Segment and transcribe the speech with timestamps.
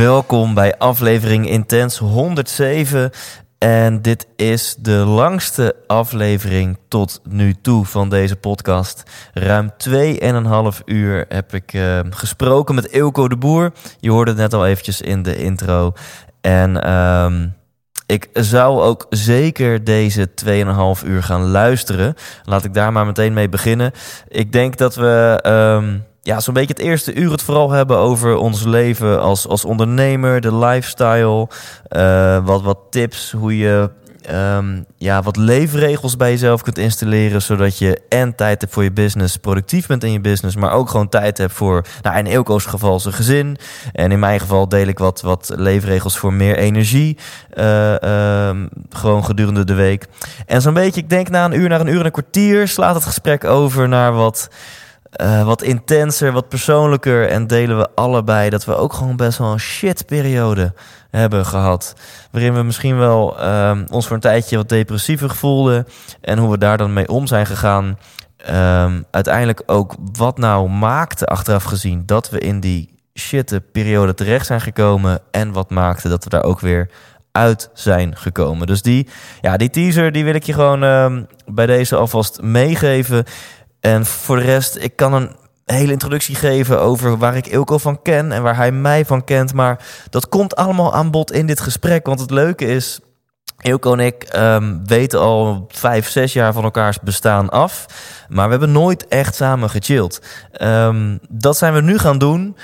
[0.00, 3.10] Welkom bij aflevering Intens 107.
[3.58, 9.02] En dit is de langste aflevering tot nu toe van deze podcast.
[9.32, 13.72] Ruim 2,5 uur heb ik eh, gesproken met Eelco de Boer.
[13.98, 15.92] Je hoorde het net al eventjes in de intro.
[16.40, 17.48] En ehm,
[18.06, 22.14] ik zou ook zeker deze 2,5 uur gaan luisteren.
[22.44, 23.92] Laat ik daar maar meteen mee beginnen.
[24.28, 25.38] Ik denk dat we...
[25.42, 29.64] ehm, ja, zo'n beetje het eerste uur het vooral hebben over ons leven als, als
[29.64, 31.48] ondernemer, de lifestyle.
[31.88, 33.90] eh, wat, wat tips, hoe je
[34.22, 37.42] ehm, ja, wat leefregels bij jezelf kunt installeren.
[37.42, 40.56] Zodat je en tijd hebt voor je business, productief bent in je business.
[40.56, 43.56] Maar ook gewoon tijd hebt voor, nou in Eelco's geval zijn gezin.
[43.92, 47.18] En in mijn geval deel ik wat, wat leefregels voor meer energie.
[47.50, 48.02] eh,
[48.48, 50.06] ehm, gewoon gedurende de week.
[50.46, 52.68] En zo'n beetje, ik denk na een uur, naar een uur en een kwartier...
[52.68, 54.48] slaat het gesprek over naar wat...
[55.10, 57.28] Eh, wat intenser, wat persoonlijker.
[57.28, 60.72] En delen we allebei dat we ook gewoon best wel een shitperiode
[61.10, 61.94] hebben gehad.
[62.30, 65.86] Waarin we misschien wel ehm, ons voor een tijdje wat depressiever voelden.
[66.20, 67.98] En hoe we daar dan mee om zijn gegaan.
[68.36, 74.46] Ehm, uiteindelijk ook wat nou maakte achteraf gezien dat we in die shitte periode terecht
[74.46, 75.20] zijn gekomen.
[75.30, 76.90] En wat maakte dat we daar ook weer
[77.32, 78.66] uit zijn gekomen.
[78.66, 79.08] Dus die,
[79.40, 83.24] ja, die teaser die wil ik je gewoon ehm, bij deze alvast meegeven.
[83.80, 88.02] En voor de rest, ik kan een hele introductie geven over waar ik Ilko van
[88.02, 89.54] ken en waar hij mij van kent.
[89.54, 92.06] Maar dat komt allemaal aan bod in dit gesprek.
[92.06, 93.00] Want het leuke is,
[93.60, 97.86] Ilko en ik ehm, weten al vijf, zes jaar van elkaars bestaan af.
[98.28, 100.22] Maar we hebben nooit echt samen gechilled.
[100.52, 102.56] Ehm, dat zijn we nu gaan doen.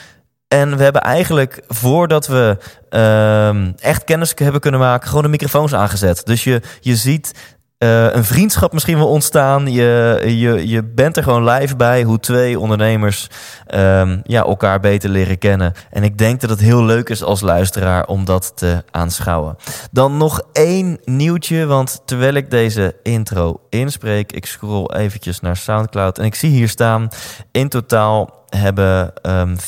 [0.49, 5.75] En we hebben eigenlijk, voordat we ehm, echt kennis hebben kunnen maken, gewoon de microfoons
[5.75, 6.27] aangezet.
[6.27, 9.73] Dus je, je ziet eh, een vriendschap misschien wel ontstaan.
[9.73, 13.29] Je, je, je bent er gewoon live bij hoe twee ondernemers
[13.67, 15.73] ehm, ja, elkaar beter leren kennen.
[15.91, 19.57] En ik denk dat het heel leuk is als luisteraar om dat te aanschouwen.
[19.91, 26.19] Dan nog één nieuwtje, want terwijl ik deze intro inspreek, ik scroll eventjes naar Soundcloud
[26.19, 27.09] en ik zie hier staan
[27.51, 29.59] in totaal hebben ehm 498.150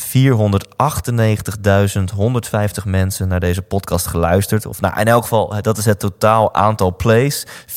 [2.84, 4.66] mensen naar deze podcast geluisterd.
[4.66, 7.46] Of nou, in elk geval, dat is het totaal aantal plays.
[7.66, 7.74] 498.150.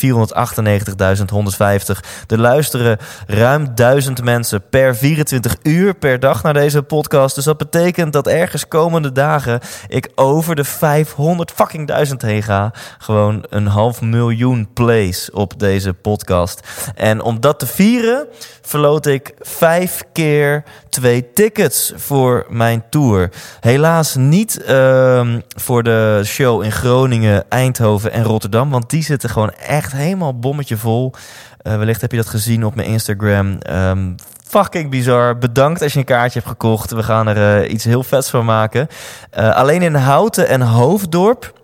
[2.27, 2.97] Er luisteren
[3.27, 7.35] ruim 1000 mensen per 24 uur per dag naar deze podcast.
[7.35, 12.73] Dus dat betekent dat ergens komende dagen ik over de 500 fucking duizend heen ga.
[12.97, 16.59] Gewoon een half miljoen plays op deze podcast.
[16.95, 18.27] En om dat te vieren,
[18.61, 23.29] verloot ik vijf keer twee tickets voor mijn tour.
[23.59, 28.69] Helaas niet ehm, voor de show in Groningen, Eindhoven en Rotterdam.
[28.69, 31.13] Want die zitten gewoon echt helemaal bommetje vol.
[31.57, 33.57] Eh, wellicht heb je dat gezien op mijn Instagram.
[33.59, 34.11] Ehm,
[34.47, 35.37] fucking bizar.
[35.37, 36.91] Bedankt als je een kaartje hebt gekocht.
[36.91, 38.87] We gaan er eh, iets heel vets van maken.
[39.29, 41.59] Eh, alleen in Houten en Hoofddorp...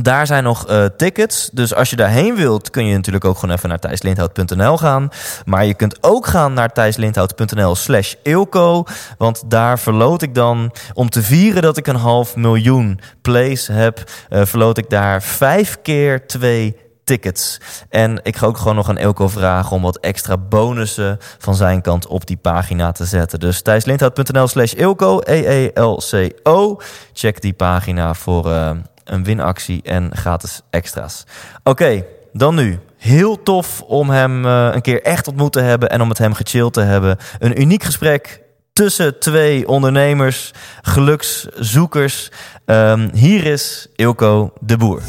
[0.00, 1.50] Daar zijn nog eh, tickets.
[1.52, 5.08] Dus als je daarheen wilt, kun je natuurlijk ook gewoon even naar thijslindhout.nl gaan.
[5.44, 8.84] Maar je kunt ook gaan naar thijslindhout.nl slash Ilko.
[9.18, 14.10] Want daar verloot ik dan, om te vieren dat ik een half miljoen plays heb...
[14.28, 17.60] eh, verloot ik daar vijf keer twee tickets.
[17.88, 21.80] En ik ga ook gewoon nog aan Elko vragen om wat extra bonussen van zijn
[21.82, 23.40] kant op die pagina te zetten.
[23.40, 26.80] Dus thijslindhout.nl slash Ilko, E-E-L-C-O.
[27.12, 28.70] Check die pagina voor eh,
[29.04, 31.24] een winactie en gratis extra's.
[31.62, 32.78] Oké, dan nu.
[32.96, 36.34] Heel tof om hem eh, een keer echt ontmoet te hebben en om met hem
[36.34, 37.16] gechilled te hebben.
[37.38, 38.40] Een uniek gesprek
[38.72, 40.50] tussen twee ondernemers,
[40.82, 42.30] gelukszoekers.
[42.64, 45.02] Ehm, hier is Ilko de Boer.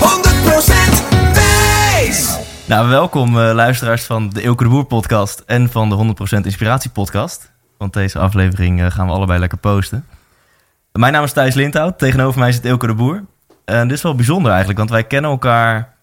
[0.00, 2.38] 100% Thijs.
[2.66, 6.90] Nou, welkom eh, luisteraars van de Ilko de Boer podcast en van de 100% Inspiratie
[6.90, 7.52] podcast.
[7.78, 10.06] Want deze aflevering eh, gaan we allebei lekker posten.
[10.92, 13.24] Mijn naam is Thijs Lindhout, tegenover mij zit Ilko de Boer.
[13.70, 15.94] En dit is wel bijzonder eigenlijk, want wij kennen elkaar,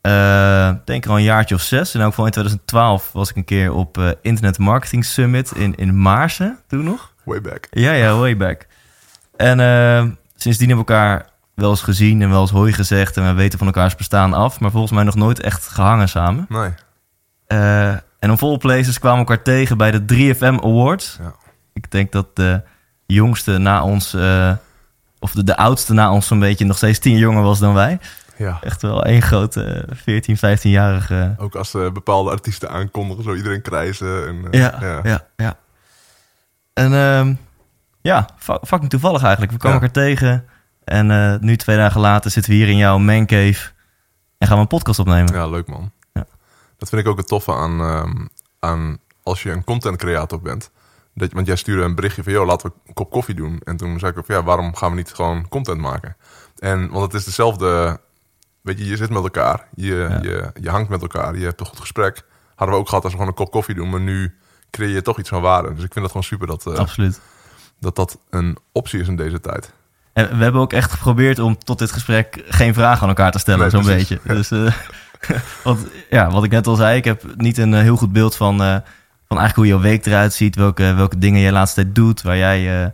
[0.00, 1.94] eh denk ik al een jaartje of zes.
[1.94, 5.74] In elk geval in 2012 was ik een keer op eh, Internet Marketing Summit in,
[5.74, 7.12] in Maarsen, toen nog.
[7.24, 7.66] Way back.
[7.70, 8.66] Ja, ja, way back.
[9.36, 10.04] En eh,
[10.34, 13.16] sindsdien hebben we elkaar wel eens gezien en wel eens hooi gezegd.
[13.16, 14.60] En we weten van elkaars bestaan af.
[14.60, 16.46] Maar volgens mij nog nooit echt gehangen samen.
[16.48, 16.70] Nee.
[18.18, 21.18] En op All Places kwamen we elkaar tegen bij de 3FM Awards.
[21.22, 21.34] Ja.
[21.72, 22.62] Ik denk dat de
[23.06, 24.16] jongste na ons,
[25.26, 27.98] of de, de oudste na ons zo'n beetje nog steeds tien jonger was dan wij.
[28.36, 28.58] Ja.
[28.62, 31.34] Echt wel één grote eh, 14, 15-jarige.
[31.38, 34.26] Ook als eh, bepaalde artiesten aankondigen, zo iedereen krijzen.
[34.28, 35.56] En, eh, Ja, ja, ja.
[36.72, 37.34] En ehm,
[38.00, 39.52] ja, fucking toevallig eigenlijk.
[39.52, 39.86] We kwamen Ja.
[39.86, 40.44] elkaar tegen.
[40.84, 43.70] En eh, nu twee dagen later zitten we hier in jouw mancave.
[44.38, 45.34] En gaan we een podcast opnemen.
[45.34, 45.90] Ja, leuk man.
[46.12, 46.26] Ja.
[46.78, 48.26] Dat vind ik ook het toffe aan, ehm,
[48.60, 50.70] aan als je een content creator bent.
[51.16, 53.60] Dat, want jij stuurde een berichtje van, joh, laten we een kop koffie doen.
[53.64, 56.16] En toen zei ik ook, ja, waarom gaan we niet gewoon content maken?
[56.58, 58.00] En, want het is dezelfde,
[58.60, 59.68] weet je, je zit met elkaar.
[59.74, 60.18] Je, Ja.
[60.22, 61.36] je, je hangt met elkaar.
[61.36, 62.22] Je hebt een goed gesprek.
[62.54, 63.90] Hadden we ook gehad als we gewoon een kop koffie doen.
[63.90, 64.34] Maar nu
[64.70, 65.68] creëer je toch iets van waarde.
[65.74, 67.20] Dus ik vind dat gewoon super dat, eh, Absoluut.
[67.80, 69.72] dat dat een optie is in deze tijd.
[70.12, 73.38] En we hebben ook echt geprobeerd om tot dit gesprek geen vragen aan elkaar te
[73.38, 74.20] stellen, Nee, zo'n beetje.
[74.34, 74.72] Dus, eh,
[75.64, 78.36] want ja, wat ik net al zei, ik heb niet een eh, heel goed beeld
[78.36, 78.82] van,
[79.28, 82.22] van eigenlijk hoe jouw week eruit ziet, welke, welke dingen je de laatste tijd doet,
[82.22, 82.90] waar jij eh,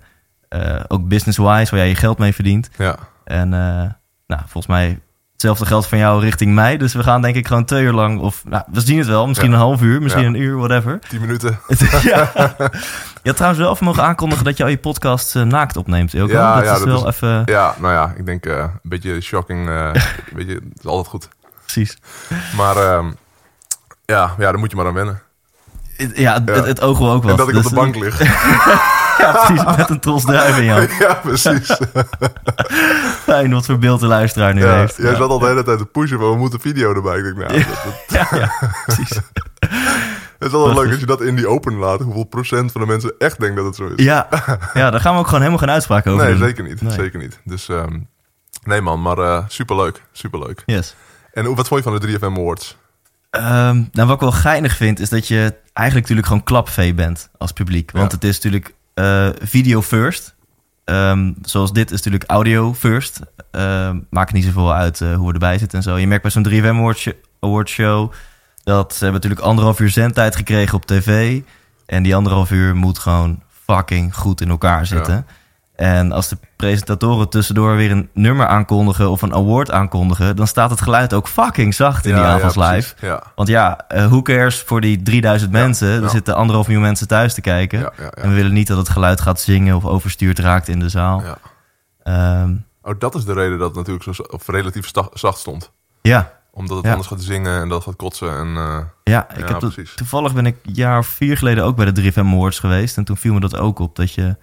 [0.76, 2.70] eh, ook business-wise, waar jij je geld mee verdient.
[2.76, 3.90] Ja, En eh,
[4.26, 5.00] nou, volgens mij
[5.32, 6.76] hetzelfde geldt van jou richting mij.
[6.76, 9.26] Dus we gaan denk ik gewoon twee uur lang, of nou, we zien het wel,
[9.26, 9.54] misschien Ja.
[9.54, 10.28] een half uur, misschien Ja.
[10.28, 10.98] een uur, whatever.
[11.08, 11.58] tien minuten.
[12.02, 12.30] ja.
[13.22, 16.32] Je had trouwens wel even mogen aankondigen dat je al je podcast naakt opneemt, Ilko.
[16.32, 17.42] Ja, dat ja, is dat wel is- even...
[17.44, 19.68] Ja, nou ja, ik denk een beetje shocking.
[19.68, 19.90] eh
[20.36, 21.28] weet je, het is altijd goed.
[21.62, 21.98] Precies.
[22.56, 23.06] Maar ehm,
[24.04, 25.22] ja, ja, daar moet je maar aan wennen.
[25.96, 26.52] Ja, het, Ja.
[26.54, 27.30] het, het oog wel ook wel.
[27.30, 28.20] En dat ik op de bank lig.
[29.18, 29.76] Ja, precies.
[29.76, 30.88] Met een tros druif in jou.
[30.98, 31.76] ja, precies.
[33.24, 34.96] Fijn wat voor beeld de luisteraar nu Ja, heeft.
[34.96, 35.16] jij ja.
[35.16, 37.18] zat al de hele tijd te pushen van we moeten video erbij.
[37.18, 38.52] Ik denk, nou, dat, dat- Ja, ja,
[38.86, 39.08] precies.
[40.38, 42.00] het is altijd leuk als je dat in die open laat.
[42.00, 44.04] Hoeveel procent van de mensen echt denkt dat het zo is.
[44.04, 44.28] Ja,
[44.74, 46.44] ja, daar gaan we ook gewoon helemaal geen uitspraak over nee, doen.
[46.46, 46.82] zeker niet.
[46.82, 46.92] Nee.
[46.92, 47.38] Zeker niet.
[47.44, 47.98] Dus ehm,
[48.64, 50.02] nee man, maar eh, superleuk.
[50.12, 50.62] Superleuk.
[50.66, 50.94] Yes.
[51.32, 52.76] En hoe- wat vond je van de 3FM Awards?
[53.32, 57.28] Ehm, nou, wat ik wel geinig vind, is dat je eigenlijk natuurlijk gewoon klapvee bent
[57.38, 57.90] als publiek.
[57.90, 58.14] Want Ja.
[58.14, 60.34] het is natuurlijk eh, video first.
[60.84, 63.20] Ehm, zoals dit is natuurlijk audio first.
[63.50, 65.96] Ehm, maakt niet zoveel uit eh, hoe we erbij zitten en zo.
[65.98, 67.08] Je merkt bij zo'n 3FM Awards
[67.40, 68.12] Award show
[68.64, 71.40] dat ze hebben natuurlijk anderhalf uur zendtijd gekregen op tv.
[71.86, 75.26] En die anderhalf uur moet gewoon fucking goed in elkaar zitten.
[75.82, 80.70] En als de presentatoren tussendoor weer een nummer aankondigen of een award aankondigen, dan staat
[80.70, 82.94] het geluid ook fucking zacht in die avonds ja, live.
[83.00, 86.02] Ja, Want ja, eh who cares voor die 3000 Ja, mensen?
[86.02, 87.96] Er zitten anderhalf miljoen mensen thuis te kijken.
[88.14, 91.22] En we willen niet dat het geluid gaat zingen of overstuurd raakt in de zaal.
[91.22, 91.38] Ja.
[92.02, 95.70] Ehm, Oh, dat is de reden dat het natuurlijk zo of relatief zacht stond.
[96.02, 98.36] ja, Omdat het anders gaat zingen en dat gaat kotsen.
[98.38, 99.94] En, eh, ja, ik heb precies.
[99.94, 102.96] toevallig ben ik een jaar of vier geleden ook bij de 3FM Awards geweest.
[102.96, 103.96] En toen viel me dat ook op.
[103.96, 104.36] Dat je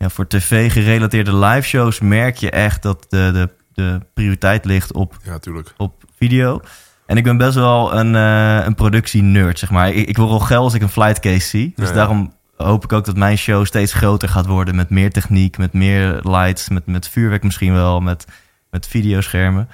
[0.00, 5.16] ja, voor tv-gerelateerde live shows merk je echt dat de, de, de prioriteit ligt op
[5.22, 5.74] ja, tuurlijk.
[5.76, 6.60] op video.
[7.06, 9.92] En ik ben best wel een, eh een productie-nerd, zeg maar.
[9.92, 11.72] Ik, ik word al geil als ik een flight case zie.
[11.76, 14.76] Dus Ja, daarom hoop ik ook dat mijn show steeds groter gaat worden...
[14.76, 18.00] met meer techniek, met meer lights, met, met vuurwerk misschien wel...
[18.00, 18.26] met,
[18.70, 19.68] met videoschermen.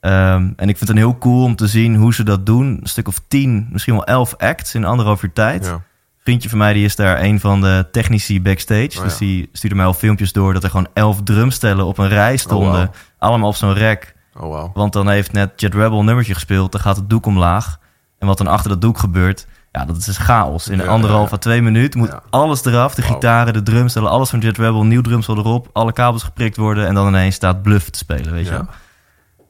[0.00, 2.78] Ehm, en ik vind het heel cool om te zien hoe ze dat doen.
[2.80, 5.64] Een stuk of tien, misschien wel elf acts in anderhalf uur tijd.
[5.64, 5.82] Ja.
[6.26, 8.90] Vriendje van mij die is daar een van de technici backstage.
[8.96, 10.52] Oh, Dus die stuurde mij al filmpjes door...
[10.52, 12.72] dat er gewoon elf drumstellen op een rij stonden.
[12.72, 12.90] wauw.
[13.18, 14.14] Allemaal op zo'n rek.
[14.36, 14.70] Oh, wauw.
[14.74, 16.72] Want dan heeft net Jet Rebel een nummertje gespeeld.
[16.72, 17.78] Dan gaat het doek omlaag.
[18.18, 19.46] En wat dan achter dat doek gebeurt...
[19.72, 20.68] Ja, dat is dus chaos.
[20.68, 21.34] In Ja, anderhalf ja.
[21.34, 22.94] à twee minuten moet alles eraf.
[22.94, 24.84] De gitaren, de drumstellen, alles van Jet Rebel.
[24.84, 25.68] Nieuw drumstel erop.
[25.72, 26.86] Alle kabels geprikt worden.
[26.86, 28.66] En dan ineens staat Bluff te spelen, weet je wel.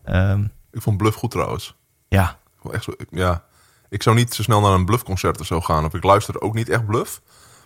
[0.05, 0.43] Ehm,
[0.73, 1.75] Ik vond Bluff goed trouwens.
[2.09, 2.37] ja,
[2.73, 3.43] Echt zo, ja.
[3.89, 5.85] Ik zou niet zo snel naar een Bluff-concert of zo gaan.
[5.85, 7.21] Of ik luister ook niet echt Bluff.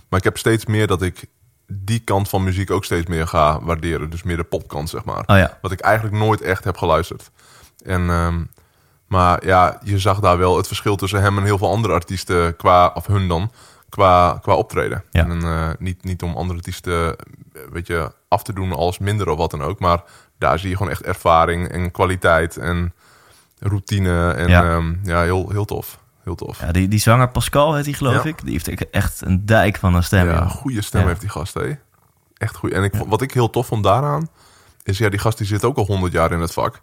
[0.09, 1.27] Maar ik heb steeds meer dat ik
[1.73, 4.11] die kant van muziek ook steeds meer ga waarderen.
[4.11, 5.23] Dus meer de popkant, zeg maar.
[5.27, 5.59] oh ja.
[5.63, 7.31] Wat ik eigenlijk nooit echt heb geluisterd.
[7.85, 8.45] En, ehm,
[9.07, 12.57] maar ja, je zag daar wel het verschil tussen hem en heel veel andere artiesten,
[12.57, 13.53] qua, of hun dan,
[13.89, 15.05] qua, qua optreden.
[15.11, 15.29] Ja.
[15.29, 19.29] En eh, niet, niet om andere artiesten eh, weet je, af te doen als minder
[19.29, 19.79] of wat dan ook.
[19.79, 20.03] Maar
[20.39, 22.95] daar zie je gewoon echt ervaring en kwaliteit en
[23.59, 24.31] routine.
[24.31, 24.63] En Ja.
[24.63, 25.99] ja, ja heel, heel tof.
[26.37, 26.61] Heel tof.
[26.61, 28.45] ja die, die zanger Pascal heet hij, geloof ik.
[28.45, 30.27] Die heeft echt een dijk van een stem.
[30.27, 31.73] Ja, goede stem heeft die gast, hè?
[32.37, 32.73] Echt goed.
[32.73, 34.29] En ik, wat ik heel tof vond daaraan,
[34.83, 36.81] is ja, die gast die zit ook al 100 jaar in het vak.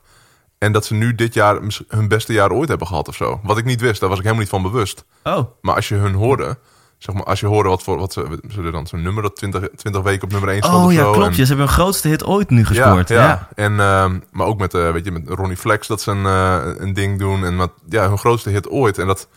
[0.58, 3.40] En dat ze nu dit jaar hun beste jaar ooit hebben gehad of zo.
[3.44, 5.06] Wat ik niet wist, daar was ik helemaal niet van bewust.
[5.24, 6.58] Oh, Maar als je hun hoorde,
[6.98, 9.68] zeg maar, als je hoorde wat voor, wat ze, zullen dan zo'n nummer dat 20,
[9.76, 11.12] 20 weken op nummer 1 stond oh ja, zo.
[11.12, 11.26] klopt.
[11.28, 13.10] En- Ja, ze hebben hun grootste hit ooit nu gescoord.
[13.10, 13.48] ja, Ja, ja.
[13.56, 16.74] En, ehm, maar ook met, eh, weet je, met Ronnie Flex dat ze een, eh,
[16.78, 17.46] een ding doen.
[17.46, 18.98] En met, ja, hun grootste hit ooit.
[18.98, 19.28] En dat,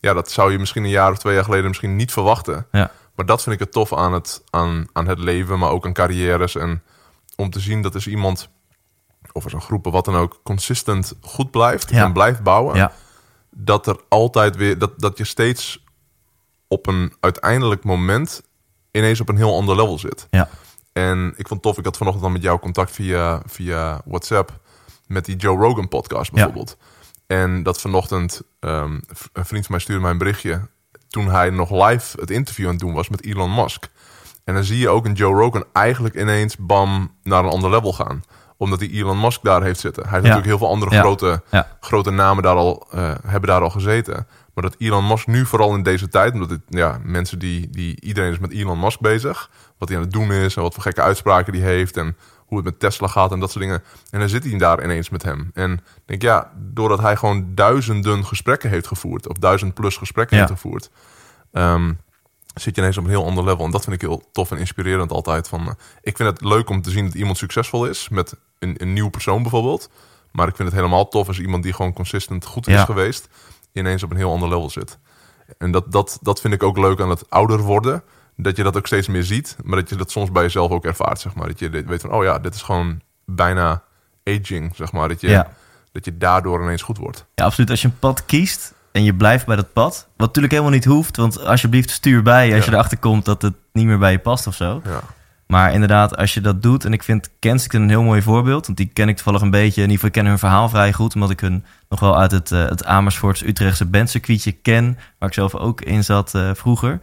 [0.00, 2.66] ja, dat zou je misschien een jaar of twee jaar geleden misschien niet verwachten.
[2.72, 2.90] Ja.
[3.14, 5.92] Maar dat vind ik het tof aan het, aan, aan het leven, maar ook aan
[5.92, 6.56] carrières.
[6.56, 6.82] En
[7.36, 8.48] om te zien dat is iemand,
[9.32, 12.76] of er zo'n groepen, wat dan ook, consistent goed blijft en blijft bouwen.
[12.76, 12.92] Ja.
[13.50, 15.84] Dat er altijd weer, dat, dat je steeds
[16.72, 18.42] op een uiteindelijk moment
[18.90, 20.26] ineens op een heel ander level zit.
[20.30, 20.48] Ja.
[20.92, 24.60] En ik vond het tof, ik had vanochtend dan met jou contact via, via WhatsApp
[25.06, 26.76] met die Joe Rogan podcast bijvoorbeeld.
[27.26, 28.92] En dat vanochtend, ehm,
[29.32, 30.60] een vriend van mij stuurde mij een berichtje
[31.08, 33.88] toen hij nog live het interview aan het doen was met Elon Musk.
[34.44, 37.92] En dan zie je ook een Joe Rogan eigenlijk ineens bam naar een ander level
[37.92, 38.22] gaan.
[38.56, 40.02] Omdat die Elon Musk daar heeft zitten.
[40.02, 40.28] Hij heeft Ja.
[40.34, 41.00] natuurlijk heel veel andere Ja.
[41.00, 41.76] grote, Ja.
[41.80, 44.26] grote namen daar al, eh, hebben daar al gezeten.
[44.54, 48.00] Maar dat Elon Musk nu vooral in deze tijd, omdat het, ja, mensen die, die,
[48.00, 49.50] iedereen is met Elon Musk bezig.
[49.78, 52.56] Wat hij aan het doen is en wat voor gekke uitspraken die heeft en hoe
[52.58, 53.82] het met Tesla gaat en dat soort dingen.
[54.10, 55.50] En dan zit hij daar ineens met hem.
[55.54, 60.36] En ik denk ja, doordat hij gewoon duizenden gesprekken heeft gevoerd, of duizend plus gesprekken
[60.36, 60.42] Ja.
[60.42, 60.90] heeft gevoerd,
[61.52, 61.92] ehm,
[62.54, 63.64] zit je ineens op een heel ander level.
[63.64, 65.48] En dat vind ik heel tof en inspirerend altijd.
[65.48, 68.74] Van, eh, ik vind het leuk om te zien dat iemand succesvol is met een,
[68.78, 69.90] een nieuwe persoon bijvoorbeeld.
[70.32, 72.84] Maar ik vind het helemaal tof als iemand die gewoon consistent goed is Ja.
[72.84, 73.28] geweest,
[73.72, 74.98] ineens op een heel ander level zit.
[75.58, 78.02] En dat, dat, dat vind ik ook leuk aan het ouder worden.
[78.36, 80.84] Dat je dat ook steeds meer ziet, maar dat je dat soms bij jezelf ook
[80.84, 81.46] ervaart, zeg maar.
[81.46, 83.82] Dat je weet van, oh ja, dit is gewoon bijna
[84.24, 85.08] aging, zeg maar.
[85.08, 85.48] Dat je, Ja.
[85.92, 87.24] dat je daardoor ineens goed wordt.
[87.34, 87.70] Ja, absoluut.
[87.70, 90.84] Als je een pad kiest en je blijft bij dat pad, wat natuurlijk helemaal niet
[90.84, 92.70] hoeft, want alsjeblieft stuur bij als Ja.
[92.70, 94.80] je erachter komt dat het niet meer bij je past of zo.
[94.84, 95.00] Ja,
[95.50, 98.78] Maar inderdaad, als je dat doet, en ik vind Kensington een heel mooi voorbeeld, want
[98.78, 101.30] die ken ik toevallig een beetje, in ieder geval ken hun verhaal vrij goed, omdat
[101.30, 105.54] ik hun nog wel uit het, eh, het Amersfoorts Utrechtse bandcircuitje ken, waar ik zelf
[105.54, 107.00] ook in zat eh, vroeger.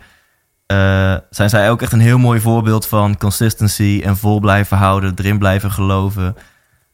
[0.66, 5.14] Eh, zijn zij ook echt een heel mooi voorbeeld van consistency en vol blijven houden,
[5.16, 6.36] erin blijven geloven.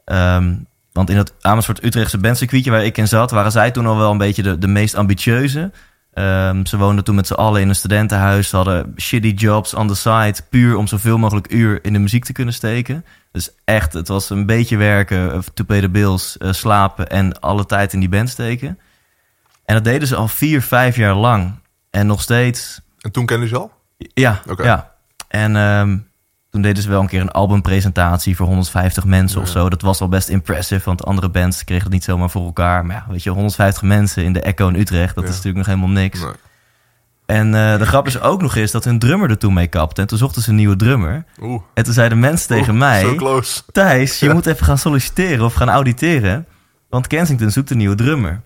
[0.06, 0.56] Ehm,
[0.92, 4.12] want in het Amersfoort Utrechtse bandcircuitje waar ik in zat, waren zij toen al wel
[4.12, 5.72] een beetje de, de meest ambitieuze.
[6.14, 8.50] Ehm, ze woonden toen met z'n allen in een studentenhuis.
[8.50, 10.36] Ze hadden shitty jobs on the side.
[10.50, 13.06] Puur om zoveel mogelijk uur in de muziek te kunnen steken.
[13.32, 17.66] Dus echt, het was een beetje werken, to pay the bills, eh, slapen en alle
[17.66, 18.80] tijd in die band steken.
[19.66, 21.54] En dat deden ze al vier, vijf jaar lang.
[21.90, 23.72] En nog steeds En toen kende je ze al?
[23.98, 24.92] ja, ja.
[25.28, 25.98] En ehm,
[26.54, 29.70] toen deden ze wel een keer een albumpresentatie voor 150 mensen of zo.
[29.70, 32.86] Dat was al best impressive, want andere bands kregen het niet zomaar voor elkaar.
[32.86, 35.30] Maar ja, weet je, 150 mensen in de Echo in Utrecht, dat Ja.
[35.30, 36.20] is natuurlijk nog helemaal niks.
[36.20, 36.32] Nee.
[37.26, 40.02] En eh, de grap is ook nog eens dat hun drummer er toen mee kapte.
[40.02, 41.26] En toen zochten ze een nieuwe drummer.
[41.42, 41.62] Oeh.
[41.74, 43.02] En toen zeiden mensen tegen Oeh, mij...
[43.02, 43.62] So close.
[43.72, 46.46] Thijs, je moet even gaan solliciteren of gaan auditeren.
[46.90, 48.42] Want Kensington zoekt een nieuwe drummer.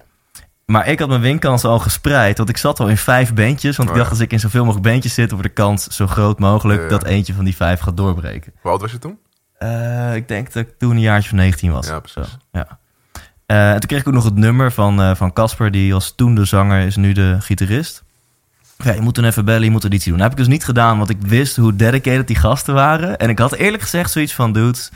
[0.71, 2.37] Maar ik had mijn winkansen al gespreid.
[2.37, 3.77] Want ik zat al in vijf bandjes.
[3.77, 5.31] Want ik Oh, dacht, als ik in zoveel mogelijk bandjes zit...
[5.31, 6.91] wordt de kans zo groot mogelijk Ja, ja.
[6.91, 8.53] dat eentje van die vijf gaat doorbreken.
[8.61, 9.17] Hoe oud was je toen?
[9.57, 11.87] Eh, ik denk dat ik toen een jaartje van 19 was.
[11.87, 12.31] Ja, precies.
[12.31, 12.79] Zo, ja.
[13.45, 15.71] Eh, en toen kreeg ik ook nog het nummer van eh, van Casper.
[15.71, 18.03] die was toen de zanger, is nu de gitarist.
[18.77, 20.19] Ja, je moet toen even bellen, je moet editie doen.
[20.19, 23.17] Dat heb ik dus niet gedaan, want ik wist hoe dedicated die gasten waren.
[23.17, 24.91] En ik had eerlijk gezegd zoiets van, dudes...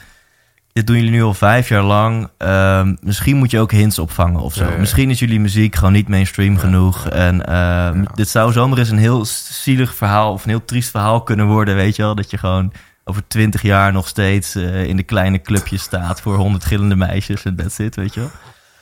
[0.73, 2.29] Dit doen jullie nu al vijf jaar lang.
[2.37, 4.61] Ehm, misschien moet je ook hints opvangen of zo.
[4.63, 4.79] Ja, ja, ja.
[4.79, 7.07] Misschien is jullie muziek gewoon niet mainstream genoeg.
[7.09, 10.31] En ehm, dit zou zomaar eens een heel zielig verhaal...
[10.33, 12.15] of een heel triest verhaal kunnen worden, weet je wel.
[12.15, 12.71] Dat je gewoon
[13.03, 16.21] over twintig jaar nog steeds eh, in de kleine clubjes staat...
[16.21, 18.29] voor honderd gillende meisjes en that's it, weet je wel.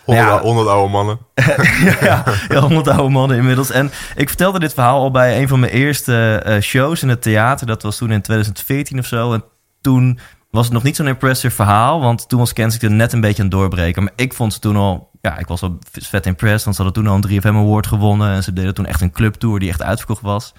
[0.04, 0.40] Honderd, Ja.
[0.42, 1.18] honderd oude mannen.
[2.02, 3.72] ja, ja, honderd oude mannen inmiddels.
[3.72, 7.22] En ik vertelde dit verhaal al bij een van mijn eerste eh, shows in het
[7.22, 7.68] theater.
[7.68, 9.34] Dat was toen in 2014 of zo.
[9.34, 9.44] En
[9.82, 10.20] toen
[10.50, 12.02] was het nog niet zo'n impressive verhaal.
[12.02, 14.04] Want toen was Kensington net een beetje aan het doorbreken.
[14.04, 15.10] Maar ik vond ze toen al...
[15.22, 16.64] Ja, ik was al vet impressed.
[16.64, 18.32] Want ze hadden toen al een 3FM Award gewonnen.
[18.32, 20.54] En ze deden toen echt een clubtour die echt uitverkocht was.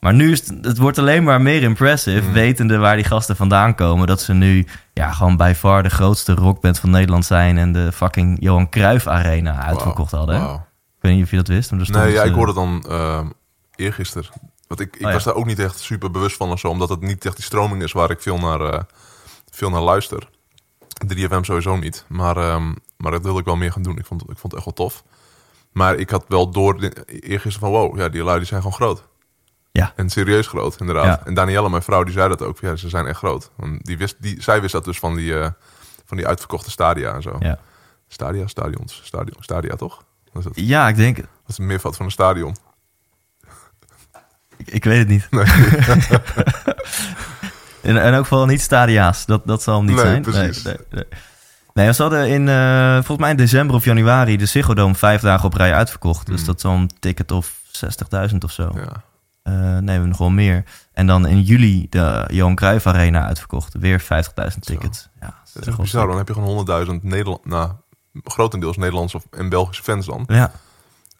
[0.00, 2.26] Maar nu is het, het wordt alleen maar meer impressive.
[2.26, 2.32] Mm.
[2.32, 4.06] Wetende waar die gasten vandaan komen.
[4.06, 7.58] Dat ze nu ja, gewoon bij far de grootste rockband van Nederland zijn.
[7.58, 10.42] En de fucking Johan Cruijff Arena uitverkocht hadden.
[10.96, 11.70] Ik weet niet of je dat wist.
[11.70, 13.26] Maar stond, Nee, ja, ik eh, hoorde het dan ehm
[13.76, 14.28] eergisteren.
[14.66, 16.68] Want ik, ik Oh, was daar ook niet echt super bewust van of zo.
[16.68, 18.80] Omdat het niet echt die stroming is waar ik veel naar, eh,
[19.54, 20.28] veel naar luister.
[21.06, 22.04] 3FM sowieso niet.
[22.08, 23.98] Maar, ehm, maar dat wilde ik wel meer gaan doen.
[23.98, 25.04] Ik vond, ik vond het echt wel tof.
[25.72, 27.70] Maar ik had wel door eergisteren van...
[27.70, 29.04] Wow, ja, die lui die zijn gewoon groot.
[29.72, 29.92] Ja.
[29.96, 31.04] En serieus groot, inderdaad.
[31.04, 31.26] Ja.
[31.26, 32.58] En Danielle, mijn vrouw, die zei dat ook.
[32.58, 33.50] Ja, ze zijn echt groot.
[33.56, 35.50] Want die wist, die, zij wist dat dus van die, eh,
[36.04, 37.36] van die uitverkochte stadia en zo.
[37.38, 37.58] Ja.
[38.08, 39.00] Stadia, stadions.
[39.04, 40.04] Stadion, stadia, toch?
[40.32, 41.16] Dat ja, ik denk...
[41.16, 42.56] dat is een meervoud van een stadion.
[44.56, 45.30] Ik, ik weet het niet.
[45.30, 45.44] Nee.
[47.84, 49.26] in, in elk geval niet stadia's.
[49.26, 50.22] Dat, dat zal hem niet Nee, zijn.
[50.22, 50.62] precies.
[50.62, 51.04] Nee, nee,
[51.74, 51.92] nee.
[51.92, 54.36] Ze hadden in, eh, volgens mij in december of januari...
[54.36, 56.26] de Ziggo Dome vijf dagen op rij uitverkocht.
[56.26, 56.46] Dus Hmm.
[56.46, 57.52] dat is al een ticket of
[58.30, 58.70] 60.000 of zo.
[58.74, 59.02] Ja.
[59.42, 60.64] Eh, nee, nog wel meer.
[60.92, 63.74] En dan in juli de Johan Cruijff Arena uitverkocht.
[63.78, 65.08] Weer 50.000 tickets.
[65.20, 65.90] Ja, dat Dat is.
[65.90, 67.70] Dan heb je gewoon 100.000 Nederland, nou,
[68.24, 70.24] grotendeels Nederlandse of- en Belgische fans dan.
[70.26, 70.50] Ja,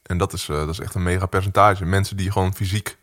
[0.02, 1.84] En dat is, eh, dat is echt een mega percentage.
[1.84, 2.98] Mensen die gewoon fysiek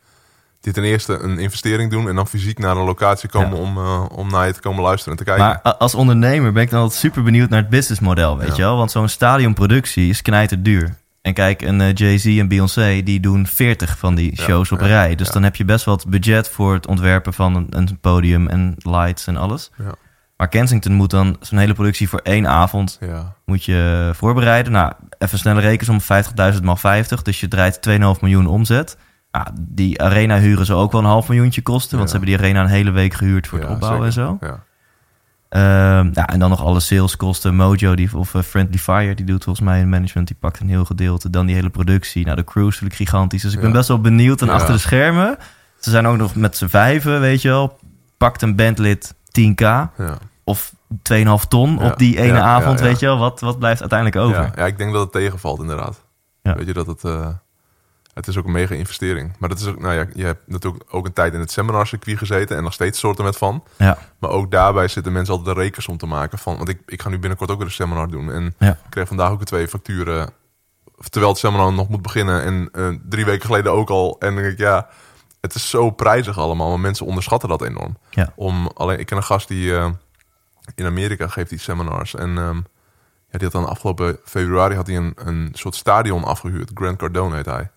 [0.62, 3.62] die ten eerste een investering doen en dan fysiek naar een locatie komen Ja.
[3.62, 5.44] om, eh, om naar je te komen luisteren en te kijken.
[5.62, 8.54] Maar als ondernemer ben ik dan altijd super benieuwd naar het businessmodel, weet Ja.
[8.56, 8.76] je wel?
[8.76, 10.94] Want zo'n stadionproductie is knijter duur.
[11.22, 14.80] En kijk, een eh, Jay-Z en Beyoncé, die doen 40 van die Ja, shows op
[14.80, 15.14] rij.
[15.14, 18.74] Dus dan heb je best wat budget voor het ontwerpen van een, een podium en
[18.78, 19.70] lights en alles.
[19.78, 19.94] Ja.
[20.36, 24.72] Maar Kensington moet dan zijn hele productie voor één avond Ja, moet je voorbereiden.
[24.72, 27.22] Nou, even snelle rekensom, 50.000 maal 50.
[27.22, 28.96] Dus je draait 2,5 miljoen omzet.
[29.32, 31.98] Nou, die arena huren ze ook wel een half miljoentje kosten.
[31.98, 32.14] Want Ja.
[32.16, 34.30] ze hebben die arena een hele week gehuurd voor het ja, opbouwen zeker.
[34.30, 34.46] en zo.
[34.46, 34.60] Ja.
[35.48, 37.54] Ehm, ja, en dan nog alle saleskosten.
[37.56, 40.26] Mojo die, of eh, Friendly Fire, die doet volgens mij een management.
[40.26, 41.30] Die pakt een heel gedeelte.
[41.30, 42.24] Dan die hele productie.
[42.24, 43.42] Nou, de crew is natuurlijk gigantisch.
[43.42, 43.74] Dus ik ben Ja.
[43.74, 44.40] best wel benieuwd.
[44.40, 44.52] En Ja.
[44.52, 45.36] achter de schermen,
[45.80, 47.78] ze zijn ook nog met z'n vijven, weet je wel.
[48.16, 49.90] Pakt een bandlid 10k Ja.
[50.44, 50.72] of
[51.02, 51.86] 2,5 ton Ja.
[51.86, 52.84] op die ene Ja, ja, avond, ja.
[52.84, 53.18] weet je wel.
[53.18, 54.42] Wat, wat blijft uiteindelijk over?
[54.42, 56.04] Ja, ja, ik denk dat het tegenvalt inderdaad.
[56.42, 56.54] Ja.
[56.54, 57.04] Weet je dat het...
[57.04, 57.26] eh,
[58.14, 59.32] het is ook een mega investering.
[59.38, 62.18] Maar dat is ook, nou ja, je hebt natuurlijk ook een tijd in het seminarcircuit
[62.18, 63.64] gezeten en nog steeds soorten met van.
[63.76, 63.98] Ja.
[64.18, 66.56] Maar ook daarbij zitten mensen altijd de rekensom te maken van.
[66.56, 68.32] Want ik, ik ga nu binnenkort ook weer een seminar doen.
[68.32, 68.70] En Ja.
[68.70, 70.30] ik kreeg vandaag ook weer twee facturen.
[71.08, 72.42] Terwijl het seminar nog moet beginnen.
[72.42, 74.16] En eh, drie weken geleden ook al.
[74.18, 74.88] En denk ik, ja,
[75.40, 76.68] het is zo prijzig allemaal.
[76.68, 77.96] Maar mensen onderschatten dat enorm.
[78.10, 78.32] Ja.
[78.36, 79.90] Om, alleen, ik ken een gast die eh,
[80.74, 82.14] in Amerika geeft die seminars.
[82.14, 82.56] En ehm,
[83.30, 86.70] ja, die had dan afgelopen februari had hij een, een soort stadion afgehuurd.
[86.74, 87.70] Grand Cardone heet hij.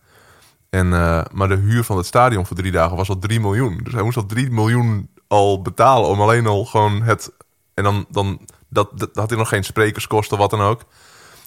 [0.75, 3.79] En, eh, maar de huur van het stadion voor drie dagen was al 3 miljoen.
[3.83, 7.31] Dus hij moest al 3 miljoen al betalen om alleen al gewoon het...
[7.73, 8.39] En dan, dan
[8.69, 10.81] dat, dat had hij nog geen sprekerskosten, wat dan ook.
[10.81, 10.85] Ik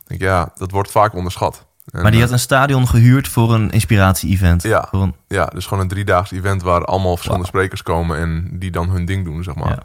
[0.06, 1.66] denk, ja, dat wordt vaak onderschat.
[1.90, 4.62] En, Maar die eh, had een stadion gehuurd voor een inspiratie-event.
[4.62, 4.88] Ja.
[4.90, 8.90] Een- Ja, dus gewoon een driedaags event waar allemaal verschillende sprekers komen en die dan
[8.90, 9.68] hun ding doen, zeg maar.
[9.70, 9.82] Ja.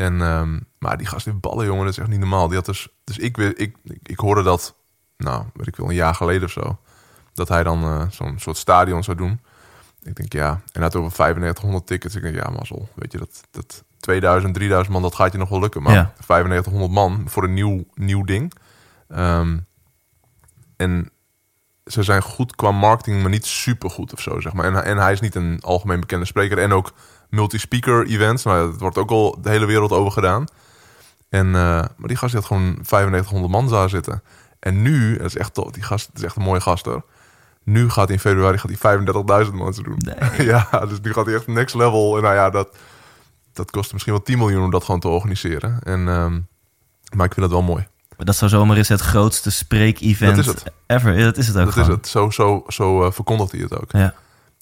[0.00, 2.46] En, ehm, maar die gast heeft ballen, jongen, dat is echt niet normaal.
[2.46, 4.74] Die had dus, dus ik, ik, ik, ik hoorde dat,
[5.16, 6.78] nou, weet ik wel, een jaar geleden of zo.
[7.34, 9.40] Dat hij dan eh, zo'n soort stadion zou doen.
[10.02, 12.14] Ik denk, ja, en hij had over 9500 tickets.
[12.14, 15.48] Ik denk, ja, mazzel, weet je, dat, dat 2000, 3000 man, dat gaat je nog
[15.48, 15.82] wel lukken.
[15.82, 16.12] Maar Ja.
[16.26, 18.52] 9500 man voor een nieuw, nieuw ding.
[19.08, 19.58] Ehm,
[20.76, 21.10] en
[21.84, 24.64] ze zijn goed qua marketing, maar niet super goed of zo, zeg maar.
[24.64, 26.58] En, en hij is niet een algemeen bekende spreker.
[26.58, 26.92] En ook
[27.30, 28.44] multi-speaker events.
[28.44, 30.44] Nou, dat wordt ook al de hele wereld over gedaan.
[31.28, 31.52] En, eh,
[31.96, 34.22] maar die gast die had gewoon 9500 man daar zitten.
[34.58, 37.04] En nu, dat is echt tof, die gast dat is echt een mooie gast hoor.
[37.64, 38.98] Nu gaat hij in februari gaat hij
[39.46, 39.98] 35.000 mensen doen.
[40.52, 42.16] ja, dus nu gaat hij echt next level.
[42.16, 42.76] En nou ja, dat,
[43.52, 45.78] dat kost misschien wel 10 miljoen om dat gewoon te organiseren.
[45.82, 46.40] En, ehm,
[47.16, 47.86] maar ik vind dat wel mooi.
[48.16, 51.18] Maar Dat zou zomaar eens het grootste spreek-event ever.
[51.18, 52.08] Ja, dat is het ook Dat is het.
[52.08, 53.92] Zo, zo, zo eh, verkondigt hij het ook.
[53.92, 54.14] Ja.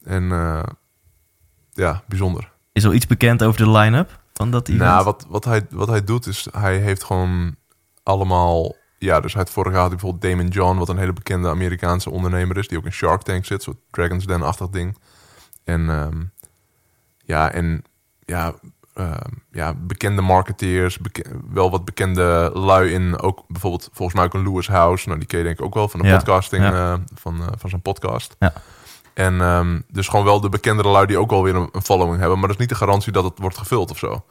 [0.05, 0.63] En eh,
[1.73, 2.51] ja, bijzonder.
[2.73, 4.85] Is er iets bekend over de line-up van dat event?
[4.85, 7.55] Nou, wat, wat, hij, wat hij doet is, hij heeft gewoon
[8.03, 8.75] allemaal...
[9.03, 11.49] Ja, dus hij had vorig jaar had hij bijvoorbeeld Damon John, wat een hele bekende
[11.49, 14.99] Amerikaanse ondernemer is, die ook in Shark Tank zit, zo'n Dragon's Den-achtig ding.
[15.65, 16.23] En ehm,
[17.25, 17.83] ja, en
[18.25, 18.55] ja,
[18.95, 24.35] ehm, ja, bekende marketeers, beke- wel wat bekende lui in, ook bijvoorbeeld volgens mij ook
[24.35, 25.07] een Lewis House.
[25.07, 26.93] Nou, die ken je denk ik ook wel van de Ja, podcasting, ja.
[26.93, 28.37] eh, van, eh, van zijn podcast.
[28.39, 28.53] Ja.
[29.15, 32.19] En um, dus gewoon wel de bekendere lui die ook wel weer een, een following
[32.19, 32.39] hebben.
[32.39, 34.25] Maar dat is niet de garantie dat het wordt gevuld of zo.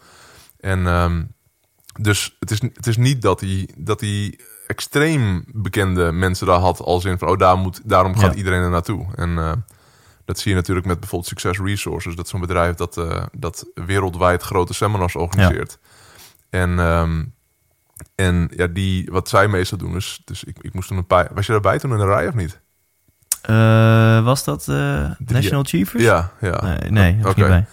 [0.59, 1.33] En um,
[2.01, 4.39] dus het is, het is niet dat hij, dat hij
[4.71, 6.79] extreem bekende mensen daar had.
[6.79, 8.37] Als in van, oh, daar moet, daarom gaat Ja.
[8.37, 9.05] iedereen er naartoe.
[9.15, 9.51] En uh,
[10.25, 12.15] dat zie je natuurlijk met bijvoorbeeld Success Resources.
[12.15, 15.79] Dat is zo'n bedrijf dat, uh, dat wereldwijd grote seminars organiseert.
[15.81, 16.59] Ja.
[16.59, 17.33] En, um,
[18.15, 20.21] en ja, die, wat zij meestal doen is...
[20.25, 21.29] Dus ik, ik moest toen een paar...
[21.33, 22.59] Was je daarbij toen in de rij of niet?
[23.49, 24.67] Uh, was dat
[25.17, 26.03] National Chiefers?
[26.03, 26.61] Ja, ja.
[26.61, 27.47] Nee, nee dat okay.
[27.47, 27.65] bij.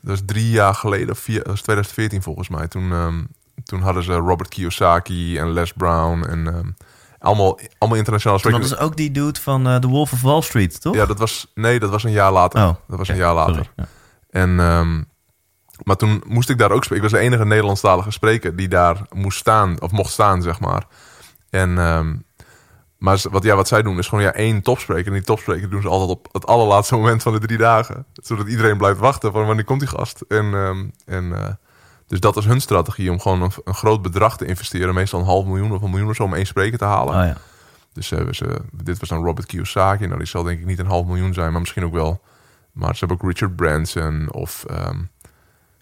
[0.00, 2.68] Dat was drie jaar geleden, vier, dat was 2014 volgens mij.
[2.68, 3.28] Toen, um,
[3.64, 6.76] toen hadden ze Robert Kiyosaki en Les Brown en um,
[7.18, 8.68] allemaal, allemaal internationale sprekers.
[8.68, 10.94] Dat was ook die dude van uh, The Wolf of Wall Street, toch?
[10.94, 12.60] Ja, dat was, nee, dat was een jaar later.
[12.60, 13.54] Oh, dat was okay, een jaar later.
[13.54, 13.86] Sorry, ja.
[14.30, 15.08] En, um,
[15.82, 17.04] maar toen moest ik daar ook spreken.
[17.04, 20.86] Ik was de enige Nederlandstalige spreker die daar moest staan, of mocht staan, zeg maar.
[21.50, 21.78] En...
[21.78, 22.26] Um,
[22.98, 25.06] maar wat, ja, wat zij doen is gewoon ja, één topspreker.
[25.06, 28.06] En die topspreker doen ze altijd op het allerlaatste moment van de drie dagen.
[28.12, 30.20] Zodat iedereen blijft wachten van wanneer komt die gast.
[30.28, 31.48] En, um, en, uh,
[32.08, 34.94] dus dat is hun strategie om gewoon een, een, groot bedrag te investeren.
[34.94, 37.14] Meestal een half miljoen of een miljoen of zo om één spreker te halen.
[37.14, 37.36] Oh, ja.
[37.92, 40.06] Dus uh, ze, dit was dan Robert Kiyosaki.
[40.06, 42.20] Nou, die zal denk ik niet een half miljoen zijn, maar misschien ook wel.
[42.72, 44.64] Maar ze hebben ook Richard Branson of...
[44.70, 45.10] Um,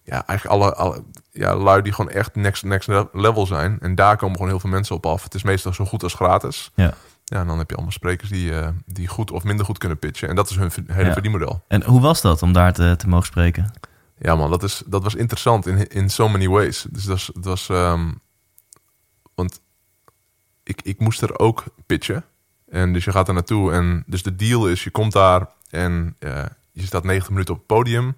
[0.03, 3.79] ja, eigenlijk alle, alle ja, lui die gewoon echt next, next level zijn.
[3.81, 5.23] En daar komen gewoon heel veel mensen op af.
[5.23, 6.71] Het is meestal zo goed als gratis.
[6.75, 6.95] Ja.
[7.25, 9.99] Ja, en dan heb je allemaal sprekers die, uh, die goed of minder goed kunnen
[9.99, 10.29] pitchen.
[10.29, 11.13] En dat is hun hele ja.
[11.13, 11.65] verdienmodel.
[11.69, 13.73] En hoe was dat om daar te, te mogen spreken?
[14.19, 16.87] Ja man, dat, is, dat was interessant in, in so many ways.
[16.91, 17.31] Dus dat was...
[17.35, 18.21] Dat was um,
[19.35, 19.61] want
[20.63, 22.25] ik, ik moest er ook pitchen.
[22.69, 23.73] En dus je gaat er naartoe.
[23.73, 27.59] En dus de deal is, je komt daar en uh, je staat 90 minuten op
[27.59, 28.17] het podium.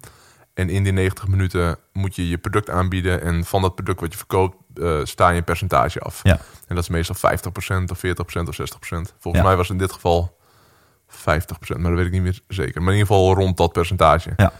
[0.53, 3.21] En in die 90 minuten moet je je product aanbieden.
[3.21, 6.19] En van dat product wat je verkoopt, eh, sta je een percentage af.
[6.23, 6.39] Ja.
[6.67, 9.13] En dat is meestal 50% of 40% of 60%.
[9.19, 9.47] Volgens Ja.
[9.47, 10.37] mij was het in dit geval
[11.07, 12.81] 50%, maar dat weet ik niet meer zeker.
[12.81, 14.33] Maar in ieder geval rond dat percentage.
[14.37, 14.53] Ja.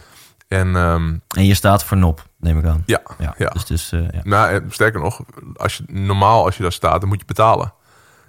[0.50, 2.82] En ehm, En je staat voor nop, neem ik aan.
[2.86, 3.48] ja, Ja, ja.
[3.48, 4.20] dus, dus ja.
[4.22, 5.20] Nou, eh, sterker nog,
[5.56, 7.72] als je, normaal als je daar staat, dan moet je betalen.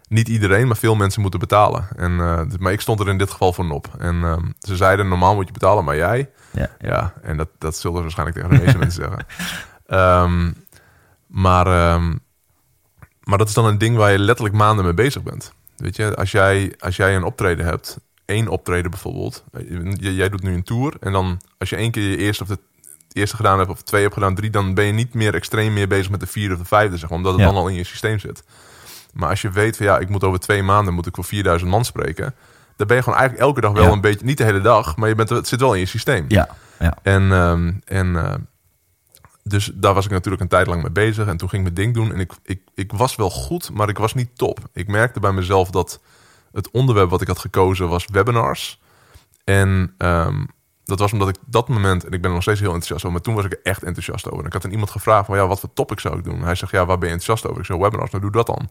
[0.07, 1.87] Niet iedereen, maar veel mensen moeten betalen.
[1.95, 3.87] En, eh, maar ik stond er in dit geval voor nop.
[3.97, 6.29] En ehm, ze zeiden, normaal moet je betalen, maar jij...
[6.51, 9.25] Ja, Ja, en dat, dat zullen ze waarschijnlijk tegen de meeste mensen zeggen.
[9.85, 10.51] Ehm,
[11.27, 11.65] maar,
[13.23, 15.53] maar dat is dan een ding waar je letterlijk maanden mee bezig bent.
[15.77, 17.99] Weet je, als jij, als jij een optreden hebt,
[18.31, 19.43] één optreden bijvoorbeeld.
[19.99, 22.59] Jij doet nu een tour en dan als je één keer je eerste of de
[23.13, 25.87] eerste gedaan hebt of twee hebt gedaan, drie, dan ben je niet meer extreem meer
[25.87, 27.47] bezig met de vierde of de vijfde, zeg maar, omdat het Ja.
[27.47, 28.43] dan al in je systeem zit.
[29.13, 31.69] Maar als je weet van ja, ik moet over twee maanden moet ik voor 4000
[31.71, 32.35] man spreken,
[32.75, 33.91] dan ben je gewoon eigenlijk elke dag wel Ja.
[33.91, 36.25] een beetje, niet de hele dag, maar je bent, het zit wel in je systeem.
[36.27, 36.97] ja, ja.
[37.01, 38.33] En, ehm, en eh,
[39.43, 41.27] dus daar was ik natuurlijk een tijd lang mee bezig.
[41.27, 42.13] En toen ging ik mijn ding doen.
[42.13, 44.59] En ik, ik, ik was wel goed, maar ik was niet top.
[44.73, 45.99] Ik merkte bij mezelf dat
[46.51, 48.79] het onderwerp wat ik had gekozen was webinars.
[49.43, 50.45] En ehm,
[50.83, 53.11] dat was omdat ik dat moment, en ik ben er nog steeds heel enthousiast over,
[53.11, 54.39] maar toen was ik er echt enthousiast over.
[54.39, 56.41] En ik had aan iemand gevraagd van ja, wat voor topic zou ik doen?
[56.41, 57.59] Hij zegt ja, waar ben je enthousiast over?
[57.59, 58.69] Ik zei webinars, nou doe dat dan.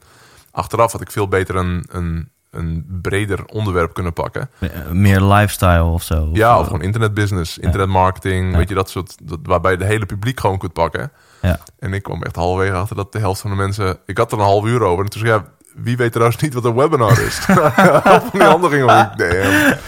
[0.50, 4.50] Achteraf had ik veel beter een, een, een breder onderwerp kunnen pakken.
[4.90, 6.30] Meer lifestyle of zo.
[6.32, 8.56] Ja, of gewoon internetbusiness, internetmarketing, Ja.
[8.56, 11.12] weet je, dat soort, dat, waarbij je de hele publiek gewoon kunt pakken.
[11.42, 11.58] Ja.
[11.78, 14.38] En ik kwam echt halverwege achter dat de helft van de mensen, ik had er
[14.38, 15.04] een half uur over.
[15.04, 17.34] En toen zei ik, ja, wie weet trouwens niet wat een webinar is?
[17.34, 18.42] Van die
[18.82, 19.78] ook, damn.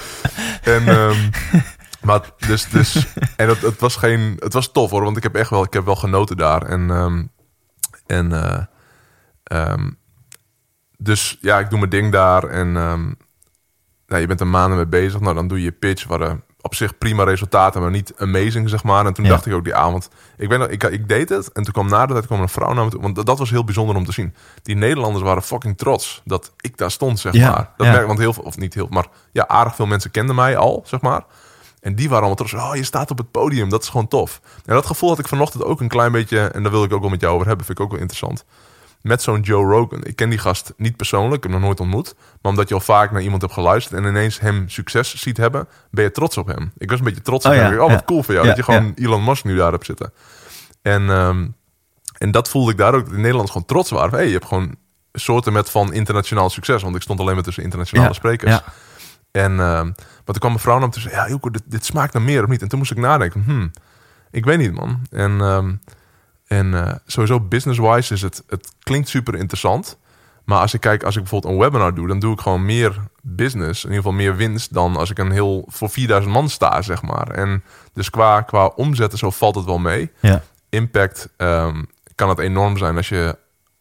[0.63, 1.31] En, ehm,
[2.01, 5.35] maar dus, dus, en het, het was geen, het was tof hoor, want ik heb
[5.35, 6.63] echt wel, ik heb wel genoten daar.
[6.63, 7.25] En, ehm,
[8.07, 8.63] en, eh,
[9.45, 9.91] ehm,
[10.99, 12.73] dus ja, ik doe mijn ding daar en,
[14.13, 15.21] nou, je bent er maanden mee bezig.
[15.21, 16.33] Nou, dan doe je je pitch, waar eh,
[16.63, 19.07] op zich prima resultaten, maar niet amazing, zeg maar.
[19.07, 19.31] En toen Ja.
[19.31, 21.53] dacht ik ook die avond, ik, weet nog, ik, ik deed het.
[21.53, 23.01] En toen kwam na de tijd kwam een vrouw naar me toe.
[23.01, 24.35] Want dat- dat was heel bijzonder om te zien.
[24.63, 27.71] Die Nederlanders waren fucking trots dat ik daar stond, zeg Ja, maar.
[27.77, 27.93] Dat ja.
[27.93, 30.83] merk, want heel veel, of niet heel, maar ja, aardig veel mensen kenden mij al,
[30.87, 31.25] zeg maar.
[31.81, 32.65] En die waren allemaal trots.
[32.65, 34.41] Oh, je staat op het podium, dat is gewoon tof.
[34.65, 37.01] En dat gevoel had ik vanochtend ook een klein beetje, en daar wil ik ook
[37.01, 38.45] wel met jou over hebben, vind ik ook wel interessant
[39.03, 40.05] met zo'n Joe Rogan.
[40.05, 42.15] Ik ken die gast niet persoonlijk, ik heb hem nog nooit ontmoet.
[42.43, 45.69] Maar omdat je al vaak naar iemand hebt geluisterd en ineens hem succes ziet hebben,
[45.91, 46.73] ben je trots op hem.
[46.79, 47.73] Ik was een beetje trots op Oh hem.
[47.73, 48.03] ja, Oh, wat ja.
[48.07, 50.13] cool voor jou Ja, dat je gewoon Elon Musk nu daar hebt zitten.
[50.83, 51.47] En, ehm,
[52.19, 54.11] en dat voelde ik daar ook, dat de Nederlanders gewoon trots waren.
[54.15, 54.75] Hey, je hebt gewoon
[55.13, 56.83] soorten met van internationaal succes.
[56.83, 58.61] Want ik stond alleen maar tussen internationale sprekers.
[59.31, 61.63] En ehm, maar toen kwam een vrouw naar me toe en zei, ja, Ilko, dit,
[61.67, 62.63] dit smaakt naar meer of niet?
[62.63, 63.71] En toen moest ik nadenken, hmm,
[64.31, 65.01] ik weet niet, man.
[65.11, 65.73] En, ehm,
[66.59, 69.99] en eh, sowieso business-wise is het, het klinkt super interessant.
[70.45, 72.97] Maar als ik kijk, als ik bijvoorbeeld een webinar doe, dan doe ik gewoon meer
[73.23, 76.83] business, in ieder geval meer winst, dan als ik een heel voor 4000 man sta,
[76.83, 77.29] zeg maar.
[77.31, 77.63] En
[77.93, 80.11] dus qua, qua omzetten, zo valt het wel mee.
[80.21, 80.43] Ja.
[80.69, 81.83] Impact ehm,
[82.15, 83.37] kan het enorm zijn als je,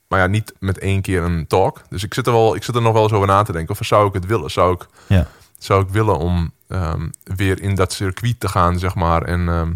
[0.07, 1.81] maar ja, niet met één keer een talk.
[1.89, 3.75] Dus ik zit er wel, ik zit er nog wel eens over na te denken.
[3.79, 4.51] Of zou ik het willen?
[4.51, 5.27] Zou ik, Ja.
[5.57, 9.21] zou ik willen om ehm, weer in dat circuit te gaan, zeg maar.
[9.21, 9.71] En, ehm,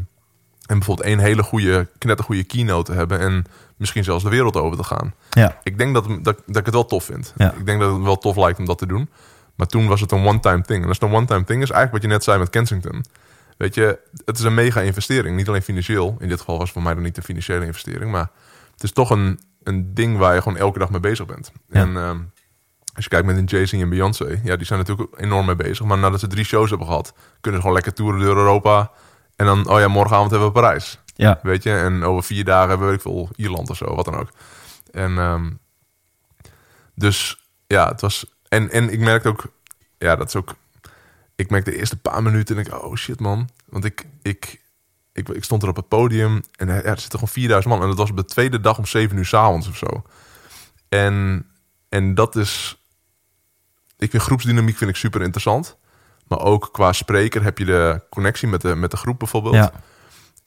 [0.65, 3.19] en bijvoorbeeld één hele goede, knettergoede keynote te hebben.
[3.19, 3.45] En
[3.77, 5.13] misschien zelfs de wereld over te gaan.
[5.29, 5.59] Ja.
[5.63, 7.33] Ik denk dat, dat, dat ik het wel tof vind.
[7.37, 7.53] Ja.
[7.53, 9.09] Ik denk dat het wel tof lijkt om dat te doen.
[9.55, 10.81] Maar toen was het een one-time thing.
[10.81, 13.05] En als het een one-time thing is, eigenlijk wat je net zei met Kensington.
[13.57, 15.35] Weet je, het is een mega investering.
[15.35, 16.15] Niet alleen financieel.
[16.19, 18.11] In dit geval was het voor mij dan niet een financiële investering.
[18.11, 18.29] Maar
[18.71, 21.51] het is toch een, een ding waar je gewoon elke dag mee bezig bent.
[21.69, 21.79] Ja.
[21.79, 22.17] En ehm,
[22.93, 24.39] als je kijkt met een Jay-Z en Beyoncé.
[24.43, 25.85] Ja, die zijn natuurlijk enorm mee bezig.
[25.85, 28.91] Maar nadat ze drie shows hebben gehad, kunnen ze gewoon lekker toeren door Europa.
[29.35, 30.99] En dan, oh ja, morgenavond hebben we Parijs.
[31.15, 31.39] Ja.
[31.41, 34.05] Weet je, en over vier dagen hebben we, weet ik veel, Ierland of zo, wat
[34.05, 34.29] dan ook.
[34.91, 35.51] En ehm,
[36.95, 38.25] dus ja, het was.
[38.47, 39.45] En, en ik merkte ook,
[39.97, 40.55] ja, dat is ook.
[41.35, 43.49] Ik merkte de eerste paar minuten en ik, oh shit man.
[43.65, 44.61] Want ik, ik,
[45.13, 47.81] ik, ik stond er op het podium en er, er zitten gewoon 4000 man.
[47.81, 50.03] En dat was op de tweede dag om 7 uur s'avonds of zo.
[50.89, 51.45] En,
[51.89, 52.79] en dat is.
[53.97, 55.77] Ik vind groepsdynamiek vind ik super interessant.
[56.27, 59.55] Maar ook qua spreker heb je de connectie met de, met de groep bijvoorbeeld.
[59.55, 59.71] Ja.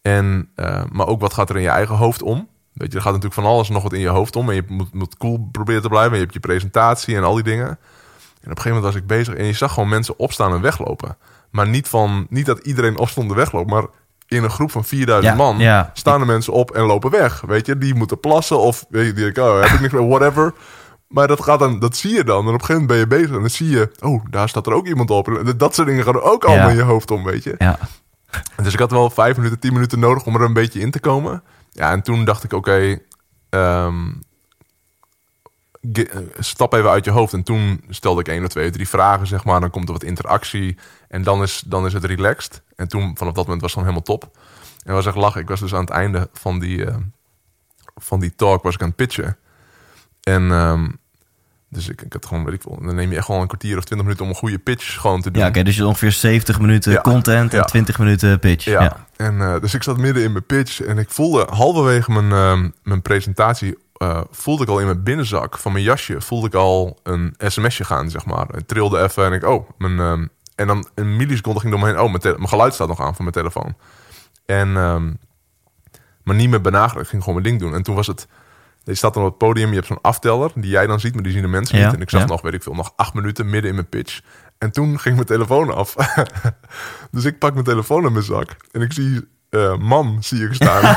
[0.02, 2.48] En, eh, maar ook wat gaat er in je eigen hoofd om?
[2.72, 4.48] Weet je, er gaat natuurlijk van alles nog wat in je hoofd om.
[4.48, 6.10] En je moet, moet cool proberen te blijven.
[6.10, 7.68] En je hebt je presentatie en al die dingen.
[7.68, 10.60] En op een gegeven moment was ik bezig en je zag gewoon mensen opstaan en
[10.60, 11.16] weglopen.
[11.50, 13.84] Maar niet, van, niet dat iedereen opstond en wegloopt, maar
[14.26, 15.90] in een groep van 4000 Ja, man ja.
[15.94, 17.40] staan de mensen op en lopen weg.
[17.40, 20.52] Weet je, die moeten plassen of weet je, die oh, heb ik niks meer, whatever.
[21.09, 22.40] Maar dat, gaat dan, dat zie je dan.
[22.47, 24.66] En op een gegeven moment ben je bezig en dan zie je, oh, daar staat
[24.66, 25.29] er ook iemand op.
[25.29, 26.71] En dat soort dingen gaan er ook allemaal Ja.
[26.71, 27.55] in je hoofd om, weet je.
[27.59, 27.79] Ja.
[28.62, 31.01] Dus ik had wel vijf minuten, tien minuten nodig om er een beetje in te
[31.01, 31.42] komen.
[31.71, 32.99] Ja, en toen dacht ik, oké,
[33.49, 34.07] ehm,
[35.92, 36.05] eh,
[36.38, 37.33] stap even uit je hoofd.
[37.33, 39.61] En toen stelde ik één of twee drie vragen, zeg maar.
[39.61, 40.77] Dan komt er wat interactie
[41.09, 42.62] en dan is, dan is het relaxed.
[42.77, 44.38] En toen, vanaf dat moment was het dan helemaal top.
[44.85, 45.40] En was echt lachen.
[45.40, 46.97] Ik was dus aan het einde van die, eh,
[47.97, 49.37] van die talk was ik aan het pitchen.
[50.22, 50.88] En ehm,
[51.70, 53.76] dus ik, ik had gewoon, weet ik wel, dan neem je echt gewoon een kwartier
[53.78, 55.42] of twintig minuten om een goede pitch gewoon te doen.
[55.42, 57.00] Ja, oké, dus je ongeveer 70 minuten Ja.
[57.00, 57.64] content en Ja.
[57.64, 58.64] 20 minuten pitch.
[58.64, 58.83] Ja.
[58.83, 59.07] Ja.
[59.16, 62.70] En eh, dus ik zat midden in mijn pitch en ik voelde halverwege mijn, ehm,
[62.83, 66.98] mijn presentatie eh, voelde ik al in mijn binnenzak van mijn jasje voelde ik al
[67.02, 68.46] een sms'je gaan, zeg maar.
[68.48, 71.87] Het trilde even en ik, oh, mijn, ehm, en dan een milliseconde ging door me
[71.88, 73.76] heen, oh, mijn, geluid staat nog aan van mijn telefoon.
[74.46, 74.72] En,
[76.22, 77.78] maar niet meer benaderen, ik ging gewoon mijn ding doen.
[77.78, 78.26] En toen was het,
[78.88, 81.22] je staat dan op het podium, je hebt zo'n afteller die jij dan ziet, maar
[81.22, 81.94] die zien de mensen Ja, niet.
[81.94, 82.27] En ik zag ja.
[82.27, 84.20] nog, weet ik veel, nog acht minuten midden in mijn pitch.
[84.59, 85.94] En toen ging mijn telefoon af.
[87.11, 90.55] dus ik pak mijn telefoon in mijn zak en ik zie eh, mam zie ik
[90.55, 90.96] staan.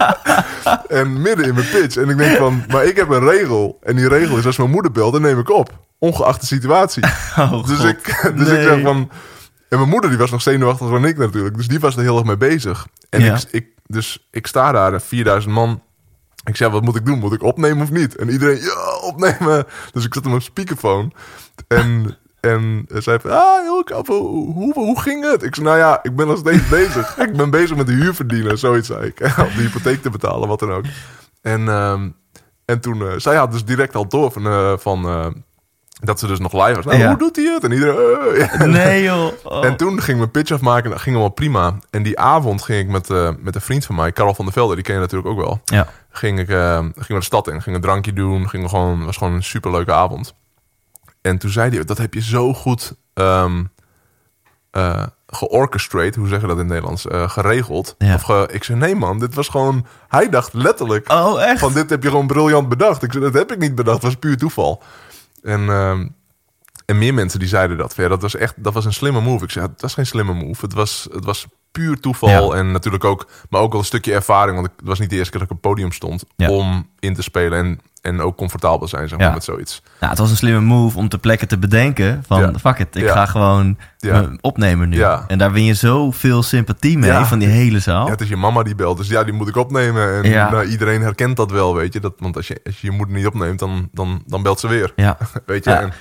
[0.88, 1.96] en midden in mijn pitch.
[1.96, 3.78] En ik denk van, maar ik heb een regel.
[3.82, 5.78] En die regel is als mijn moeder belt, dan neem ik op.
[5.98, 7.02] Ongeacht de situatie.
[7.36, 7.88] Oh, dus God.
[7.88, 9.10] ik, dus ik zeg van...
[9.68, 11.56] En mijn moeder die was nog zenuwachtig dan ik natuurlijk.
[11.56, 12.86] Dus die was er heel erg mee bezig.
[13.10, 13.34] En Ja.
[13.34, 15.82] ik, ik, dus ik sta daar, en 4000 man.
[16.46, 17.18] Ik zeg, wat moet ik doen?
[17.18, 18.16] Moet ik opnemen of niet?
[18.16, 19.66] En iedereen, ja, opnemen.
[19.92, 21.10] Dus ik zet hem op speakerphone.
[21.68, 24.04] En, en zei van, ah, heel.
[24.06, 25.42] Hoe, hoe, ging het?
[25.42, 27.18] Ik zei, nou ja, ik ben nog steeds bezig.
[27.18, 29.20] Ik ben bezig met de huur verdienen, zoiets zei ik.
[29.38, 30.84] Om de hypotheek te betalen, wat dan ook.
[31.42, 32.08] En, ehm,
[32.64, 35.26] en toen, eh, zij had dus direct al door van, eh, van eh,
[36.02, 36.84] dat ze dus nog live was.
[36.84, 37.08] Nou, Ja.
[37.08, 37.64] hoe doet hij het?
[37.64, 39.32] En iedereen, eh, Nee joh.
[39.44, 39.64] Oh.
[39.64, 41.74] en toen ging ik mijn pitch afmaken en dat ging allemaal prima.
[41.90, 44.54] En die avond ging ik met, eh, met een vriend van mij, Karel van der
[44.54, 45.60] Velde, die ken je natuurlijk ook wel.
[45.64, 45.86] Ja.
[46.10, 49.16] Ging ik eh, ging we de stad in, ging een drankje doen, ging gewoon, was
[49.16, 50.34] gewoon een superleuke avond.
[51.22, 53.64] En toen zei hij, dat heb je zo goed ehm
[54.70, 57.94] eh, georchestrate, hoe zeg je dat in het Nederlands, Eh, geregeld.
[57.98, 58.14] Ja.
[58.14, 61.60] Of ge- ik zei, nee man, dit was gewoon, hij dacht letterlijk, Oh, echt?
[61.60, 63.02] van dit heb je gewoon briljant bedacht.
[63.02, 64.82] Ik zei, dat heb ik niet bedacht, dat was puur toeval.
[65.46, 66.06] En, ehm,
[66.86, 67.94] en meer mensen die zeiden dat.
[67.96, 69.44] Ja, dat was echt, dat was een slimme move.
[69.44, 70.64] Ik zei, het was geen slimme move.
[70.64, 72.52] Het was, het was puur toeval.
[72.54, 72.58] Ja.
[72.58, 74.54] En natuurlijk ook, maar ook wel een stukje ervaring.
[74.56, 76.50] Want ik- het was niet de eerste keer dat ik op het podium stond Ja.
[76.50, 79.34] om in te spelen en, en ook comfortabel zijn zeg maar, Ja.
[79.34, 79.82] met zoiets.
[80.00, 82.52] Nou, het was een slimme move om ter plekke te bedenken van Ja.
[82.60, 83.12] fuck it, ik Ja.
[83.12, 84.20] ga gewoon Ja.
[84.20, 84.96] me opnemen nu.
[84.96, 85.24] Ja.
[85.28, 87.26] En daar win je zoveel sympathie mee Ja.
[87.26, 88.04] van die hele zaal.
[88.04, 90.24] Ja, het is je mama die belt, dus ja, die moet ik opnemen.
[90.24, 90.50] En Ja.
[90.50, 92.00] nou, iedereen herkent dat wel, weet je.
[92.00, 94.68] Dat, want als je, als je je moeder niet opneemt, dan, dan, dan belt ze
[94.68, 94.92] weer.
[94.96, 95.16] Ja.
[95.46, 95.70] Weet je.
[95.70, 95.80] Ja.
[95.80, 95.92] En,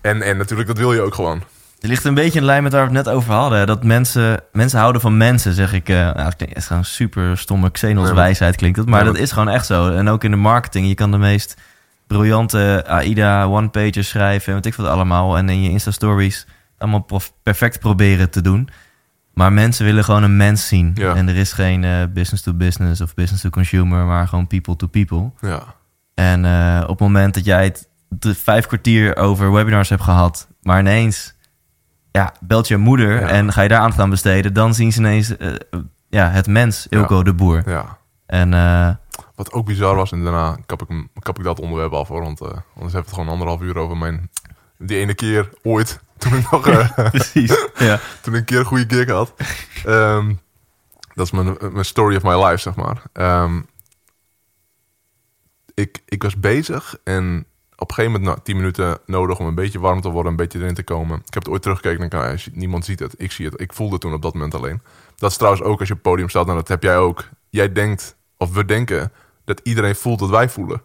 [0.00, 1.42] en, en natuurlijk, dat wil je ook gewoon.
[1.80, 3.66] Het ligt een beetje in lijn met waar we het net over hadden.
[3.66, 5.88] Dat mensen, mensen houden van mensen, zeg ik.
[5.88, 8.88] eh nou, het klinkt echt gewoon super stomme Xenos wijsheid klinkt het.
[8.88, 9.90] Maar dat is gewoon echt zo.
[9.90, 10.86] En ook in de marketing.
[10.88, 11.56] Je kan de meest
[12.06, 14.48] briljante AIDA one-pagers schrijven.
[14.48, 15.36] En weet ik wat allemaal.
[15.36, 16.46] En in je Insta-stories
[16.78, 17.06] allemaal
[17.42, 18.68] perfect proberen te doen.
[19.34, 20.90] Maar mensen willen gewoon een mens zien.
[20.94, 21.14] Ja.
[21.14, 24.04] En er is geen eh, business to business of business to consumer.
[24.04, 25.30] Maar gewoon people to people.
[25.40, 25.62] Ja.
[26.14, 27.88] En eh, op het moment dat jij het
[28.38, 31.34] vijf kwartier over webinars hebt gehad, maar ineens
[32.12, 33.28] ja, belt je moeder Ja.
[33.28, 35.52] en ga je daar aandacht aan besteden, dan zien ze ineens eh,
[36.08, 37.62] ja, het mens, Ilko de Boer.
[37.70, 37.98] ja.
[38.26, 38.90] En eh,
[39.34, 42.22] Wat ook bizar was, en daarna kap ik, kap ik dat onderwerp af hoor.
[42.22, 44.30] Want eh, anders hebben we het gewoon anderhalf uur over mijn.
[44.78, 46.60] Die ene keer ooit, toen ik nog
[47.10, 47.66] precies.
[47.78, 47.98] ja.
[48.22, 49.34] toen ik een keer een goede gig had.
[49.84, 50.34] Ehm,
[51.14, 53.02] dat is mijn, mijn story of my life, zeg maar.
[53.12, 53.60] Ehm,
[55.74, 57.46] ik, ik was bezig en
[57.78, 60.36] op een gegeven moment nou, 10 minuten nodig om een beetje warm te worden, een
[60.36, 61.16] beetje erin te komen.
[61.26, 63.14] Ik heb het ooit teruggekeken en ik, niemand ziet het.
[63.16, 63.60] Ik zie het.
[63.60, 64.82] Ik voelde het toen op dat moment alleen.
[65.16, 67.28] Dat is trouwens ook als je op het podium staat, nou, dat heb jij ook.
[67.50, 69.12] Jij denkt, of we denken,
[69.44, 70.82] dat iedereen voelt wat wij voelen.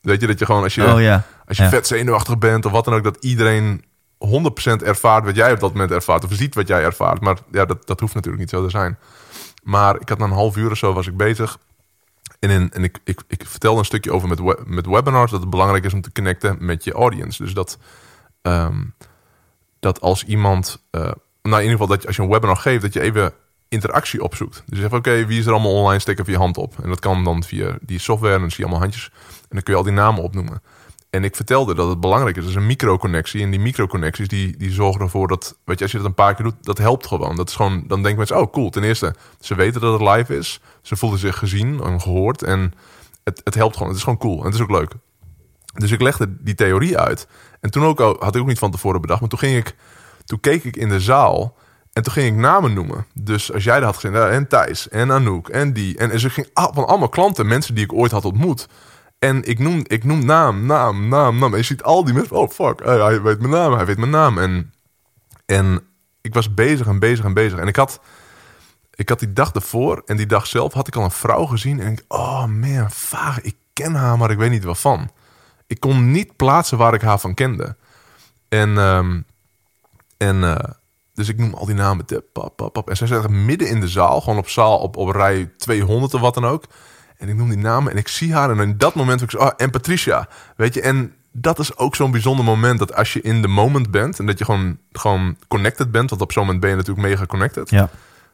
[0.00, 1.24] Weet je, dat je gewoon als je, Oh ja.
[1.46, 1.68] als je Ja.
[1.68, 3.84] vet zenuwachtig bent of wat dan ook, dat iedereen
[4.18, 6.24] 100% ervaart wat jij op dat moment ervaart.
[6.24, 7.20] Of ziet wat jij ervaart.
[7.20, 8.98] Maar ja, dat, dat hoeft natuurlijk niet zo te zijn.
[9.62, 11.58] Maar ik had na een half uur of zo was ik bezig.
[12.40, 15.50] En, in, en ik, ik, ik vertelde een stukje over met, met webinars dat het
[15.50, 17.42] belangrijk is om te connecten met je audience.
[17.42, 17.78] Dus dat,
[18.42, 18.82] ehm,
[19.80, 21.00] dat als iemand, eh,
[21.42, 23.32] nou in ieder geval dat als je een webinar geeft, dat je even
[23.68, 24.62] interactie opzoekt.
[24.66, 26.00] Dus je zegt, oké, wie is er allemaal online?
[26.00, 26.74] Steek even je hand op.
[26.82, 29.10] En dat kan dan via die software en dan zie je allemaal handjes.
[29.28, 30.62] En dan kun je al die namen opnoemen.
[31.10, 32.42] En ik vertelde dat het belangrijk is.
[32.42, 33.42] Dat is een microconnectie.
[33.42, 36.34] En die microconnecties die, die zorgen ervoor dat, weet je, als je dat een paar
[36.34, 37.36] keer doet, dat helpt gewoon.
[37.36, 38.70] Dat is gewoon, dan denken mensen, oh cool.
[38.70, 40.60] Ten eerste, ze weten dat het live is.
[40.82, 42.42] Ze voelen zich gezien en gehoord.
[42.42, 42.72] En
[43.24, 43.88] het, het helpt gewoon.
[43.88, 44.38] Het is gewoon cool.
[44.38, 44.92] En het is ook leuk.
[45.74, 47.28] Dus ik legde die theorie uit.
[47.60, 49.20] En toen ook had ik ook niet van tevoren bedacht.
[49.20, 49.74] Maar toen ging ik,
[50.24, 51.56] toen keek ik in de zaal.
[51.92, 53.06] En toen ging ik namen noemen.
[53.14, 55.98] Dus als jij dat had gezien, en Thijs, en Anouk, en die.
[55.98, 58.68] En, en ze ging van allemaal klanten, mensen die ik ooit had ontmoet.
[59.20, 61.52] En ik noem, ik noem naam, naam, naam, naam.
[61.52, 63.98] En je ziet al die mensen, oh fuck, hij, hij weet mijn naam, hij weet
[63.98, 64.38] mijn naam.
[64.38, 64.72] En,
[65.46, 65.80] en
[66.20, 67.58] ik was bezig en bezig en bezig.
[67.58, 68.00] En ik had,
[68.94, 71.80] ik had die dag ervoor en die dag zelf had ik al een vrouw gezien.
[71.80, 75.10] En ik, oh man, vaag, ik ken haar, maar ik weet niet waarvan.
[75.66, 77.76] Ik kon niet plaatsen waar ik haar van kende.
[78.48, 79.20] En, ehm,
[80.16, 80.70] en eh,
[81.14, 82.06] dus ik noem al die namen.
[82.06, 82.90] tip, Pap, pap, pap.
[82.90, 86.20] En zij zat midden in de zaal, gewoon op zaal op, op rij 200 of
[86.20, 86.64] wat dan ook.
[87.20, 88.50] En ik noem die namen en ik zie haar.
[88.50, 90.28] En in dat moment ik zo, ah, en Patricia.
[90.56, 92.78] Weet je, en dat is ook zo'n bijzonder moment.
[92.78, 96.10] Dat als je in de moment bent en dat je gewoon, gewoon connected bent.
[96.10, 97.70] Want op zo'n moment ben je natuurlijk mega connected.
[97.70, 97.88] Ja.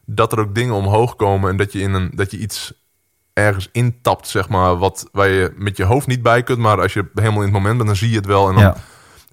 [0.05, 2.73] Dat er ook dingen omhoog komen en dat je, in een, dat je iets
[3.33, 4.77] ergens intapt, zeg maar.
[4.77, 6.59] Wat, waar je met je hoofd niet bij kunt.
[6.59, 8.49] Maar als je helemaal in het moment bent, dan zie je het wel.
[8.49, 8.77] En, dan, Ja.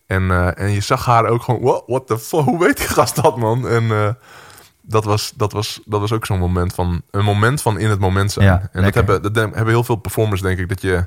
[0.05, 2.87] en, eh, en je zag haar ook gewoon, what, what the fuck, hoe weet die
[2.87, 3.67] gast dat, man?
[3.67, 4.09] En eh,
[4.86, 8.00] dat, was, dat, was, dat was ook zo'n moment van, een moment van in het
[8.00, 8.46] moment zijn.
[8.46, 11.06] Ja, en dat hebben, dat hebben heel veel performers, denk ik, dat je,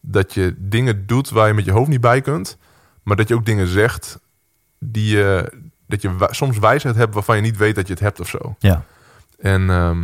[0.00, 2.56] dat je dingen doet waar je met je hoofd niet bij kunt.
[3.02, 4.18] Maar dat je ook dingen zegt
[4.78, 5.52] die je,
[5.86, 8.56] dat je soms wijsheid hebt waarvan je niet weet dat je het hebt of zo.
[8.58, 8.84] Ja.
[9.40, 10.02] En ehm,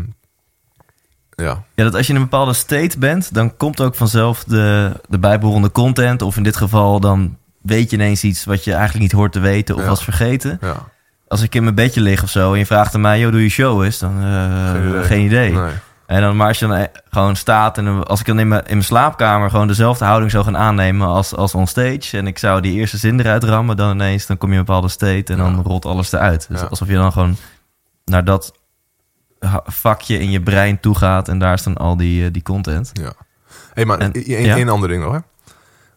[1.30, 4.92] ja, Ja, dat als je in een bepaalde state bent, dan komt ook vanzelf de,
[5.08, 6.22] de bijbehorende content.
[6.22, 9.40] Of in dit geval, dan weet je ineens iets wat je eigenlijk niet hoort te
[9.40, 9.86] weten of Ja.
[9.88, 10.58] was vergeten.
[10.60, 10.88] ja.
[11.28, 13.42] Als ik in mijn bedje lig of zo en je vraagt aan mij, joh, doe
[13.42, 13.98] je show eens?
[13.98, 15.52] Dan eh, geen idee.
[15.52, 15.72] Nee.
[16.06, 18.48] En dan, maar als je dan eh, gewoon staat en dan- als ik dan in
[18.48, 22.16] mijn, in mijn slaapkamer gewoon dezelfde houding zou gaan aannemen als, als on stage.
[22.16, 24.66] En ik zou die eerste zin eruit rammen, dan ineens dan kom je in een
[24.66, 26.46] bepaalde state en dan rolt alles eruit.
[26.48, 26.66] Dus Ja.
[26.66, 27.36] alsof je dan gewoon
[28.04, 28.52] naar dat
[29.64, 32.90] vakje in je brein toe gaat en daar is dan al die, eh, die content.
[32.92, 33.12] Ja.
[33.74, 34.56] hey, maar En- één ja?
[34.56, 35.12] één ander ding nog.
[35.12, 35.18] Hè.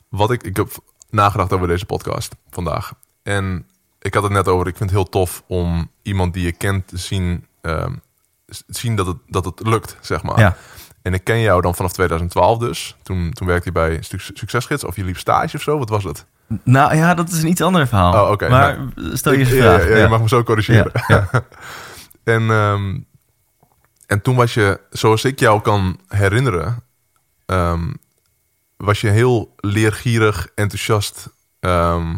[0.09, 0.67] Wat ik, ik heb
[1.09, 2.93] nagedacht over deze podcast vandaag.
[3.23, 3.65] En
[4.01, 6.87] ik had het net over, ik vind het heel tof om iemand die je kent
[6.87, 7.93] te zien, ehm,
[8.47, 10.39] s- zien dat, het, dat het lukt, zeg maar.
[10.39, 10.55] Ja.
[11.01, 12.95] En ik ken jou dan vanaf 2012 dus.
[13.03, 15.77] Toen, toen werkte je bij Suc- Succesgids of je liep stage of zo.
[15.77, 16.25] Wat was het?
[16.63, 18.25] Nou ja, dat is een iets ander verhaal.
[18.25, 18.49] Oh, oké.
[18.49, 18.77] Maar
[19.13, 19.81] stel je eens vraag.
[19.83, 20.01] Ja, ja, Ja.
[20.03, 20.91] je mag me zo corrigeren.
[21.07, 21.29] Ja,
[22.23, 22.99] en, ehm,
[24.07, 26.83] en toen was je, zoals ik jou kan herinneren,
[27.45, 27.93] ehm,
[28.77, 31.29] was je heel leergierig, enthousiast.
[31.59, 32.15] ehm,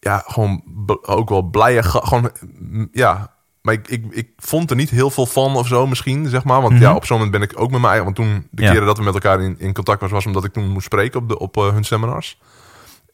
[0.00, 0.62] ja, gewoon
[1.02, 1.82] ook wel blij.
[1.82, 3.36] ga- Gewoon, mm, ja.
[3.62, 6.60] Maar ik, ik, ik vond er niet heel veel van of zo misschien, zeg maar.
[6.60, 6.82] Want Mhm.
[6.82, 8.04] ja, op zo'n moment ben ik ook met eigen...
[8.04, 8.70] Want toen, de Ja.
[8.72, 11.20] keren dat we met elkaar in, in contact was, was omdat ik toen moest spreken
[11.20, 12.40] op, de, op eh, hun seminars.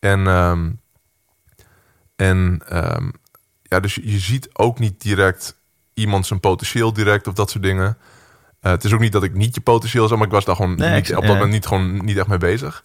[0.00, 0.70] En, ehm,
[2.16, 3.10] en ehm,
[3.62, 5.60] ja, dus je, ziet ook niet direct
[5.94, 7.96] iemand zijn potentieel direct of dat soort dingen.
[8.60, 10.56] Eh, het is ook niet dat ik niet je potentieel zag, maar ik was daar
[10.56, 12.84] gewoon Nee, niet, ik- op dat moment niet, gewoon niet echt mee bezig.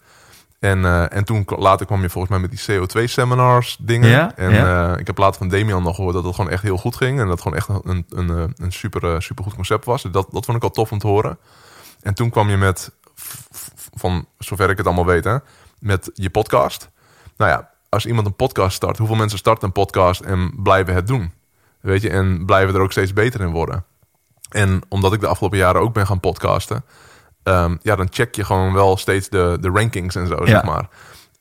[0.60, 4.08] En, eh, en toen later kwam je volgens mij met die CO2-seminars dingen.
[4.08, 4.92] Ja, en ja.
[4.92, 7.20] eh, ik heb later van Damian nog gehoord dat het gewoon echt heel goed ging.
[7.20, 10.02] En dat het gewoon echt een, een, een, een super, eh, super goed concept was.
[10.02, 11.38] Dus dat, dat vond ik al tof om te horen.
[12.00, 12.92] En toen kwam je met,
[13.94, 15.36] van zover ik het allemaal weet, hè,
[15.78, 16.88] met je podcast.
[17.36, 21.06] Nou ja, als iemand een podcast start, hoeveel mensen starten een podcast en blijven het
[21.06, 21.32] doen?
[21.80, 23.84] Weet je, en blijven er ook steeds beter in worden.
[24.50, 26.84] En omdat ik de afgelopen jaren ook ben gaan podcasten,
[27.42, 30.46] ehm, ja, dan check je gewoon wel steeds de, de rankings en zo, Ja.
[30.46, 30.88] zeg maar.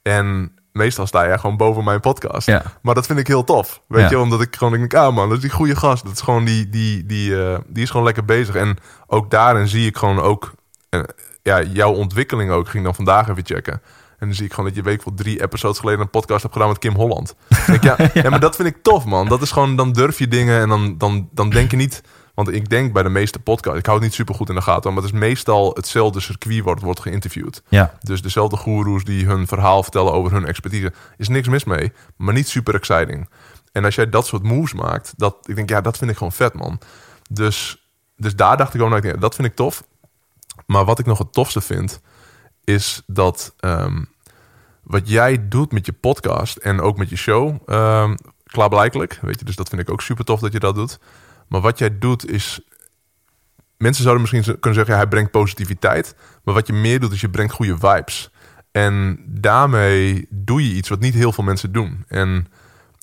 [0.01, 2.47] En meestal sta je gewoon boven mijn podcast.
[2.47, 2.63] Ja.
[2.81, 3.81] Maar dat vind ik heel tof.
[3.87, 4.09] Weet Ja.
[4.09, 6.03] je, omdat ik gewoon denk, ah man, dat is die goede gast.
[6.03, 8.55] Dat is gewoon die, die, die, eh, die is gewoon lekker bezig.
[8.55, 10.53] En ook daarin zie ik gewoon ook,
[10.89, 10.99] eh,
[11.43, 12.63] ja, jouw ontwikkeling ook.
[12.65, 13.73] Ik ging dan vandaag even checken.
[14.19, 16.53] En dan zie ik gewoon dat je week voor drie episodes geleden een podcast hebt
[16.53, 17.35] gedaan met Kim Holland.
[17.67, 18.29] Denk, ja, ja.
[18.29, 19.27] maar dat vind ik tof, man.
[19.27, 22.01] Dat is gewoon, dan durf je dingen en dan, dan, dan denk je niet.
[22.39, 24.61] Want ik denk bij de meeste podcasts, ik hou het niet super goed in de
[24.61, 27.63] gaten, maar het is meestal hetzelfde circuit wordt, wordt geïnterviewd.
[27.67, 27.97] Ja.
[27.99, 30.93] Dus dezelfde goeroes die hun verhaal vertellen over hun expertise.
[31.17, 33.29] Is niks mis mee, maar niet super exciting.
[33.71, 36.31] En als jij dat soort moves maakt, dat, ik denk, ja, dat vind ik gewoon
[36.31, 36.79] vet, man.
[37.29, 39.83] Dus, dus daar dacht ik ook, dat vind ik tof.
[40.65, 42.01] Maar wat ik nog het tofste vind,
[42.63, 44.03] is dat ehm,
[44.83, 48.15] wat jij doet met je podcast en ook met je show, ehm
[48.51, 50.99] klaarblijkelijk, weet je, dus dat vind ik ook super tof dat je dat doet.
[51.49, 52.59] Maar wat jij doet is,
[53.77, 57.21] mensen zouden misschien kunnen zeggen, ja, hij brengt positiviteit, maar wat je meer doet is
[57.21, 58.31] je brengt goede vibes.
[58.71, 62.05] En daarmee doe je iets wat niet heel veel mensen doen.
[62.07, 62.47] En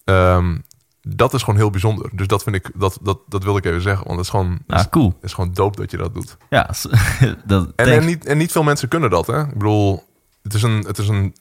[0.05, 0.57] ehm,
[1.01, 2.11] dat is gewoon heel bijzonder.
[2.13, 4.59] Dus dat vind ik, dat, dat, dat wil ik even zeggen, want het is gewoon,
[4.67, 5.07] Ah, cool.
[5.15, 6.37] het is gewoon dope dat je dat doet.
[6.51, 6.71] Ja,
[7.47, 9.41] dat, En, en, niet, en niet veel mensen kunnen dat, hè?
[9.41, 10.05] Ik bedoel,
[10.43, 10.85] het is een.
[10.87, 11.35] Het is een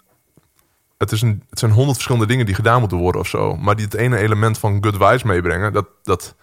[0.98, 3.56] het, is een, het zijn honderd verschillende dingen die gedaan moeten worden of zo.
[3.56, 6.36] Maar die het ene element van good vibes meebrengen, dat, dat,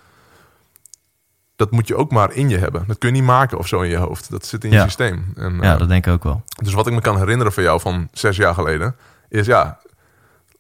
[1.56, 2.84] dat moet je ook maar in je hebben.
[2.86, 4.30] Dat kun je niet maken of zo in je hoofd.
[4.30, 4.82] Dat zit in je Ja.
[4.84, 5.32] systeem.
[5.36, 6.42] En, ja, eh, dat denk ik ook wel.
[6.62, 8.96] Dus wat ik me kan herinneren van jou van zes jaar geleden,
[9.28, 9.78] is ja,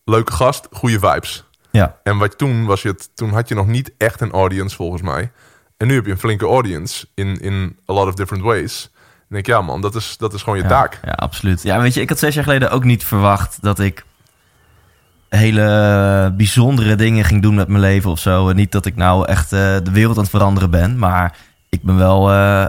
[0.04, 1.44] leuke gast, goede vibes.
[1.70, 4.76] Ja, En wat toen was je het, toen had je nog niet echt een audience
[4.76, 5.30] volgens mij.
[5.76, 8.90] En nu heb je een flinke audience in, in a lot of different ways.
[9.18, 11.00] En denk ik, ja man, dat is, dat is gewoon je ja, taak.
[11.04, 11.62] Ja, absoluut.
[11.62, 14.04] Ja, weet je, ik had zes jaar geleden ook niet verwacht dat ik
[15.38, 18.48] hele bijzondere dingen ging doen met mijn leven of zo.
[18.48, 21.36] En niet dat ik nou echt eh, de wereld aan het veranderen ben, maar
[21.68, 22.30] ik ben wel.
[22.30, 22.68] eh, eh,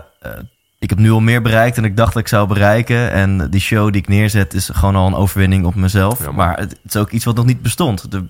[0.80, 3.11] ik heb nu al meer bereikt dan ik dacht dat ik zou bereiken.
[3.11, 6.24] En die show die ik neerzet is gewoon al een overwinning op mezelf.
[6.26, 8.11] Ja, maar het, het is ook iets wat nog niet bestond.
[8.11, 8.26] De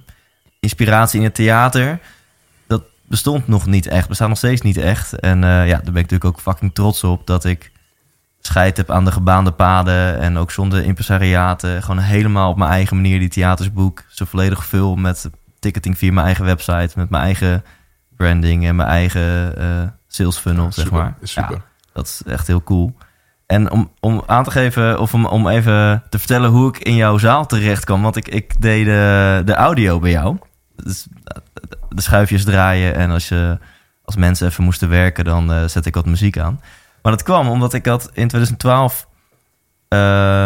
[0.59, 1.99] inspiratie in het theater,
[2.67, 4.07] dat bestond nog niet echt.
[4.07, 5.19] Bestaat nog steeds niet echt.
[5.19, 7.71] En eh, ja, daar ben ik natuurlijk ook fucking trots op dat ik
[8.47, 11.81] scheid heb aan de gebaande paden en ook zonder impresariaten.
[11.83, 14.03] Gewoon helemaal op mijn eigen manier die theaters boek.
[14.07, 15.29] Zo volledig vul met
[15.59, 17.63] ticketing via mijn eigen website, met mijn eigen
[18.17, 21.15] branding en mijn eigen eh, sales funnel, Ja, zeg super, maar.
[21.21, 21.55] super.
[21.55, 21.61] Ja,
[21.93, 22.95] dat is echt heel cool.
[23.45, 26.95] En om, om aan te geven, of om, om even te vertellen hoe ik in
[26.95, 28.01] jouw zaal terecht kwam.
[28.01, 30.37] Want ik, ik deed de, de audio bij jou.
[30.75, 31.37] Dus eh,
[31.89, 33.57] de schuifjes draaien en als, je,
[34.03, 36.61] als mensen even moesten werken, dan eh, zet ik wat muziek aan.
[37.03, 39.07] Maar dat kwam omdat ik had in 2012
[39.87, 39.99] eh,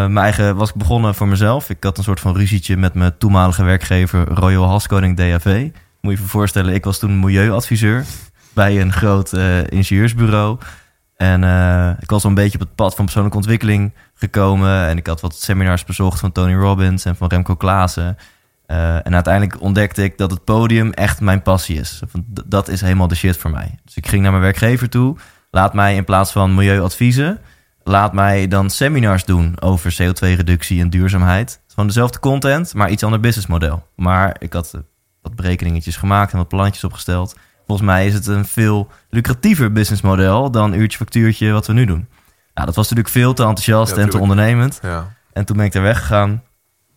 [0.06, 1.70] mijn eigen, was ik begonnen voor mezelf.
[1.70, 5.70] Ik had een soort van ruzietje met mijn toenmalige werkgever Royal Haskoning DAV.
[6.02, 8.06] Moet je je voorstellen, ik was toen milieuadviseur
[8.54, 10.58] bij een groot eh, ingenieursbureau.
[11.16, 14.88] En eh, ik was al een beetje op het pad van persoonlijke ontwikkeling gekomen.
[14.88, 18.18] En ik had wat seminars bezocht van Tony Robbins en van Remco Klaassen.
[18.68, 22.02] En uiteindelijk ontdekte ik dat het podium echt mijn passie is.
[22.46, 23.80] Dat is helemaal de shit voor mij.
[23.86, 25.18] Dus ik ging naar mijn werkgever toe.
[25.58, 27.40] Laat mij in plaats van milieuadviezen...
[27.84, 31.62] laat mij dan seminars doen over CO2-reductie en duurzaamheid.
[31.68, 33.88] Gewoon dezelfde content, maar iets ander businessmodel.
[33.96, 34.82] Maar ik had eh,
[35.22, 37.36] wat berekeningetjes gemaakt en wat plantjes opgesteld.
[37.66, 40.52] Volgens mij is het een veel lucratiever businessmodel...
[40.52, 42.08] dan uurtje factuurtje wat we nu doen.
[42.54, 44.80] Nou, dat was natuurlijk veel te enthousiast Ja, en te ondernemend.
[44.82, 45.14] Ja.
[45.34, 46.44] En toen ben ik daar weggegaan.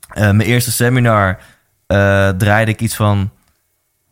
[0.09, 1.39] Eh, mijn eerste seminar
[1.87, 3.31] eh, draaide ik iets van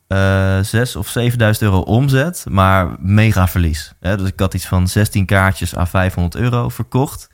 [0.09, 3.95] eh 6 of 7000 euro omzet, maar mega verlies.
[4.01, 4.17] Hè?
[4.17, 7.29] Dus ik had iets van 16 kaartjes à 500 euro verkocht.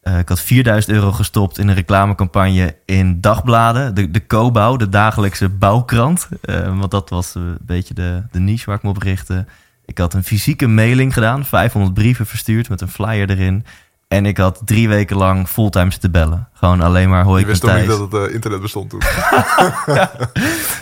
[0.00, 3.94] Eh, ik had 4000 euro gestopt in een reclamecampagne in dagbladen.
[3.94, 6.28] De, de de dagelijkse bouwkrant.
[6.42, 9.46] Eh, want dat was een beetje de, de niche waar ik me op richtte.
[9.84, 13.64] Ik had een fysieke mailing gedaan, 500 brieven verstuurd met een flyer erin.
[14.10, 16.48] En ik had drie weken lang fulltime zitten bellen.
[16.52, 19.00] Gewoon alleen maar hoi Je ik wist toch niet dat het eh, internet bestond toen?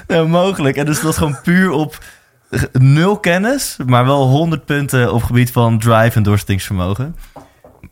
[0.06, 0.76] Ja, mogelijk.
[0.76, 1.98] En dus dat gewoon puur op
[2.72, 7.16] nul kennis, maar wel 100 punten op gebied van drive en doorzettingsvermogen.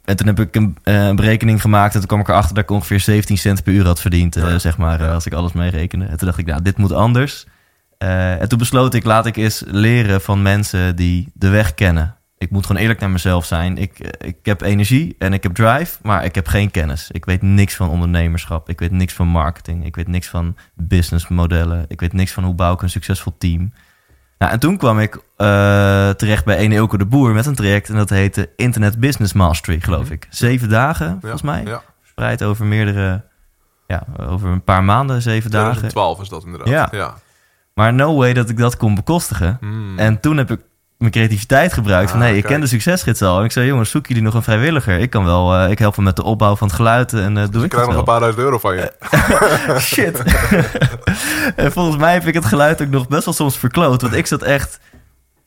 [0.04, 2.64] En toen heb ik een, eh, een berekening gemaakt en toen kwam ik erachter dat
[2.64, 4.58] ik ongeveer 17 cent per uur had verdiend, eh, Ja.
[4.58, 6.04] zeg maar, als ik alles meerekende.
[6.04, 7.46] En toen dacht ik, nou, dit moet anders.
[7.98, 12.15] En toen besloot ik, laat ik eens leren van mensen die de weg kennen.
[12.46, 13.78] Ik moet gewoon eerlijk naar mezelf zijn.
[13.78, 17.10] Ik, eh, ik heb energie en ik heb drive, maar ik heb geen kennis.
[17.10, 18.68] Ik weet niks van ondernemerschap.
[18.68, 19.84] Ik weet niks van marketing.
[19.84, 21.84] Ik weet niks van businessmodellen.
[21.88, 23.72] Ik weet niks van hoe bouw ik een succesvol team.
[24.38, 27.88] Nou, en toen kwam ik eh, terecht bij Ene Ilko de Boer met een traject.
[27.88, 30.12] En dat heette Internet Business Mastery, geloof Mhm.
[30.12, 30.26] ik.
[30.30, 31.62] Zeven dagen, Ja, volgens mij.
[31.64, 31.82] Ja.
[32.00, 33.24] Verspreid over meerdere,
[33.86, 35.70] ja, over een paar maanden, zeven dagen.
[35.70, 36.68] 2012 is dat inderdaad.
[36.68, 36.88] Ja.
[36.90, 37.14] ja.
[37.74, 39.56] Maar no way dat ik dat kon bekostigen.
[39.60, 39.98] Hmm.
[39.98, 40.60] En toen heb ik
[40.98, 42.10] mijn creativiteit gebruikt.
[42.10, 43.38] van, Ah, nee, ik ken de succesgids al.
[43.38, 44.98] En ik zei, jongens, zoeken jullie nog een vrijwilliger?
[44.98, 47.42] Ik kan wel, eh, ik help hem met de opbouw van het geluid en eh
[47.42, 48.92] doe Dus ik krijg nog een paar duizend euro van je.
[49.80, 50.22] Shit.
[51.56, 54.00] en volgens mij heb ik het geluid ook nog best wel soms verkloot.
[54.02, 54.80] Want ik zat echt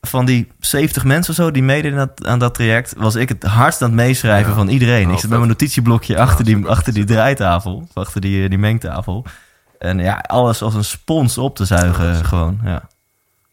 [0.00, 3.28] van die 70 mensen of zo die meededen aan dat, aan dat traject, was ik
[3.28, 4.56] het hardst aan het meeschrijven Ja.
[4.56, 5.06] van iedereen.
[5.06, 6.70] Oh, ik zat met mijn notitieblokje achter, die, super.
[6.70, 9.24] achter die draaitafel, achter die, die mengtafel.
[9.78, 12.60] En ja, alles als een spons op te zuigen Ja, gewoon.
[12.64, 12.82] Ja.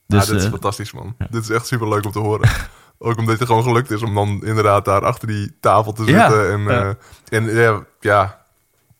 [0.08, 1.16] Dus, Dus dit is eh, fantastisch, man.
[1.30, 2.50] Dit is echt super leuk om te horen.
[3.00, 6.30] Ook omdat het gewoon gelukt is om dan inderdaad daar achter die tafel te Ja,
[6.30, 6.52] zitten.
[6.52, 6.96] En, ja.
[7.30, 8.46] eh, en ja, ja,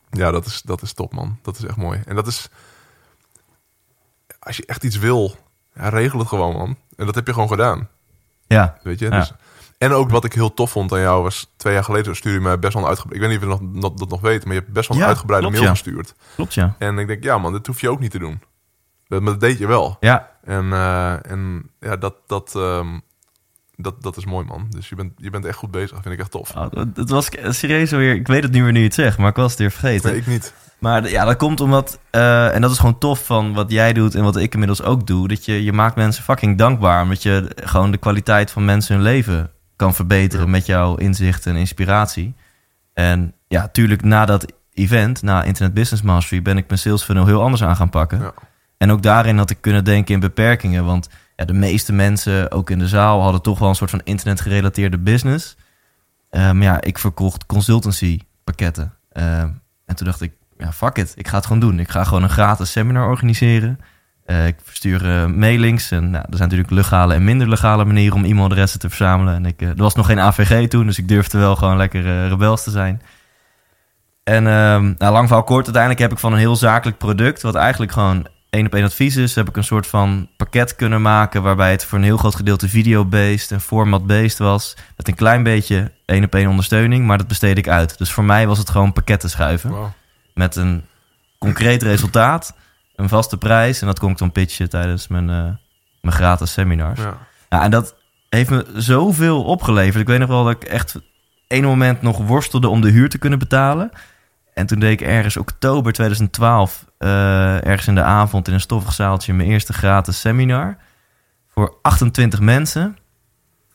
[0.10, 1.40] ja dat, is, dat is top, man.
[1.42, 2.02] Dat is echt mooi.
[2.06, 2.50] En dat is...
[4.40, 5.36] Als je echt iets wil,
[5.74, 6.78] ja, regel het gewoon, man.
[6.96, 7.90] En dat heb je gewoon gedaan.
[8.48, 9.06] ja, Weet je?
[9.10, 9.20] Ja.
[9.20, 9.34] Dus,
[9.78, 11.52] en ook wat ik heel tof vond aan jou was...
[11.56, 13.22] Twee jaar geleden stuurde je mij best wel een uitgebreid...
[13.24, 14.98] Ik weet niet of je nog, nog, dat nog weet, maar je hebt best wel
[14.98, 15.82] een Ja, uitgebreide klopt, mail ja.
[15.82, 16.14] gestuurd.
[16.36, 16.76] klopt ja.
[16.78, 18.42] En ik denk, ja man, dit hoef je ook niet te doen.
[19.08, 19.98] Dat, maar dat deed je wel.
[20.00, 22.88] Ja, En, eh, en ja, dat, dat, ehm,
[23.76, 24.68] dat, dat is mooi, man.
[24.70, 26.02] Dus je bent, je bent echt goed bezig.
[26.02, 26.56] Vind ik echt tof.
[26.56, 29.30] oh, het was serieus weer, ik weet het nu weer nu je het zegt, maar
[29.30, 30.10] ik was het weer vergeten.
[30.10, 30.54] Nee, ik niet.
[30.80, 34.16] Maar ja, dat komt omdat, eh, en dat is gewoon tof van wat jij doet
[34.16, 37.52] en wat ik inmiddels ook doe, dat je, je maakt mensen fucking dankbaar, omdat je
[37.56, 40.52] gewoon de kwaliteit van mensen hun leven kan verbeteren Ja.
[40.52, 42.36] met jouw inzicht en inspiratie.
[42.94, 47.26] En ja, tuurlijk na dat event, na Internet Business Mastery, ben ik mijn sales funnel
[47.26, 48.20] heel anders aan gaan pakken.
[48.20, 48.34] Ja.
[48.78, 52.70] En ook daarin had ik kunnen denken in beperkingen, want ja, de meeste mensen, ook
[52.70, 55.58] in de zaal, hadden toch wel een soort van internet gerelateerde business.
[56.30, 58.94] Eh, maar ja, ik verkocht consultancy pakketten.
[59.10, 59.40] Eh,
[59.86, 61.14] en toen dacht ik, ja, fuck it.
[61.16, 61.80] Ik ga het gewoon doen.
[61.80, 63.80] Ik ga gewoon een gratis seminar organiseren.
[64.26, 65.92] Eh, ik verstuur mailings.
[65.92, 69.34] En nou, er zijn natuurlijk legale en minder legale manieren om e-mailadressen te verzamelen.
[69.34, 72.64] En ik, er was nog geen AVG toen, dus ik durfde wel gewoon lekker rebels
[72.64, 73.02] te zijn.
[74.24, 77.56] En ehm, nou, lang verhaal kort, uiteindelijk heb ik van een heel zakelijk product, wat
[77.56, 81.42] eigenlijk gewoon één op één advies is, heb ik een soort van pakket kunnen maken
[81.44, 84.76] waarbij het voor een heel groot gedeelte video-based en format-based was.
[84.98, 87.98] Met een klein beetje één op één ondersteuning, maar dat besteed ik uit.
[87.98, 89.94] Dus voor mij was het gewoon pakketten schuiven
[90.34, 90.84] met een
[91.38, 92.56] concreet resultaat,
[92.96, 93.82] een vaste prijs.
[93.82, 95.50] En dat kon ik dan pitchen tijdens mijn, eh,
[96.02, 97.00] mijn gratis seminars.
[97.00, 97.18] Ja.
[97.50, 97.96] Ja, en dat
[98.30, 100.02] heeft me zoveel opgeleverd.
[100.02, 100.96] Ik weet nog wel dat ik echt
[101.48, 103.92] ene moment nog worstelde om de huur te kunnen betalen.
[104.58, 108.94] En toen deed ik ergens oktober 2012, eh, ergens in de avond in een stoffig
[108.94, 110.78] zaaltje, mijn eerste gratis seminar.
[111.54, 112.98] Voor 28 mensen.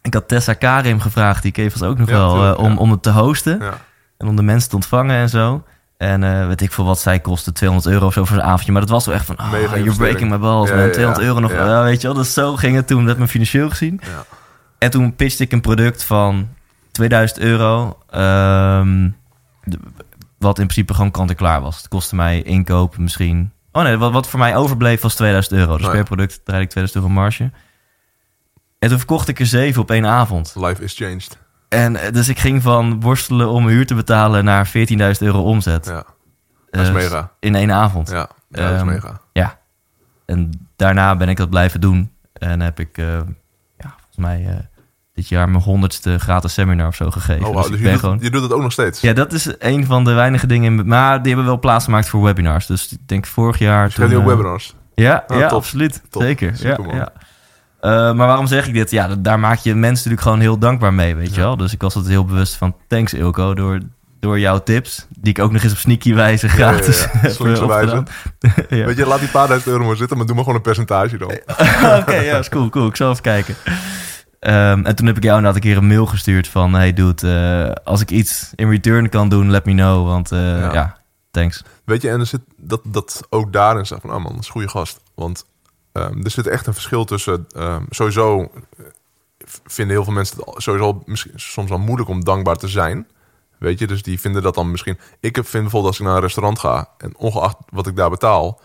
[0.03, 2.77] Ik had Tessa Karim gevraagd, die keek ook nog Ja, wel, eh, om, ja.
[2.79, 3.59] om het te hosten.
[3.61, 3.73] Ja.
[4.19, 5.65] En om de mensen te ontvangen en zo.
[5.97, 8.73] En eh, weet ik veel wat zij kostte, 200 euro of zo voor een avondje.
[8.73, 10.85] Maar dat was wel echt van, oh, you're breaking my balls, Ja, man.
[10.85, 10.93] ja, ja.
[10.95, 12.17] 200 euro nog, weet je wel.
[12.17, 14.01] Dus zo ging het toen met mijn financieel gezien.
[14.03, 14.25] Ja.
[14.79, 16.49] En toen pitchte ik een product van
[16.93, 17.99] 2000 euro.
[18.11, 19.11] ehm,
[19.65, 19.79] de-
[20.43, 21.77] wat in principe gewoon kant-en-klaar was.
[21.77, 23.53] Het kostte mij inkoop misschien...
[23.73, 25.77] Oh nee, wat, wat voor mij overbleef was 2000 euro.
[25.77, 25.97] Dus Oh ja.
[25.99, 27.51] per product draaide ik 2000 euro marge.
[28.79, 30.55] En toen verkocht ik er zeven op één avond.
[30.57, 31.39] Life is changed.
[31.69, 34.73] En eh, dus ik ging van worstelen om mijn huur te betalen naar 14.000
[35.19, 35.87] euro omzet.
[35.87, 36.05] Ja,
[36.71, 37.31] dat is Eh, mega.
[37.41, 38.11] In één avond.
[38.11, 39.21] Ja, ja dat is Ehm, mega.
[39.33, 39.59] Ja.
[40.27, 42.13] En daarna ben ik dat blijven doen.
[42.33, 43.07] En heb ik, eh,
[43.79, 44.55] ja, volgens mij eh,
[45.15, 47.47] dit jaar mijn honderdste gratis seminar of zo gegeven.
[47.47, 48.19] Oh, dus wow, dus ben je, doet, gewoon...
[48.21, 49.01] je doet het ook nog steeds?
[49.01, 50.79] Ja, dat is een van de weinige dingen.
[50.79, 52.67] in- Maar die hebben wel plaats gemaakt voor webinars.
[52.67, 53.87] Dus ik denk vorig jaar...
[53.87, 54.75] Dus nu ook eh, webinars?
[54.95, 55.59] Ja, Ah, ja top.
[55.59, 56.03] absoluut.
[56.11, 56.23] Top.
[56.23, 56.57] Zeker.
[56.57, 57.13] Super, ja, ja.
[57.81, 58.91] Eh, maar waarom zeg ik dit?
[58.91, 61.47] Ja, daar maak je mensen natuurlijk gewoon heel dankbaar mee, weet je Ja.
[61.47, 61.57] wel.
[61.57, 62.77] Dus ik was altijd heel bewust van...
[62.89, 63.79] Thanks Ilko, door,
[64.21, 65.07] door jouw tips.
[65.19, 66.67] Die ik ook nog eens op sneaky wijze Ja, ja, ja.
[66.73, 67.07] gratis
[67.39, 68.03] eh, wijze.
[68.79, 68.85] ja.
[68.87, 71.17] Weet je, laat die paar duizend euro maar zitten, maar doe maar gewoon een percentage
[71.17, 71.31] dan.
[72.01, 72.87] Oké, ja, is cool, cool.
[72.87, 73.55] Ik zal even kijken.
[74.43, 76.75] Ehm, en toen heb ik jou inderdaad een keer een mail gestuurd van...
[76.75, 77.29] Hey dude,
[77.77, 80.07] eh, als ik iets in return kan doen, let me know.
[80.07, 80.73] Want eh, Ja.
[80.73, 80.99] ja.
[81.31, 81.65] thanks.
[81.85, 84.47] Weet je, en er zit dat, dat ook daarin staat van, ah man, dat is
[84.47, 85.01] een goede gast.
[85.15, 85.45] Want
[85.93, 88.51] ehm, er zit echt een verschil tussen, ehm, sowieso
[89.65, 92.69] vinden heel veel mensen het al- sowieso al misschien soms wel moeilijk om dankbaar te
[92.69, 93.07] zijn.
[93.59, 94.99] Weet je, dus die vinden dat dan misschien...
[95.21, 98.11] Ik heb- vind bijvoorbeeld als ik naar een restaurant ga en ongeacht wat ik daar
[98.11, 98.61] betaal...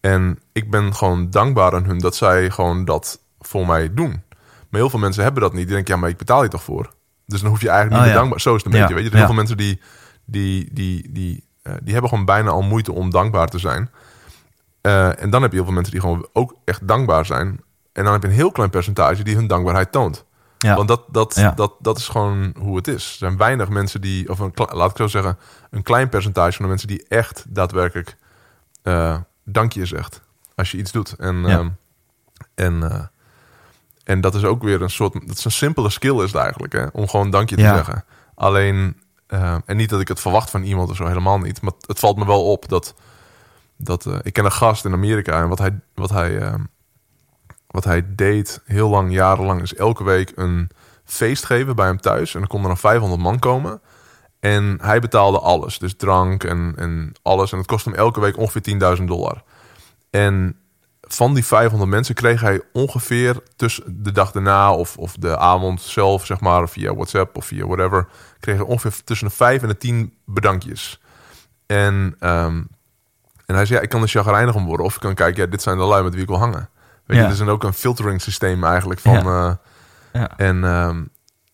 [0.00, 4.22] en ik ben gewoon dankbaar aan hun dat zij gewoon dat voor mij doen.
[4.74, 5.66] Maar heel veel mensen hebben dat niet.
[5.66, 6.90] Die denken, ja, maar ik betaal je toch voor?
[7.26, 8.20] Dus dan hoef je eigenlijk niet Oh, ja.
[8.20, 8.40] dankbaar...
[8.40, 9.10] Zo is het een Ja, beetje, weet je.
[9.10, 9.80] Er heel veel mensen die,
[10.24, 13.90] die, die, die, eh, die hebben gewoon bijna al moeite om dankbaar te zijn.
[14.80, 17.60] Eh, en dan heb je heel veel mensen die gewoon ook echt dankbaar zijn.
[17.92, 20.24] En dan heb je een heel klein percentage die hun dankbaarheid toont.
[20.58, 20.76] Ja.
[20.76, 21.50] Want dat, dat, Ja.
[21.50, 23.10] dat, dat is gewoon hoe het is.
[23.10, 25.38] Er zijn weinig mensen die, of een, laat ik zo zeggen,
[25.70, 28.16] een klein percentage van de mensen die echt daadwerkelijk
[28.82, 30.20] eh dank je zegt
[30.54, 31.12] als je iets doet.
[31.18, 31.48] En, Ja.
[31.58, 31.68] ehm,
[32.54, 33.00] en, eh,
[34.04, 36.72] en dat is ook weer een soort, dat is een simpele skill is het eigenlijk,
[36.72, 37.74] hè, om gewoon dank je te Ja.
[37.74, 38.04] zeggen.
[38.34, 41.62] Alleen, eh, en niet dat ik het verwacht van iemand of zo, helemaal niet.
[41.62, 42.94] Maar het valt me wel op dat,
[43.76, 46.60] dat eh, ik ken een gast in Amerika en wat hij, wat hij, ehm,
[47.66, 50.70] wat hij deed heel lang, jarenlang, is elke week een
[51.04, 52.32] feest geven bij hem thuis.
[52.34, 53.80] En dan konden er dan 500 man komen.
[54.40, 55.78] En hij betaalde alles.
[55.78, 57.52] Dus drank en, en alles.
[57.52, 59.42] En het kostte hem elke week ongeveer 10.000 dollar.
[60.10, 60.56] En
[61.14, 65.80] van die 500 mensen kreeg hij ongeveer tussen de dag daarna of, of de avond
[65.82, 68.06] zelf, zeg maar, via WhatsApp of via whatever,
[68.40, 71.00] kreeg hij ongeveer tussen de 5 en de 10 bedankjes.
[71.66, 72.62] En, ehm,
[73.46, 74.86] en hij zei, ja, ik kan er chagrijnig om worden.
[74.86, 76.68] Of ik kan kijken, ja, dit zijn de lui met wie ik wil hangen.
[77.06, 77.22] Weet Ja.
[77.22, 79.12] je, er is ook een filtering systeem eigenlijk van...
[79.24, 79.48] Ja.
[79.48, 79.54] eh,
[80.20, 80.30] Ja.
[80.36, 81.02] en, ehm,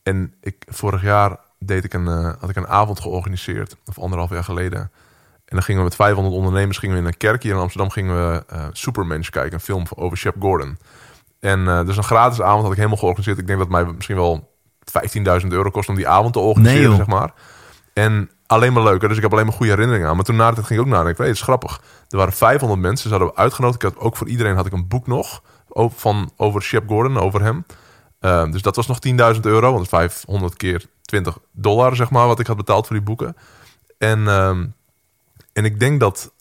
[0.03, 4.31] en ik, vorig jaar deed ik een, eh, had ik een avond georganiseerd, of anderhalf
[4.31, 4.91] jaar geleden.
[5.51, 7.91] En dan gingen we met 500 ondernemers gingen we in een kerk hier in Amsterdam
[7.91, 10.79] gingen we Supermensch kijken, een film over Shep Gordon.
[11.41, 13.39] En eh, dus een gratis avond had ik helemaal georganiseerd.
[13.39, 14.51] Ik denk dat het mij misschien wel
[15.43, 17.33] 15.000 euro kost om die avond te organiseren, Nee, zeg maar.
[17.93, 19.09] En alleen maar leuk, hè?
[19.09, 20.17] dus ik heb alleen maar goede herinneringen aan.
[20.17, 21.81] Maar toen na tijd ging ik ook nadenken, hey, het is grappig.
[22.09, 23.83] Er waren 500 mensen, ze hadden we uitgenodigd.
[23.83, 25.43] Ik had ook voor iedereen had ik een boek nog
[25.75, 27.65] van, over Shep Gordon, over hem.
[28.19, 28.99] Eh, dus dat was nog
[29.35, 33.05] 10.000 euro, want 500 keer 20 dollar, zeg maar, wat ik had betaald voor die
[33.05, 33.37] boeken.
[33.99, 34.67] En, ehm,
[35.53, 36.33] en ik denk dat,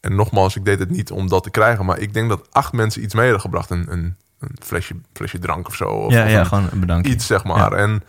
[0.00, 2.72] en nogmaals, ik deed het niet om dat te krijgen, maar ik denk dat acht
[2.72, 3.70] mensen iets mee hadden gebracht.
[3.70, 5.84] Een, een, een flesje, flesje drank of zo.
[5.84, 7.12] Of, ja, of ja, een- gewoon een bedankje.
[7.12, 7.72] iets, zeg maar.
[7.72, 8.02] En ik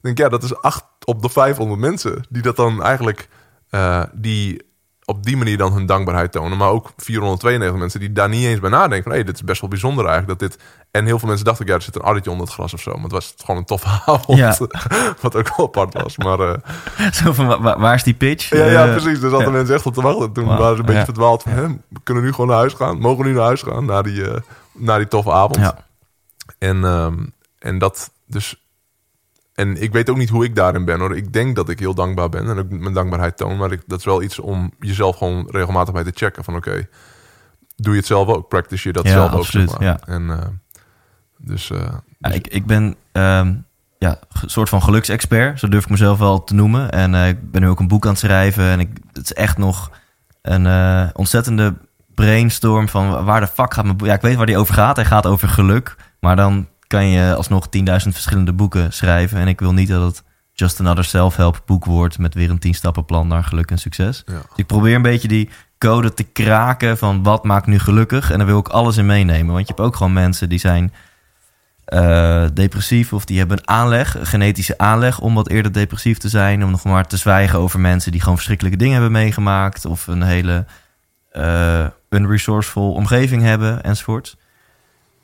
[0.00, 3.28] denk, ja, dat is acht op de 500 mensen die dat dan eigenlijk,
[3.70, 4.62] eh, die
[5.04, 6.58] op die manier dan hun dankbaarheid tonen.
[6.58, 9.60] Maar ook 492 mensen die daar niet eens bij nadenken van, hé, dit is best
[9.60, 10.62] wel bijzonder eigenlijk dat dit...
[10.90, 12.92] En heel veel mensen dachten, ja, er zit een addertje onder het gras of zo.
[12.94, 14.56] Maar het was gewoon een toffe avond, Ja.
[15.20, 16.16] wat ook wel apart was.
[16.16, 18.50] Maar eh, Zo van, waar is die pitch?
[18.50, 19.20] ja, ja, Eh, precies.
[19.20, 19.52] Daar zaten ja.
[19.52, 20.32] mensen echt op te wachten.
[20.32, 21.04] Toen waren ze een beetje ja.
[21.04, 22.98] verdwaald van, hè, we kunnen nu gewoon naar huis gaan.
[22.98, 24.24] Mogen we nu naar huis gaan, na die,
[24.72, 25.56] na die toffe avond.
[25.56, 25.84] Ja.
[26.58, 27.24] En, ehm,
[27.58, 28.61] en dat dus.
[29.54, 31.16] En ik weet ook niet hoe ik daarin ben hoor.
[31.16, 33.56] Ik denk dat ik heel dankbaar ben en ook mijn dankbaarheid toon.
[33.56, 36.44] Maar ik, dat is wel iets om jezelf gewoon regelmatig bij te checken.
[36.44, 36.88] Van oké,
[37.76, 38.48] doe je het zelf ook?
[38.48, 39.82] Practice je dat Ja, zelf absoluut, ook?
[39.82, 39.98] Zeg maar.
[40.06, 40.14] ja.
[40.14, 40.46] En eh,
[41.36, 41.70] dus.
[41.70, 41.78] eh,
[42.18, 43.54] Ja, dus- ik, ik ben ehm,
[43.98, 46.90] ja, een soort van geluksexpert, zo durf ik mezelf wel te noemen.
[46.90, 48.64] En eh, ik ben nu ook een boek aan het schrijven.
[48.64, 49.90] En ik, het is echt nog
[50.42, 50.66] een
[51.14, 51.74] ontzettende
[52.14, 54.06] brainstorm van waar de fuck gaat mijn boek.
[54.06, 54.96] Ja, ik weet waar die over gaat.
[54.96, 55.96] Hij gaat over geluk.
[56.20, 59.38] Maar dan kan je alsnog 10.000 verschillende boeken schrijven.
[59.38, 60.22] En ik wil niet dat het
[60.52, 64.22] just another self-help boek wordt met weer een tien stappen plan naar geluk en succes.
[64.26, 64.32] Ja.
[64.32, 68.30] Dus ik probeer een beetje die code te kraken van wat maakt nu gelukkig.
[68.30, 69.54] En daar wil ik alles in meenemen.
[69.54, 70.92] Want je hebt ook gewoon mensen die zijn
[71.84, 76.28] eh, depressief of die hebben een aanleg, een genetische aanleg om wat eerder depressief te
[76.28, 76.64] zijn.
[76.64, 79.84] Om nog maar te zwijgen over mensen die gewoon verschrikkelijke dingen hebben meegemaakt.
[79.84, 80.64] Of een hele
[81.30, 84.36] eh unresourceful omgeving hebben enzovoort.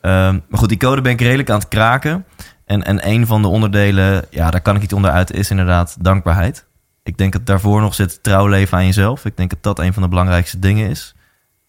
[0.09, 2.25] Ehm, maar goed, die code ben ik redelijk aan het kraken.
[2.65, 6.67] En, en een van de onderdelen, ja, daar kan ik niet onderuit, is inderdaad dankbaarheid.
[7.03, 9.25] Ik denk dat daarvoor nog zit trouw leven aan jezelf.
[9.25, 11.15] Ik denk dat dat een van de belangrijkste dingen is.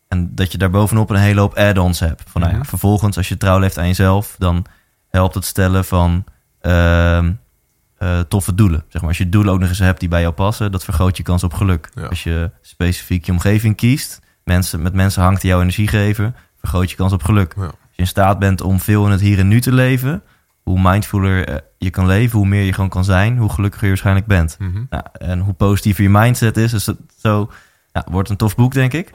[0.07, 2.23] En dat je daar bovenop een hele hoop add-ons hebt.
[2.27, 4.65] Van, nou ja, vervolgens, als je trouw leeft aan jezelf, dan
[5.09, 6.23] helpt het stellen van
[6.61, 7.31] ehm,
[7.97, 8.83] eh, toffe doelen.
[8.87, 11.17] Zeg maar, als je doelen ook nog eens hebt die bij jou passen, dat vergroot
[11.17, 11.89] je kans op geluk.
[11.93, 12.05] Ja.
[12.05, 16.89] Als je specifiek je omgeving kiest, mensen, met mensen hangt die jou energie geven, vergroot
[16.89, 17.53] je kans op geluk.
[17.57, 17.71] Ja.
[17.99, 20.23] In staat bent om veel in het hier en nu te leven,
[20.63, 23.89] hoe mindfuller eh, je kan leven, hoe meer je gewoon kan zijn, hoe gelukkiger je
[23.91, 24.55] waarschijnlijk bent.
[24.59, 24.83] Mhm.
[24.89, 27.51] Nou, en hoe positiever je mindset is, dus dat, zo
[27.91, 29.11] ja, wordt een tof boek, denk ik.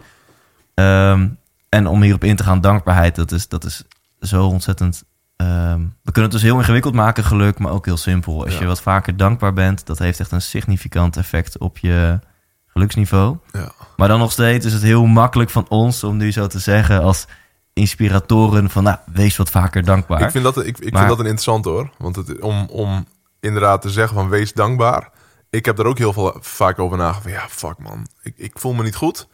[0.75, 1.29] Ehm,
[1.69, 3.85] en om hierop in te gaan, dankbaarheid, dat is, dat is
[4.21, 5.05] zo ontzettend.
[5.37, 8.45] ehm, we kunnen het dus heel ingewikkeld maken, geluk, maar ook heel simpel.
[8.45, 8.61] Als Ja.
[8.61, 12.19] je wat vaker dankbaar bent, dat heeft echt een significant effect op je
[12.67, 13.37] geluksniveau.
[13.53, 13.73] Ja.
[13.97, 17.03] Maar dan nog steeds is het heel makkelijk van ons om nu zo te zeggen
[17.03, 17.27] als
[17.75, 20.21] inspiratoren van, nou, wees wat vaker dankbaar.
[20.23, 21.91] Ik vind dat, ik, ik Maar- vind dat een interessant hoor.
[21.99, 23.07] Want het, om, om
[23.41, 25.11] inderdaad te zeggen van wees dankbaar.
[25.51, 27.35] Ik heb er ook heel veel vaak over nagedacht.
[27.35, 28.07] Ja, fuck man.
[28.23, 29.29] Ik, ik voel me niet goed.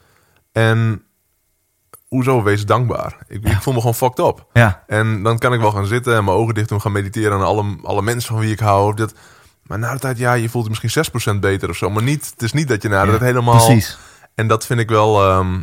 [0.53, 1.03] En
[2.09, 3.17] hoezo wees dankbaar?
[3.29, 4.47] Ik, ik voel me gewoon fucked up.
[4.53, 7.33] Ja, En dan kan ik wel gaan zitten en mijn ogen dicht doen, gaan mediteren
[7.33, 8.95] aan alle, alle mensen van wie ik hou.
[8.95, 9.15] Dat,
[9.63, 11.91] maar na de tijd, ja, je voelt je misschien 6% beter of zo.
[11.91, 13.67] Maar niet, het is niet dat je na de Ja, tijd helemaal...
[13.67, 13.99] precies.
[14.35, 15.63] En dat vind ik wel, ehm,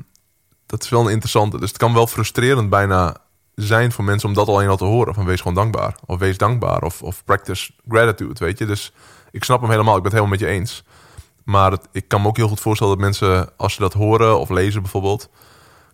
[0.67, 1.59] dat is wel een interessante.
[1.59, 3.17] Dus het kan wel frustrerend bijna
[3.55, 5.13] zijn voor mensen om dat alleen al te horen.
[5.13, 5.95] Van wees gewoon dankbaar.
[6.05, 6.81] Of wees dankbaar.
[6.81, 8.65] Of, of practice gratitude, weet je.
[8.65, 8.93] Dus
[9.31, 9.95] ik snap hem helemaal.
[9.95, 10.83] Ik ben het helemaal met je eens.
[11.43, 14.39] Maar het, ik kan me ook heel goed voorstellen dat mensen, als ze dat horen
[14.39, 15.29] of lezen bijvoorbeeld.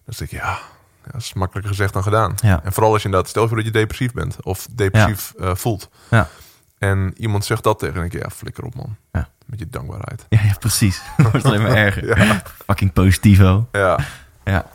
[0.06, 0.60] Dan denk ik, ja,
[1.06, 2.34] ja, dat is makkelijker gezegd dan gedaan.
[2.36, 2.64] Ja.
[2.64, 4.38] En vooral als je inderdaad, stel je voor dat je depressief bent.
[4.42, 5.90] Of depressief eh, voelt.
[6.10, 6.30] Ja.
[6.78, 8.96] En iemand zegt dat tegen, denk ik, ja, flikker op man.
[9.12, 9.30] Ja.
[9.46, 10.26] Met je dankbaarheid.
[10.30, 11.02] Ja, ja precies.
[11.18, 12.26] Het wordt alleen maar erger.
[12.26, 12.42] Ja.
[12.66, 13.68] Fucking positivo.
[13.72, 14.00] Ja,
[14.46, 14.66] Ja.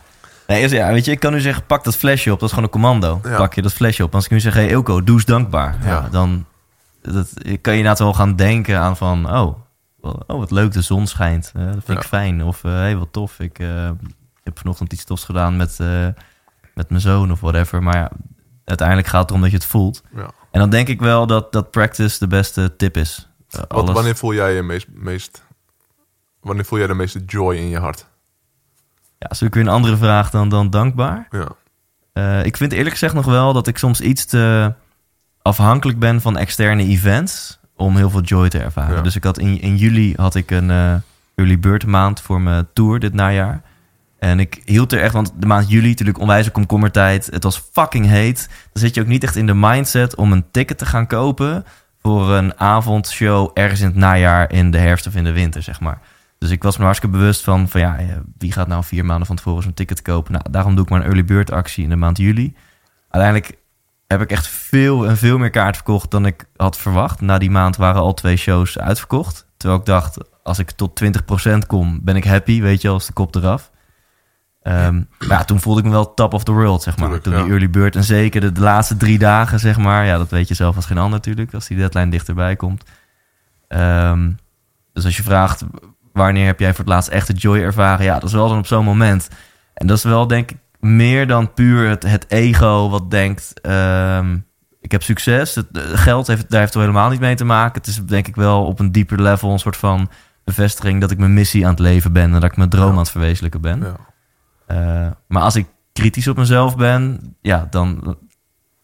[0.46, 2.38] Nee, is- ja, weet je, ik kan nu zeggen, pak dat flesje op.
[2.40, 3.20] Dat is gewoon een commando.
[3.24, 3.36] Ja.
[3.36, 4.14] Pak je dat flesje op.
[4.14, 5.76] Als ik nu zeg, hey Ilko, doe eens dankbaar.
[5.82, 5.88] Ja.
[5.88, 6.08] Ja.
[6.10, 6.44] dan
[7.02, 9.30] dat, kan je inderdaad wel gaan denken aan van...
[9.36, 9.60] Oh,
[10.00, 11.52] oh wat leuk, de zon schijnt.
[11.56, 12.44] Eh, dat vind ik fijn.
[12.44, 13.38] Of, hé, hey, wat tof.
[13.40, 13.90] Ik eh,
[14.42, 16.06] heb vanochtend iets tofs gedaan met, eh,
[16.74, 17.82] met mijn zoon of whatever.
[17.82, 18.10] Maar ja,
[18.64, 20.02] uiteindelijk gaat het erom dat je het voelt.
[20.16, 20.30] ja.
[20.50, 23.28] En dan denk ik wel dat, dat practice de beste tip is.
[23.50, 25.42] Eh, Wat, wanneer voel jij je meest, meest...
[26.40, 28.06] Wanneer voel jij de meeste joy in je hart?
[29.18, 31.26] Ja, is ook weer een andere vraag dan, dan dankbaar.
[31.30, 31.48] Ja.
[32.12, 34.72] Eh, ik vind eerlijk gezegd nog wel dat ik soms iets te
[35.42, 38.96] afhankelijk ben van externe events om heel veel joy te ervaren.
[38.96, 39.02] Ja.
[39.02, 40.94] Dus ik had in, in juli had ik een eh,
[41.34, 43.62] early bird maand voor mijn tour dit najaar.
[44.18, 47.26] En ik hield er echt, want de maand juli natuurlijk onwijs komkommertijd.
[47.26, 48.48] Het was fucking heet.
[48.72, 51.64] Dan zit je ook niet echt in de mindset om een ticket te gaan kopen
[52.02, 55.80] voor een avondshow ergens in het najaar, in de herfst of in de winter, zeg
[55.80, 56.00] maar.
[56.38, 58.06] Dus ik was me hartstikke bewust van, van ja, eh,
[58.38, 60.32] wie gaat nou vier maanden van tevoren zo'n ticket kopen?
[60.32, 62.56] Nou, daarom doe ik maar een early bird actie in de maand juli.
[63.08, 63.58] Uiteindelijk
[64.06, 67.20] heb ik echt veel en veel meer kaart verkocht dan ik had verwacht.
[67.20, 69.46] Na die maand waren al twee shows uitverkocht.
[69.56, 71.02] Terwijl ik dacht, als ik tot
[71.54, 73.70] 20% kom, ben ik happy, weet je, als de kop eraf.
[74.62, 77.04] Ehm, maar ja, toen voelde ik me wel top of the world, zeg maar.
[77.04, 77.42] Tuurlijk, toen ja.
[77.42, 80.06] die early bird en zeker de, de laatste drie dagen, zeg maar.
[80.06, 82.84] Ja, dat weet je zelf als geen ander natuurlijk, als die deadline dichterbij komt.
[83.68, 84.30] Ehm,
[84.92, 85.64] dus als je vraagt,
[86.18, 88.04] wanneer heb jij voor het laatst echt de joy ervaren?
[88.04, 89.28] Ja, dat is wel dan op zo'n moment.
[89.74, 93.60] En dat is wel, denk ik, meer dan puur het, het ego wat denkt...
[93.60, 94.38] ehm,
[94.80, 95.54] ik heb succes.
[95.54, 97.80] Het, eh, geld heeft, daar heeft er helemaal niet mee te maken.
[97.80, 100.10] Het is denk ik wel op een dieper level een soort van
[100.44, 101.00] bevestiging...
[101.00, 102.24] dat ik mijn missie aan het leven ben...
[102.24, 102.92] en dat ik mijn droom Ja.
[102.92, 103.80] aan het verwezenlijken ben.
[103.80, 103.96] Ja.
[104.66, 107.20] Eh, maar als ik kritisch op mezelf ben...
[107.40, 108.16] ja, dan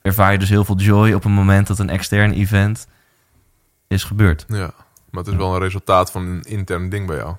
[0.02, 1.12] ervaar je dus heel veel joy...
[1.12, 2.86] op een moment dat een extern event
[3.88, 4.44] is gebeurd.
[4.48, 4.70] ja.
[5.14, 7.34] Maar het is wel een resultaat van een intern ding bij jou.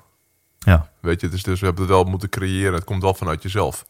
[0.60, 2.74] Ja, Weet je, het is dus, we hebben het wel moeten creëren.
[2.74, 3.86] Het komt wel vanuit jezelf.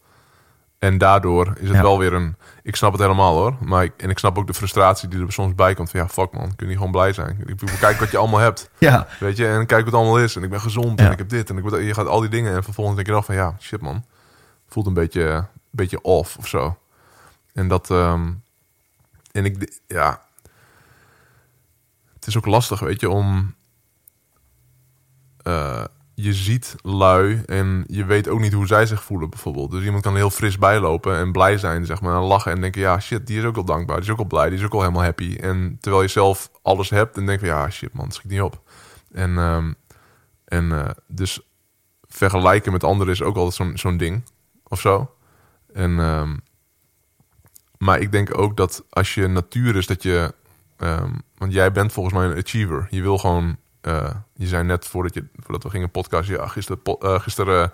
[0.79, 1.81] En daardoor is het Ja.
[1.81, 2.35] wel weer een...
[2.63, 3.55] Ik snap het helemaal hoor.
[3.61, 5.89] Maar ik, en ik snap ook de frustratie die er soms bij komt.
[5.91, 7.37] Van ja, fuck man, kun je niet gewoon blij zijn?
[7.39, 8.69] Ik bedoel, kijk wat je allemaal hebt.
[8.77, 9.07] ja.
[9.19, 10.35] Weet je, en kijk wat het allemaal is.
[10.35, 11.05] En ik ben gezond Ja.
[11.05, 11.49] en ik heb dit.
[11.49, 12.55] En ik, word- je gaat al die dingen.
[12.55, 14.05] En vervolgens denk je dan van ja, shit man.
[14.67, 16.77] Voelt een beetje, beetje off of zo.
[17.53, 17.89] En dat...
[17.91, 18.31] ehm,
[19.31, 19.79] en ik...
[19.87, 20.23] Ja...
[22.13, 23.54] Het is ook lastig, weet je, om...
[25.45, 25.83] eh,
[26.13, 29.71] je ziet lui en je weet ook niet hoe zij zich voelen bijvoorbeeld.
[29.71, 32.81] Dus iemand kan heel fris bijlopen en blij zijn, zeg maar, en lachen en denken,
[32.81, 34.73] ja shit, die is ook al dankbaar, die is ook al blij, die is ook
[34.73, 35.35] al helemaal happy.
[35.35, 38.61] En terwijl je zelf alles hebt en denk van, ja shit man, schiet niet op.
[39.11, 39.73] En, ehm,
[40.45, 41.39] en eh, dus
[42.01, 44.23] vergelijken met anderen is ook altijd zo'n zo'n ding
[44.67, 45.15] of zo.
[45.73, 46.35] En, ehm,
[47.77, 50.33] maar ik denk ook dat als je natuur is, dat je,
[50.77, 52.87] ehm, want jij bent volgens mij een achiever.
[52.89, 56.79] Je wil gewoon eh, je zei net voordat, je, voordat we gingen podcast, ja, gisteren,
[56.99, 57.71] eh, gisteren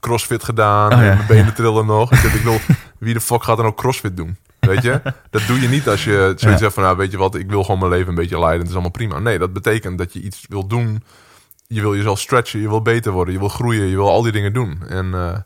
[0.00, 0.92] crossfit gedaan.
[0.92, 1.14] Oh, en ja.
[1.14, 2.12] mijn benen trillen nog.
[2.12, 2.58] Ik, wil,
[2.98, 4.36] wie de fuck gaat er nou crossfit doen?
[4.60, 5.02] Weet je?
[5.30, 6.56] Dat doe je niet als je zoiets Ja.
[6.56, 8.58] zegt van, nou, weet je wat, ik wil gewoon mijn leven een beetje leiden.
[8.58, 9.18] Het is allemaal prima.
[9.18, 11.02] Nee, dat betekent dat je iets wil doen.
[11.66, 14.32] Je wil jezelf stretchen, je wil beter worden, je wil groeien, je wil al die
[14.32, 14.82] dingen doen.
[14.88, 15.38] En, eh,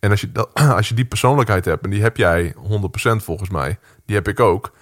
[0.00, 3.50] en als, je dat, als je die persoonlijkheid hebt, en die heb jij 100% volgens
[3.50, 4.72] mij, die heb ik ook.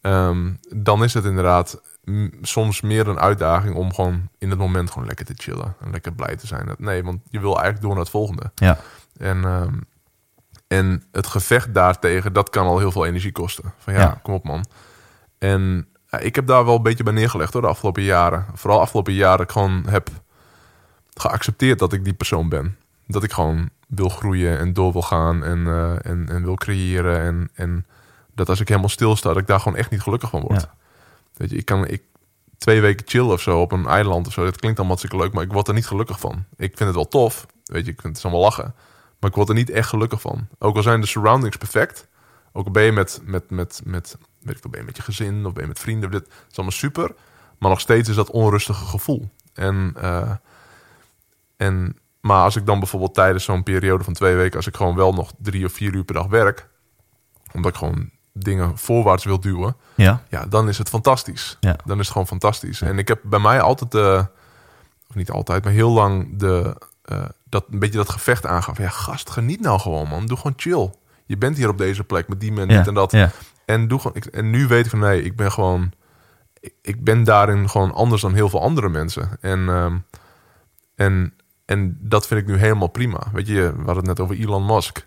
[0.00, 1.80] Ehm, dan is het inderdaad
[2.42, 6.12] soms meer een uitdaging om gewoon in het moment gewoon lekker te chillen en lekker
[6.12, 6.74] blij te zijn.
[6.78, 8.50] Nee, want je wil eigenlijk door naar het volgende.
[8.54, 8.78] Ja.
[9.16, 9.74] En, ehm,
[10.66, 13.72] en het gevecht daartegen, dat kan al heel veel energie kosten.
[13.78, 14.20] Van ja, Ja.
[14.22, 14.64] kom op man.
[15.38, 18.46] En ja, ik heb daar wel een beetje bij neergelegd hoor, de afgelopen jaren.
[18.54, 20.10] Vooral afgelopen jaren ik gewoon heb
[21.14, 22.76] geaccepteerd dat ik die persoon ben.
[23.06, 27.20] Dat ik gewoon wil groeien en door wil gaan en, eh, en, en wil creëren.
[27.20, 27.86] En, en
[28.34, 30.60] dat als ik helemaal stilsta, dat ik daar gewoon echt niet gelukkig van word.
[30.60, 30.74] Ja.
[31.38, 32.02] Weet je, ik kan ik,
[32.58, 34.44] twee weken chillen of zo op een eiland of zo.
[34.44, 36.44] Dat klinkt allemaal hartstikke leuk, maar ik word er niet gelukkig van.
[36.56, 38.74] Ik vind het wel tof, weet je, ik vind het allemaal lachen.
[39.20, 40.48] Maar ik word er niet echt gelukkig van.
[40.58, 42.08] Ook al zijn de surroundings perfect.
[42.52, 45.46] Ook al ben je met, met, met, met, weet ik ben je met je gezin
[45.46, 46.10] of ben je met vrienden.
[46.10, 47.14] Dit is allemaal super.
[47.58, 49.30] Maar nog steeds is dat onrustige gevoel.
[49.54, 50.30] En, eh,
[51.56, 54.56] en, maar als ik dan bijvoorbeeld tijdens zo'n periode van twee weken...
[54.56, 56.68] als ik gewoon wel nog drie of vier uur per dag werk...
[57.52, 59.76] omdat ik gewoon dingen voorwaarts wil duwen...
[59.94, 60.22] Ja.
[60.28, 61.56] ja, dan is het fantastisch.
[61.60, 61.76] Ja.
[61.84, 62.80] Dan is het gewoon fantastisch.
[62.80, 64.26] En ik heb bij mij altijd, de,
[65.08, 68.78] of niet altijd, maar heel lang de, eh, dat, een beetje dat gevecht aangaf.
[68.78, 70.26] Ja, gast, geniet nou gewoon, man.
[70.26, 70.90] Doe gewoon chill.
[71.26, 72.86] Je bent hier op deze plek met die mensen Ja.
[72.86, 73.12] en dat.
[73.12, 73.30] Ja.
[73.64, 75.92] En, doe gewoon, ik, en nu weet ik van nee, ik ben gewoon,
[76.82, 79.30] ik, ben daarin gewoon anders dan heel veel andere mensen.
[79.40, 79.96] En, ehm,
[80.94, 81.34] en,
[81.64, 83.22] en dat vind ik nu helemaal prima.
[83.32, 85.06] Weet je, we hadden het net over Elon Musk.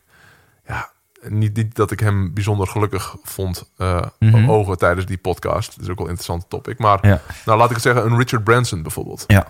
[0.65, 0.91] Ja,
[1.27, 3.71] niet, niet dat ik hem bijzonder gelukkig vond
[4.19, 4.49] Mhm.
[4.49, 5.75] ogen tijdens die podcast.
[5.75, 6.79] Dat is ook wel een interessante topic.
[6.79, 7.21] Maar Ja.
[7.45, 9.23] nou, laat ik het zeggen, een Richard Branson bijvoorbeeld.
[9.27, 9.47] Ja.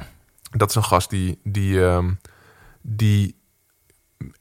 [0.51, 2.11] Dat is een gast die, die, ehm,
[2.81, 3.39] die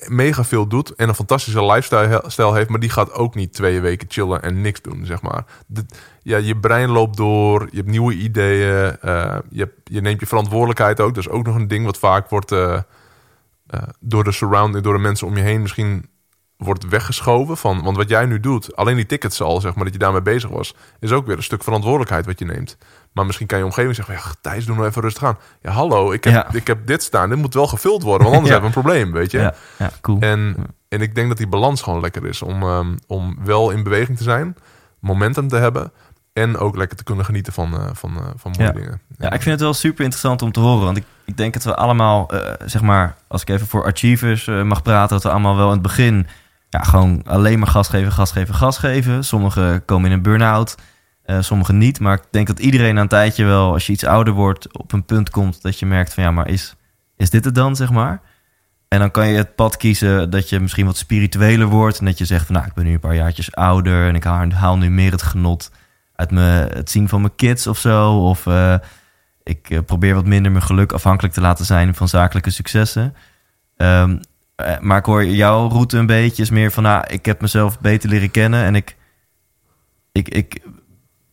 [0.09, 3.81] mega veel doet en een fantastische lifestyle stijl heeft, maar die gaat ook niet twee
[3.81, 5.45] weken chillen en niks doen, zeg maar.
[5.66, 5.85] De-
[6.22, 10.26] ja, je brein loopt door, je hebt nieuwe ideeën, eh, je, hebt, je neemt je
[10.26, 11.14] verantwoordelijkheid ook.
[11.14, 12.78] Dat is ook nog een ding wat vaak wordt eh,
[14.01, 16.09] door de surrounding, door de mensen om je heen misschien
[16.61, 17.57] wordt weggeschoven.
[17.57, 20.23] Van, want wat jij nu doet, alleen die tickets al, zeg maar, dat je daarmee
[20.23, 22.77] bezig was, is ook weer een stuk verantwoordelijkheid wat je neemt.
[23.13, 25.39] Maar misschien kan je omgeving zeggen, ja, Thijs, doe nou even rustig aan.
[25.63, 26.53] Ja, hallo, ik heb, Ja.
[26.53, 28.61] ik heb dit staan, dit moet wel gevuld worden, want anders Ja.
[28.61, 29.39] hebben we een probleem, weet je.
[29.39, 29.55] Ja.
[29.79, 29.91] Ja.
[30.01, 30.21] Cool.
[30.21, 30.57] En,
[30.89, 34.17] en ik denk dat die balans gewoon lekker is om, ehm, om wel in beweging
[34.19, 34.57] te zijn,
[34.99, 35.93] momentum te hebben
[36.33, 38.73] en ook lekker te kunnen genieten van, eh, van, eh, van mooie Ja.
[38.75, 39.01] dingen.
[39.19, 40.85] Ja, ik vind het wel super interessant om te horen.
[40.85, 44.47] Want ik, ik denk dat we allemaal, eh, zeg maar, als ik even voor achievers
[44.47, 46.27] mag praten, dat we allemaal wel in het begin
[46.71, 49.25] ja, gewoon alleen maar gas geven, gas geven, gas geven.
[49.25, 50.77] Sommigen komen in een burn-out,
[51.23, 52.01] eh, sommigen niet.
[52.01, 54.93] Maar ik denk dat iedereen na een tijdje wel, als je iets ouder wordt, op
[54.93, 56.75] een punt komt dat je merkt van ja, maar is,
[57.16, 58.21] is dit het dan, zeg maar?
[58.91, 61.99] En dan kan je het pad kiezen dat je misschien wat spiritueler wordt.
[61.99, 64.25] En dat je zegt van nou, ik ben nu een paar jaartjes ouder en ik
[64.25, 65.71] haal, nu meer het genot
[66.14, 68.12] uit me, het zien van mijn kids of zo.
[68.12, 68.75] Of eh,
[69.43, 73.14] ik eh, probeer wat minder mijn geluk afhankelijk te laten zijn van zakelijke successen.
[73.77, 74.11] Eh,
[74.81, 78.09] maar ik hoor jouw route een beetje is meer van, nou, ik heb mezelf beter
[78.09, 78.97] leren kennen en ik,
[80.13, 80.61] ik, ik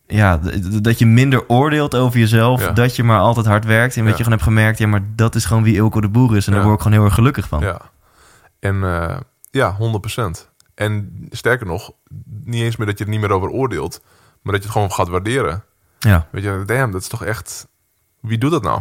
[0.06, 0.40] ja,
[0.82, 2.70] dat je minder oordeelt over jezelf, Ja.
[2.72, 4.16] dat je maar altijd hard werkt en dat Ja.
[4.18, 6.52] je gewoon hebt gemerkt, ja, maar dat is gewoon wie Ilko de Boer is en
[6.52, 7.60] daar word ik gewoon heel erg gelukkig van.
[7.60, 7.80] Ja.
[8.60, 9.16] En eh,
[9.50, 10.48] ja, 100%.
[10.74, 11.90] En sterker nog,
[12.44, 14.00] niet eens meer dat je er niet meer over oordeelt,
[14.42, 15.64] maar dat je het gewoon gaat waarderen.
[15.98, 16.26] Ja.
[16.30, 17.68] Weet je, damn, dat is toch echt.
[18.20, 18.80] Wie doet dat nou?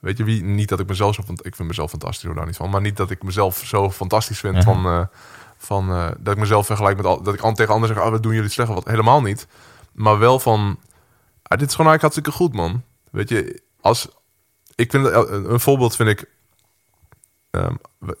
[0.00, 1.22] Weet je, wie, niet dat ik mezelf zo.
[1.26, 2.70] Want ik vind mezelf fantastisch, hoor daar niet van.
[2.70, 4.64] Maar niet dat ik mezelf zo fantastisch vind.
[4.64, 5.04] Van, eh,
[5.56, 7.06] van, eh, dat ik mezelf vergelijk met.
[7.06, 8.68] Al, dat ik tegen anderen zeg: oh, wat doen jullie slecht?
[8.68, 9.46] Wat helemaal niet.
[9.92, 10.78] Maar wel van.
[11.42, 12.82] ah, dit is gewoon eigenlijk hartstikke goed, man.
[13.10, 14.08] Weet je, als.
[14.74, 16.24] Ik vind het- een voorbeeld vind ik.
[17.50, 18.18] ehm, we-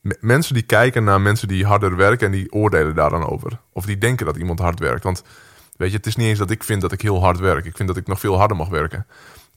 [0.00, 3.60] me- mensen die kijken naar mensen die harder werken en die oordelen daar dan over.
[3.72, 5.04] Of die denken dat iemand hard werkt.
[5.04, 5.22] Want
[5.76, 7.64] weet je, het is niet eens dat ik vind dat ik heel hard werk.
[7.64, 9.06] Ik vind dat ik nog veel harder mag werken.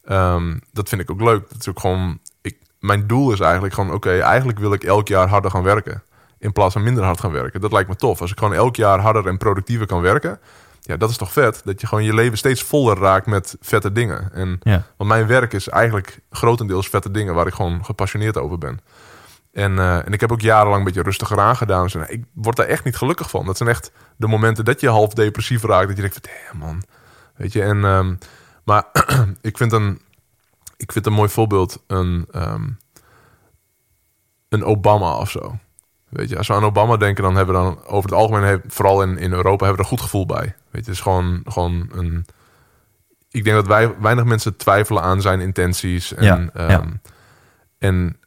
[0.08, 1.50] Ehm, dat vind ik ook leuk.
[1.50, 2.20] Dat is ook gewoon.
[2.42, 6.04] Ik, mijn doel is eigenlijk gewoon: oké, eigenlijk wil ik elk jaar harder gaan werken.
[6.40, 7.62] In plaats van minder hard gaan werken.
[7.62, 8.22] Dat lijkt me tof.
[8.22, 10.40] Als ik gewoon elk jaar harder en productiever kan werken.
[10.82, 11.62] ja, dat is toch vet?
[11.64, 14.34] Dat je gewoon je leven steeds voller raakt met vette dingen.
[14.34, 14.84] En, Ja.
[14.98, 18.80] Want mijn werk is eigenlijk grotendeels vette dingen waar ik gewoon gepassioneerd over ben.
[19.52, 21.84] En, eh, en ik heb ook jarenlang een beetje rustiger aangedaan.
[21.84, 23.46] Dus, nou, ik word daar echt niet gelukkig van.
[23.46, 25.88] Dat zijn echt de momenten dat je half depressief raakt.
[25.88, 26.84] Dat je denkt, van, damn man.
[27.36, 28.14] Weet je, en, ehm,
[28.68, 28.84] maar
[29.42, 30.02] ik vind een,
[30.78, 32.70] ik vind een mooi voorbeeld een, ehm,
[34.50, 35.58] een Obama of zo.
[36.10, 38.64] Weet je, als we aan Obama denken, dan hebben we dan over het algemeen, heeft-
[38.68, 40.42] vooral in, in Europa, hebben we er een goed gevoel bij.
[40.46, 42.26] Weet je, het is gewoon, gewoon een.
[43.30, 46.14] Ik denk dat wij weinig mensen twijfelen aan zijn intenties.
[46.14, 46.84] En, Ja, ehm, ja.
[47.78, 48.20] en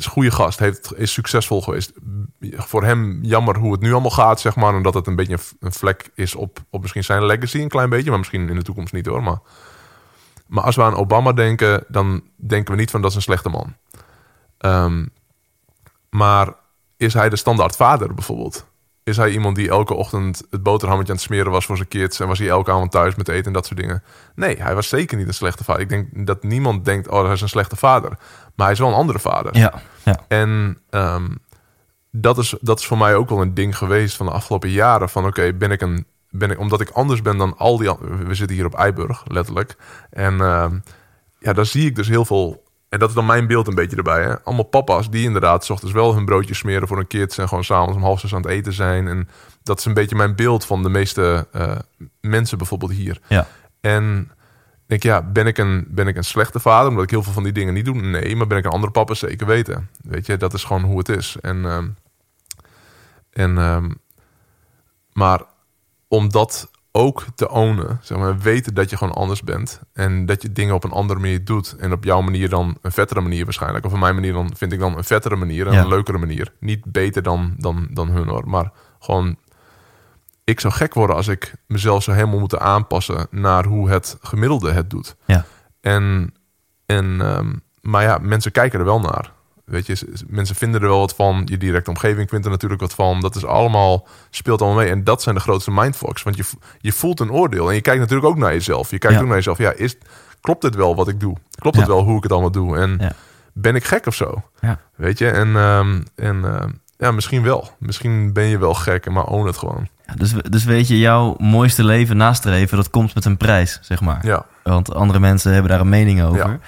[0.00, 1.92] is goede gast, heeft, is succesvol geweest.
[2.40, 4.74] Voor hem jammer hoe het nu allemaal gaat, zeg maar.
[4.74, 7.90] En dat het een beetje een vlek is op, op misschien zijn legacy, een klein
[7.90, 8.08] beetje.
[8.10, 9.22] Maar misschien in de toekomst niet hoor.
[9.22, 9.38] Maar,
[10.46, 13.48] maar als we aan Obama denken, dan denken we niet van dat is een slechte
[13.48, 13.76] man.
[14.58, 15.06] Ehm,
[16.10, 16.54] maar
[16.96, 18.69] is hij de standaard vader bijvoorbeeld?
[19.10, 22.20] Is hij iemand die elke ochtend het boterhammetje aan het smeren was voor zijn kids...
[22.20, 24.02] en was hij elke avond thuis met eten en dat soort dingen?
[24.34, 25.82] Nee, hij was zeker niet een slechte vader.
[25.82, 28.08] Ik denk dat niemand denkt, oh, hij is een slechte vader.
[28.54, 29.56] Maar hij is wel een andere vader.
[29.56, 30.18] Ja, ja.
[30.28, 31.28] En ehm,
[32.10, 35.08] dat, is, dat is voor mij ook wel een ding geweest van de afgelopen jaren.
[35.08, 36.06] Van oké, ben ik een.
[36.30, 37.90] Ben ik, omdat ik anders ben dan al die.
[38.26, 39.76] We zitten hier op Eiburg, letterlijk.
[40.10, 40.78] En ehm,
[41.38, 42.62] ja, daar zie ik dus heel veel.
[42.90, 44.22] En dat is dan mijn beeld een beetje erbij.
[44.22, 44.40] Hè?
[44.42, 47.38] Allemaal papa's die inderdaad 's ochtends wel hun broodjes smeren voor hun kids.
[47.38, 49.08] En gewoon s'avonds om half zes aan het eten zijn.
[49.08, 49.28] En
[49.62, 51.76] dat is een beetje mijn beeld van de meeste eh,
[52.20, 53.20] mensen bijvoorbeeld hier.
[53.26, 53.46] ja.
[53.80, 54.30] En
[54.90, 57.32] ik denk, ja, ben ik, een, ben ik een slechte vader omdat ik heel veel
[57.32, 57.94] van die dingen niet doe?
[57.94, 59.14] Nee, maar ben ik een andere papa?
[59.14, 59.88] Zeker weten.
[60.02, 61.36] Weet je, dat is gewoon hoe het is.
[61.40, 61.88] En, ehm,
[63.32, 63.90] en, ehm,
[65.12, 65.42] maar
[66.08, 70.42] om dat ook te ownen, zeg maar, weten dat je gewoon anders bent en dat
[70.42, 73.44] je dingen op een andere manier doet en op jouw manier dan een vettere manier
[73.44, 75.80] waarschijnlijk, of op mijn manier dan vind ik dan een vettere manier en Ja.
[75.80, 76.52] een leukere manier.
[76.60, 79.36] Niet beter dan, dan, dan hun hoor, maar gewoon
[80.44, 84.72] ik zou gek worden als ik mezelf zou helemaal moeten aanpassen naar hoe het gemiddelde
[84.72, 85.16] het doet.
[85.24, 85.44] Ja.
[85.80, 86.34] En,
[86.86, 89.32] en ehm, maar ja, mensen kijken er wel naar.
[89.70, 91.42] Weet je, mensen vinden er wel wat van.
[91.44, 93.20] Je directe omgeving vindt er natuurlijk wat van.
[93.20, 94.90] Dat is allemaal, speelt allemaal mee.
[94.90, 96.22] En dat zijn de grootste mindfucks.
[96.22, 96.44] Want je,
[96.78, 97.68] je voelt een oordeel.
[97.68, 98.90] En je kijkt natuurlijk ook naar jezelf.
[98.90, 99.22] Je kijkt Ja.
[99.22, 99.58] ook naar jezelf.
[99.58, 99.96] Ja, is,
[100.40, 101.36] klopt dit wel wat ik doe?
[101.58, 102.76] Klopt het wel hoe ik het allemaal doe?
[102.78, 103.12] En Ja.
[103.52, 104.42] ben ik gek of zo?
[104.60, 104.78] Ja.
[104.96, 105.30] Weet je?
[105.30, 106.68] En, ehm, en ehm,
[106.98, 107.70] ja, misschien wel.
[107.78, 109.88] Misschien ben je wel gek, maar own het gewoon.
[110.16, 114.26] Dus, dus weet je, jouw mooiste leven nastreven, dat komt met een prijs, zeg maar.
[114.26, 116.58] Ja, Want andere mensen hebben daar een mening over.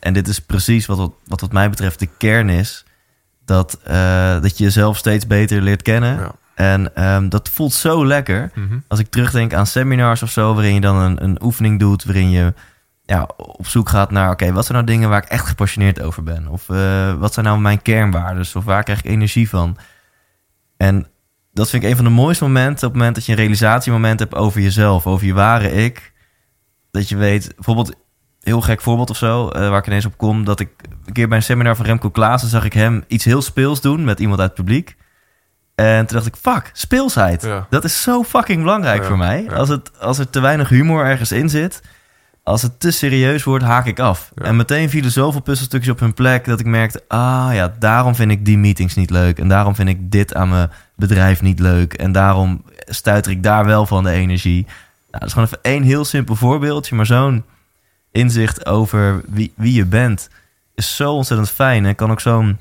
[0.00, 2.84] En dit is precies wat, wat, wat wat mij betreft de kern is.
[3.44, 6.16] Dat, eh, dat je jezelf steeds beter leert kennen.
[6.16, 6.32] ja.
[6.54, 8.50] En ehm, dat voelt zo lekker.
[8.54, 8.78] Mhm.
[8.88, 12.30] Als ik terugdenk aan seminars of zo, waarin je dan een, een oefening doet, waarin
[12.30, 12.54] je
[13.04, 16.22] ja, op zoek gaat naar, oké, wat zijn nou dingen waar ik echt gepassioneerd over
[16.22, 16.48] ben?
[16.48, 18.46] Of eh, wat zijn nou mijn kernwaarden?
[18.54, 19.76] Of waar krijg ik energie van?
[20.76, 21.06] En
[21.52, 24.18] dat vind ik een van de mooiste momenten, op het moment dat je een realisatiemoment
[24.18, 26.12] hebt over jezelf, over je ware ik.
[26.90, 27.94] Dat je weet, bijvoorbeeld,
[28.42, 30.68] heel gek voorbeeld of zo, eh, waar ik ineens op kom, dat ik
[31.06, 34.04] een keer bij een seminar van Remco Klaassen zag ik hem iets heel speels doen
[34.04, 34.96] met iemand uit het publiek.
[35.74, 37.42] En toen dacht ik, fuck, speelsheid.
[37.42, 37.66] Ja.
[37.70, 39.44] Dat is zo fucking belangrijk Ja, voor mij.
[39.48, 39.54] ja.
[39.54, 41.80] Als, het, als er te weinig humor ergens in zit,
[42.42, 44.32] als het te serieus wordt, haak ik af.
[44.34, 48.30] En meteen vielen zoveel puzzelstukjes op hun plek dat ik merkte, ah ja, daarom vind
[48.30, 49.38] ik die meetings niet leuk.
[49.38, 51.92] En daarom vind ik dit aan mijn bedrijf niet leuk.
[51.92, 54.62] En daarom stuiter ik daar wel van de energie.
[54.64, 54.74] Nou,
[55.10, 57.44] dat is gewoon even één heel simpel voorbeeldje, maar zo'n
[58.10, 60.28] inzicht over wie, wie je bent
[60.74, 62.58] is zo ontzettend fijn en kan ook zo'n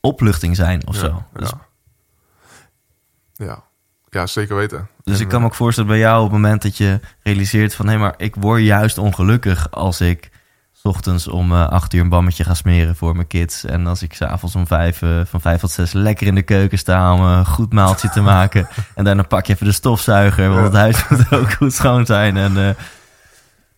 [0.00, 1.24] opluchting zijn of Ja, zo.
[1.32, 3.46] Dus, ja.
[3.46, 3.62] ja.
[4.08, 4.88] ja, zeker weten.
[5.04, 7.74] dus En, ik kan me ook voorstellen bij jou op het moment dat je realiseert
[7.74, 7.88] van...
[7.88, 10.30] hé, maar ik word juist ongelukkig als ik...
[10.72, 13.64] s ochtends om eh, acht uur een bammetje ga smeren voor mijn kids...
[13.64, 16.78] en als ik s'avonds om vijf, eh, van vijf tot zes lekker in de keuken
[16.78, 17.14] sta...
[17.14, 18.68] om een goed maaltje te maken.
[18.94, 20.48] en daarna pak je even de stofzuiger...
[20.48, 20.64] want Ja.
[20.64, 22.36] het huis moet ook goed schoon zijn.
[22.36, 22.74] En, eh,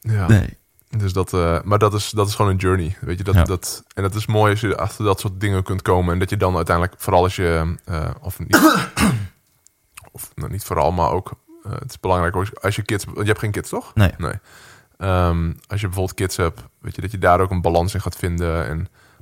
[0.01, 0.27] ja.
[0.27, 0.59] nee.
[0.99, 2.97] Dus dat, eh, maar dat is, dat is gewoon een journey.
[3.01, 3.45] Weet je, dat, Ja.
[3.45, 6.13] dat, en het is mooi als je achter dat soort dingen kunt komen.
[6.13, 8.57] En dat je dan uiteindelijk, vooral als je, eh, of niet,
[10.13, 11.31] of nou, niet vooral, maar ook,
[11.65, 13.95] eh, het is belangrijk als je kids, want je hebt geen kids toch?
[13.95, 14.13] Nee.
[14.19, 14.33] Nee.
[14.99, 18.01] Ehm, als je bijvoorbeeld kids hebt, weet je, dat je daar ook een balans in
[18.01, 18.67] gaat vinden.
[18.67, 18.77] En,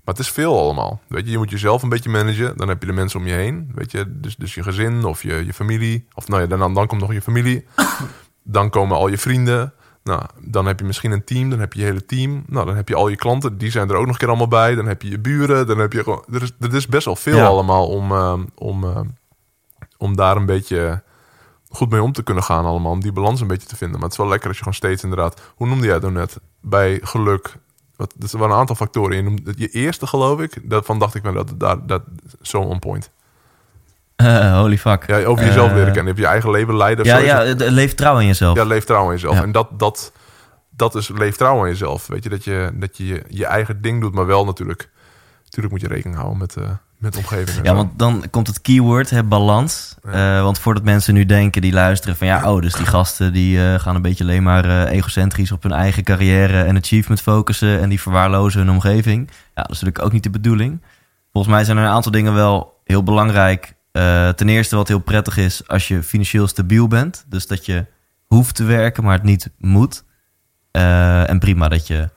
[0.04, 1.00] maar het is veel allemaal.
[1.08, 2.56] Weet je, je moet jezelf een beetje managen.
[2.56, 3.70] Dan heb je de mensen om je heen.
[3.74, 6.06] Weet je, dus, dus je gezin of je, je familie.
[6.14, 7.66] Of nou ja, dan, dan komt nog je familie.
[8.42, 9.72] dan komen al je vrienden.
[10.08, 12.42] Nou, dan heb je misschien een team, dan heb je je hele team.
[12.46, 14.48] Nou, dan heb je al je klanten, die zijn er ook nog een keer allemaal
[14.48, 14.74] bij.
[14.74, 16.24] Dan heb je je buren, dan heb je gewoon...
[16.32, 17.46] Er is, er is best wel veel Ja.
[17.46, 19.06] allemaal om, ehm, om, ehm,
[19.96, 21.02] om daar een beetje
[21.68, 22.92] goed mee om te kunnen gaan allemaal.
[22.92, 23.96] Om die balans een beetje te vinden.
[23.96, 25.40] Maar het is wel lekker als je gewoon steeds inderdaad...
[25.54, 26.40] Hoe noemde jij het nou net?
[26.60, 27.56] Bij geluk...
[27.96, 29.16] Wat, er waren een aantal factoren.
[29.16, 32.02] Je, noemde, je eerste geloof ik, daarvan dacht ik wel dat dat, dat
[32.42, 33.10] zo on point.
[34.18, 35.06] Eh, holy fuck.
[35.06, 36.02] Ja, over jezelf Eh, leren kennen.
[36.02, 37.04] Je hebt je eigen leven leiden.
[37.04, 38.56] Ja, ja, leef trouw in jezelf.
[38.56, 39.34] Ja, leef trouw aan jezelf.
[39.34, 39.42] Ja.
[39.42, 40.12] En dat, dat,
[40.70, 42.06] dat is leef trouw aan jezelf.
[42.06, 44.90] Weet je, dat je dat je, je eigen ding doet, maar wel natuurlijk.
[45.44, 47.56] Natuurlijk moet je rekening houden met, eh met de omgeving.
[47.56, 47.74] Ja, zo.
[47.74, 49.94] want dan komt het keyword, hè, balans.
[50.02, 52.26] Eh, want voordat mensen nu denken, die luisteren van...
[52.26, 55.52] ja, oh, dus die gasten die eh, gaan een beetje alleen maar eh, egocentrisch...
[55.52, 57.80] op hun eigen carrière en achievement focussen...
[57.80, 59.28] en die verwaarlozen hun omgeving.
[59.28, 60.82] Ja, dat is natuurlijk ook niet de bedoeling.
[61.32, 63.74] Volgens mij zijn er een aantal dingen wel heel belangrijk.
[63.92, 67.24] Eh, ten eerste wat heel prettig is als je financieel stabiel bent.
[67.28, 67.86] Dus dat je
[68.26, 70.04] hoeft te werken, maar het niet moet.
[70.70, 72.08] Eh, en prima dat je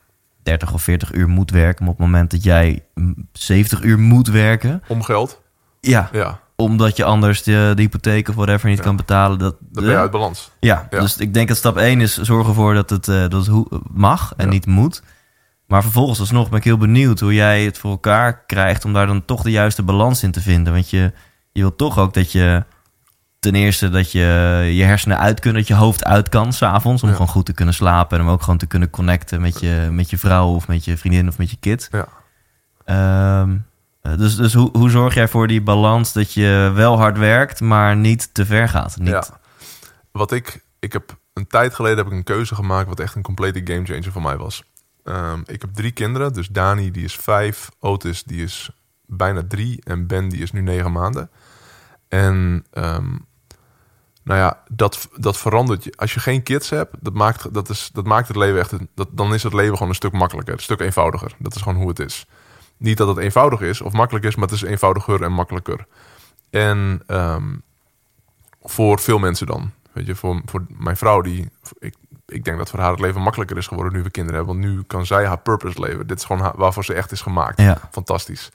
[0.43, 1.83] 30 of 40 uur moet werken...
[1.83, 4.83] maar op het moment dat jij mm, 70 uur moet werken...
[4.87, 5.41] Om geld.
[5.79, 8.83] Ja, Ja, omdat je anders de, de hypotheek of whatever niet Ja.
[8.83, 9.39] kan betalen.
[9.39, 10.51] Dat, dan ben je uit balans.
[10.59, 10.99] ja, Ja.
[10.99, 14.33] dus ik denk dat stap 1 is zorgen ervoor dat het, eh, dat het mag
[14.37, 15.03] en niet moet.
[15.67, 19.07] Maar vervolgens alsnog ben ik heel benieuwd hoe jij het voor elkaar krijgt om daar
[19.07, 20.73] dan toch de juiste balans in te vinden.
[20.73, 21.11] Want je,
[21.51, 22.63] je wilt toch ook dat je
[23.39, 24.19] ten eerste dat je
[24.73, 27.15] je hersenen uit kunnen, dat je hoofd uit kan s'avonds om Ja.
[27.15, 30.09] gewoon goed te kunnen slapen en om ook gewoon te kunnen connecten met je, met
[30.09, 31.89] je vrouw of met je vriendin of met je kind.
[31.91, 32.07] Ja.
[32.85, 33.57] Ehm,
[34.01, 37.61] eh, dus dus hoe, hoe zorg jij voor die balans dat je wel hard werkt,
[37.61, 38.97] maar niet te ver gaat?
[38.97, 39.23] Niet, Ja.
[40.11, 43.21] Wat ik, ik heb een tijd geleden heb ik een keuze gemaakt wat echt een
[43.21, 44.63] complete gamechanger voor mij was.
[45.03, 48.69] Ehm, ik heb drie kinderen, dus Dani die is vijf, Otis die is
[49.05, 51.29] bijna drie en Ben die is nu negen maanden.
[52.11, 53.09] En ehm,
[54.23, 55.93] nou ja, dat, dat verandert je.
[55.95, 59.07] Als je geen kids hebt, dat maakt, dat is, dat maakt het leven echt, dat,
[59.11, 61.35] dan is het leven gewoon een stuk makkelijker, een stuk eenvoudiger.
[61.37, 62.25] Dat is gewoon hoe het is.
[62.77, 65.85] Niet dat het eenvoudig is of makkelijk is, maar het is eenvoudiger en makkelijker.
[66.49, 67.55] En ehm,
[68.63, 69.71] voor veel mensen dan.
[69.91, 71.49] Weet je, voor, voor mijn vrouw, die,
[71.79, 71.95] ik,
[72.27, 74.59] ik denk dat voor haar het leven makkelijker is geworden nu we kinderen hebben.
[74.61, 76.07] Want nu kan zij haar purpose leven.
[76.07, 77.61] Dit is gewoon haar- waarvoor ze echt is gemaakt.
[77.61, 77.77] Ja.
[77.91, 78.49] Fantastisch.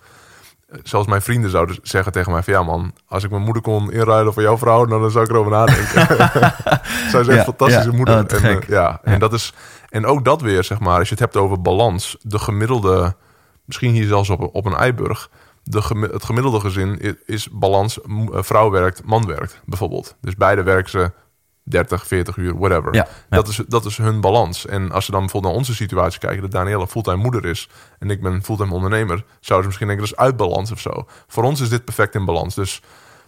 [0.82, 3.92] Zelfs mijn vrienden zouden zeggen tegen mij van ja man, als ik mijn moeder kon
[3.92, 6.06] inruilen voor jouw vrouw, dan zou ik erover nadenken.
[7.10, 7.96] Zij is echt Ja, fantastische ja.
[7.96, 8.14] moeder.
[8.14, 8.68] Oh, en, eh, gek.
[8.68, 9.18] ja, en Ja.
[9.18, 9.52] dat is
[9.88, 13.14] en ook dat weer, zeg maar, als je het hebt over balans, de gemiddelde,
[13.64, 15.30] misschien hier zelfs op, op een eiburg,
[15.62, 20.16] de gemi- het gemiddelde gezin is, is balans, eh, vrouw werkt, man werkt, bijvoorbeeld.
[20.20, 21.12] Dus beide werken ze
[21.68, 22.94] 30, 40 uur, whatever.
[22.94, 23.36] Ja, ja.
[23.36, 24.66] Dat, is, dat is hun balans.
[24.66, 28.10] En als ze dan bijvoorbeeld naar onze situatie kijken, dat Danielle fulltime moeder is en
[28.10, 31.06] ik ben fulltime ondernemer, zouden ze misschien denken dat is uit balans of zo.
[31.26, 32.54] Voor ons is dit perfect in balans.
[32.54, 32.82] Dus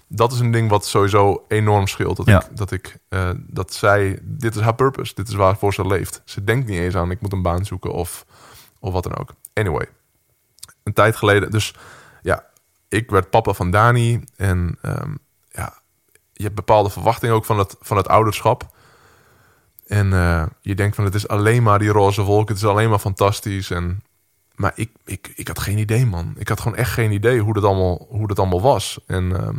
[0.08, 2.16] dat is een ding wat sowieso enorm scheelt.
[2.16, 2.40] Dat, Ja.
[2.40, 6.22] ik, dat, ik, eh, dat zij, dit is haar purpose, dit is waarvoor ze leeft.
[6.24, 8.24] Ze denkt niet eens aan, ik moet een baan zoeken of,
[8.80, 9.30] of wat dan ook.
[9.54, 9.86] Anyway,
[10.82, 11.74] een tijd geleden, dus
[12.22, 12.44] ja,
[12.88, 15.14] ik werd papa van Dani en ehm,
[16.38, 18.66] je hebt bepaalde verwachtingen ook van het, van het ouderschap.
[19.86, 22.90] En eh, je denkt van het is alleen maar die roze wolk, het is alleen
[22.90, 23.70] maar fantastisch.
[23.70, 24.02] En,
[24.54, 26.34] maar ik, ik, ik had geen idee, man.
[26.38, 28.98] Ik had gewoon echt geen idee hoe dat allemaal, hoe dat allemaal was.
[29.06, 29.56] En, ehm,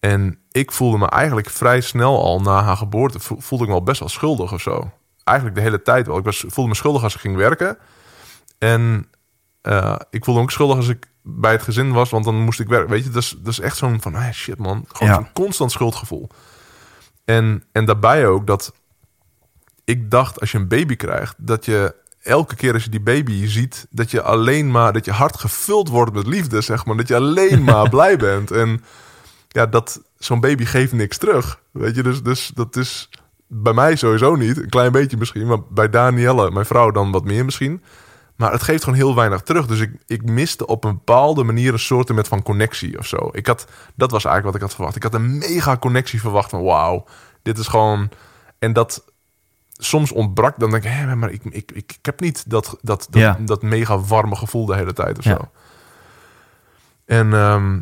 [0.00, 3.76] en ik voelde me eigenlijk vrij snel al na haar geboorte, vo- voelde ik me
[3.76, 4.90] al best wel schuldig of zo.
[5.24, 6.18] Eigenlijk de hele tijd wel.
[6.18, 7.78] Ik was, voelde me schuldig als ik ging werken.
[8.58, 9.08] En
[9.62, 12.60] eh, ik voelde me ook schuldig als ik bij het gezin was, want dan moest
[12.60, 12.90] ik werken.
[12.90, 14.84] Weet je, dat is, dat is echt zo'n van, ah, shit man.
[14.88, 15.14] Gewoon Ja.
[15.18, 16.28] zo'n constant schuldgevoel.
[17.24, 18.72] En, en daarbij ook dat
[19.84, 23.46] ik dacht, als je een baby krijgt, dat je elke keer als je die baby
[23.46, 26.96] ziet, dat je alleen maar, dat je hart gevuld wordt met liefde, zeg maar.
[26.96, 28.50] Dat je alleen maar blij bent.
[28.50, 28.84] En
[29.48, 31.60] ja, dat zo'n baby geeft niks terug.
[31.70, 33.08] Weet je, dus, dus dat is
[33.46, 34.56] bij mij sowieso niet.
[34.56, 37.82] Een klein beetje misschien, maar bij Danielle, mijn vrouw, dan wat meer misschien.
[38.40, 39.66] Maar het geeft gewoon heel weinig terug.
[39.66, 43.28] Dus ik, ik miste op een bepaalde manier een soort met van connectie of zo.
[43.32, 44.96] Ik had, dat was eigenlijk wat ik had verwacht.
[44.96, 47.04] Ik had een mega connectie verwacht van wauw,
[47.42, 48.08] dit is gewoon...
[48.58, 49.04] En dat
[49.72, 53.06] soms ontbrak, dan denk ik, hé, maar ik, ik, ik, ik heb niet dat, dat,
[53.10, 53.38] dat, Ja.
[53.40, 55.30] dat mega warme gevoel de hele tijd of Ja.
[55.36, 55.48] zo.
[57.06, 57.80] En ehm,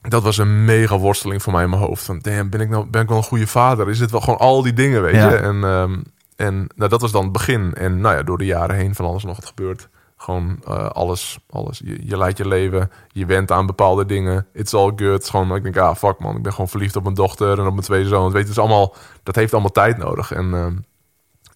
[0.00, 2.04] dat was een mega worsteling voor mij in mijn hoofd.
[2.04, 3.88] Van, damn, ben ik, nou, ben ik wel een goede vader?
[3.88, 5.30] Is dit wel gewoon al die dingen, weet Ja.
[5.30, 5.36] je?
[5.36, 5.98] En, ehm,
[6.36, 7.74] en nou, dat was dan het begin.
[7.74, 9.88] En nou ja, door de jaren heen van alles nog wat gebeurt.
[10.16, 11.80] Gewoon eh, alles, alles.
[11.84, 14.46] Je, je leidt je leven, je went aan bepaalde dingen.
[14.52, 15.30] It's all good.
[15.30, 17.72] Gewoon, ik denk, ah, fuck man, ik ben gewoon verliefd op mijn dochter en op
[17.72, 18.32] mijn tweede zoon.
[18.32, 20.32] Weet je, is allemaal, dat heeft allemaal tijd nodig.
[20.32, 20.76] En, ehm,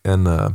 [0.03, 0.47] en, eh,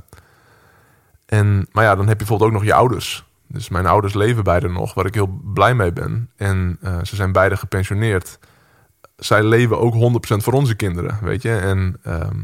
[1.26, 3.26] en, maar ja, dan heb je bijvoorbeeld ook nog je ouders.
[3.48, 6.30] Dus mijn ouders leven beide nog, waar ik heel blij mee ben.
[6.36, 8.40] En eh, ze zijn beide gepensioneerd.
[9.16, 11.56] Zij leven ook 100% voor onze kinderen, weet je.
[11.56, 12.42] En ehm,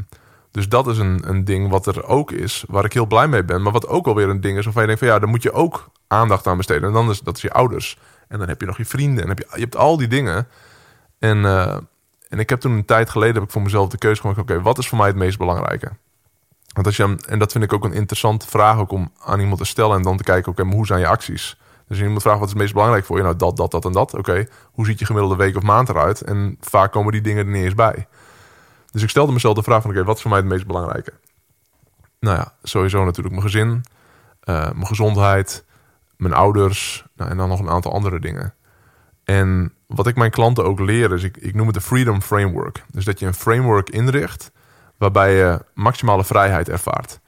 [0.52, 3.44] dus dat is een, een ding wat er ook is, waar ik heel blij mee
[3.44, 3.62] ben.
[3.62, 5.52] Maar wat ook alweer een ding is, waarvan je denkt van ja, daar moet je
[5.52, 6.88] ook aandacht aan besteden.
[6.88, 7.98] En dan is dat is je ouders.
[8.28, 9.22] En dan heb je nog je vrienden.
[9.22, 10.48] En heb je, je hebt al die dingen.
[11.18, 11.76] En, eh,
[12.28, 14.38] en ik heb toen een tijd geleden heb ik voor mezelf de keuze gemaakt.
[14.38, 15.92] Oké, wat is voor mij het meest belangrijke?
[16.72, 19.58] Want als je, en dat vind ik ook een interessante vraag ook om aan iemand
[19.58, 19.96] te stellen.
[19.96, 21.56] En dan te kijken, oké, maar hoe zijn je acties?
[21.88, 23.22] Dus je moet vragen, wat is het meest belangrijk voor je?
[23.22, 24.14] Nou, dat, dat, dat en dat.
[24.14, 26.20] Oké, hoe ziet je gemiddelde week of maand eruit?
[26.20, 28.06] En vaak komen die dingen er niet eens bij.
[28.92, 31.12] Dus ik stelde mezelf de vraag van, oké, wat is voor mij het meest belangrijke?
[32.20, 33.84] Nou ja, sowieso natuurlijk mijn gezin,
[34.40, 35.64] eh, mijn gezondheid,
[36.16, 38.54] mijn ouders nou, en dan nog een aantal andere dingen.
[39.24, 42.84] En wat ik mijn klanten ook leer is, ik, ik noem het de Freedom Framework.
[42.90, 44.50] Dus dat je een framework inricht
[44.98, 47.20] waarbij je maximale vrijheid ervaart.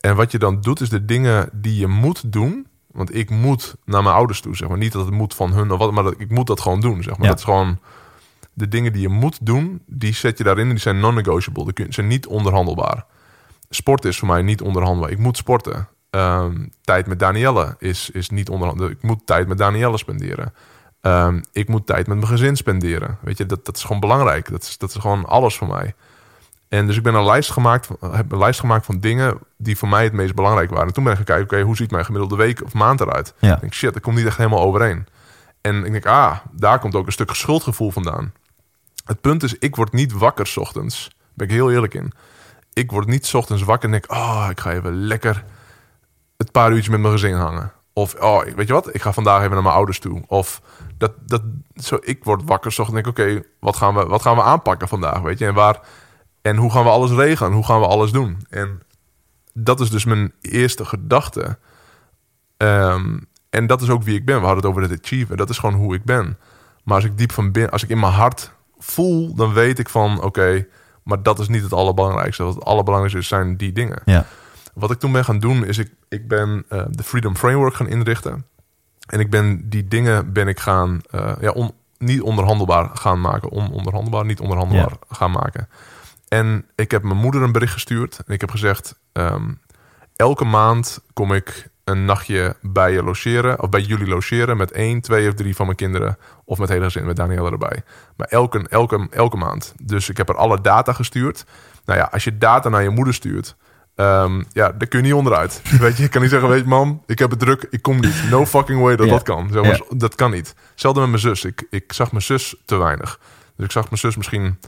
[0.00, 2.66] En wat je dan doet, is de dingen die je moet doen.
[2.86, 4.78] Want ik moet naar mijn ouders toe, zeg maar.
[4.78, 7.02] Niet dat het moet van hun of wat, maar dat, ik moet dat gewoon doen,
[7.02, 7.22] zeg maar.
[7.22, 7.28] Ja.
[7.28, 7.78] Dat is gewoon
[8.54, 11.72] de dingen die je moet doen, die zet je daarin en die zijn non-negotiable.
[11.72, 13.04] Die zijn niet onderhandelbaar.
[13.70, 15.10] Sport is voor mij niet onderhandelbaar.
[15.10, 15.88] Ik moet sporten.
[16.10, 18.96] Ehm, tijd met Danielle is, is niet onderhandelbaar.
[18.96, 20.54] Ik moet tijd met Danielle spenderen.
[21.00, 23.18] Ehm, ik moet tijd met mijn gezin spenderen.
[23.20, 24.50] Weet je, dat, dat is gewoon belangrijk.
[24.50, 25.94] Dat is, dat is gewoon alles voor mij.
[26.68, 29.88] En dus ik ben een lijst gemaakt, heb een lijst gemaakt van dingen die voor
[29.88, 30.86] mij het meest belangrijk waren.
[30.86, 33.34] En toen ben ik gaan kijken, oké, hoe ziet mijn gemiddelde week of maand eruit?
[33.38, 33.54] Ja.
[33.54, 35.06] Ik denk, shit, dat komt niet echt helemaal overeen.
[35.60, 38.32] En ik denk, ah, daar komt ook een stuk schuldgevoel vandaan.
[39.04, 41.08] Het punt is, ik word niet wakker 's ochtends.
[41.08, 42.12] Daar ben ik heel eerlijk in.
[42.72, 45.44] Ik word niet 's ochtends wakker en denk, oh, ik ga even lekker
[46.36, 47.72] het paar uurtjes met mijn gezin hangen.
[47.92, 50.22] Of, oh, weet je wat, ik ga vandaag even naar mijn ouders toe.
[50.26, 50.60] Of,
[50.98, 51.42] dat, dat,
[51.74, 54.42] zo, ik word wakker 's ochtends en denk, oké, wat, gaan we, wat gaan we
[54.42, 55.46] aanpakken vandaag, weet je?
[55.46, 55.80] En, waar,
[56.42, 57.52] en hoe gaan we alles regelen?
[57.52, 58.46] Hoe gaan we alles doen?
[58.50, 58.82] En
[59.52, 61.58] dat is dus mijn eerste gedachte.
[62.56, 63.18] Ehm,
[63.50, 64.40] en dat is ook wie ik ben.
[64.40, 65.36] We hadden het over het achieven.
[65.36, 66.38] Dat is gewoon hoe ik ben.
[66.84, 68.52] Maar als ik diep van binnen, als ik in mijn hart
[68.84, 70.66] voel, dan weet ik van oké,
[71.02, 72.42] maar dat is niet het allerbelangrijkste.
[72.42, 74.02] Wat het allerbelangrijkste is, zijn die dingen.
[74.04, 74.26] Ja.
[74.74, 77.88] Wat ik toen ben gaan doen, is ik, ik ben eh, de Freedom Framework gaan
[77.88, 78.46] inrichten.
[79.06, 83.50] En ik ben die dingen ben ik gaan, eh, ja, on, niet onderhandelbaar gaan maken.
[83.50, 85.68] Ononderhandelbaar, niet onderhandelbaar gaan maken.
[86.28, 88.20] En ik heb mijn moeder een bericht gestuurd.
[88.26, 89.52] En ik heb gezegd, ehm,
[90.16, 93.60] elke maand kom ik een nachtje bij je logeren.
[93.62, 96.18] Of bij jullie logeren met één, twee of drie van mijn kinderen.
[96.44, 97.82] Of met hele gezin, met Danielle erbij.
[98.16, 99.74] Maar elke, elke, elke maand.
[99.82, 101.44] Dus ik heb er alle data gestuurd.
[101.84, 103.56] Nou ja, als je data naar je moeder stuurt...
[103.94, 105.62] ehm, ja, daar kun je niet onderuit.
[105.80, 108.00] weet je, ik kan niet zeggen, weet je, mam, ik heb het druk, ik kom
[108.00, 108.24] niet.
[108.30, 109.12] No fucking way dat Ja.
[109.12, 109.48] dat kan.
[109.52, 109.96] Zeg maar, Ja.
[109.96, 110.54] Dat kan niet.
[110.70, 111.44] Hetzelfde met mijn zus.
[111.44, 113.18] Ik, ik zag mijn zus te weinig.
[113.56, 114.58] Dus ik zag mijn zus misschien...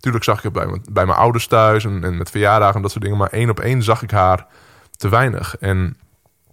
[0.00, 2.82] Tuurlijk zag ik het bij, mijn- bij mijn ouders thuis en, en met verjaardagen en
[2.82, 3.18] dat soort dingen.
[3.18, 4.46] Maar één op één zag ik haar
[4.96, 5.56] te weinig.
[5.58, 5.96] En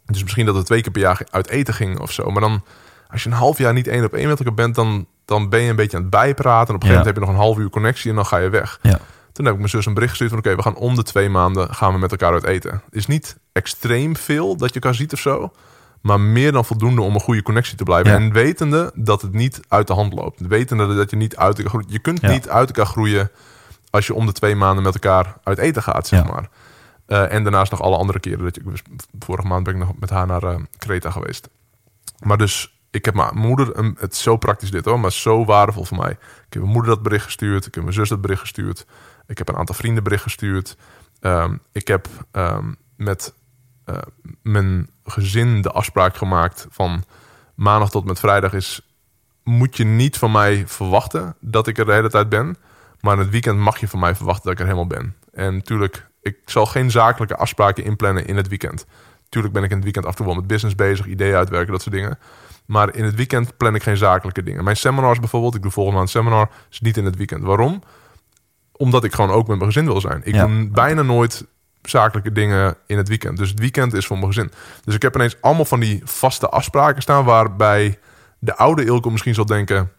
[0.08, 2.30] dus misschien dat het twee keer per jaar uit eten ging of zo.
[2.32, 2.64] Maar dan,
[3.10, 5.62] als je een half jaar niet één op één met elkaar bent, dan, dan ben
[5.62, 6.68] je een beetje aan het bijpraten.
[6.70, 8.38] En op een gegeven moment heb je nog een half uur connectie en dan ga
[8.38, 8.80] je weg.
[8.82, 8.99] Ja.
[9.32, 11.30] Toen heb ik mijn zus een bericht gestuurd van oké, we gaan om de twee
[11.30, 12.72] maanden gaan we met elkaar uit eten.
[12.72, 15.51] Het is niet extreem veel dat je elkaar ziet of zo.
[16.01, 18.12] Maar meer dan voldoende om een goede connectie te blijven.
[18.12, 18.18] Ja.
[18.18, 20.47] En wetende dat het niet uit de hand loopt.
[20.47, 21.91] Wetende dat je niet uit elkaar groeit.
[21.91, 22.30] Je kunt Ja.
[22.30, 23.32] niet uit elkaar groeien
[23.89, 26.49] als je om de twee maanden met elkaar uit eten gaat, zeg maar.
[27.08, 28.43] Eh, en daarnaast nog alle andere keren.
[28.43, 28.62] Dat je,
[29.20, 31.49] vorige maand ben ik nog met haar naar eh, Creta geweest.
[32.20, 35.45] Maar dus, ik heb mijn moeder, een, het is zo praktisch dit hoor, maar zo
[35.45, 36.12] waardevol voor mij.
[36.12, 36.18] Ik
[36.49, 37.66] heb mijn moeder dat bericht gestuurd.
[37.66, 38.86] Ik heb mijn zus dat bericht gestuurd.
[39.28, 40.78] Ik heb een aantal vrienden bericht gestuurd.
[41.20, 43.34] Ehm, ik heb ehm, met
[43.86, 43.97] eh,
[44.41, 47.03] mijn gezin de afspraak gemaakt van
[47.55, 48.82] maandag tot met vrijdag is...
[49.43, 52.58] Moet je niet van mij verwachten dat ik er de hele tijd ben.
[53.01, 55.16] Maar in het weekend mag je van mij verwachten dat ik er helemaal ben.
[55.34, 58.86] En natuurlijk, ik zal geen zakelijke afspraken inplannen in het weekend.
[59.30, 61.72] Tuurlijk ben ik in het weekend af en toe wel met business bezig, ideeën uitwerken,
[61.72, 62.20] dat soort dingen.
[62.65, 64.63] Maar in het weekend plan ik geen zakelijke dingen.
[64.63, 67.43] Mijn seminars bijvoorbeeld, ik doe volgende maand een seminar, is niet in het weekend.
[67.43, 67.84] Waarom?
[68.72, 70.22] Omdat ik gewoon ook met mijn gezin wil zijn.
[70.24, 70.45] Ik Ja.
[70.45, 71.45] doe bijna nooit
[71.82, 73.38] zakelijke dingen in het weekend.
[73.38, 74.51] Dus het weekend is voor mijn gezin.
[74.84, 77.26] Dus ik heb ineens allemaal van die vaste afspraken staan...
[77.26, 77.99] waarbij
[78.39, 79.91] de oude Ilko misschien zal denken...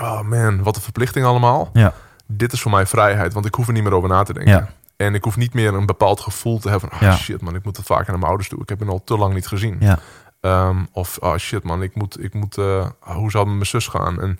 [0.00, 1.70] oh man, wat een verplichting allemaal.
[1.72, 1.94] Ja.
[2.26, 4.52] Dit is voor mij vrijheid, want ik hoef er niet meer over na te denken.
[4.52, 4.68] Ja.
[4.98, 6.98] En ik hoef niet meer een bepaald gevoel te hebben van...
[6.98, 7.16] Oh Ja.
[7.16, 8.62] shit man, ik moet het vaker naar mijn ouders toe.
[8.62, 9.76] Ik heb hem al te lang niet gezien.
[9.80, 9.98] Ja.
[10.40, 13.66] Ehm, of oh shit man, ik moet, ik moet eh, hoe zou het met mijn
[13.66, 14.20] zus gaan?
[14.20, 14.38] En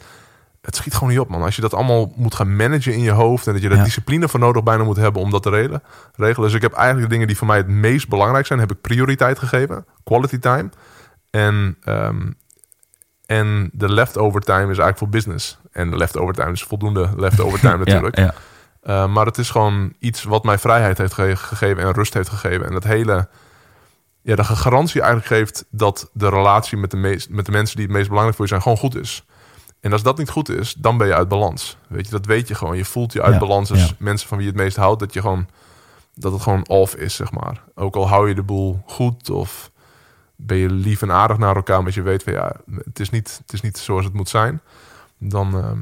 [0.61, 1.43] het schiet gewoon niet op man.
[1.43, 3.85] Als je dat allemaal moet gaan managen in je hoofd en dat je daar Ja.
[3.85, 5.83] discipline voor nodig bijna moet hebben om dat te regelen.
[6.15, 6.47] regelen.
[6.49, 8.81] Dus ik heb eigenlijk de dingen die voor mij het meest belangrijk zijn, heb ik
[8.81, 9.87] prioriteit gegeven.
[10.05, 10.69] Quality time.
[11.31, 12.31] En, ehm,
[13.27, 15.59] en de leftover time is eigenlijk voor business.
[15.73, 18.17] En de leftover time is voldoende leftover time natuurlijk.
[18.17, 18.35] Ja, ja.
[18.89, 22.29] Uh, maar het is gewoon iets wat mij vrijheid heeft ge- gegeven en rust heeft
[22.29, 22.67] gegeven.
[22.67, 23.29] En dat hele,
[24.23, 27.85] ja, de garantie eigenlijk geeft dat de relatie met de, meest, met de mensen die
[27.87, 29.25] het meest belangrijk voor je zijn, gewoon goed is.
[29.81, 31.77] En als dat niet goed is, dan ben je uit balans.
[31.89, 32.77] Weet je, dat weet je gewoon.
[32.77, 33.95] Je voelt je uit Ja, balans als ja.
[33.99, 35.49] mensen van wie je het meest houdt, dat je gewoon,
[36.15, 37.63] dat het gewoon off is, zeg maar.
[37.75, 39.71] Ook al hou je de boel goed of
[40.37, 42.53] ben je lief en aardig naar elkaar, maar je weet van ja,
[42.85, 44.61] het is niet, het is niet zoals het moet zijn.
[45.19, 45.79] Dan, ehm,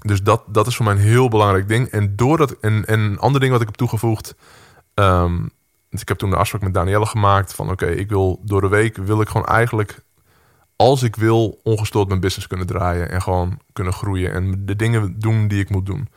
[0.00, 1.88] dus dat, dat is voor mij een heel belangrijk ding.
[1.88, 4.34] En doordat, en, en een ander ding wat ik heb toegevoegd.
[4.94, 5.38] ehm,
[5.90, 8.68] want ik heb toen de afspraak met Danielle gemaakt van oké, ik wil door de
[8.68, 10.04] week wil ik gewoon eigenlijk
[10.76, 15.18] als ik wil, ongestoord mijn business kunnen draaien en gewoon kunnen groeien en de dingen
[15.18, 16.08] doen die ik moet doen.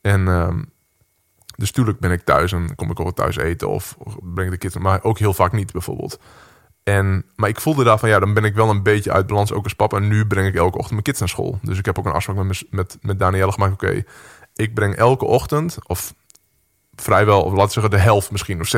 [0.00, 0.62] En ehm,
[1.56, 4.82] dus tuurlijk ben ik thuis en kom ik ook thuis eten of breng de kinderen,
[4.82, 6.20] maar ook heel vaak niet bijvoorbeeld.
[6.84, 9.52] En, maar ik voelde daar van ja, dan ben ik wel een beetje uit balans
[9.52, 9.96] ook als papa.
[9.96, 11.58] En nu breng ik elke ochtend mijn kids naar school.
[11.62, 13.72] Dus ik heb ook een afspraak met, met, met Danielle gemaakt.
[13.72, 14.02] Oké,
[14.54, 16.14] ik breng elke ochtend, of
[16.94, 18.68] vrijwel, of laten we zeggen de helft misschien, of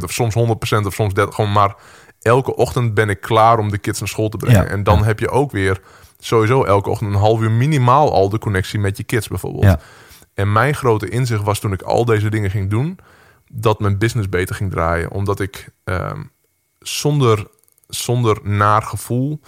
[0.00, 1.74] 60%, of soms 100%, of soms 30, gewoon maar
[2.20, 4.64] elke ochtend ben ik klaar om de kids naar school te brengen.
[4.64, 5.04] Ja, en dan ja.
[5.04, 5.80] heb je ook weer
[6.18, 9.64] sowieso elke ochtend een half uur minimaal al de connectie met je kids bijvoorbeeld.
[9.64, 9.78] Ja.
[10.34, 12.98] En mijn grote inzicht was toen ik al deze dingen ging doen,
[13.52, 15.10] dat mijn business beter ging draaien.
[15.10, 16.22] Omdat ik ehm,
[16.82, 17.46] zonder,
[17.88, 19.40] zonder naar gevoel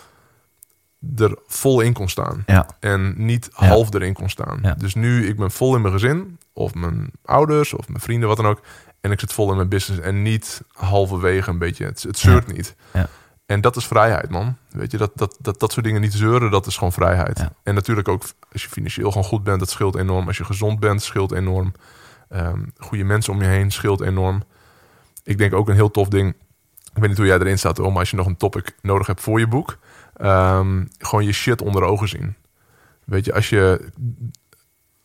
[1.16, 2.42] er vol in kon staan.
[2.46, 2.66] Ja.
[2.80, 3.66] En niet Ja.
[3.66, 4.58] half erin kon staan.
[4.62, 4.74] Ja.
[4.74, 8.36] Dus nu, ik ben vol in mijn gezin, of mijn ouders, of mijn vrienden, wat
[8.36, 8.60] dan ook.
[9.00, 11.84] En ik zit vol in mijn business en niet halverwege een beetje.
[11.84, 12.74] Het, het zeurt niet.
[12.92, 13.08] Ja.
[13.46, 14.56] En dat is vrijheid, man.
[14.70, 17.46] Weet je, dat, dat, dat, dat soort dingen niet zeuren, dat is gewoon vrijheid.
[17.62, 20.26] En natuurlijk ook als je financieel gewoon goed bent, dat scheelt enorm.
[20.26, 21.72] Als je gezond bent, scheelt enorm.
[22.28, 24.42] Ehm, goede mensen om je heen scheelt enorm.
[25.22, 26.34] Ik denk ook een heel tof ding.
[26.94, 29.06] Ik weet niet hoe jij erin staat, hoor, maar als je nog een topic nodig
[29.06, 29.78] hebt voor je boek,
[30.16, 32.34] ehm, gewoon je shit onder ogen zien.
[33.04, 33.88] Weet je, als je,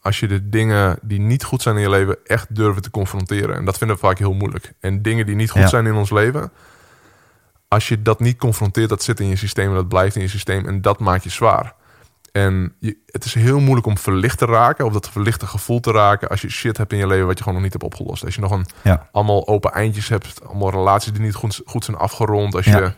[0.02, 3.56] als je de dingen die niet goed zijn in je leven echt durven te confronteren.
[3.56, 4.74] En dat vinden we vaak heel moeilijk.
[4.80, 5.68] En dingen die niet goed Ja.
[5.68, 6.52] zijn in ons leven,
[7.68, 10.28] als je dat niet confronteert, dat zit in je systeem en dat blijft in je
[10.28, 11.74] systeem en dat maakt je zwaar.
[12.32, 15.92] En je, het is heel moeilijk om verlicht te raken, of dat verlichte gevoel te
[15.92, 18.26] raken, als je shit hebt in je leven wat je gewoon nog niet hebt opgelost.
[18.26, 19.08] Als je nog een Ja.
[19.12, 22.56] allemaal open eindjes hebt, allemaal relaties die niet goed, goed zijn afgerond.
[22.56, 22.94] Als je,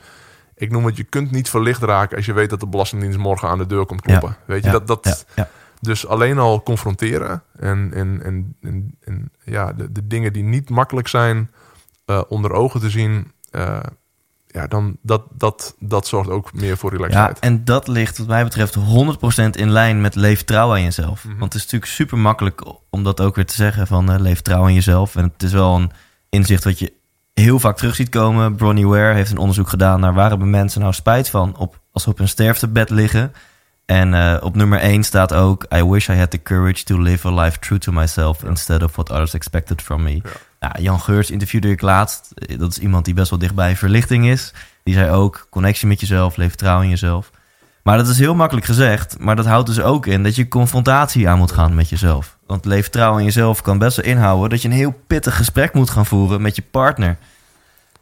[0.55, 3.49] ik noem het, je kunt niet verlicht raken als je weet dat de Belastingdienst morgen
[3.49, 4.37] aan de deur komt kloppen.
[4.45, 5.25] Weet je, dat, dat,
[5.81, 10.69] dus alleen al confronteren en, en, en, en, en ja, de, de dingen die niet
[10.69, 11.51] makkelijk zijn
[12.05, 13.79] eh, onder ogen te zien, eh,
[14.53, 17.39] ja, dan dat, dat, dat zorgt ook meer voor Ja, relaxedheid.
[17.39, 18.79] en dat ligt wat mij betreft 100%
[19.51, 21.23] in lijn met leef trouw aan jezelf.
[21.23, 21.37] Mhm.
[21.37, 24.41] Want het is natuurlijk super makkelijk om dat ook weer te zeggen van eh, leef
[24.41, 25.15] trouw aan jezelf.
[25.15, 25.91] En het is wel een
[26.29, 26.93] inzicht wat je
[27.33, 28.55] heel vaak terug ziet komen.
[28.55, 32.03] Bronnie Ware heeft een onderzoek gedaan naar waar hebben mensen nou spijt van op, als
[32.03, 33.33] ze op hun sterftebed liggen.
[33.85, 35.65] En eh, op nummer 1 staat ook...
[35.75, 38.43] I wish I had the courage to live a life true to myself...
[38.43, 40.21] instead of what others expected from me.
[40.61, 42.31] Nou, Jan Geurts interviewde ik laatst.
[42.35, 44.53] Eh, Dat is iemand die best wel dichtbij verlichting is.
[44.83, 47.31] Die zei ook, connectie met jezelf, leef trouw in jezelf.
[47.83, 49.19] Maar dat is heel makkelijk gezegd.
[49.19, 52.37] Maar dat houdt dus ook in dat je confrontatie aan moet gaan met jezelf.
[52.47, 54.49] Want leef trouw in jezelf kan best wel inhouden...
[54.49, 57.17] dat je een heel pittig gesprek moet gaan voeren met je partner.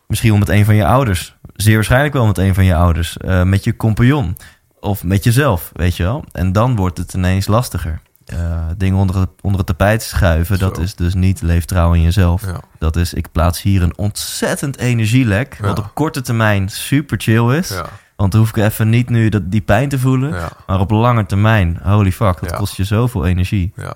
[0.08, 1.36] Misschien wel met een van je ouders.
[1.56, 3.18] Zeer waarschijnlijk wel met een van je ouders.
[3.18, 4.38] Eh, met je compagnon.
[4.80, 6.24] Of met jezelf, weet je wel.
[6.32, 8.02] En dan wordt het ineens lastiger.
[8.30, 12.02] Eh, dingen onder het, onder het tapijt schuiven, dat is dus niet leef trouw in
[12.02, 12.46] jezelf.
[12.46, 12.60] Ja.
[12.80, 15.58] Dat is, ik plaats hier een ontzettend energielek.
[15.62, 17.70] Wat op korte termijn super chill is.
[17.70, 20.50] Ja, Want dan hoef ik even niet nu dat, die pijn te voelen.
[20.68, 23.72] Maar op lange termijn, holy fuck, dat kost je zoveel energie.
[23.76, 23.96] ja.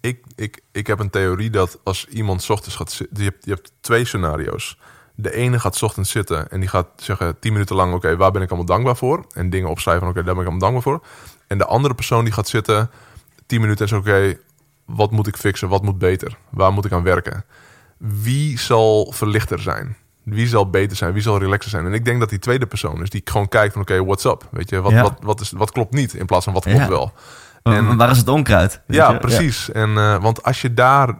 [0.00, 3.16] Ik, ik, ik heb een theorie dat als iemand 's ochtends gaat zitten...
[3.24, 4.78] Je hebt, je hebt twee scenario's.
[5.14, 7.94] De ene gaat 's ochtends zitten en die gaat zeggen 10 minuten lang...
[7.94, 9.24] oké, waar ben ik allemaal dankbaar voor?
[9.34, 11.06] En dingen opschrijven van oké, daar ben ik allemaal dankbaar voor.
[11.46, 12.90] En de andere persoon die gaat zitten
[13.50, 14.36] 10 minuten en zegt oké,
[14.84, 15.68] wat moet ik fixen?
[15.68, 16.36] Wat moet beter?
[16.50, 17.44] Waar moet ik aan werken?
[17.96, 19.96] Wie zal verlichter zijn?
[20.22, 21.12] Wie zal beter zijn?
[21.12, 21.86] Wie zal relaxer zijn?
[21.86, 24.48] En ik denk dat die tweede persoon is die gewoon kijkt van oké, what's up?
[24.50, 25.02] Weet je, wat, Ja.
[25.02, 26.88] wat, wat, is, wat klopt niet in plaats van wat klopt Ja.
[26.88, 27.12] wel?
[27.62, 28.80] En- Waar is het onkruid?
[28.86, 29.18] Ja, je?
[29.18, 29.70] precies.
[29.72, 31.18] En, eh, want als je daar,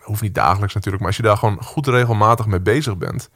[0.00, 3.30] hoeft niet dagelijks natuurlijk, maar als je daar gewoon goed regelmatig mee bezig bent,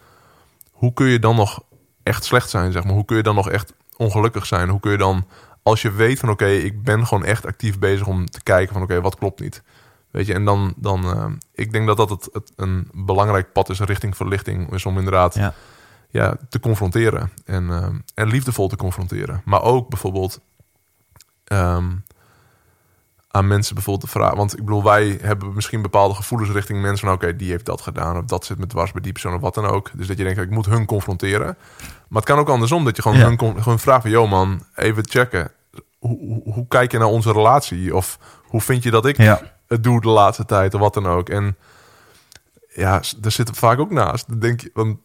[0.70, 1.60] hoe kun je dan nog
[2.02, 2.92] echt slecht zijn, zeg maar?
[2.92, 4.68] Hoe kun je dan nog echt ongelukkig zijn?
[4.68, 5.26] Hoe kun je dan,
[5.62, 8.82] als je weet van oké, ik ben gewoon echt actief bezig om te kijken van
[8.82, 9.62] oké, wat klopt niet?
[10.10, 13.68] Weet je, en dan, dan eh, ik denk dat dat het, het een belangrijk pad
[13.68, 15.54] is richting verlichting, is om inderdaad Ja.
[16.10, 19.42] ja, te confronteren en, eh, en liefdevol te confronteren.
[19.44, 20.40] Maar ook bijvoorbeeld
[21.44, 21.90] ehm,
[23.32, 24.34] aan mensen bijvoorbeeld de vraag.
[24.34, 27.80] Want ik bedoel, wij hebben misschien bepaalde gevoelens richting mensen van oké, die heeft dat
[27.80, 29.90] gedaan of dat zit met dwars bij die persoon of wat dan ook.
[29.94, 31.56] Dus dat je denkt, ik moet hun confronteren.
[32.08, 33.26] Maar het kan ook andersom, dat je gewoon Ja.
[33.26, 35.50] hun gewoon vraagt van, joh man, even checken.
[35.98, 37.96] Hoe, hoe, hoe kijk je naar onze relatie?
[37.96, 39.40] Of hoe vind je dat ik Ja.
[39.66, 41.28] het doe de laatste tijd of wat dan ook?
[41.28, 41.56] En
[42.74, 44.28] ja, daar we vaak ook naast.
[44.28, 44.98] Dan denk je, want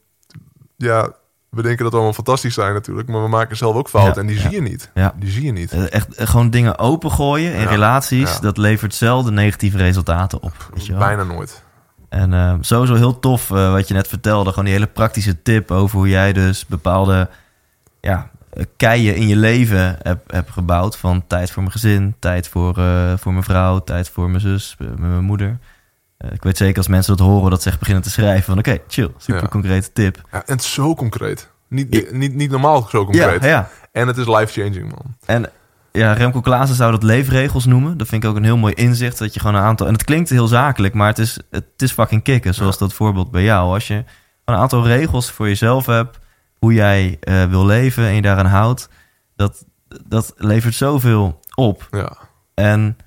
[0.76, 1.14] ja,
[1.56, 4.20] we denken dat we allemaal fantastisch zijn natuurlijk, maar we maken zelf ook fouten Ja,
[4.22, 4.42] en die ja.
[4.42, 4.90] zie je niet.
[4.94, 5.14] Ja.
[5.20, 5.72] Die zie je niet.
[5.72, 10.70] Eh, Echt eh, gewoon dingen opengooien in relaties, dat levert zelden negatieve resultaten op.
[10.74, 11.02] Weet je wel?
[11.02, 11.64] Bijna nooit.
[12.10, 14.50] En eh, sowieso heel tof wat je net vertelde.
[14.50, 17.30] Gewoon die hele praktische tip over hoe jij dus bepaalde
[18.02, 18.30] ja,
[18.78, 20.98] keien in je leven hebt hebt gebouwd.
[20.98, 22.74] Van tijd voor mijn gezin, tijd voor,
[23.18, 25.60] voor mijn vrouw, tijd voor mijn zus, mijn moeder.
[26.18, 28.58] Eh, ik weet zeker als mensen dat horen dat ze echt beginnen te schrijven van
[28.58, 29.48] oké, chill, super Ja.
[29.48, 30.22] concrete tip.
[30.32, 31.50] Ja, en het is zo concreet.
[31.70, 32.02] Niet, Ja.
[32.12, 33.42] niet, niet normaal zo concreet.
[33.44, 33.70] Ja, ja.
[33.92, 35.16] En het is life-changing, man.
[35.26, 35.50] En
[35.92, 37.98] ja, Remco Klaassen zou dat leefregels noemen.
[37.98, 39.18] Dat vind ik ook een heel mooi inzicht.
[39.18, 39.88] Dat je gewoon een aantal.
[39.88, 42.54] En het klinkt heel zakelijk, maar het is, het is fucking kicken.
[42.54, 43.74] Zoals dat voorbeeld bij jou.
[43.74, 44.04] Als je
[44.46, 46.18] een aantal regels voor jezelf hebt.
[46.60, 48.90] Hoe jij eh, wil leven en je daaraan houdt.
[49.36, 49.66] Dat,
[50.06, 51.88] dat levert zoveel op.
[51.92, 52.18] Ja.
[52.54, 52.98] En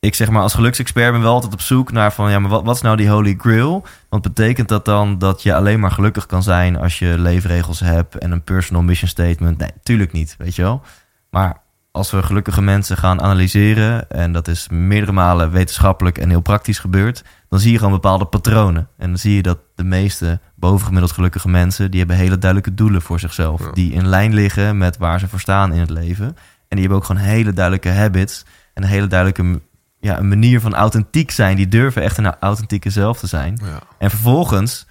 [0.00, 2.64] ik zeg maar als geluksexpert ben wel altijd op zoek naar van ja, maar wat,
[2.64, 3.84] wat is nou die holy grail?
[4.08, 8.18] Want betekent dat dan dat je alleen maar gelukkig kan zijn als je leefregels hebt
[8.18, 9.58] en een personal mission statement?
[9.58, 10.82] Nee, tuurlijk niet, weet je wel.
[11.30, 11.60] Maar
[11.90, 16.78] als we gelukkige mensen gaan analyseren, en dat is meerdere malen wetenschappelijk en heel praktisch
[16.78, 18.88] gebeurd, dan zie je gewoon bepaalde patronen.
[18.96, 23.02] En dan zie je dat de meeste bovengemiddeld gelukkige mensen, die hebben hele duidelijke doelen
[23.02, 23.60] voor zichzelf.
[23.60, 23.72] Ja.
[23.72, 26.26] Die in lijn liggen met waar ze voor staan in het leven.
[26.26, 26.36] En
[26.76, 28.44] die hebben ook gewoon hele duidelijke habits
[28.74, 29.60] en een hele duidelijke
[30.00, 31.56] ja, een manier van authentiek zijn.
[31.56, 33.58] Die durven echt een authentieke zelf te zijn.
[33.62, 33.78] Ja.
[33.98, 34.86] En vervolgens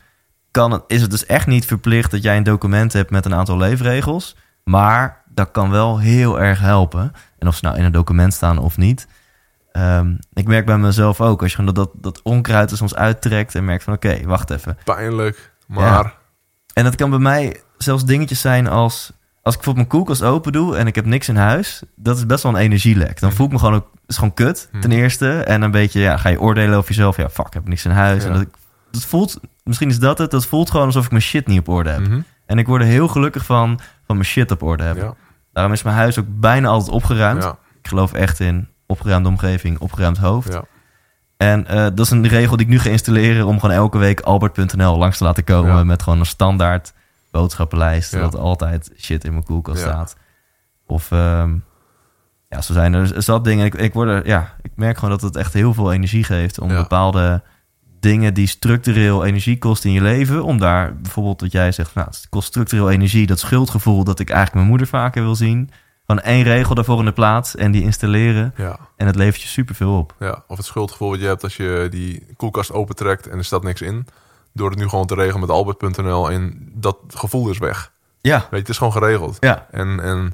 [0.51, 3.33] kan het, is het dus echt niet verplicht dat jij een document hebt met een
[3.33, 4.35] aantal leefregels.
[4.63, 7.11] Maar dat kan wel heel erg helpen.
[7.39, 9.07] En of ze nou in een document staan of niet.
[9.71, 12.95] Ehm, ik merk bij mezelf ook, als je gewoon dat, dat, dat onkruid er soms
[12.95, 14.77] uittrekt en merkt van oké, wacht even.
[14.83, 16.17] Pijnlijk, maar...
[16.73, 19.11] En dat kan bij mij zelfs dingetjes zijn als...
[19.43, 21.83] Als ik bijvoorbeeld mijn koelkast open doe en ik heb niks in huis...
[21.95, 23.19] dat is best wel een energielek.
[23.19, 23.87] Dan voel ik me gewoon ook...
[24.07, 25.43] is gewoon kut, ten eerste.
[25.43, 27.17] En een beetje, ja, ga je oordelen over jezelf.
[27.17, 28.23] Ja, fuck, ik heb niks in huis.
[28.23, 28.29] Ja.
[28.29, 28.45] En dat,
[28.91, 29.39] dat voelt...
[29.63, 30.31] Misschien is dat het.
[30.31, 31.99] Dat voelt gewoon alsof ik mijn shit niet op orde heb.
[31.99, 32.21] Mhm.
[32.45, 33.79] En ik word er heel gelukkig van...
[34.05, 35.03] van mijn shit op orde hebben.
[35.03, 35.15] Ja.
[35.53, 37.43] Daarom is mijn huis ook bijna altijd opgeruimd.
[37.43, 37.57] Ja.
[37.81, 40.53] Ik geloof echt in opgeruimde omgeving, opgeruimd hoofd.
[40.53, 40.63] Ja.
[41.37, 44.19] En eh, dat is een regel die ik nu ga installeren om gewoon elke week
[44.19, 46.93] albert.nl langs te laten komen met gewoon een standaard
[47.31, 48.11] boodschappenlijst.
[48.11, 48.19] Ja.
[48.19, 49.87] Dat altijd shit in mijn koelkast Ja.
[49.87, 50.15] staat.
[50.85, 51.55] Of ehm,
[52.49, 53.65] ja, zo zijn er zat dingen.
[53.65, 56.59] Ik, ik, word er, ja, ik merk gewoon dat het echt heel veel energie geeft
[56.59, 56.81] om Ja.
[56.81, 57.43] bepaalde
[57.99, 60.43] dingen die structureel energie kosten in je leven.
[60.43, 64.27] Om daar bijvoorbeeld wat jij zegt, nou, het kost structureel energie, dat schuldgevoel dat ik
[64.27, 65.69] eigenlijk mijn moeder vaker wil zien.
[66.05, 68.53] Gewoon één regel daarvoor in de plaats en die installeren.
[68.57, 68.79] Ja.
[68.95, 70.15] En het levert je superveel op.
[70.19, 73.63] Ja, of het schuldgevoel wat je hebt als je die koelkast opentrekt en er staat
[73.63, 74.07] niks in.
[74.53, 77.91] Door het nu gewoon te regelen met albert.nl en dat gevoel is weg.
[78.21, 79.37] Ja, Weet je, het is gewoon geregeld.
[79.39, 80.33] ja, En, en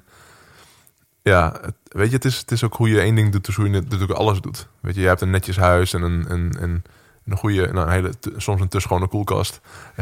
[1.21, 3.55] ja, het- weet je, het is, het is ook hoe je één ding doet, dus
[3.55, 4.67] hoe je natuurlijk alles doet.
[4.79, 6.83] Weet je, je hebt een netjes huis en een, een, een,
[7.25, 9.61] een goede, nou, een hele, soms een te schone koelkast.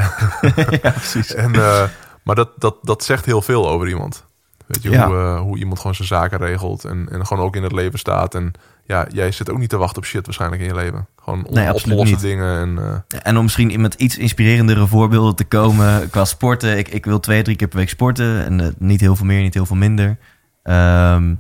[0.81, 1.33] ja, precies.
[1.33, 1.83] En, eh,
[2.23, 4.25] maar dat, dat, dat zegt heel veel over iemand.
[4.65, 5.07] Weet je, Ja.
[5.07, 7.99] hoe, eh, hoe iemand gewoon zijn zaken regelt en, en gewoon ook in het leven
[7.99, 8.35] staat.
[8.35, 8.51] En
[8.85, 11.07] ja, jij zit ook niet te wachten op shit waarschijnlijk in je leven.
[11.23, 12.19] Gewoon Nee, absoluut opgeloste niet.
[12.35, 12.59] dingen.
[12.59, 16.77] En, eh, En om misschien met iets inspirerendere voorbeelden te komen qua sporten.
[16.77, 18.45] Ik, ik wil twee, drie keer per week sporten.
[18.45, 20.17] En eh, niet heel veel meer, niet heel veel minder.
[20.63, 21.33] Ehm,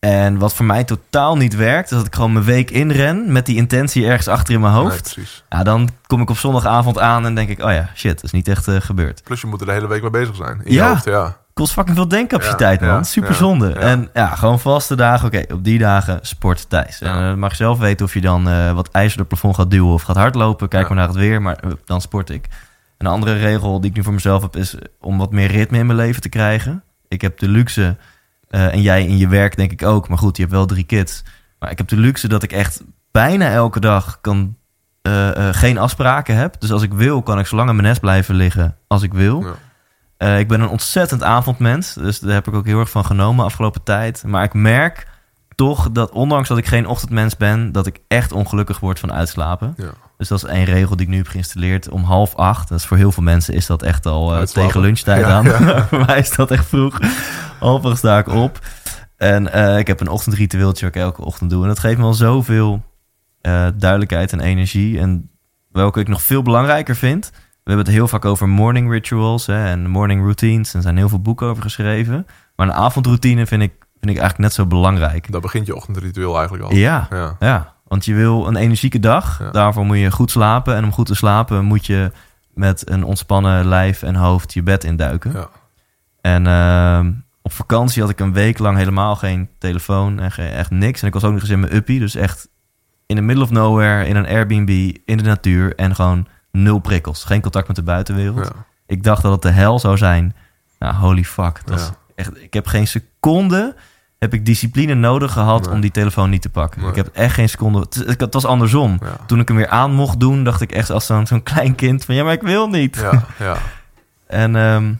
[0.00, 3.46] en wat voor mij totaal niet werkt, is dat ik gewoon mijn week inren met
[3.46, 5.18] die intentie ergens achter in mijn nee, hoofd.
[5.48, 8.30] ja, dan kom ik op zondagavond aan en denk ik, oh ja, shit, dat is
[8.30, 9.22] niet echt eh, gebeurd.
[9.24, 10.60] Plus je moet er de hele week mee bezig zijn.
[10.64, 10.84] In Ja.
[10.84, 11.36] je hoofd, ja.
[11.52, 12.96] Kost fucking veel denkcapaciteit, Ja, man.
[12.96, 13.68] ja, Super zonde.
[13.68, 13.74] ja.
[13.74, 15.26] En ja, gewoon vaste dagen.
[15.26, 17.00] Oké, op die dagen sport thuis.
[17.00, 19.54] En eh, mag je zelf weten of je dan eh, wat ijzer door het plafond
[19.56, 20.68] gaat duwen of gaat hardlopen.
[20.68, 22.46] Kijk maar naar het weer, maar eh, dan sport ik.
[22.98, 25.86] Een andere regel die ik nu voor mezelf heb is om wat meer ritme in
[25.86, 26.82] mijn leven te krijgen.
[27.08, 27.96] Ik heb de luxe,
[28.48, 30.84] eh, en jij in je werk denk ik ook, maar goed, je hebt wel drie
[30.84, 31.22] kids.
[31.58, 34.56] Maar ik heb de luxe dat ik echt bijna elke dag kan,
[35.02, 36.60] eh, eh, geen afspraken heb.
[36.60, 39.12] Dus als ik wil, kan ik zo lang in mijn nest blijven liggen als ik
[39.14, 39.44] wil.
[40.22, 41.94] Eh, ik ben een ontzettend avondmens.
[41.94, 44.22] Dus daar heb ik ook heel erg van genomen afgelopen tijd.
[44.26, 45.06] Maar ik merk
[45.54, 47.72] toch dat ondanks dat ik geen ochtendmens ben...
[47.72, 49.74] dat ik echt ongelukkig word van uitslapen.
[49.76, 49.90] Ja.
[50.16, 51.88] Dus dat is één regel die ik nu heb geïnstalleerd.
[51.88, 54.80] Om half acht, dat is voor heel veel mensen is dat echt al eh, tegen
[54.80, 55.44] lunchtijd Ja, aan.
[55.44, 55.86] ja.
[55.88, 56.98] voor mij is dat echt vroeg.
[57.58, 58.58] Half acht sta ik op.
[59.16, 61.62] En eh, ik heb een ochtendritueeltje wat ik elke ochtend doe.
[61.62, 62.82] En dat geeft me al zoveel
[63.40, 64.98] eh, duidelijkheid en energie.
[64.98, 65.30] En
[65.70, 67.30] welke ik nog veel belangrijker vind...
[67.64, 70.70] We hebben het heel vaak over morning rituals hè, en morning routines.
[70.70, 72.26] En er zijn heel veel boeken over geschreven.
[72.56, 75.32] Maar een avondroutine vind ik, vind ik eigenlijk net zo belangrijk.
[75.32, 76.74] Daar begint je ochtendritueel eigenlijk al.
[76.74, 77.36] Ja, Ja.
[77.40, 79.38] ja, want je wil een energieke dag.
[79.38, 79.50] Ja.
[79.50, 80.74] Daarvoor moet je goed slapen.
[80.76, 82.12] En om goed te slapen moet je
[82.54, 85.32] met een ontspannen lijf en hoofd je bed induiken.
[85.32, 85.48] Ja.
[86.20, 87.12] En ehm,
[87.42, 91.00] op vakantie had ik een week lang helemaal geen telefoon en geen, echt niks.
[91.00, 91.98] En ik was ook nog eens in mijn uppie.
[91.98, 92.48] Dus echt
[93.06, 95.74] in the middle of nowhere, in een Airbnb, in de natuur.
[95.76, 97.24] En gewoon nul prikkels.
[97.24, 98.38] Geen contact met de buitenwereld.
[98.38, 98.64] Ja.
[98.86, 100.34] Ik dacht dat het de hel zou zijn.
[100.78, 101.60] Nou, holy fuck.
[101.64, 103.74] Dat is echt, ik heb geen seconde
[104.18, 105.74] heb ik discipline nodig gehad Nee.
[105.74, 106.80] om die telefoon niet te pakken.
[106.80, 106.90] Nee.
[106.90, 107.86] Ik heb echt geen seconde...
[108.06, 108.98] Het, was andersom.
[109.00, 109.16] Ja.
[109.26, 112.04] Toen ik hem weer aan mocht doen, dacht ik echt als zo'n zo'n klein kind
[112.04, 112.14] van...
[112.14, 112.96] Ja, maar ik wil niet.
[112.96, 113.24] Ja.
[113.38, 113.56] Ja.
[114.26, 114.92] En ehm,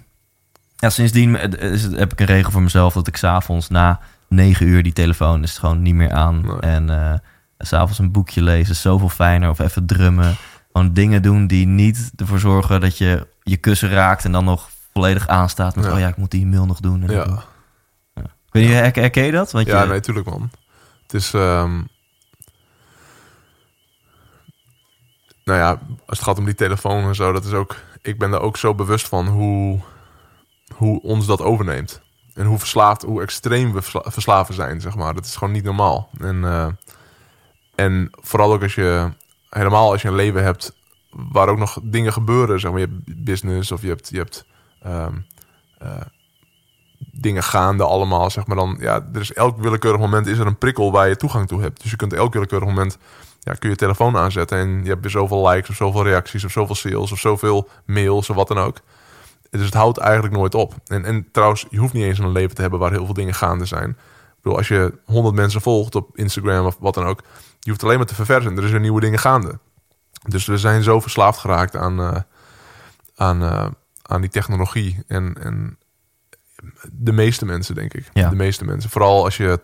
[0.76, 2.94] ja, sindsdien is het- heb ik een regel voor mezelf...
[2.94, 6.40] dat ik s'avonds na negen uur die telefoon is gewoon niet meer aan.
[6.46, 6.56] Nee.
[6.60, 7.14] En eh,
[7.58, 9.50] s s'avonds een boekje lezen zoveel fijner.
[9.50, 10.34] Of even drummen.
[10.72, 14.24] Gewoon dingen doen die niet ervoor zorgen dat je je kussen raakt...
[14.24, 15.84] en dan nog volledig aanstaat met...
[15.84, 15.92] Ja.
[15.92, 17.02] oh ja, ik moet die mail nog doen.
[17.02, 17.24] En Ja.
[17.24, 17.38] doen.
[18.50, 19.50] Kun je, herken, je dat?
[19.52, 20.50] Want Ja, je, nee, tuurlijk man.
[21.02, 21.34] Het is...
[21.34, 21.82] ehm,
[25.44, 25.70] nou ja,
[26.06, 27.76] als het gaat om die telefoon en zo, dat is ook...
[28.02, 29.80] Ik ben daar ook zo bewust van hoe,
[30.74, 32.00] hoe ons dat overneemt.
[32.34, 35.14] En hoe verslaafd, hoe extreem we versla- verslaven zijn, zeg maar.
[35.14, 36.10] Dat is gewoon niet normaal.
[36.20, 36.66] En, eh,
[37.74, 39.12] en vooral ook als je...
[39.52, 40.76] Helemaal als je een leven hebt
[41.10, 42.60] waar ook nog dingen gebeuren.
[42.60, 44.08] Zeg maar, je hebt business of je hebt...
[44.08, 44.44] Je hebt
[44.82, 45.16] ehm,
[45.78, 45.90] eh,
[47.12, 50.58] dingen gaande allemaal, zeg maar dan, ja, er is elk willekeurig moment is er een
[50.58, 51.82] prikkel waar je toegang toe hebt.
[51.82, 52.98] Dus je kunt elk willekeurig moment,
[53.40, 56.44] ja, kun je je telefoon aanzetten en je hebt weer zoveel likes of zoveel reacties
[56.44, 58.76] of zoveel sales of zoveel mails of wat dan ook.
[59.50, 60.74] Dus het houdt eigenlijk nooit op.
[60.86, 63.34] En, en trouwens, je hoeft niet eens een leven te hebben waar heel veel dingen
[63.34, 63.88] gaande zijn.
[63.90, 67.22] Ik bedoel, als je honderd mensen volgt op Instagram of wat dan ook,
[67.62, 68.56] je hoeft alleen maar te verversen.
[68.56, 69.58] Er zijn nieuwe dingen gaande.
[70.28, 72.20] Dus we zijn zo verslaafd geraakt aan, eh,
[73.16, 73.66] aan, eh,
[74.02, 75.04] aan die technologie.
[75.06, 75.78] En, en
[76.92, 78.10] de meeste mensen, denk ik.
[78.12, 78.28] Ja.
[78.28, 78.90] De meeste mensen.
[78.90, 79.60] Vooral als je,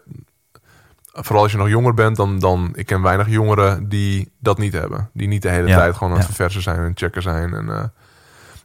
[1.13, 4.73] vooral als je nog jonger bent, dan, dan ik ken weinig jongeren die dat niet
[4.73, 5.11] hebben.
[5.13, 6.35] Die niet de hele Ja, tijd gewoon aan het ja.
[6.35, 7.55] verversen zijn en checken zijn.
[7.55, 7.85] En, eh,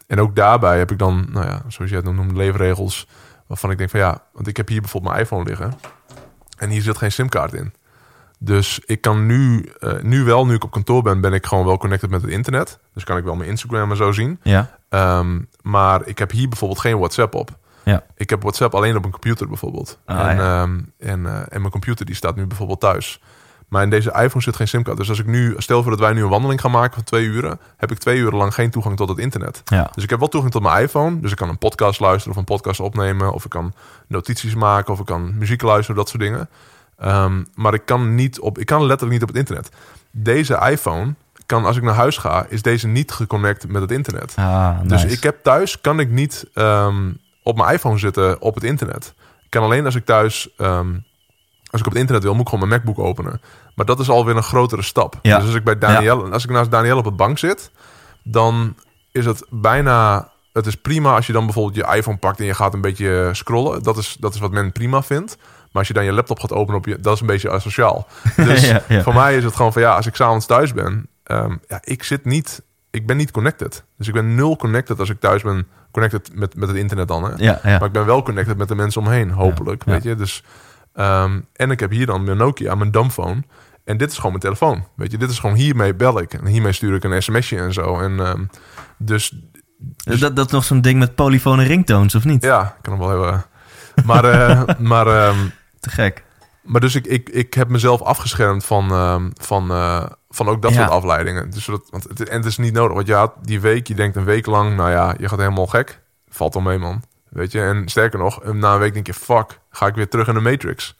[0.07, 3.07] en ook daarbij heb ik dan, nou ja, zoals je het noemt, leefregels.
[3.47, 5.73] Waarvan ik denk van ja, want ik heb hier bijvoorbeeld mijn iPhone liggen.
[6.57, 7.73] En hier zit geen simkaart in.
[8.45, 11.65] Dus ik kan nu, eh, nu wel, nu ik op kantoor ben, ben ik gewoon
[11.65, 12.79] wel connected met het internet.
[12.93, 14.39] Dus kan ik wel mijn Instagram en zo zien.
[14.41, 17.49] Ja, Ehm, maar ik heb hier bijvoorbeeld geen WhatsApp op.
[17.83, 18.03] ja.
[18.17, 19.99] Ik heb WhatsApp alleen op mijn computer bijvoorbeeld.
[20.05, 20.61] Ah, en, ja.
[20.61, 23.21] ehm, en, eh, en mijn computer die staat nu bijvoorbeeld thuis.
[23.67, 24.97] Maar in deze iPhone zit geen simkaart.
[24.97, 27.25] Dus als ik nu, stel voor dat wij nu een wandeling gaan maken van twee
[27.25, 29.61] uren, heb ik twee uren lang geen toegang tot het internet.
[29.65, 29.89] ja.
[29.93, 31.19] Dus ik heb wel toegang tot mijn iPhone.
[31.19, 33.33] Dus ik kan een podcast luisteren of een podcast opnemen.
[33.33, 33.73] Of ik kan
[34.07, 36.49] notities maken of ik kan muziek luisteren, dat soort dingen.
[37.03, 39.69] Ehm, maar ik kan, niet op, ik kan letterlijk niet op het internet.
[40.11, 41.13] Deze iPhone
[41.45, 44.33] kan, als ik naar huis ga, is deze niet geconnect met het internet.
[44.35, 47.11] Ah, Dus ik heb thuis, kan ik niet ehm,
[47.43, 49.13] op mijn iPhone zitten op het internet.
[49.43, 50.89] Ik kan alleen als ik thuis, ehm,
[51.71, 53.41] als ik op het internet wil, moet ik gewoon mijn MacBook openen.
[53.75, 55.19] Maar dat is alweer een grotere stap.
[55.21, 55.37] Ja.
[55.37, 57.71] Dus als ik bij Danielle, als ik naast Danielle op de bank zit,
[58.23, 58.75] dan
[59.11, 62.53] is het bijna, het is prima als je dan bijvoorbeeld je iPhone pakt en je
[62.53, 63.83] gaat een beetje scrollen.
[63.83, 65.37] Dat is, dat is wat men prima vindt.
[65.73, 68.07] Maar als je dan je laptop gaat openen, op je, dat is een beetje asociaal.
[68.35, 69.01] Dus Ja, ja.
[69.01, 72.03] voor mij is het gewoon van ja, als ik s'avonds thuis ben, ehm, ja, ik
[72.03, 73.83] zit niet, ik ben niet connected.
[73.97, 77.23] Dus ik ben nul connected als ik thuis ben, connected met, met het internet dan.
[77.23, 77.31] Hè?
[77.37, 77.59] Ja.
[77.63, 79.83] Maar ik ben wel connected met de mensen omheen, hopelijk.
[79.83, 80.43] Weet je, dus
[80.93, 83.43] ehm, en ik heb hier dan mijn Nokia, mijn dumbphone.
[83.83, 84.85] En dit is gewoon mijn telefoon.
[84.95, 86.33] Weet je, dit is gewoon hiermee bel ik.
[86.33, 87.99] En hiermee stuur ik een sms'je en zo.
[87.99, 88.43] En ehm,
[88.97, 89.33] dus
[89.95, 92.43] dat, dat is nog zo'n ding met polyfone ringtones, of niet?
[92.43, 93.45] ja, ik kan hem wel hebben.
[94.05, 95.07] Maar, eh, maar
[95.83, 96.23] Te gek.
[96.61, 100.71] Maar dus ik, ik, ik heb mezelf afgeschermd van, ehm, van, eh, van ook dat
[100.73, 100.77] Ja.
[100.77, 101.49] soort afleidingen.
[101.49, 102.93] Dus dat, want het, en het is niet nodig.
[102.95, 105.67] Want je had die week, je denkt een week lang, nou ja, je gaat helemaal
[105.67, 106.01] gek.
[106.29, 107.03] Valt wel mee, man.
[107.29, 110.27] Weet je, en sterker nog, na een week denk je, fuck, ga ik weer terug
[110.27, 110.95] in de Matrix.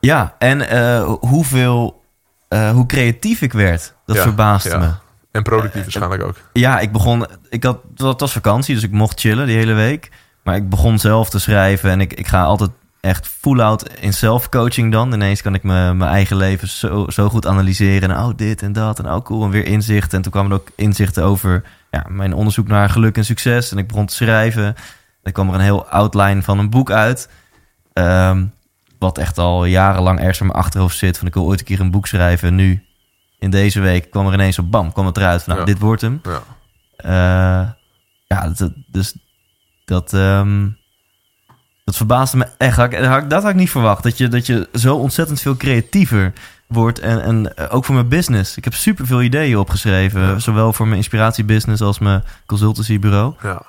[0.00, 2.02] Ja, en eh, hoeveel,
[2.48, 4.78] eh, hoe creatief ik werd, dat Ja, verbaasde ja.
[4.78, 4.90] me.
[5.30, 6.36] En productief waarschijnlijk ook.
[6.52, 7.26] Ja, ik begon.
[7.48, 10.10] Ik had, het was vakantie, dus ik mocht chillen die hele week.
[10.42, 12.70] Maar ik begon zelf te schrijven en ik, ik ga altijd
[13.04, 15.12] echt full out in self-coaching dan.
[15.12, 18.10] Ineens kan ik me, mijn eigen leven zo, zo goed analyseren.
[18.10, 19.44] En oh, dit en dat en oh, cool.
[19.44, 20.16] En weer inzichten.
[20.16, 23.72] En toen kwamen er ook inzichten over ja, mijn onderzoek naar geluk en succes.
[23.72, 24.74] En ik begon te schrijven.
[25.22, 27.30] Er kwam er een heel outline van een boek uit.
[27.92, 28.46] Ehm,
[28.98, 31.18] wat echt al jarenlang ergens in mijn achterhoofd zit.
[31.18, 32.48] Van ik wil ooit een keer een boek schrijven.
[32.48, 32.84] En nu,
[33.38, 35.42] in deze week, kwam er ineens op bam, kwam het eruit.
[35.42, 35.72] Van, nou, Ja.
[35.72, 36.20] dit wordt hem.
[36.22, 36.42] Ja.
[36.96, 37.70] Eh,
[38.26, 39.16] ja, dat, dus
[39.84, 40.68] dat, ehm,
[41.84, 42.76] dat verbaasde me echt.
[42.76, 44.02] Dat had, ik- dat had ik niet verwacht.
[44.02, 46.32] Dat je, dat je zo ontzettend veel creatiever
[46.66, 46.98] wordt.
[46.98, 48.56] En, en eh, ook voor mijn business.
[48.56, 50.20] Ik heb super veel ideeën opgeschreven.
[50.20, 50.38] Ja.
[50.38, 53.34] Zowel voor mijn inspiratiebusiness als mijn consultancybureau.
[53.42, 53.62] Ja.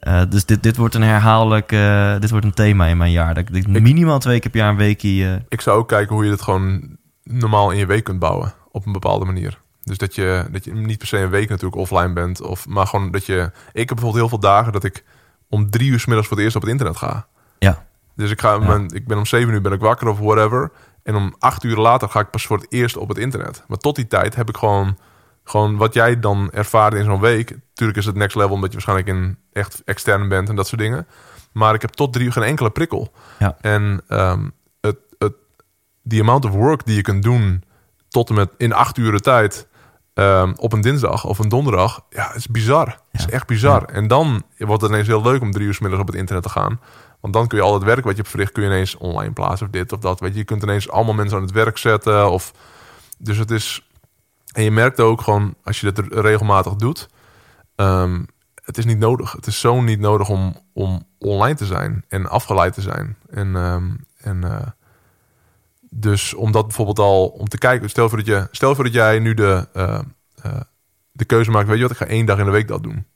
[0.00, 1.72] Eh, dus dit, dit wordt een herhaaldelijk...
[1.72, 3.34] eh, dit wordt een thema in mijn jaar.
[3.34, 5.24] Dat ik, minimaal twee keer per jaar een weekje...
[5.26, 8.52] eh, Ik zou ook kijken hoe je dit gewoon normaal in je week kunt bouwen.
[8.70, 9.58] Op een bepaalde manier.
[9.82, 12.40] Dus dat je, dat je niet per se een week natuurlijk offline bent.
[12.42, 13.50] Of, maar gewoon dat je...
[13.72, 15.04] Ik heb bijvoorbeeld heel veel dagen dat ik
[15.48, 17.26] om drie uur 's middags voor het eerst op het internet ga.
[17.64, 17.86] Ja,
[18.16, 20.70] Dus ik, ga, mijn- ik ben om zeven uur ben ik wakker of whatever.
[21.02, 23.64] En om acht uur later ga ik pas voor het eerst op het internet.
[23.68, 24.98] Maar tot die tijd heb ik gewoon,
[25.44, 27.56] gewoon wat jij dan ervaart in zo'n week.
[27.74, 30.80] Tuurlijk is het next level omdat je waarschijnlijk in echt extern bent en dat soort
[30.80, 31.06] dingen.
[31.52, 33.12] Maar ik heb tot drie uur geen enkele prikkel.
[33.38, 33.56] Ja.
[33.60, 34.48] En ehm
[34.80, 35.32] het, het,
[36.02, 37.62] die amount of work die je kunt doen
[38.08, 39.68] tot en met in acht uur tijd
[40.14, 42.98] ehm, op een dinsdag of een donderdag, ja, is bizar.
[43.12, 43.30] is Ja.
[43.30, 43.82] echt bizar.
[43.84, 46.42] En dan wordt het ineens heel leuk om drie uur 's middags op het internet
[46.42, 46.80] te gaan.
[47.24, 49.32] Want dan kun je al het werk wat je hebt verricht, kun je ineens online
[49.32, 50.20] plaatsen of dit of dat.
[50.20, 52.30] Weet je, je kunt ineens allemaal mensen aan het werk zetten.
[52.30, 52.52] Of,
[53.18, 53.88] dus het is.
[54.52, 57.08] En je merkt ook gewoon, als je dit regelmatig doet,
[57.74, 58.22] ehm,
[58.64, 59.32] het is niet nodig.
[59.32, 63.16] Het is zo niet nodig om, om online te zijn en afgeleid te zijn.
[63.30, 64.66] En, ehm, En eh,
[65.90, 68.92] dus om dat bijvoorbeeld al om te kijken, stel voor dat je, stel voor dat
[68.92, 70.00] jij nu de, eh,
[70.42, 70.60] eh,
[71.12, 73.06] de keuze maakt, weet je wat, ik ga één dag in de week dat doen.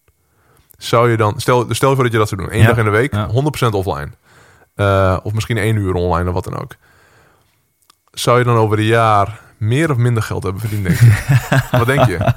[0.78, 2.84] Zou je dan, stel, stel voor dat je dat zou doen, één Ja, dag in
[2.84, 3.28] de week, ja.
[3.28, 4.08] 100% offline.
[4.74, 6.74] Eh, of misschien één uur online of wat dan ook.
[8.10, 11.16] Zou je dan over een jaar meer of minder geld hebben verdiend, denk je?
[11.78, 12.32] wat denk je?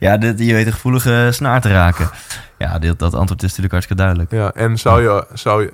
[0.00, 2.10] Ja, dit, je weet een gevoelige snaar te raken.
[2.58, 4.30] Ja, dit, dat antwoord is natuurlijk hartstikke duidelijk.
[4.30, 5.72] Ja, en zou je, zou je,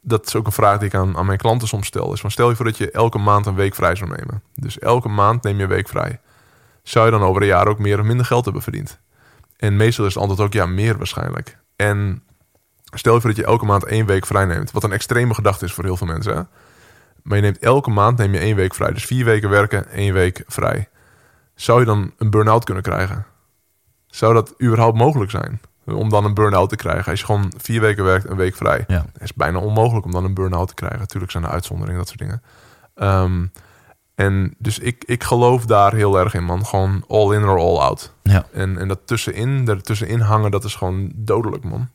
[0.00, 2.12] dat is ook een vraag die ik aan, aan mijn klanten soms stel.
[2.12, 4.42] Is van stel je voor dat je elke maand een week vrij zou nemen.
[4.54, 6.20] Dus elke maand neem je een week vrij.
[6.82, 8.98] Zou je dan over een jaar ook meer of minder geld hebben verdiend?
[9.60, 11.58] En meestal is het antwoord ook ja, meer waarschijnlijk.
[11.76, 12.22] En
[12.84, 14.70] stel je voor dat je elke maand één week vrij neemt.
[14.70, 16.36] Wat een extreme gedachte is voor heel veel mensen.
[16.36, 16.42] Hè?
[17.22, 18.92] Maar je neemt elke maand neem je één week vrij.
[18.92, 20.88] Dus vier weken werken, één week vrij.
[21.54, 23.26] Zou je dan een burn-out kunnen krijgen?
[24.06, 25.60] Zou dat überhaupt mogelijk zijn?
[25.84, 27.10] Om dan een burn-out te krijgen.
[27.10, 28.84] Als je gewoon vier weken werkt, een week vrij.
[28.86, 29.04] Ja.
[29.18, 30.98] Is bijna onmogelijk om dan een burn-out te krijgen.
[30.98, 32.42] Natuurlijk zijn er uitzonderingen, dat soort dingen.
[32.94, 33.46] Ehm,
[34.20, 36.66] en dus ik, ik geloof daar heel erg in, man.
[36.66, 38.12] Gewoon all in or all out.
[38.22, 38.44] Ja.
[38.52, 41.88] En, en dat tussenin, er tussenin hangen, dat is gewoon dodelijk, man.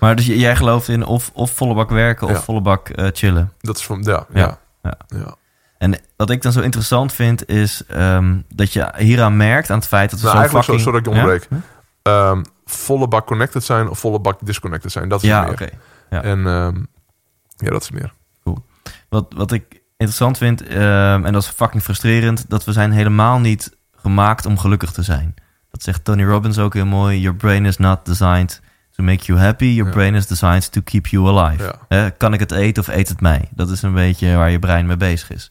[0.00, 2.40] Maar dus jij gelooft in of, of volle bak werken of Ja.
[2.40, 3.52] volle bak eh, chillen.
[3.60, 5.34] Dat is van, ja, Ja, ja, ja.
[5.78, 9.86] En wat ik dan zo interessant vind, is ehm, dat je hieraan merkt aan het
[9.86, 11.04] feit dat we Nou, zo'n eigenlijk zo- fucking...
[11.12, 11.62] sorry dat ik onderbreek.
[12.02, 15.08] Ehm, volle bak connected zijn of volle bak disconnected zijn.
[15.08, 15.72] Dat is Ja, meer.
[16.10, 16.22] Ja.
[16.22, 16.76] En ehm,
[17.56, 18.12] ja, dat is meer.
[19.08, 23.38] Wat, wat ik interessant vind, ehm, en dat is fucking frustrerend, dat we zijn helemaal
[23.40, 25.34] niet gemaakt om gelukkig te zijn.
[25.70, 27.20] Dat zegt Tony Robbins ook heel mooi.
[27.20, 28.60] Your brain is not designed
[28.96, 29.64] to make you happy.
[29.64, 29.96] Your Ja.
[29.96, 31.74] brain is designed to keep you alive.
[31.88, 32.10] Ja.
[32.10, 33.48] Kan ik het eten of eet het mij?
[33.50, 35.50] Dat is een beetje waar je brein mee bezig is.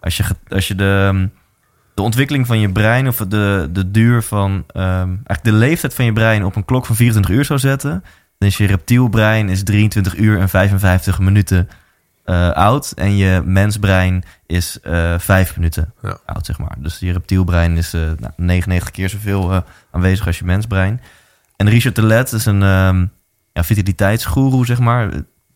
[0.00, 1.26] Als je, als je de, ehm,
[1.94, 4.64] de ontwikkeling van je brein of de, de duur van...
[4.66, 8.04] ehm, eigenlijk de leeftijd van je brein op een klok van 24 uur zou zetten...
[8.38, 11.68] dan is je reptielbrein is 23 uur en 55 minuten
[12.24, 12.92] eh, oud.
[12.96, 16.18] En je mensbrein is eh 5 minuten Ja.
[16.26, 16.76] oud, zeg maar.
[16.78, 21.00] Dus je reptielbrein is eh, nou, 99 keer zoveel aanwezig als je mensbrein.
[21.56, 23.06] En Richard Telet is een ehm
[23.52, 25.10] ja, vitaliteitsgoeroe, zeg maar.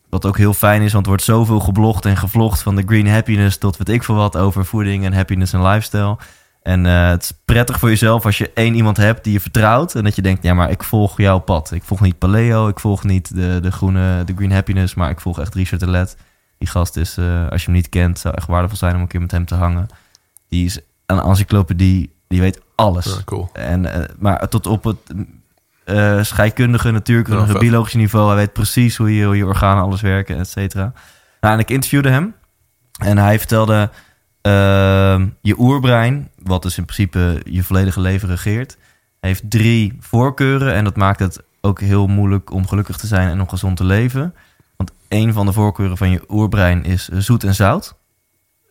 [0.09, 2.63] Wat ook heel fijn is, want er wordt zoveel geblogd en gevlogd...
[2.63, 6.19] van de green happiness tot weet ik veel wat over voeding en happiness en lifestyle.
[6.63, 9.95] En het is prettig voor jezelf als je één iemand hebt die je vertrouwt...
[9.95, 11.73] en dat je denkt, ja, maar ik volg jouw pad.
[11.73, 14.95] Ik volg niet Paleo, ik volg niet de, de groene, de green happiness...
[14.95, 16.17] maar ik volg echt Richard Telet.
[16.59, 19.07] Die gast is, eh, als je hem niet kent, zou echt waardevol zijn om een
[19.07, 19.87] keer met hem te hangen.
[20.49, 23.05] Die is een encyclopedie, die weet alles.
[23.05, 23.51] Ja, cool.
[23.53, 24.97] En, eh, maar tot op het
[25.85, 28.27] eh scheikundige, natuurkundige, Ja, biologische niveau.
[28.27, 30.93] Hij weet precies hoe je, hoe je organen alles werken, et cetera.
[31.41, 32.35] Nou, en ik interviewde hem.
[32.99, 33.91] En hij vertelde...
[34.43, 38.77] ehm, je oerbrein, wat dus in principe je volledige leven regeert...
[39.21, 40.75] heeft drie voorkeuren.
[40.75, 43.85] En dat maakt het ook heel moeilijk om gelukkig te zijn en om gezond te
[43.85, 44.35] leven.
[44.79, 47.97] Want een van de voorkeuren van je oerbrein is eh, zoet en zout.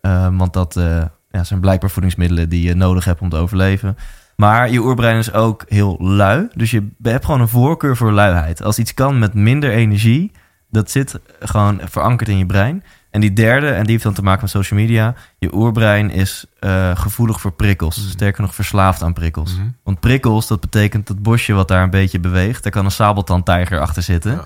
[0.01, 3.97] Eh, want dat eh, ja, zijn blijkbaar voedingsmiddelen die je nodig hebt om te overleven.
[4.35, 6.47] Maar je oerbrein is ook heel lui.
[6.53, 8.63] Dus je hebt gewoon een voorkeur voor luiheid.
[8.63, 10.31] Als iets kan met minder energie,
[10.69, 12.83] dat zit gewoon verankerd in je brein.
[13.09, 15.15] En die derde, en die heeft dan te maken met social media.
[15.37, 18.09] Je oerbrein is eh, gevoelig voor prikkels.
[18.09, 19.55] Sterker nog, verslaafd aan prikkels.
[19.55, 19.67] Mhm.
[19.83, 22.63] Want prikkels, dat betekent dat bosje wat daar een beetje beweegt.
[22.63, 24.31] Daar kan een sabeltandtijger achter zitten.
[24.31, 24.45] Ja.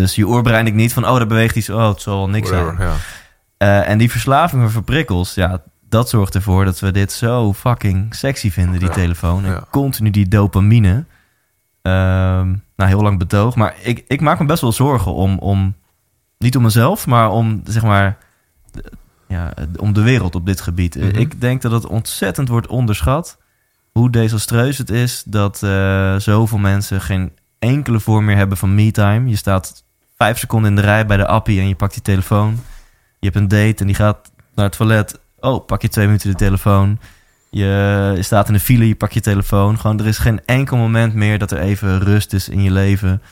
[0.00, 1.70] Dus je denkt niet van, oh, daar beweegt iets.
[1.70, 2.64] Oh, het zal wel niks zijn.
[2.64, 2.94] Whatever, ja.
[3.56, 8.14] Eh, en die verslaving voor prikkels, ja, dat zorgt ervoor dat we dit zo fucking
[8.14, 9.44] sexy vinden, die Ja, telefoon.
[9.44, 9.64] En ja.
[9.70, 11.04] continu die dopamine.
[11.82, 13.54] Ehm, nou, heel lang betoog.
[13.54, 15.74] Maar ik, ik maak me best wel zorgen om, om,
[16.38, 18.16] niet om mezelf, maar om, zeg maar,
[18.72, 18.92] de-
[19.28, 20.96] ja, om de wereld op dit gebied.
[20.96, 21.18] Eh, Mhm.
[21.18, 23.38] Ik denk dat het ontzettend wordt onderschat
[23.92, 29.28] hoe desastreus het is dat eh, zoveel mensen geen enkele vorm meer hebben van me-time.
[29.28, 29.83] Je staat
[30.16, 32.60] vijf seconden in de rij bij de appie en je pakt die telefoon.
[33.18, 35.18] Je hebt een date en die gaat naar het toilet.
[35.40, 36.98] Oh, pak je twee minuten de telefoon.
[37.50, 39.78] Je, je staat in de file, je pakt je telefoon.
[39.78, 43.22] Gewoon, er is geen enkel moment meer dat er even rust is in je leven.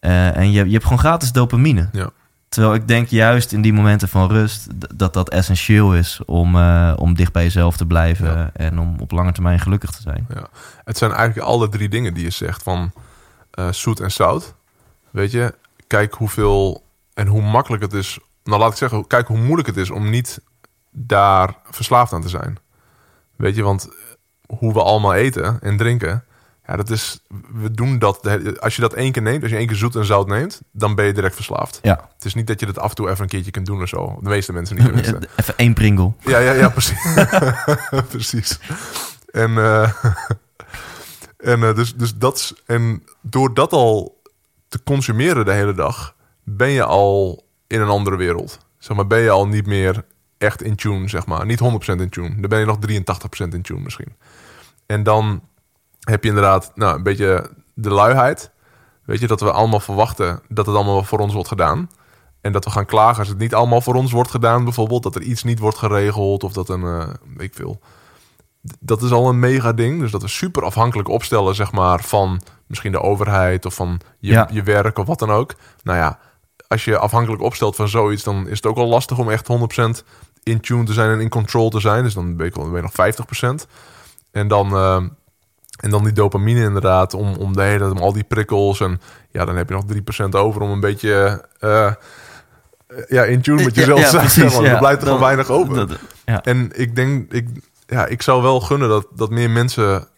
[0.00, 1.88] Eh, en je, je hebt gewoon gratis dopamine.
[1.92, 2.10] Ja.
[2.48, 4.68] Terwijl ik denk juist in die momenten van rust...
[4.96, 8.36] dat dat essentieel is om, eh, om dicht bij jezelf te blijven...
[8.36, 8.50] Ja.
[8.52, 10.26] en om op lange termijn gelukkig te zijn.
[10.34, 10.46] Ja.
[10.84, 12.92] Het zijn eigenlijk alle drie dingen die je zegt van
[13.50, 14.54] eh, zoet en zout.
[15.10, 15.54] Weet je,
[15.90, 16.84] kijk hoeveel
[17.14, 18.18] en hoe makkelijk het is.
[18.44, 20.40] Nou, laat ik zeggen, kijk hoe moeilijk het is om niet
[20.90, 22.58] daar verslaafd aan te zijn.
[23.36, 23.88] Weet je, want
[24.46, 26.24] hoe we allemaal eten en drinken,
[26.66, 27.20] ja, dat is,
[27.52, 28.26] we doen dat.
[28.60, 30.94] Als je dat één keer neemt, als je één keer zoet en zout neemt, dan
[30.94, 31.78] ben je direct verslaafd.
[31.82, 33.82] Ja, Het is niet dat je dat af en toe even een keertje kunt doen
[33.82, 34.18] of zo.
[34.20, 34.84] De meeste mensen niet.
[34.84, 35.18] tenminste.
[35.36, 36.16] even één pringel.
[36.20, 37.14] Ja, ja, ja, precies.
[38.14, 38.58] precies.
[39.30, 39.92] En, eh,
[41.52, 44.19] en eh, dus, dus dat en door dat al
[44.70, 48.58] te consumeren de hele dag, ben je al in een andere wereld.
[48.78, 50.04] Zeg maar, ben je al niet meer
[50.38, 51.46] echt in tune, zeg maar.
[51.46, 52.40] Niet 100% in tune.
[52.40, 52.78] Dan ben je nog
[53.46, 54.14] 83% in tune misschien.
[54.86, 55.42] En dan
[56.00, 58.50] heb je inderdaad nou, een beetje de luiheid.
[59.04, 61.90] Weet je, dat we allemaal verwachten dat het allemaal voor ons wordt gedaan.
[62.40, 64.64] En dat we gaan klagen als het niet allemaal voor ons wordt gedaan.
[64.64, 67.80] Bijvoorbeeld dat er iets niet wordt geregeld of dat een, eh ik veel.
[68.80, 70.00] Dat is al een mega ding.
[70.00, 72.40] Dus dat we super afhankelijk opstellen, zeg maar, van
[72.70, 74.48] misschien de overheid of van je, Ja.
[74.52, 75.54] je werk of wat dan ook.
[75.82, 76.18] Nou ja,
[76.68, 80.04] als je afhankelijk opstelt van zoiets, dan is het ook al lastig om echt 100%
[80.42, 82.02] in tune te zijn en in control te zijn.
[82.04, 83.66] Dus dan ben je, ben je nog 50%.
[84.32, 84.96] En dan, eh,
[85.80, 88.80] en dan die dopamine inderdaad, om, om de hele tijd, om al die prikkels.
[88.80, 91.92] En ja, dan heb je nog 3% over om een beetje eh,
[93.08, 94.50] ja, in tune met jezelf te zijn.
[94.52, 95.74] Want er blijft er gewoon weinig over.
[95.74, 96.42] Dat- ja.
[96.42, 97.48] En ik denk, ik,
[97.86, 100.08] ja, ik zou wel gunnen dat, dat meer mensen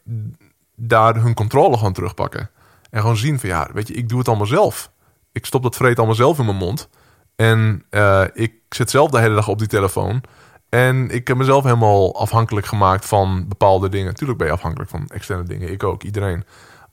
[0.88, 2.50] daar hun controle gewoon terugpakken.
[2.90, 4.90] En gewoon zien van ja, weet je, ik doe het allemaal zelf.
[5.32, 6.88] Ik stop dat vreet allemaal zelf in mijn mond.
[7.36, 10.22] En eh, ik zit zelf de hele dag op die telefoon.
[10.68, 14.14] En ik heb mezelf helemaal afhankelijk gemaakt van bepaalde dingen.
[14.14, 15.72] Tuurlijk ben je afhankelijk van externe dingen.
[15.72, 16.44] Ik ook, iedereen.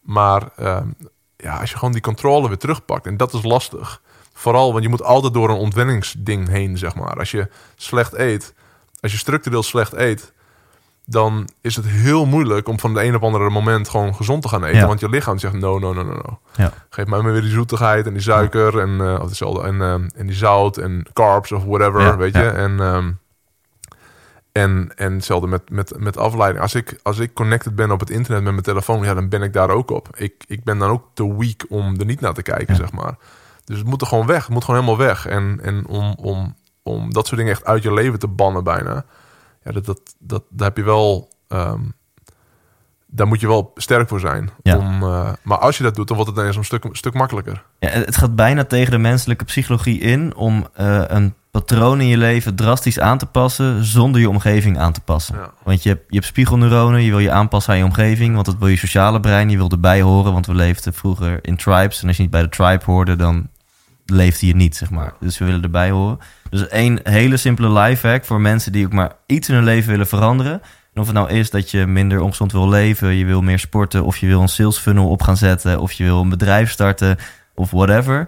[0.01, 0.87] Maar ehm,
[1.37, 3.05] ja, als je gewoon die controle weer terugpakt.
[3.05, 4.01] En dat is lastig.
[4.33, 7.19] Vooral, want je moet altijd door een ontwenningsding heen, zeg maar.
[7.19, 8.53] Als je slecht eet,
[8.99, 10.33] als je structureel slecht eet,
[11.09, 14.47] dan is het heel moeilijk om van de een op andere moment gewoon gezond te
[14.47, 14.79] gaan eten.
[14.79, 14.87] Ja.
[14.87, 16.39] Want je lichaam zegt no, no, no, no, no.
[16.55, 16.71] Ja.
[16.89, 20.09] Geef mij maar weer die zoetigheid en die suiker en, eh, of hetzelfde, en, ehm,
[20.15, 22.49] en die zout en carbs of whatever, weet je.
[22.49, 23.11] En, ehm,
[24.51, 26.61] en, en hetzelfde met, met, met afleiding.
[26.61, 29.41] Als ik, als ik connected ben op het internet met mijn telefoon, ja, dan ben
[29.41, 30.07] ik daar ook op.
[30.15, 33.17] Ik, ik ben dan ook te weak om er niet naar te kijken, zeg maar.
[33.65, 34.43] Dus het moet er gewoon weg.
[34.43, 35.25] Het moet gewoon helemaal weg.
[35.25, 39.05] En, en om, om, om dat soort dingen echt uit je leven te bannen bijna.
[39.63, 41.29] Ja, dat, dat, dat, daar heb je wel...
[41.47, 41.81] ehm,
[43.11, 44.49] daar moet je wel sterk voor zijn.
[44.63, 44.77] Ja.
[44.77, 47.63] Om, eh, maar als je dat doet, dan wordt het ineens een stuk, stuk makkelijker.
[47.79, 52.17] Ja, het gaat bijna tegen de menselijke psychologie in om eh, een patroon in je
[52.17, 55.35] leven drastisch aan te passen zonder je omgeving aan te passen.
[55.35, 55.51] Ja.
[55.63, 58.57] Want je hebt, je hebt spiegelneuronen, je wil je aanpassen aan je omgeving, want dat
[58.57, 62.07] wil je sociale brein, je wil erbij horen, want we leefden vroeger in tribes en
[62.07, 63.49] als je niet bij de tribe hoorde, dan
[64.09, 65.13] leefde je niet, zeg maar.
[65.19, 66.19] Dus we willen erbij horen.
[66.49, 70.07] Dus één hele simpele lifehack voor mensen die ook maar iets in hun leven willen
[70.07, 70.61] veranderen.
[70.93, 74.03] En of het nou is dat je minder ongezond wil leven, je wil meer sporten,
[74.03, 77.17] of je wil een sales funnel op gaan zetten, of je wil een bedrijf starten,
[77.55, 78.25] of whatever.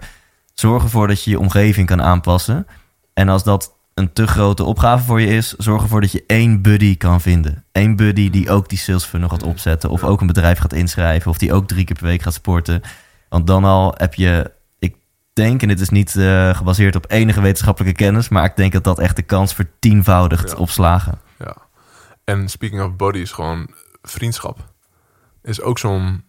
[0.54, 2.66] Zorg ervoor dat je je omgeving kan aanpassen.
[3.14, 6.62] En als dat een te grote opgave voor je is, zorg ervoor dat je één
[6.62, 7.64] buddy kan vinden.
[7.72, 11.30] Eén buddy die ook die sales funnel gaat opzetten, of ook een bedrijf gaat inschrijven,
[11.30, 12.80] of die ook drie keer per week gaat sporten.
[13.28, 14.50] Want dan al heb je,
[15.32, 18.84] denk, en dit is niet eh, gebaseerd op enige wetenschappelijke kennis, maar ik denk dat
[18.84, 20.56] dat echt de kans vertienvoudigt Ja.
[20.56, 21.20] op slagen.
[21.38, 21.56] Ja.
[22.24, 23.70] En speaking of bodies, gewoon
[24.02, 24.70] vriendschap.
[25.42, 26.24] Is ook zo'n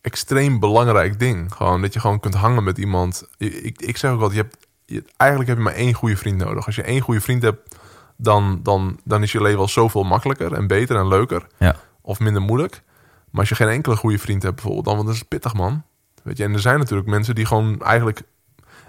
[0.00, 1.52] extreem belangrijk ding.
[1.54, 3.24] Gewoon dat je gewoon kunt hangen met iemand.
[3.38, 6.36] Ik, ik zeg ook altijd, je hebt, je, eigenlijk heb je maar één goede vriend
[6.38, 6.66] nodig.
[6.66, 7.76] Als je één goede vriend hebt,
[8.16, 11.46] dan, dan, dan is je leven al zoveel makkelijker en beter en leuker.
[11.58, 11.76] Ja.
[12.00, 12.82] Of minder moeilijk.
[13.30, 15.82] Maar als je geen enkele goede vriend hebt bijvoorbeeld, dan want dat is pittig man.
[16.24, 18.22] Weet je, en er zijn natuurlijk mensen die gewoon eigenlijk...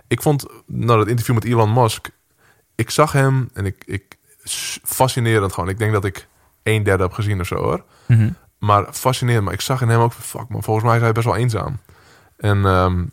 [0.07, 2.09] Ik vond, nou dat interview met Elon Musk,
[2.75, 4.17] ik zag hem en ik, ik
[4.83, 5.69] fascinerend gewoon.
[5.69, 6.27] Ik denk dat ik
[6.63, 7.83] een derde heb gezien of zo hoor.
[8.05, 8.29] Mhm.
[8.59, 9.43] Maar fascinerend.
[9.43, 11.79] Maar ik zag in hem ook, fuck man, volgens mij is hij best wel eenzaam.
[12.37, 13.03] En, ehm,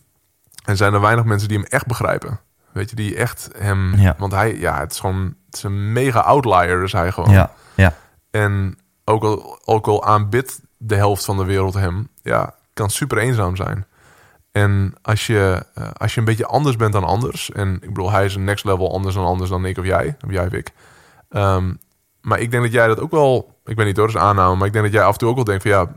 [0.65, 2.41] en zijn er weinig mensen die hem echt begrijpen.
[2.73, 3.95] Weet je, die echt hem...
[3.97, 4.15] Ja.
[4.19, 5.35] Want hij, ja, het is gewoon...
[5.47, 7.31] Het is een mega outlier, is hij gewoon.
[7.31, 7.95] Ja, ja.
[8.31, 13.19] En ook al, ook al aanbidt de helft van de wereld hem, ja, kan super
[13.19, 13.87] eenzaam zijn.
[14.53, 18.11] En als je, eh, als je een beetje anders bent dan anders, en ik bedoel,
[18.11, 20.53] hij is een next level anders dan anders dan ik of jij, of jij of
[20.53, 20.73] ik.
[21.29, 21.75] Ehm,
[22.21, 24.57] maar ik denk dat jij dat ook wel, ik weet niet hoor, dat is aanname,
[24.57, 25.89] maar ik denk dat jij af en toe ook wel denkt van ja,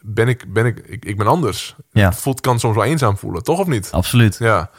[0.00, 1.76] ben ik, ben ik, ik, ik ben anders.
[1.90, 2.08] Ja.
[2.08, 3.88] Het voelt, kan soms wel eenzaam voelen, toch of niet?
[3.92, 4.36] Absoluut.
[4.38, 4.70] Ja.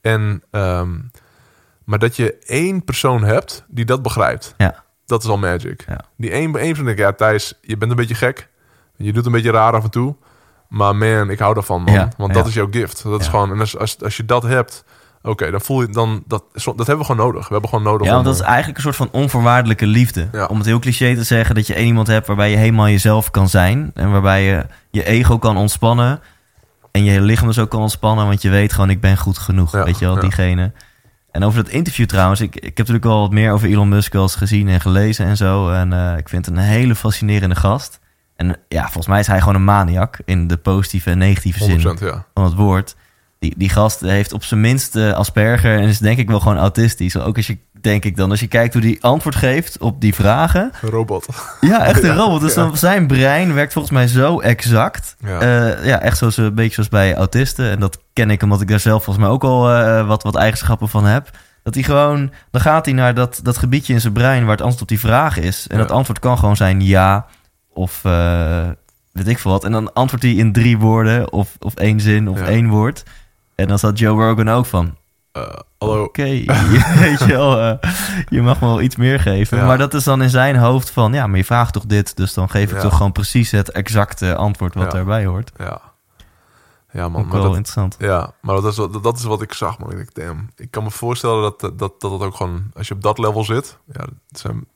[0.00, 0.98] En, ehm,
[1.84, 4.54] maar dat je één persoon hebt die dat begrijpt.
[4.56, 4.84] Ja.
[5.06, 5.84] Dat is al magic.
[5.86, 6.00] Ja.
[6.16, 8.48] Die één, één persoon denkt, ja Thijs, je bent een beetje gek.
[8.96, 10.16] Je doet een beetje raar af en toe.
[10.68, 11.94] Maar man, ik hou daarvan man.
[11.94, 12.38] Ja, Want ja.
[12.38, 13.02] dat is jouw gift.
[13.02, 14.84] Dat is gewoon, en als, als, als je dat hebt,
[15.22, 17.46] oké, dan voel je dan, dat, dat hebben we gewoon nodig.
[17.46, 20.28] We hebben gewoon nodig Ja, want dat is eh, eigenlijk een soort van onvoorwaardelijke liefde.
[20.32, 20.46] Ja.
[20.46, 23.30] Om het heel cliché te zeggen dat je één iemand hebt waarbij je helemaal jezelf
[23.30, 23.90] kan zijn.
[23.94, 26.20] En waarbij je je ego kan ontspannen.
[26.90, 28.26] En je lichaam dus ook kan ontspannen.
[28.26, 29.72] Want je weet gewoon, ik ben goed genoeg.
[29.72, 30.20] Ja, weet je wel, ja.
[30.20, 30.72] diegene.
[31.30, 32.40] En over dat interview trouwens.
[32.40, 35.26] Ik, ik heb natuurlijk al wat meer over Elon Musk wel eens gezien en gelezen
[35.26, 35.70] en zo.
[35.70, 38.00] En eh, ik vind het een hele fascinerende gast.
[38.38, 40.18] En ja, volgens mij is hij gewoon een maniak.
[40.24, 42.24] In de positieve en negatieve zin 100% ja.
[42.34, 42.96] van het woord.
[43.38, 46.58] Die, die gast heeft op zijn minst eh, Asperger en is denk ik wel gewoon
[46.58, 47.16] autistisch.
[47.16, 50.14] Ook als je, denk ik dan, als je kijkt hoe die antwoord geeft op die
[50.14, 50.72] vragen.
[50.82, 51.26] Een robot.
[51.60, 52.40] Ja, echt een Ja, robot.
[52.40, 52.62] Dus ja.
[52.62, 55.16] dan, zijn brein werkt volgens mij zo exact.
[55.18, 55.44] Ja.
[55.44, 57.70] Ja, ja echt zoals, een beetje zoals bij autisten.
[57.70, 60.36] En dat ken ik omdat ik daar zelf volgens mij ook al eh, wat, wat
[60.36, 61.30] eigenschappen van heb.
[61.62, 64.60] Dat hij gewoon, dan gaat hij naar dat, dat gebiedje in zijn brein waar het
[64.60, 65.66] antwoord op die vraag is.
[65.66, 67.26] En dat antwoord kan gewoon zijn ja
[67.78, 68.68] of eh,
[69.12, 69.64] weet ik veel wat.
[69.64, 72.46] En dan antwoordt hij in drie woorden of, of één zin of Ja.
[72.46, 73.02] één woord.
[73.54, 74.96] En dan zat Joe Rogan ook van,
[75.32, 75.42] Eh,
[75.78, 76.02] hallo.
[76.04, 76.22] oké,
[77.04, 77.90] weet je wel, eh,
[78.28, 79.58] je mag me wel iets meer geven.
[79.58, 79.66] Ja.
[79.66, 82.34] Maar dat is dan in zijn hoofd van, ja, maar je vraagt toch dit, dus
[82.34, 82.82] dan geef ik Ja.
[82.82, 85.52] toch gewoon precies het exacte antwoord wat daarbij hoort.
[85.58, 85.80] Ja.
[86.92, 87.20] Ja, man.
[87.20, 87.96] Ook Maar wel dat, interessant.
[87.98, 89.90] ja, maar dat is, wat, dat is wat ik zag, man.
[89.90, 90.50] Ik denk, damn.
[90.56, 92.70] Ik kan me voorstellen dat dat, dat, dat ook gewoon...
[92.74, 93.78] Als je op dat level zit...
[93.92, 94.66] Ja, het zijn,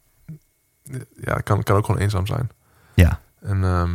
[1.20, 2.50] ja kan, kan ook gewoon eenzaam zijn.
[2.94, 3.18] Ja.
[3.42, 3.90] En ehm,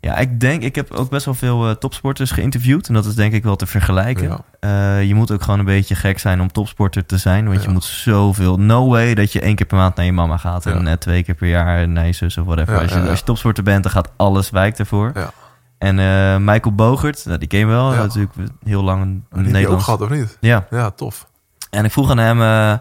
[0.00, 2.88] Ja, ik denk, ik heb ook best wel veel eh, topsporters geïnterviewd.
[2.88, 4.28] En dat is denk ik wel te vergelijken.
[4.28, 4.38] Ja.
[4.60, 7.48] Eh, je moet ook gewoon een beetje gek zijn om topsporter te zijn.
[7.48, 8.58] Want je moet zoveel.
[8.58, 10.66] No way dat je één keer per maand naar je mama gaat.
[10.66, 10.90] En Ja.
[10.90, 12.78] eh, twee keer per jaar naar je zus of whatever.
[12.78, 15.10] Als, je, als je topsporter bent, dan gaat alles wijkt ervoor.
[15.14, 15.30] Ja.
[15.78, 15.94] En
[16.44, 17.90] Michael Bogert, nou, die ken je wel.
[17.94, 18.32] Natuurlijk
[18.64, 19.84] heel lang een die heb je ook Nederlands.
[19.84, 20.36] gehad, of niet?
[20.40, 21.26] Ja, Ja, tof.
[21.70, 22.80] en ik vroeg aan hem,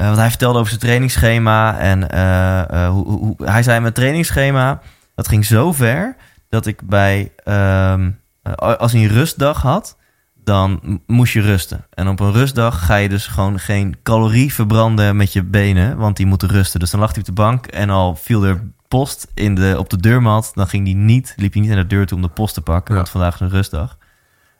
[0.00, 1.78] eh, want hij vertelde over zijn trainingsschema.
[1.78, 4.80] En eh, eh, hoe, hoe, hij zei: Mijn trainingsschema,
[5.14, 6.16] dat ging zo ver
[6.48, 8.10] dat ik bij, ehm,
[8.42, 9.96] eh, als hij een rustdag had,
[10.44, 11.86] dan moest je rusten.
[11.94, 16.16] En op een rustdag ga je dus gewoon geen calorie verbranden met je benen, want
[16.16, 16.80] die moeten rusten.
[16.80, 19.90] Dus dan lag hij op de bank en al viel er post in de, op
[19.90, 20.50] de deurmat.
[20.54, 22.60] Dan ging hij niet, liep hij niet naar de deur toe om de post te
[22.60, 22.96] pakken, Ja.
[23.00, 23.96] want vandaag is een rustdag.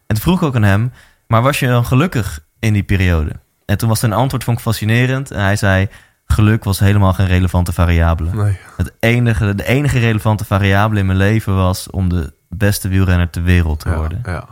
[0.06, 0.92] En toen vroeg ik ook aan hem,
[1.26, 3.32] maar was je dan gelukkig in die periode?
[3.70, 5.30] En toen was zijn antwoord vond ik fascinerend.
[5.30, 5.88] En hij zei,
[6.26, 8.30] geluk was helemaal geen relevante variabele.
[8.34, 8.59] Nee.
[8.76, 13.42] Het enige, de enige relevante variabele in mijn leven was om de beste wielrenner ter
[13.42, 14.20] wereld te Ja, worden.
[14.24, 14.47] ja.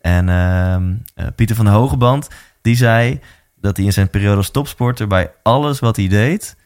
[0.00, 2.28] En ehm, eh, Pieter van de Hogeband,
[2.60, 3.20] die zei
[3.60, 6.56] dat hij in zijn periode als topsporter bij alles wat hij deed,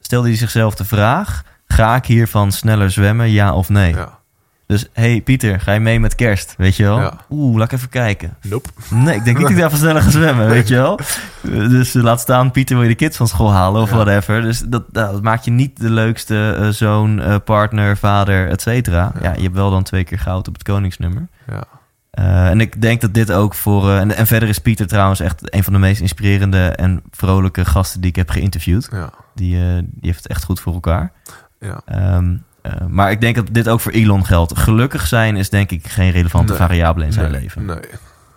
[0.00, 3.94] stelde hij zichzelf de vraag, ga ik hiervan sneller zwemmen, ja of nee?
[3.94, 4.18] ja.
[4.66, 7.00] Dus, hey Pieter, ga je mee met kerst, weet je wel?
[7.00, 7.16] Ja.
[7.30, 8.36] Oeh, laat ik even kijken.
[8.42, 8.68] Nope.
[8.90, 10.98] Nee, ik denk niet dat ik daarvan sneller ga zwemmen, weet je wel.
[11.42, 13.96] Dus eh, laat staan, Pieter wil je de kids van school halen of Ja.
[13.96, 14.42] whatever.
[14.42, 19.12] Dus dat, dat maakt je niet de leukste eh, zoon, eh, partner, vader, et cetera.
[19.14, 19.28] Ja.
[19.28, 19.34] Ja.
[19.36, 21.28] je hebt wel dan twee keer goud op het koningsnummer.
[21.48, 21.64] Ja.
[22.10, 23.90] Eh, en ik denk dat dit ook voor...
[23.90, 28.00] en, en verder is Pieter trouwens echt een van de meest inspirerende en vrolijke gasten
[28.00, 28.88] die ik heb geïnterviewd.
[28.92, 29.10] Ja.
[29.34, 31.12] Die, eh, die heeft het echt goed voor elkaar.
[31.60, 31.80] Ja.
[31.86, 34.58] Ehm, eh, maar ik denk dat dit ook voor Elon geldt.
[34.58, 36.60] Gelukkig zijn is denk ik geen relevante Nee.
[36.60, 37.64] variabele in zijn nee, leven.
[37.64, 37.80] Nee,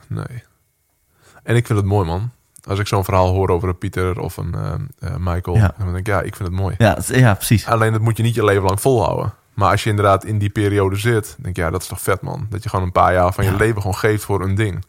[0.08, 0.44] nee.
[1.44, 2.32] En ik vind het mooi, man.
[2.64, 5.74] Als ik zo'n verhaal hoor over een Pieter of een eh, eh, Michael, Ja.
[5.78, 6.76] dan denk ik, ja, ik vind het mooi.
[6.78, 7.68] Ja, ja, precies.
[7.68, 9.34] Alleen dat moet je niet je leven lang volhouden.
[9.54, 12.22] Maar als je inderdaad in die periode zit, denk ik, ja, dat is toch vet,
[12.22, 12.48] man.
[12.50, 14.86] Dat je gewoon een paar jaar van je leven gewoon geeft voor een ding.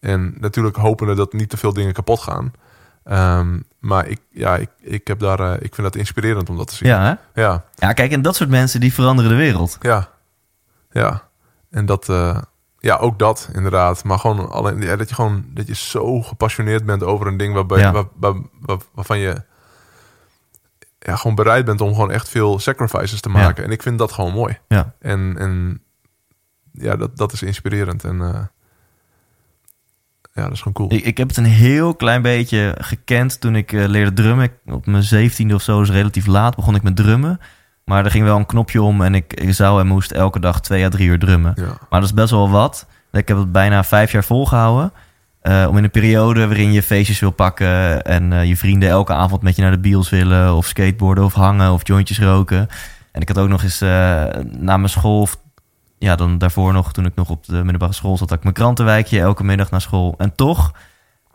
[0.00, 2.52] En natuurlijk hopende dat niet te veel dingen kapot gaan.
[3.04, 6.66] Ehm, maar ik, ja, ik, ik, heb daar, eh, ik vind dat inspirerend om dat
[6.68, 6.88] te zien.
[6.88, 7.42] Ja, hè?
[7.42, 9.78] ja, Ja, kijk, en dat soort mensen die veranderen de wereld.
[9.80, 10.08] ja.
[10.90, 11.28] ja.
[11.70, 12.38] En dat, eh,
[12.78, 14.04] ja, ook dat inderdaad.
[14.04, 17.54] Maar gewoon alleen, ja, dat je gewoon dat je zo gepassioneerd bent over een ding
[17.54, 17.92] waarbij, Ja.
[17.92, 19.42] waar, waar, waar- waarvan je
[20.98, 23.34] ja, gewoon bereid bent om gewoon echt veel sacrifices te Ja.
[23.34, 23.64] maken.
[23.64, 24.58] En ik vind dat gewoon mooi.
[24.68, 24.94] Ja.
[24.98, 25.82] En, en
[26.72, 28.04] ja, dat, dat is inspirerend.
[28.04, 28.40] En eh,
[30.34, 30.92] ja, dat is gewoon cool.
[30.92, 34.44] Ik, ik heb het een heel klein beetje gekend toen ik eh, leerde drummen.
[34.44, 37.40] Ik- op mijn zeventiende of zo, dus relatief laat, begon ik met drummen.
[37.84, 40.60] Maar er ging wel een knopje om en ik, ik zou en moest elke dag
[40.60, 41.52] twee à drie uur drummen.
[41.56, 42.86] Ja, Maar dat is best wel wat.
[43.12, 44.92] Ik heb het bijna vijf jaar volgehouden.
[45.40, 49.12] Eh, om in een periode waarin je feestjes wil pakken en eh, je vrienden elke
[49.12, 52.68] avond met je naar de bios willen, of skateboarden of hangen of jointjes roken.
[53.12, 53.88] En ik had ook nog eens eh,
[54.58, 55.36] na mijn school, of
[56.00, 58.54] ja, dan daarvoor nog, toen ik nog op de middelbare school zat, had ik mijn
[58.54, 60.14] krantenwijkje elke middag naar school.
[60.18, 60.72] En toch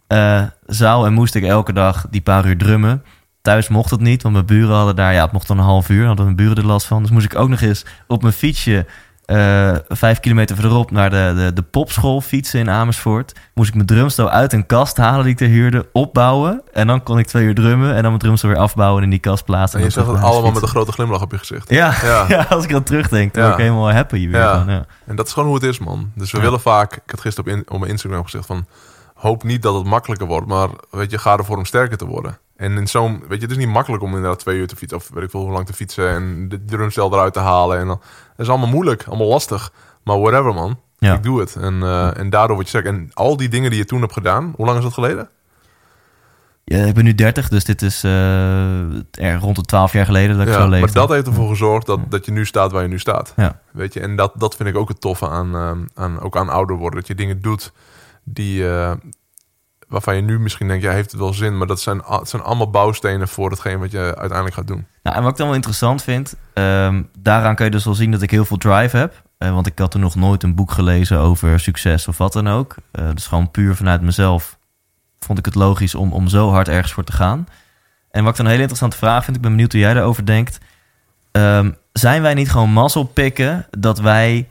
[0.08, 3.04] eh, zou en moest ik elke dag die paar uur drummen.
[3.42, 5.90] Thuis mocht het niet, want mijn buren hadden daar, ja, het mocht dan een half
[5.90, 7.02] uur, hadden mijn buren er last van.
[7.02, 8.86] Dus moest ik ook nog eens op mijn fietsje
[9.26, 13.34] eh, vijf kilometer verderop naar de, de, de popschool fietsen in Amersfoort.
[13.54, 16.62] Moest ik mijn drumstel uit een kast halen die ik er huurde, opbouwen.
[16.74, 19.10] En dan kon ik twee uur drummen en dan mijn drumstel weer afbouwen en in
[19.10, 19.80] die kast plaatsen.
[19.80, 21.70] en je terug het allemaal met een grote glimlach op je gezicht.
[21.70, 22.26] Ja, ja.
[22.36, 22.46] Ja.
[22.50, 23.50] als ik dan terugdenk, dan Ja.
[23.50, 24.40] word ik helemaal happy weer.
[24.42, 24.64] Ja.
[24.64, 24.86] van, ja.
[25.06, 26.12] En dat is gewoon hoe het is, man.
[26.16, 26.94] Dus we willen vaak...
[26.96, 28.66] Ik had gisteren op, in, op mijn Instagram gezegd van...
[29.16, 32.38] Hoop niet dat het makkelijker wordt, maar weet je, ga ervoor om sterker te worden.
[32.56, 33.20] En in zo'n...
[33.20, 34.98] Weet je, het is niet makkelijk om inderdaad twee uur te fietsen...
[34.98, 36.10] of weet ik veel hoe lang te fietsen...
[36.10, 37.80] en de drumstel eruit te halen.
[37.80, 38.00] En dan,
[38.36, 39.72] dat is allemaal moeilijk, allemaal lastig.
[40.04, 40.80] Maar whatever, man.
[40.98, 41.14] Ja.
[41.14, 41.56] Ik doe het.
[41.56, 42.96] En, eh, en daardoor word je sterk.
[42.96, 44.54] En al die dingen die je toen hebt gedaan...
[44.56, 45.30] Hoe lang is dat geleden?
[46.64, 48.80] Ja, ik ben nu 30, dus dit is eh,
[49.12, 50.86] er rond de 12 jaar geleden dat ik zo Ja, leefde.
[50.86, 53.34] maar dat heeft ervoor gezorgd dat, dat je nu staat waar je nu staat.
[53.36, 53.60] Ja.
[53.72, 56.50] Weet je, en dat, dat vind ik ook het toffe aan, ehm, aan, ook aan
[56.50, 57.00] ouder worden.
[57.00, 57.72] Dat je dingen doet
[58.24, 58.92] die, eh,
[59.96, 61.58] waarvan je nu misschien denkt, ja, heeft het wel zin?
[61.58, 64.86] Maar dat zijn, het zijn allemaal bouwstenen voor hetgeen wat je uiteindelijk gaat doen.
[65.04, 68.12] Nou, en wat ik dan wel interessant vind, ehm, daaraan kun je dus wel zien
[68.12, 69.24] dat ik heel veel drive heb.
[69.38, 72.48] Eh, want ik had toen nog nooit een boek gelezen over succes of wat dan
[72.48, 72.76] ook.
[72.92, 74.58] Eh dus gewoon puur vanuit mezelf
[75.20, 77.48] vond ik het logisch om, om zo hard ergens voor te gaan.
[78.12, 80.26] En wat ik dan een hele interessante vraag vind, ik ben benieuwd hoe jij daarover
[80.26, 80.58] denkt.
[81.32, 84.48] Ehm, zijn wij niet gewoon mazzel pikken dat wij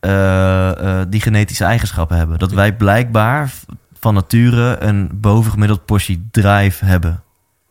[0.00, 2.38] eh, die genetische eigenschappen hebben?
[2.38, 3.52] Dat wij blijkbaar
[4.04, 7.22] van nature een bovengemiddeld portie drive hebben.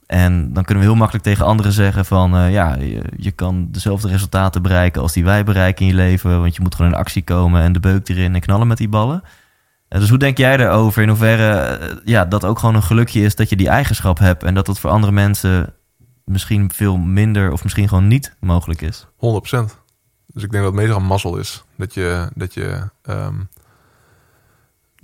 [0.05, 2.35] En dan kunnen we heel makkelijk tegen anderen zeggen van...
[2.35, 2.76] eh, ja,
[3.18, 6.39] je, kan dezelfde resultaten bereiken als die wij bereiken in je leven...
[6.39, 8.89] want je moet gewoon in actie komen en de beuk erin en knallen met die
[8.89, 9.23] ballen.
[9.88, 11.01] Eh, dus hoe denk jij daarover?
[11.01, 14.43] In hoeverre eh, ja, dat ook gewoon een gelukje is dat je die eigenschap hebt...
[14.43, 15.73] en dat dat voor andere mensen
[16.26, 19.05] misschien veel minder of misschien gewoon niet mogelijk is?
[19.05, 19.10] 100%.
[20.27, 21.64] Dus ik denk dat het een mazzel is.
[21.77, 23.35] Dat je, dat je, ehm,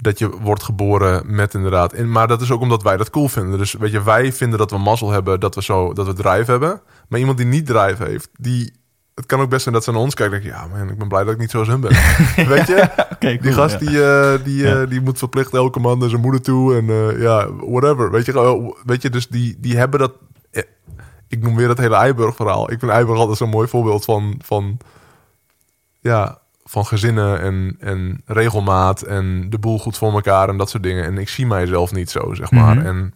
[0.02, 1.94] dat je wordt geboren met inderdaad.
[1.94, 3.58] En, maar dat is ook omdat wij dat cool vinden.
[3.58, 6.52] Dus weet je, wij vinden dat we mazzel hebben, dat we zo, dat we drive
[6.52, 6.82] hebben.
[7.08, 8.78] Maar iemand die niet drive heeft, die.
[9.16, 10.98] Het kan ook best zijn dat ze naar ons kijken en denken, ja man, ik
[10.98, 11.92] ben blij dat ik niet zoals hun ben.
[12.56, 12.90] weet je?
[13.42, 14.86] die gast die, eh, die, eh, Ja.
[14.86, 16.76] die moet verplicht elke man naar zijn moeder toe.
[16.76, 18.12] En eh, ja, whatever.
[18.12, 20.14] Weet je, gewoon, weet je, dus die, die hebben dat...
[21.28, 22.72] Ik noem weer dat hele Eiburg verhaal.
[22.72, 24.40] Ik vind Eiburg altijd zo'n mooi voorbeeld van...
[24.44, 24.78] van
[26.00, 26.40] ja,
[26.70, 31.04] van gezinnen en, en regelmaat en de boel goed voor elkaar en dat soort dingen.
[31.04, 32.76] En ik zie mijzelf niet zo, zeg maar.
[32.76, 32.86] Mhm.
[32.86, 33.14] En,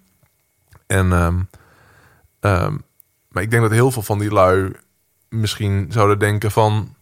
[0.87, 1.39] en ehm,
[2.39, 2.77] ehm,
[3.29, 4.71] maar ik denk dat heel veel van die lui
[5.29, 6.95] misschien zouden denken van...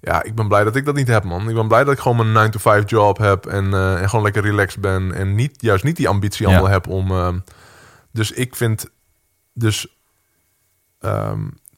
[0.00, 1.48] Ja, ik ben blij dat ik dat niet heb, man.
[1.48, 4.42] Ik ben blij dat ik gewoon mijn 9-to-5 job heb en, eh, en gewoon lekker
[4.42, 5.12] relaxed ben.
[5.12, 6.52] En niet, juist niet die ambitie Ja.
[6.52, 7.10] allemaal heb om...
[7.10, 7.38] ehm,
[8.12, 8.90] dus ik vind...
[9.52, 9.98] Dus,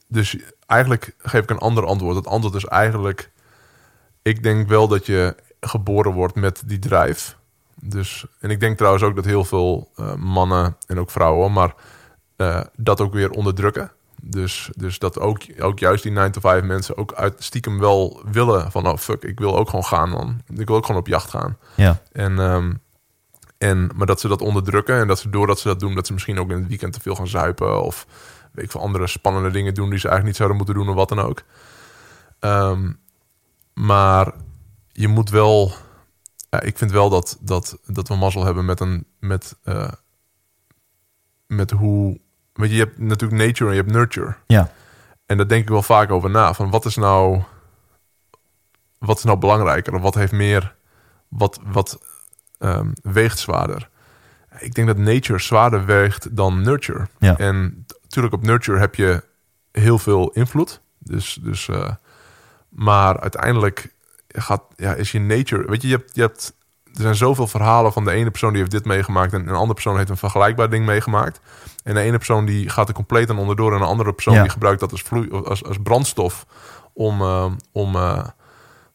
[0.07, 2.15] dus eigenlijk geef ik een ander antwoord.
[2.15, 3.31] Het antwoord is eigenlijk...
[4.27, 7.37] Ik denk wel dat je geboren wordt met die drijf.
[7.81, 11.73] Dus, en ik denk trouwens ook dat heel veel eh, mannen en ook vrouwen, maar
[12.35, 13.91] eh, dat ook weer onderdrukken.
[14.21, 18.87] Dus, dus dat ook, ook juist die 9-to-5 mensen ook uit stiekem wel willen van,
[18.87, 20.41] oh fuck, ik wil ook gewoon gaan, man.
[20.55, 21.57] Ik wil ook gewoon op jacht gaan.
[21.75, 22.73] Ja, En, ehm,
[23.57, 26.13] en, maar dat ze dat onderdrukken en dat ze doordat ze dat doen, dat ze
[26.13, 28.05] misschien ook in het weekend te veel gaan zuipen of
[28.51, 30.95] weet ik veel andere spannende dingen doen die ze eigenlijk niet zouden moeten doen of
[30.95, 31.43] wat dan ook.
[32.39, 32.91] Ehm,
[33.77, 34.31] maar
[34.87, 35.71] je moet wel,
[36.49, 39.91] ja, ik vind wel dat, dat, dat we mazzel hebben met een, met, eh,
[41.47, 42.19] met hoe,
[42.53, 44.35] weet je, je hebt natuurlijk nature en je hebt nurture.
[44.47, 44.71] ja,
[45.25, 46.53] En daar denk ik wel vaak over na.
[46.53, 47.43] Van wat is nou,
[48.97, 49.93] wat is nou belangrijker?
[49.93, 50.75] Of wat heeft meer,
[51.27, 51.99] wat, wat
[52.57, 53.89] ehm, weegt zwaarder?
[54.59, 57.07] Ik denk dat nature zwaarder weegt dan nurture.
[57.19, 57.37] Ja.
[57.37, 59.23] En natuurlijk op nurture heb je
[59.71, 60.81] heel veel invloed.
[60.97, 61.91] Dus, dus eh,
[62.77, 63.89] maar uiteindelijk
[64.27, 65.69] gaat, ja, is je nature.
[65.69, 68.59] Weet je, je hebt, je hebt, er zijn zoveel verhalen van de ene persoon die
[68.59, 71.39] heeft dit meegemaakt en een andere persoon heeft een vergelijkbaar ding meegemaakt.
[71.83, 74.41] En de ene persoon die gaat er compleet aan onderdoor en een andere persoon Ja.
[74.41, 76.45] die gebruikt dat als, vloei, als, als brandstof
[76.93, 78.27] om, eh, om eh,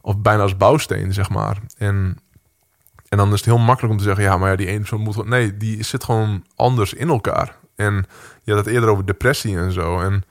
[0.01, 1.59] of bijna als bouwsteen, zeg maar.
[1.79, 2.19] En,
[3.09, 5.01] en dan is het heel makkelijk om te zeggen, ja, maar ja, die ene persoon
[5.01, 5.27] moet...
[5.27, 7.57] Nee, die zit gewoon anders in elkaar.
[7.77, 8.07] En
[8.43, 10.01] je had het eerder over depressie en zo.
[10.01, 10.25] En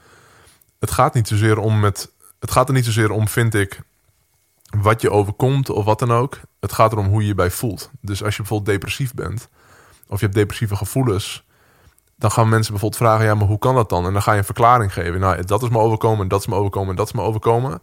[0.79, 2.11] het gaat niet zozeer om met...
[2.41, 3.81] Het gaat er niet zozeer om, vind ik,
[4.77, 6.39] wat je overkomt of wat dan ook.
[6.59, 7.89] Het gaat erom hoe je je bij voelt.
[7.99, 9.49] Dus als je bijvoorbeeld depressief bent,
[10.07, 11.43] of je hebt depressieve gevoelens,
[12.15, 14.05] dan gaan mensen bijvoorbeeld vragen: ja, maar hoe kan dat dan?
[14.05, 15.19] En dan ga je een verklaring geven.
[15.19, 17.81] Nou, dat is me overkomen, dat is me overkomen, en dat is me overkomen.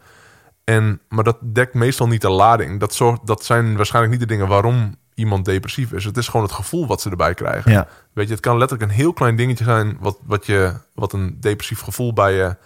[0.64, 2.80] En, maar dat dekt meestal niet de lading.
[2.80, 6.04] Dat, zorgt, dat zijn waarschijnlijk niet de dingen waarom iemand depressief is.
[6.04, 7.72] Het is gewoon het gevoel wat ze erbij krijgen.
[7.72, 11.12] ja, Weet je, het kan letterlijk een heel klein dingetje zijn wat, wat, je, wat
[11.12, 12.56] een depressief gevoel bij je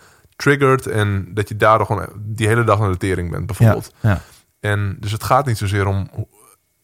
[0.43, 0.86] triggert.
[0.86, 3.93] En dat je daardoor gewoon die hele dag naar de tering bent, bijvoorbeeld.
[4.01, 4.20] ja.
[4.60, 6.09] En dus het gaat niet zozeer om.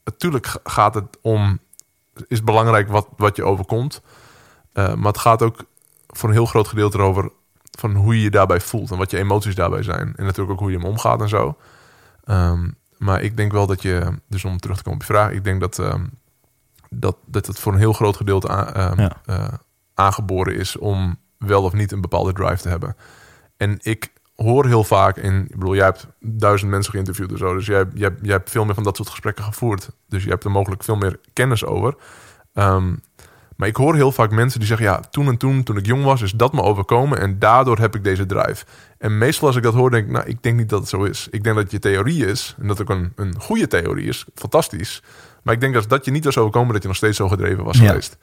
[0.05, 1.59] Natuurlijk ga- gaat het om.
[2.29, 4.01] Is belangrijk wat, wat je overkomt.
[4.73, 5.57] Eh, maar het gaat ook
[6.07, 7.31] voor een heel groot gedeelte erover.
[7.79, 8.91] van hoe je je daarbij voelt.
[8.91, 10.13] en wat je emoties daarbij zijn.
[10.17, 11.57] En natuurlijk ook hoe je hem omgaat en zo.
[12.25, 12.69] Ehm,
[12.99, 14.13] maar ik denk wel dat je.
[14.29, 15.31] Dus om terug te komen op je vraag.
[15.31, 15.79] Ik denk dat.
[15.79, 16.05] ehm,
[16.91, 19.13] dat, dat het voor een heel groot gedeelte a- ehm, Ja.
[19.27, 19.49] eh,
[19.95, 20.77] aangeboren is.
[20.77, 22.97] om wel of niet een bepaalde drive te hebben.
[23.59, 27.55] En ik hoor heel vaak, en ik bedoel, jij hebt duizend mensen geïnterviewd en zo,
[27.55, 29.91] dus jij, jij, jij hebt veel meer van dat soort gesprekken gevoerd.
[30.09, 31.95] Dus je hebt er mogelijk veel meer kennis over.
[32.55, 32.95] Ehm,
[33.57, 36.05] maar ik hoor heel vaak mensen die zeggen, ja, toen en toen, toen ik jong
[36.05, 38.65] was, is dat me overkomen en daardoor heb ik deze drive.
[38.99, 41.03] En meestal als ik dat hoor, denk ik, nou, ik denk niet dat het zo
[41.05, 41.29] is.
[41.31, 45.03] Ik denk dat je theorie is, en dat ook een, een goede theorie is, fantastisch.
[45.43, 47.65] Maar ik denk als dat je niet was overkomen, dat je nog steeds zo gedreven
[47.65, 47.87] was Ja.
[47.87, 48.17] geweest.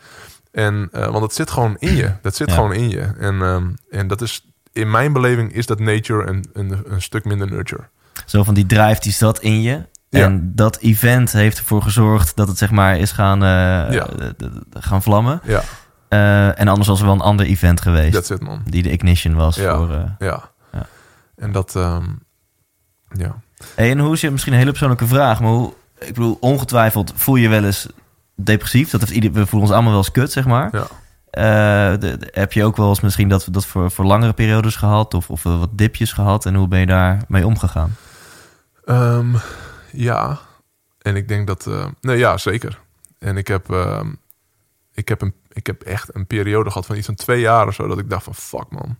[0.51, 2.11] En, eh, want het zit gewoon in je.
[2.21, 2.55] Dat zit Ja.
[2.55, 2.99] gewoon in je.
[3.01, 4.45] En, ehm, en dat is,
[4.75, 7.83] in mijn beleving is dat nature en een, een stuk minder nurture.
[8.25, 9.85] Zo van die drive die zat in je.
[10.09, 10.23] Ja.
[10.23, 13.47] En dat event heeft ervoor gezorgd dat het zeg maar is gaan, eh,
[13.93, 14.07] Ja.
[14.07, 14.27] eh,
[14.71, 15.41] gaan vlammen.
[15.43, 15.61] Ja,
[16.07, 18.13] Eh, en anders was er wel een ander event geweest.
[18.13, 18.61] that's it man.
[18.65, 19.77] Die de ignition was Ja.
[19.77, 19.89] voor...
[20.19, 20.49] Ja.
[20.71, 20.85] Ja.
[21.35, 22.03] En dat, ehm,
[23.17, 23.35] ja.
[23.75, 27.13] Hey, en hoe is je misschien een hele persoonlijke vraag, maar hoe, ik bedoel, ongetwijfeld
[27.15, 27.87] voel je wel eens
[28.35, 28.89] depressief.
[28.89, 30.69] Dat heeft ieder, we voelen ons allemaal wel eens kut, zeg maar.
[30.71, 30.87] Ja.
[31.35, 35.13] Eh, de- heb je ook wel eens misschien dat, dat voor, voor langere periodes gehad?
[35.13, 36.45] Of, of wat dipjes gehad?
[36.45, 37.95] En hoe ben je daarmee omgegaan?
[38.85, 39.35] Ehm,
[39.91, 40.39] ja,
[41.01, 41.67] en ik denk dat...
[41.67, 42.79] eh, nee, ja, zeker.
[43.19, 44.13] En ik heb, ehm,
[44.93, 47.73] ik, heb een, ik heb echt een periode gehad van iets van twee jaar of
[47.73, 47.87] zo...
[47.87, 48.97] dat ik dacht van, fuck man.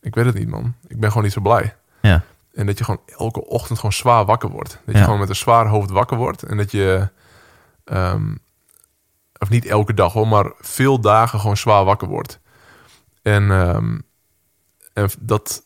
[0.00, 0.74] Ik weet het niet, man.
[0.86, 1.76] Ik ben gewoon niet zo blij.
[2.00, 2.22] Ja.
[2.54, 4.70] En dat je gewoon elke ochtend gewoon zwaar wakker wordt.
[4.70, 5.04] Dat je Ja.
[5.04, 6.42] gewoon met een zwaar hoofd wakker wordt.
[6.42, 7.08] En dat je...
[7.84, 8.34] ehm,
[9.42, 12.40] of niet elke dag hoor, maar veel dagen gewoon zwaar wakker wordt.
[13.22, 13.98] En, ehm,
[14.92, 15.62] en dat...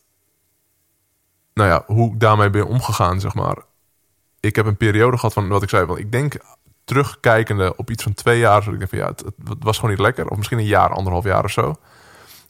[1.53, 3.57] Nou ja, hoe ik daarmee ben omgegaan, zeg maar.
[4.39, 5.85] Ik heb een periode gehad van wat ik zei.
[5.85, 6.37] Want ik denk
[6.83, 8.63] terugkijkende op iets van twee jaar.
[8.63, 9.23] Dat ik denk van ja, het,
[9.59, 10.27] was gewoon niet lekker.
[10.27, 11.75] Of misschien een jaar, anderhalf jaar of zo.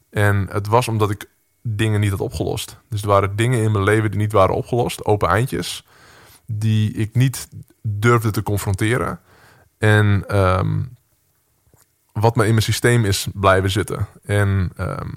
[0.09, 1.29] En het was omdat ik
[1.61, 2.77] dingen niet had opgelost.
[2.89, 5.05] Dus er waren dingen in mijn leven die niet waren opgelost.
[5.05, 5.85] Open eindjes.
[6.45, 7.49] Die ik niet
[7.81, 9.19] durfde te confronteren.
[9.77, 10.83] En ehm,
[12.19, 14.07] wat me in mijn systeem is blijven zitten.
[14.23, 15.09] En ehm,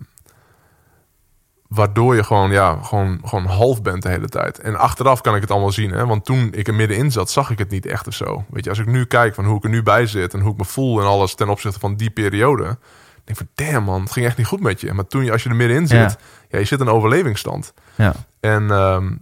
[1.69, 4.59] waardoor je gewoon, ja, gewoon, gewoon half bent de hele tijd.
[4.59, 5.91] En achteraf kan ik het allemaal zien.
[5.91, 6.07] Hè?
[6.07, 8.45] Want toen ik er middenin zat, zag ik het niet echt of zo.
[8.51, 10.35] Weet je, als ik nu kijk van hoe ik er nu bij zit...
[10.35, 12.65] en hoe ik me voel en alles ten opzichte van die periode...
[12.65, 12.79] denk
[13.25, 14.93] ik van, damn man, het ging echt niet goed met je.
[14.93, 15.99] Maar toen je, als je er middenin zit...
[15.99, 16.17] Ja.
[16.49, 16.59] Ja.
[16.59, 17.73] je zit in een overlevingsstand.
[17.95, 18.15] Ja.
[18.41, 19.13] En ehm,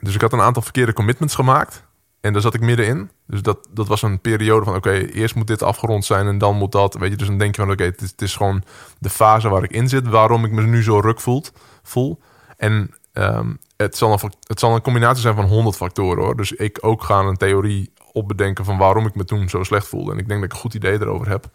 [0.00, 1.82] dus ik had een aantal verkeerde commitments gemaakt.
[2.24, 3.10] En daar zat ik middenin.
[3.26, 4.74] Dus dat, dat was een periode van...
[4.74, 6.94] oké, eerst moet dit afgerond zijn en dan moet dat.
[6.94, 7.70] Weet je, dus dan denk je van...
[7.70, 8.62] oké, het, is- het is gewoon
[8.98, 10.08] de fase waar ik in zit...
[10.08, 11.52] waarom ik me nu zo ruk voelt,
[11.82, 12.20] voel.
[12.56, 16.36] En ehm, het, zal een, het zal een combinatie zijn van honderd factoren, hoor.
[16.36, 18.64] Dus ik ook ga een theorie opbedenken...
[18.64, 20.12] van waarom ik me toen zo slecht voelde.
[20.12, 21.46] En ik denk dat ik een goed idee erover heb.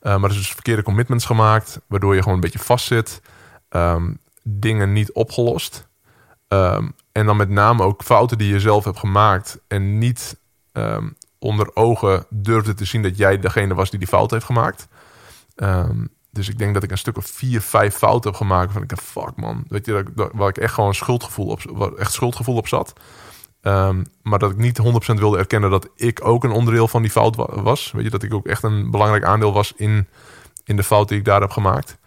[0.00, 1.80] Eh, maar er is dus verkeerde commitments gemaakt...
[1.86, 3.20] waardoor je gewoon een beetje vastzit...
[3.68, 4.12] Ehm,
[4.42, 5.88] dingen niet opgelost...
[6.50, 9.58] Ehm, en dan met name ook fouten die je zelf hebt gemaakt.
[9.68, 10.38] En niet
[10.72, 11.08] ehm,
[11.38, 14.88] onder ogen durfde te zien dat jij degene was die die fout heeft gemaakt.
[15.54, 18.72] Ehm, dus ik denk dat ik een stuk of vier, vijf fouten heb gemaakt.
[18.72, 19.64] Van ik fuck man.
[19.68, 22.92] Weet je, dat, waar ik echt gewoon schuldgevoel op, echt schuldgevoel op zat.
[24.22, 27.36] Maar dat ik niet 100% wilde erkennen dat ik ook een onderdeel van die fout
[27.36, 27.90] wa- was.
[27.92, 30.08] Weet je, dat ik ook echt een belangrijk aandeel was in,
[30.64, 31.98] in de fout die ik daar heb gemaakt.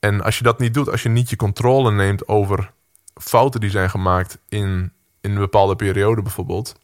[0.00, 2.74] En als je dat niet doet, als je niet je controle neemt over
[3.20, 6.74] fouten die zijn gemaakt in, in een bepaalde periode bijvoorbeeld,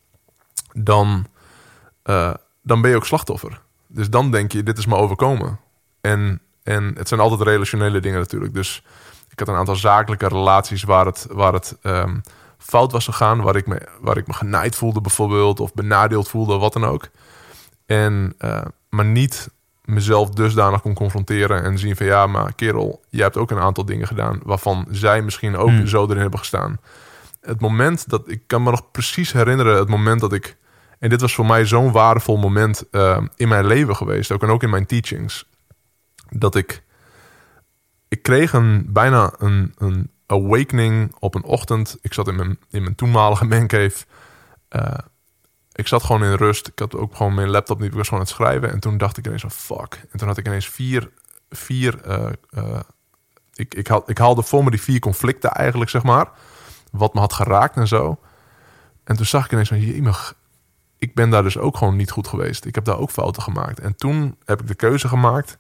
[0.73, 1.27] dan,
[2.03, 3.61] eh, dan ben je ook slachtoffer.
[3.87, 5.59] Dus dan denk je, dit is me overkomen.
[6.01, 8.55] En, en het zijn altijd relationele dingen natuurlijk.
[8.55, 8.85] Dus
[9.29, 12.19] ik had een aantal zakelijke relaties waar het, waar het ehm,
[12.59, 16.59] fout was gegaan, waar ik, me, waar ik me genaaid voelde bijvoorbeeld, of benadeeld voelde,
[16.59, 17.09] wat dan ook.
[17.87, 19.51] En, eh, maar niet
[19.85, 23.85] mezelf dusdanig kon confronteren en zien van ja, maar kerel, jij hebt ook een aantal
[23.85, 25.87] dingen gedaan waarvan zij misschien ook Hmm.
[25.87, 26.81] zo erin hebben gestaan.
[27.41, 30.57] Het moment dat ik kan me nog precies herinneren, het moment dat ik
[30.99, 34.49] en dit was voor mij zo'n waardevol moment eh, in mijn leven geweest, ook en
[34.49, 35.49] ook in mijn teachings,
[36.31, 36.83] dat ik
[38.13, 41.99] ik kreeg een bijna een, een awakening op een ochtend.
[42.01, 44.05] Ik zat in mijn, in mijn toenmalige mancave.
[45.73, 46.67] Ik zat gewoon in rust.
[46.67, 47.91] Ik had ook gewoon mijn laptop niet.
[47.91, 48.71] Ik was gewoon aan het schrijven.
[48.71, 50.07] En toen dacht ik ineens van fuck.
[50.11, 51.11] En toen had ik ineens vier...
[51.51, 52.81] vier eh, eh,
[53.55, 56.31] ik, ik, had, ik haalde voor me die vier conflicten eigenlijk, zeg maar.
[56.91, 58.19] Wat me had geraakt en zo.
[59.05, 59.81] En toen zag ik ineens van...
[59.81, 60.35] jemig,
[60.99, 62.65] ik ben daar dus ook gewoon niet goed geweest.
[62.65, 63.81] Ik heb daar ook fouten gemaakt.
[63.81, 65.59] En toen heb ik de keuze gemaakt...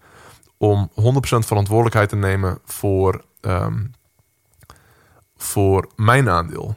[0.56, 3.24] om 100% verantwoordelijkheid te nemen voor...
[3.40, 3.84] ehm,
[5.36, 6.76] voor mijn aandeel.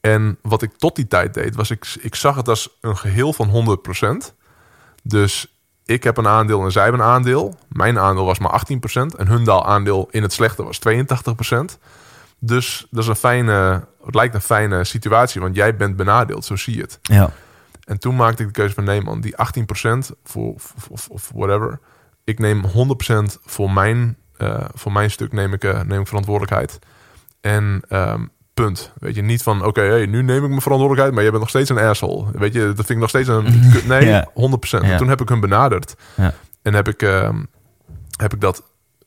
[0.00, 3.32] En wat ik tot die tijd deed, was ik, ik zag het als een geheel
[3.32, 3.78] van
[4.30, 4.34] 100%.
[5.02, 7.54] Dus ik heb een aandeel en zij hebben een aandeel.
[7.68, 8.62] Mijn aandeel was maar
[9.12, 11.78] 18% en hun aandeel in het slechte was 82%.
[12.38, 16.56] Dus dat is een fijne, het lijkt een fijne situatie, want jij bent benadeeld, zo
[16.56, 16.98] zie je het.
[17.02, 17.30] Ja.
[17.84, 21.30] En toen maakte ik de keuze van nee man, die 18% voor of, of, of
[21.34, 21.80] whatever.
[22.24, 22.68] Ik neem 100%
[23.44, 26.78] voor mijn, eh, voor mijn stuk neem ik, eh, neem ik verantwoordelijkheid.
[27.40, 28.24] En ehm,
[28.54, 28.92] punt.
[28.98, 31.48] Weet je, niet van oké, hey, nu neem ik mijn verantwoordelijkheid, maar jij bent nog
[31.50, 32.26] steeds een asshole.
[32.32, 33.44] Weet je, dat vind ik nog steeds een...
[33.88, 34.28] Nee, Ja.
[34.30, 34.34] 100%.
[34.70, 34.96] En Ja.
[34.98, 35.94] toen heb ik hun benaderd.
[36.16, 36.34] Ja.
[36.62, 37.42] En heb ik, ehm,
[38.16, 38.62] heb ik dat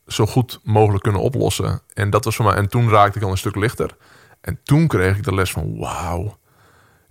[0.07, 1.81] zo goed mogelijk kunnen oplossen.
[1.93, 2.53] En dat was voor mij.
[2.55, 3.95] En toen raakte ik al een stuk lichter.
[4.41, 6.37] En toen kreeg ik de les van wauw.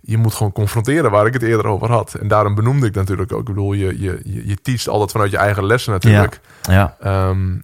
[0.01, 2.13] Je moet gewoon confronteren waar ik het eerder over had.
[2.13, 3.39] En daarom benoemde ik natuurlijk ook.
[3.39, 6.39] Ik bedoel, je, je, je, je teacht altijd vanuit je eigen lessen natuurlijk.
[6.61, 6.95] Ja.
[6.99, 7.57] Ehm,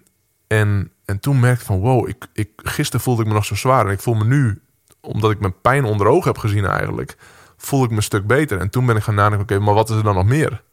[0.47, 3.55] en, en toen merkte ik van wow, ik, ik, gisteren voelde ik me nog zo
[3.55, 3.85] zwaar.
[3.85, 4.61] En ik voel me nu,
[5.01, 7.17] omdat ik mijn pijn onder ogen heb gezien eigenlijk,
[7.57, 8.59] voel ik me een stuk beter.
[8.59, 10.63] En toen ben ik gaan nadenken, oké, maar wat is er dan nog meer?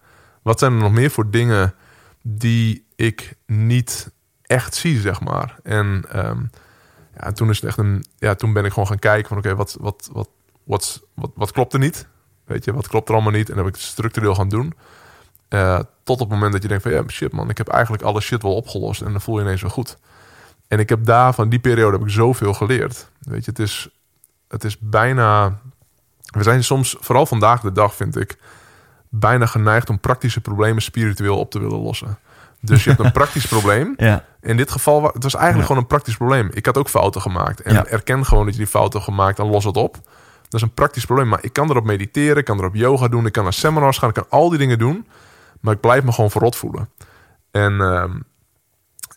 [0.43, 1.75] Wat zijn er nog meer voor dingen
[2.23, 4.11] die ik niet
[4.43, 5.57] echt zie, zeg maar?
[5.63, 6.43] En ehm,
[7.21, 9.55] ja, toen is het echt een, ja, toen ben ik gewoon gaan kijken van oké,
[9.55, 10.29] wat, wat, wat,
[10.65, 12.07] wat, wat, wat klopt er niet?
[12.45, 13.51] Weet je, wat klopt er allemaal niet?
[13.51, 14.75] En heb ik structureel gaan doen.
[15.49, 18.03] Eh, tot op het moment dat je denkt van ja, shit man, ik heb eigenlijk
[18.03, 19.03] alle shit wel opgelost.
[19.03, 19.99] En dan voel je ineens weer goed.
[20.69, 23.11] En ik heb daar van die periode heb ik zoveel geleerd.
[23.21, 23.89] Weet je, het is,
[24.49, 25.59] het is bijna.
[26.27, 28.37] We zijn soms, vooral vandaag de dag, vind ik,
[29.09, 32.19] bijna geneigd om praktische problemen spiritueel op te willen lossen.
[32.61, 33.95] Dus je hebt een praktisch probleem.
[33.97, 34.25] Ja.
[34.41, 35.67] In dit geval, het was eigenlijk Ja.
[35.67, 36.49] gewoon een praktisch probleem.
[36.53, 37.61] Ik had ook fouten gemaakt.
[37.63, 37.87] En Ja.
[37.87, 39.95] erken gewoon dat je die fouten hebt gemaakt en los het op.
[40.43, 41.29] Dat is een praktisch probleem.
[41.29, 44.09] Maar ik kan erop mediteren, ik kan erop yoga doen, ik kan naar seminars gaan,
[44.09, 45.07] ik kan al die dingen doen.
[45.61, 46.89] Maar ik blijf me gewoon verrot voelen.
[47.51, 48.13] En, ehm,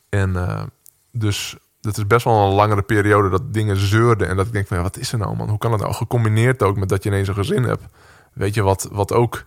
[0.10, 0.64] en eh,
[1.12, 4.28] dus het is best wel een langere periode dat dingen zeurden.
[4.28, 5.50] En dat ik denk van, ja, wat is er nou man?
[5.50, 5.94] Hoe kan het nou?
[5.94, 7.84] Gecombineerd ook met dat je ineens een gezin hebt.
[8.34, 9.46] Weet je, wat, wat ook...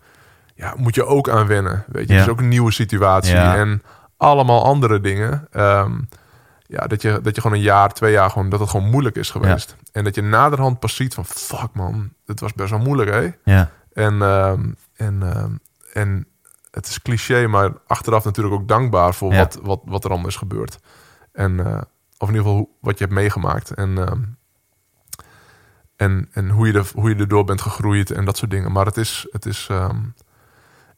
[0.54, 1.84] Ja, moet je ook aan wennen.
[1.86, 2.20] Weet je, Ja.
[2.20, 3.34] is ook een nieuwe situatie.
[3.34, 3.56] Ja.
[3.56, 3.82] En
[4.16, 5.46] allemaal andere dingen.
[5.50, 5.92] Ehm,
[6.66, 9.16] ja, dat je, dat je gewoon een jaar, twee jaar gewoon, dat het gewoon moeilijk
[9.16, 9.76] is geweest.
[9.92, 13.30] En dat je naderhand pas ziet van, fuck man, het was best wel moeilijk hè.
[13.54, 13.70] Ja.
[13.92, 14.60] En, ehm,
[14.96, 15.50] en, ehm,
[15.92, 16.26] en
[16.70, 20.36] het is cliché, maar achteraf natuurlijk ook dankbaar voor wat, wat, wat er allemaal is
[20.36, 20.78] gebeurd.
[21.32, 21.80] En, eh,
[22.18, 23.70] of in ieder geval wat je hebt meegemaakt.
[23.70, 24.20] En, ehm,
[25.96, 28.72] en, en hoe, je er, hoe je erdoor bent gegroeid en dat soort dingen.
[28.72, 29.26] Maar het is.
[29.30, 29.98] Het is ehm,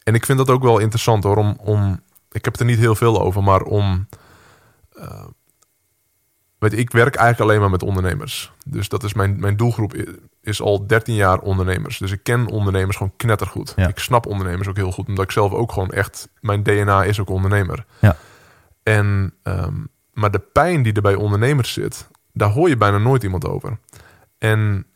[0.02, 1.36] en ik vind dat ook wel interessant hoor.
[1.36, 2.00] Om, om,
[2.32, 4.08] ik heb het er niet heel veel over, maar om.
[4.96, 5.24] eh,
[6.58, 8.52] weet je, ik werk eigenlijk alleen maar met ondernemers.
[8.66, 9.94] Dus dat is mijn, mijn doelgroep
[10.40, 11.98] is al 13 jaar ondernemers.
[11.98, 13.72] Dus ik ken ondernemers gewoon knettergoed.
[13.76, 13.88] Ja.
[13.88, 15.08] Ik snap ondernemers ook heel goed.
[15.08, 16.28] Omdat ik zelf ook gewoon echt...
[16.40, 17.84] Mijn DNA is ook ondernemer.
[17.98, 18.16] Ja.
[18.82, 19.74] En, ehm,
[20.14, 22.08] maar de pijn die er bij ondernemers zit...
[22.32, 23.78] daar hoor je bijna nooit iemand over.
[24.38, 24.86] En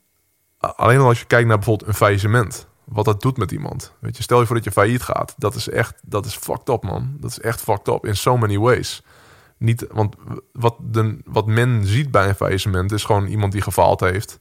[0.59, 2.69] alleen al als je kijkt naar bijvoorbeeld een faillissement...
[2.85, 3.93] wat dat doet met iemand.
[3.99, 5.35] Weet je, stel je voor dat je failliet gaat.
[5.37, 6.01] Dat is echt...
[6.03, 7.17] Dat is fucked up, man.
[7.21, 9.03] Dat is echt fucked up in so many ways.
[9.59, 10.17] Niet, want
[10.53, 10.77] wat,
[11.25, 12.93] wat men ziet bij een faillissement...
[12.93, 14.39] is gewoon iemand die gefaald heeft...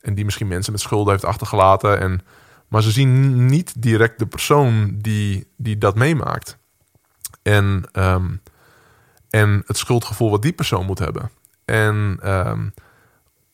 [0.00, 2.00] en die misschien mensen met schulden heeft achtergelaten...
[2.00, 2.20] En,
[2.68, 6.58] maar ze zien niet direct de persoon die, die dat meemaakt.
[7.42, 8.26] En, ehm,
[9.30, 11.30] en het schuldgevoel wat die persoon moet hebben.
[11.64, 12.68] En ehm,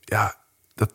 [0.01, 0.35] ja,
[0.75, 0.93] dat,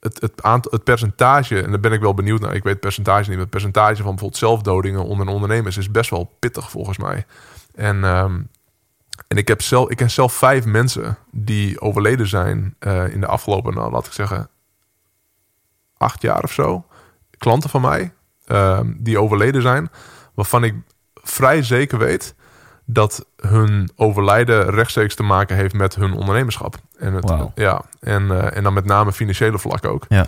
[0.00, 2.54] het, het, aantal, het percentage, en daar ben ik wel benieuwd naar.
[2.54, 6.36] Ik weet het percentage niet, het percentage van bijvoorbeeld zelfdodingen onder ondernemers is best wel
[6.38, 7.26] pittig volgens mij.
[7.74, 8.40] En, ehm,
[9.28, 13.26] en ik, heb zelf, ik ken zelf vijf mensen die overleden zijn eh, in de
[13.26, 14.48] afgelopen, nou, laat ik zeggen,
[15.96, 16.86] acht jaar of zo.
[17.38, 18.12] Klanten van mij
[18.44, 19.90] ehm, die overleden zijn,
[20.34, 20.74] waarvan ik
[21.14, 22.34] vrij zeker weet
[22.90, 26.76] dat hun overlijden rechtstreeks te maken heeft met hun ondernemerschap.
[26.98, 30.04] En, het, ja, en, eh, en dan met name financiële vlak ook.
[30.08, 30.26] Ja.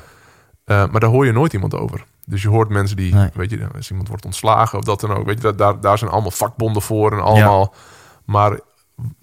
[0.64, 2.04] Eh, maar daar hoor je nooit iemand over.
[2.26, 3.28] Dus je hoort mensen die, Nee.
[3.34, 5.26] weet je, als iemand wordt ontslagen of dat dan ook.
[5.26, 7.74] Weet je, dat, daar, daar zijn allemaal vakbonden voor en allemaal.
[8.24, 8.58] Maar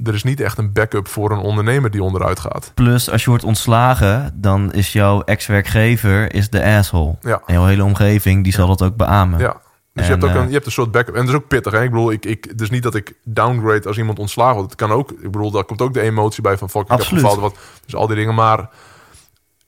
[0.03, 2.72] er is niet echt een backup voor een ondernemer die onderuit gaat.
[2.73, 7.15] Plus, als je wordt ontslagen, dan is jouw ex-werkgever is de asshole.
[7.22, 7.41] Ja.
[7.45, 9.39] En jouw hele omgeving, die zal dat ook beamen.
[9.39, 9.55] Ja.
[9.98, 11.15] Dus En, je, hebt ook eh, een, je hebt een soort backup.
[11.15, 11.74] En dat is ook pittig.
[11.74, 11.84] Hè?
[11.84, 14.72] Ik bedoel, ik, ik, is niet dat ik downgrade als iemand ontslagen wordt.
[14.72, 15.11] Het kan ook.
[15.11, 17.22] Ik bedoel, daar komt ook de emotie bij van fuck, ik heb.
[17.22, 17.56] Wat,
[17.86, 18.36] dus al die dingen.
[18.36, 18.69] Maar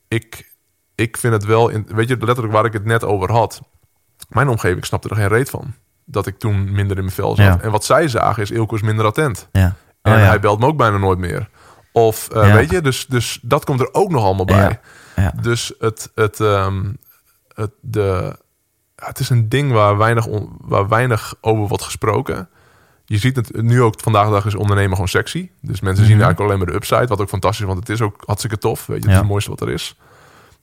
[0.08, 0.52] ik,
[0.94, 1.68] ik vind het wel...
[1.68, 3.60] In, weet je, letterlijk waar ik het net over had.
[4.28, 5.74] Mijn omgeving snapte er geen reet van.
[6.04, 7.46] Dat ik toen minder in mijn vel zat.
[7.46, 7.60] Ja.
[7.60, 9.48] En wat zij zagen is, Ilko is minder attent.
[9.52, 9.74] Ja.
[10.02, 10.24] En Oh, ja.
[10.24, 11.48] hij belt me ook bijna nooit meer.
[11.92, 14.80] Of, eh, weet je, dus, dus dat komt er ook nog allemaal bij.
[15.40, 16.92] Dus het, het, ehm,
[17.54, 18.36] het, de,
[19.00, 22.48] ja, het is een ding waar weinig, on- waar weinig over wordt gesproken.
[23.04, 25.50] Je ziet het nu ook vandaag de dag is ondernemen gewoon sexy.
[25.60, 26.24] Dus mensen zien Mhm.
[26.24, 28.86] eigenlijk alleen maar de upside, wat ook fantastisch is, want het is ook hartstikke tof.
[28.86, 29.96] Weet je, het is het mooiste wat er is.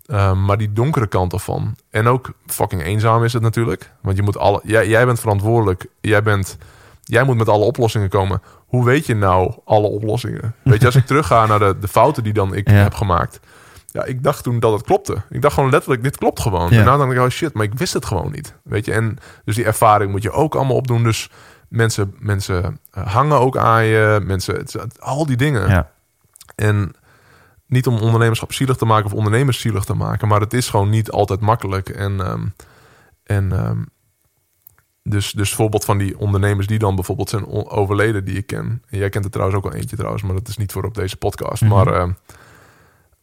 [0.06, 1.76] Ehm, maar die donkere kant ervan.
[1.90, 3.92] En ook fucking eenzaam is het natuurlijk.
[4.02, 5.86] Want je moet alle, jij, jij bent verantwoordelijk.
[6.02, 6.58] Jij, bent,
[7.04, 8.42] jij moet met alle oplossingen komen.
[8.68, 10.56] Hoe weet je nou alle oplossingen?
[10.64, 12.76] Weet je, als ik terugga naar de, de fouten die dan ik Ja.
[12.76, 13.40] heb gemaakt.
[13.92, 15.22] Ja, ik dacht toen dat het klopte.
[15.30, 16.70] Ik dacht gewoon letterlijk, dit klopt gewoon.
[16.72, 16.80] Ja.
[16.80, 18.54] En dan denk ik, oh shit, maar ik wist het gewoon niet.
[18.64, 21.04] Weet je, en dus die ervaring moet je ook allemaal opdoen.
[21.04, 21.30] Dus
[21.70, 24.20] mensen, mensen eh, hangen ook aan je.
[24.24, 25.70] Mensen, het, het- al die dingen.
[25.70, 25.92] Ja.
[26.56, 26.92] En
[27.66, 30.90] niet om ondernemerschap zielig te maken of ondernemers zielig te maken, maar het is gewoon
[30.90, 31.90] niet altijd makkelijk.
[31.90, 32.46] En, ehm,
[33.24, 33.78] en ehm,
[35.04, 38.84] dus, dus voorbeeld van die ondernemers die dan bijvoorbeeld zijn overleden, die ik ken.
[38.90, 40.94] En jij kent er trouwens ook al eentje trouwens, maar dat is niet voor op
[40.96, 41.62] deze podcast.
[41.62, 41.72] Mhm.
[41.74, 42.12] Maar, ehm,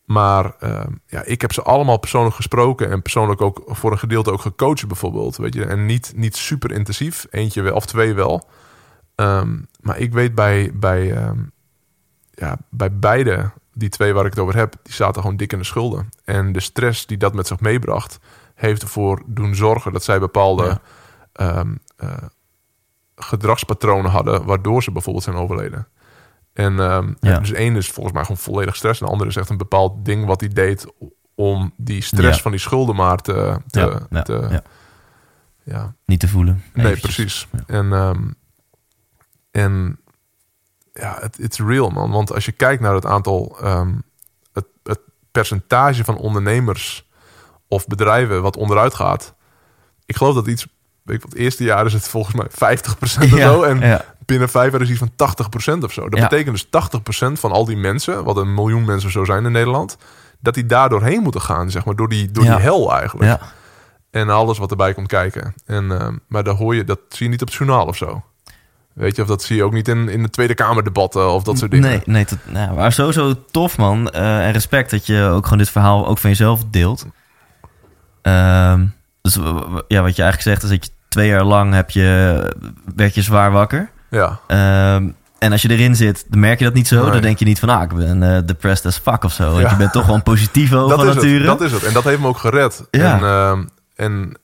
[0.05, 4.33] maar ehm, ja, ik heb ze allemaal persoonlijk gesproken en persoonlijk ook voor een gedeelte
[4.33, 5.37] ook gecoacht bijvoorbeeld.
[5.37, 8.49] Weet je, en niet, niet super intensief, eentje wel of twee wel.
[9.15, 11.39] Ehm, maar ik weet bij, bij, ehm,
[12.31, 15.59] ja, bij beide, die twee waar ik het over heb, die zaten gewoon dik in
[15.59, 16.09] de schulden.
[16.25, 18.19] En de stress die dat met zich meebracht,
[18.55, 20.81] heeft ervoor doen zorgen dat zij bepaalde Ja.
[21.97, 22.23] eh,
[23.17, 25.89] gedragspatronen hadden, waardoor ze bijvoorbeeld zijn overleden.
[26.55, 27.39] En ehm, Ja.
[27.39, 29.01] dus één is volgens mij gewoon volledig stress.
[29.01, 30.87] En de andere is echt een bepaald ding wat hij deed
[31.35, 32.43] om die stress Ja.
[32.43, 34.63] van die schulden maar te, te, Ja, ja, te, ja.
[35.63, 36.63] ja, Niet te voelen.
[36.75, 37.15] Nee, Eventjes.
[37.15, 37.67] precies.
[37.67, 38.23] En, ehm,
[39.51, 39.99] en
[40.93, 42.11] ja, het is real, man.
[42.11, 43.93] Want als je kijkt naar het aantal, ehm,
[44.53, 45.01] het, het
[45.31, 47.09] percentage van ondernemers
[47.69, 49.35] of bedrijven wat onderuit gaat.
[50.07, 50.67] Ik geloof dat iets,
[51.03, 53.63] weet ik wat, het eerste jaar is het volgens mij 50% of zo.
[53.63, 54.14] En ja.
[54.27, 56.09] Binnen vijf jaar is iets van 80% of zo.
[56.09, 56.29] Dat Ja.
[56.29, 59.97] betekent dus 80% van al die mensen, wat een miljoen mensen zo zijn in Nederland,
[60.41, 62.55] dat die daar doorheen moeten gaan, zeg maar, door die, door Ja.
[62.55, 63.29] die hel eigenlijk.
[63.31, 63.41] Ja.
[64.11, 65.55] En alles wat erbij komt kijken.
[65.67, 68.23] En, ehm, maar daar hoor je, dat zie je niet op het journaal of zo.
[68.93, 71.59] Weet je, of dat zie je ook niet in, in de Tweede Kamerdebatten of dat
[71.59, 71.89] soort dingen.
[71.89, 74.11] Nee, nee tot, nou, maar sowieso tof, man.
[74.11, 77.07] Eh, en respect dat je ook gewoon dit verhaal ook van jezelf deelt.
[78.23, 78.85] Ehm,
[79.23, 79.35] dus
[79.89, 82.57] ja, wat je eigenlijk zegt is dat je twee jaar lang heb je,
[82.95, 83.91] werd je zwaar wakker.
[84.15, 85.09] Ja, Ehm,
[85.39, 87.03] en als je erin zit, dan merk je dat niet zo.
[87.03, 87.11] Nee.
[87.13, 89.51] Dan denk je niet van, ah, ik ben eh, depressed as fuck of zo.
[89.51, 89.71] Want Ja.
[89.71, 91.35] je bent toch wel een positivo dat nature.
[91.37, 91.83] het, dat is het.
[91.85, 92.87] En dat heeft me ook gered.
[92.91, 93.17] Ja.
[93.17, 93.65] En, ehm,
[93.95, 94.39] en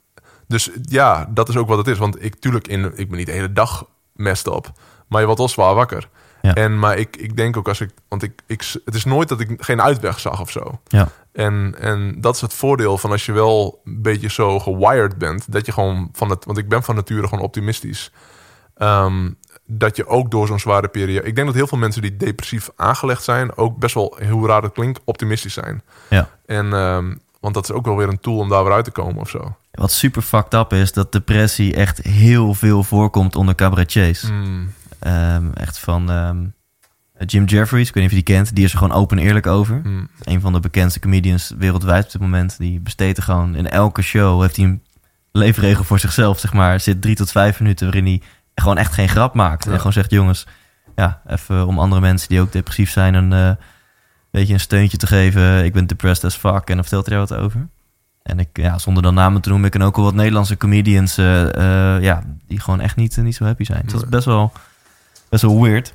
[0.48, 1.98] dus ja, dat is ook wat het is.
[1.98, 4.72] Want ik, tuurlijk, in, ik ben niet de hele dag mest op.
[5.08, 6.08] Maar je wordt wel zwaar wakker.
[6.42, 6.54] Ja.
[6.54, 7.90] En, maar ik, ik denk ook als ik...
[8.08, 10.80] Want ik, ik, het is nooit dat ik geen uitweg zag of zo.
[10.88, 11.08] Ja.
[11.32, 15.52] En, en dat is het voordeel van als je wel een beetje zo gewired bent.
[15.52, 16.44] Dat je gewoon van het...
[16.44, 18.12] Want ik ben van nature gewoon optimistisch.
[18.76, 19.30] Ehm,
[19.72, 21.26] dat je ook door zo'n zware periode...
[21.26, 23.56] Ik denk dat heel veel mensen die depressief aangelegd zijn...
[23.56, 25.82] ook best wel, hoe raar het klinkt, optimistisch zijn.
[26.08, 26.28] Ja.
[26.46, 28.90] En, ehm, want dat is ook wel weer een tool om daar weer uit te
[28.90, 29.56] komen of zo.
[29.70, 34.22] Wat super fucked up is, dat depressie echt heel veel voorkomt onder cabaretiers.
[34.30, 36.38] Mm, Ehm, echt van ehm,
[37.26, 38.54] Jim Jeffries, ik weet niet of je die kent.
[38.54, 39.80] Die is er gewoon open en eerlijk over.
[39.84, 42.58] mm, Een van de bekendste comedians wereldwijd op dit moment.
[42.58, 44.40] Die besteedt er gewoon in elke show.
[44.40, 44.82] Heeft hij een
[45.32, 46.80] leefregel voor zichzelf, zeg maar.
[46.80, 48.22] Zit drie tot vijf minuten waarin hij
[48.60, 49.64] gewoon echt geen grap maakt.
[49.64, 49.70] Ja.
[49.70, 50.46] En gewoon zegt, jongens,
[50.96, 53.14] ja, even om andere mensen die ook depressief zijn...
[53.14, 53.64] een eh,
[54.30, 55.64] beetje een steuntje te geven.
[55.64, 56.68] Ik ben depressed as fuck.
[56.68, 57.68] En dan vertelt hij daar wat over.
[58.22, 61.18] En ik, ja, zonder dan namen te noemen, ik ken ook al wat Nederlandse comedians...
[61.18, 63.82] eh, eh, ja, die gewoon echt niet, niet zo happy zijn.
[63.82, 64.52] Dus dat is best wel,
[65.28, 65.94] best wel weird.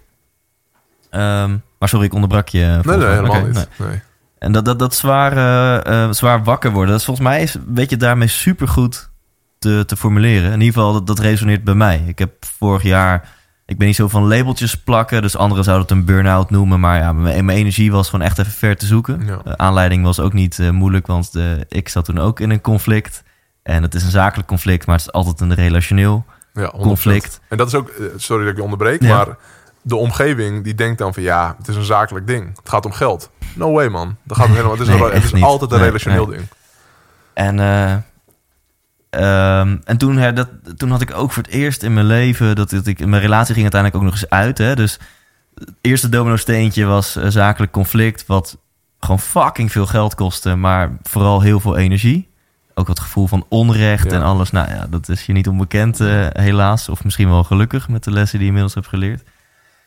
[1.10, 2.80] Ehm, maar sorry, ik onderbrak je.
[2.84, 3.54] nee, nee, helemaal niet.
[3.54, 3.88] nee.
[3.88, 4.02] Nee.
[4.40, 7.98] En dat, dat, dat zwaar, zwaar wakker worden, dat is volgens mij is, weet je
[7.98, 9.10] daarmee supergoed
[9.66, 10.52] te, te formuleren.
[10.52, 12.04] In ieder geval, dat, dat resoneert bij mij.
[12.08, 13.30] Ik heb vorig jaar,
[13.66, 16.80] ik ben niet zo van labeltjes plakken, dus anderen zouden het een burn-out noemen.
[16.80, 19.26] Maar ja, mijn, mijn energie was gewoon echt even ver te zoeken.
[19.26, 19.40] Ja.
[19.44, 22.62] De aanleiding was ook niet eh, moeilijk, want eh, ik zat toen ook in een
[22.62, 23.24] conflict.
[23.64, 26.80] En het is een zakelijk conflict, maar het is altijd een relationeel Ja, 100%.
[26.82, 27.40] conflict.
[27.50, 29.16] En dat is ook, eh, sorry dat ik je onderbreek, Ja.
[29.16, 29.28] maar
[29.82, 32.56] de omgeving die denkt dan van ja, het is een zakelijk ding.
[32.58, 33.30] Het gaat om geld.
[33.56, 34.16] No way man.
[34.24, 34.72] Dat gaat helemaal.
[34.72, 36.38] Het is, Nee, een, het is altijd een Nee, relationeel nee.
[36.38, 36.48] ding.
[37.34, 37.96] En, eh,
[39.16, 42.56] ehm, en toen, hè, dat, toen had ik ook voor het eerst in mijn leven...
[42.56, 44.58] Dat, dat ik, mijn relatie ging uiteindelijk ook nog eens uit.
[44.58, 45.00] Hè, dus
[45.56, 48.26] het eerste domino-steentje was eh, zakelijk conflict...
[48.26, 48.58] wat
[49.00, 50.56] gewoon fucking veel geld kostte...
[50.56, 52.30] maar vooral heel veel energie.
[52.74, 54.18] Ook het gevoel van onrecht Ja.
[54.18, 54.52] en alles.
[54.52, 56.90] Nou ja, dat is je niet onbekend eh, helaas.
[56.90, 59.24] Of misschien wel gelukkig met de lessen die je inmiddels hebt geleerd.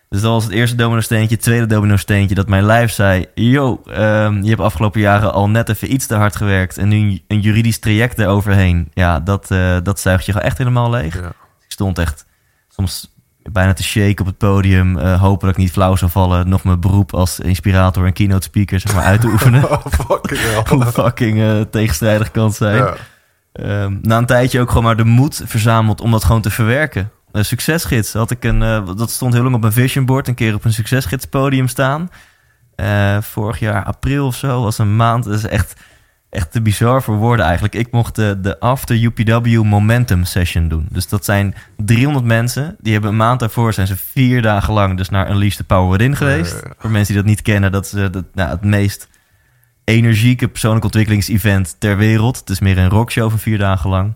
[0.09, 1.35] Dus dat was het eerste domino-steentje.
[1.35, 3.27] Het tweede domino-steentje dat mijn lijf zei...
[3.35, 6.79] Yo, ehm, je hebt afgelopen jaren al net even iets te hard gewerkt...
[6.79, 8.91] en nu een juridisch traject eroverheen.
[8.95, 11.15] Ja, dat, eh, dat zuigt je gewoon echt helemaal leeg.
[11.15, 11.29] Ja.
[11.65, 12.27] Ik stond echt
[12.69, 14.99] soms bijna te shake op het podium...
[14.99, 16.49] eh, hopen dat ik niet flauw zou vallen...
[16.49, 19.71] nog mijn beroep als inspirator en keynote speaker zeg maar, uit te oefenen.
[19.71, 20.63] Oh, fucking hell.
[20.69, 22.77] Hoe fucking eh, tegenstrijdig kan het zijn.
[22.77, 22.95] Ja.
[23.53, 27.11] Ehm, na een tijdje ook gewoon maar de moed verzameld om dat gewoon te verwerken.
[27.33, 30.35] Een succesgids had ik een, eh, dat stond heel lang op mijn vision board, een
[30.35, 32.11] keer op een succesgidspodium staan.
[32.75, 35.25] Eh, vorig jaar april of zo was een maand.
[35.25, 35.81] Dat is echt,
[36.31, 37.75] echt te bizar voor woorden eigenlijk.
[37.75, 40.87] Ik mocht de, de After UPW Momentum Session doen.
[40.91, 42.77] Dus dat zijn 300 mensen.
[42.81, 45.91] Die hebben een maand daarvoor zijn ze vier dagen lang dus naar Unleash the Power
[45.91, 46.61] Within geweest.
[46.65, 46.73] Ja.
[46.79, 49.09] Voor mensen die dat niet kennen, dat is eh, dat, nou, het meest
[49.85, 52.39] energieke persoonlijk ontwikkelingsevent ter wereld.
[52.39, 54.15] Het is meer een rockshow van vier dagen lang.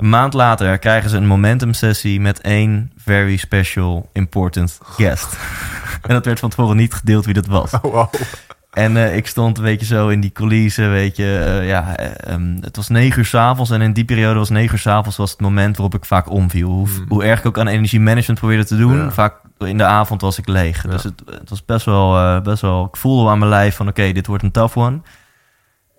[0.00, 5.36] Een maand later krijgen ze een momentum sessie met één very special important guest.
[6.06, 7.72] en dat werd van tevoren niet gedeeld wie dat was.
[7.72, 8.12] Oh, wow.
[8.70, 11.38] En eh, ik stond een beetje zo in die coulissen, weet je.
[11.60, 14.72] eh, ja, eh, ehm, het was negen uur s'avonds en in die periode was negen
[14.72, 16.68] uur s'avonds was het moment waarop ik vaak omviel.
[16.68, 17.04] Hoe, Hmm.
[17.08, 19.10] hoe erg ik ook aan energiemanagement probeerde te doen, Ja.
[19.10, 20.82] vaak in de avond was ik leeg.
[20.82, 20.90] Ja.
[20.90, 24.12] Dus het, het was best wel, best wel, ik voelde aan mijn lijf van oké,
[24.12, 25.00] dit wordt een tough one.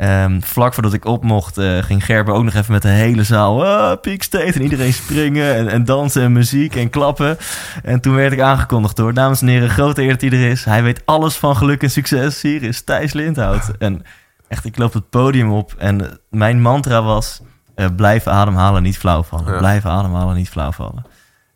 [0.02, 3.24] Ehm, vlak voordat ik op mocht, eh, ging Gerber ook nog even met de hele
[3.24, 7.38] zaal ah, Peak State en iedereen springen en, en dansen en muziek en klappen.
[7.84, 10.66] En toen werd ik aangekondigd door, dames en heren, grote eer dat hij er is.
[10.66, 12.42] Hij weet alles van geluk en succes.
[12.42, 13.72] Hier is Thijs Lindhout.
[13.80, 14.04] En
[14.48, 17.42] echt, ik loop het podium op en eh, mijn mantra was,
[17.76, 19.52] eh, blijf ademhalen, niet flauw vallen.
[19.52, 19.58] Ja.
[19.58, 21.06] Blijf ademhalen, niet flauw vallen.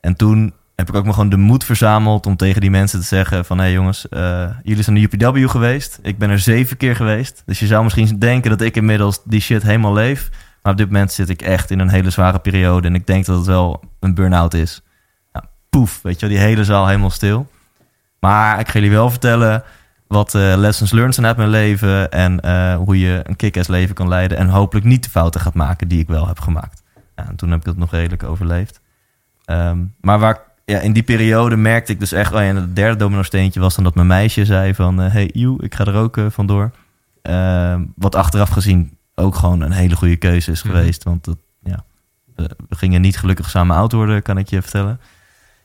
[0.01, 3.06] En toen heb ik ook maar gewoon de moed verzameld om tegen die mensen te
[3.06, 3.57] zeggen van...
[3.57, 5.99] hé hey jongens, eh, jullie zijn naar UPW geweest.
[6.02, 7.43] Ik ben er zeven keer geweest.
[7.45, 10.30] Dus je zou misschien denken dat ik inmiddels die shit helemaal leef.
[10.61, 12.88] Maar op dit moment zit ik echt in een hele zware periode.
[12.88, 14.81] En ik denk dat het wel een burn-out is.
[15.69, 17.52] Poef, weet je wel, die hele zaal helemaal stil.
[18.19, 19.64] Maar ik ga jullie wel vertellen
[20.07, 22.11] wat eh, lessons learned zijn uit mijn leven.
[22.11, 24.38] En eh, hoe je een kick-ass leven kan leiden.
[24.38, 26.84] En hopelijk niet de fouten gaat maken die ik wel heb gemaakt.
[27.15, 28.81] En toen heb ik het nog redelijk overleefd.
[29.45, 32.33] Ehm, maar waar, ja, in die periode merkte ik dus echt...
[32.33, 35.01] Oh ja, en het derde domino-steentje was dan dat mijn meisje zei van...
[35.01, 36.71] eh, hey, joe, ik ga er ook eh, vandoor.
[37.21, 40.73] Ehm, wat achteraf gezien ook gewoon een hele goede keuze is Mhm.
[40.75, 41.03] geweest.
[41.03, 41.83] Want dat, ja,
[42.35, 44.99] we, we gingen niet gelukkig samen oud worden, kan ik je vertellen.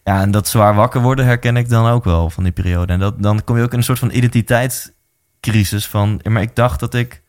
[0.05, 2.93] Ja, en dat zwaar wakker worden herken ik dan ook wel van die periode.
[2.93, 6.21] En dat, dan kom je ook in een soort van identiteitscrisis van...
[6.29, 7.23] Maar ik dacht dat ik,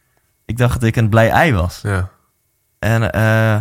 [0.46, 1.80] ik dacht dat ik een blij ei was.
[1.84, 2.10] Ja.
[2.80, 3.56] En eh,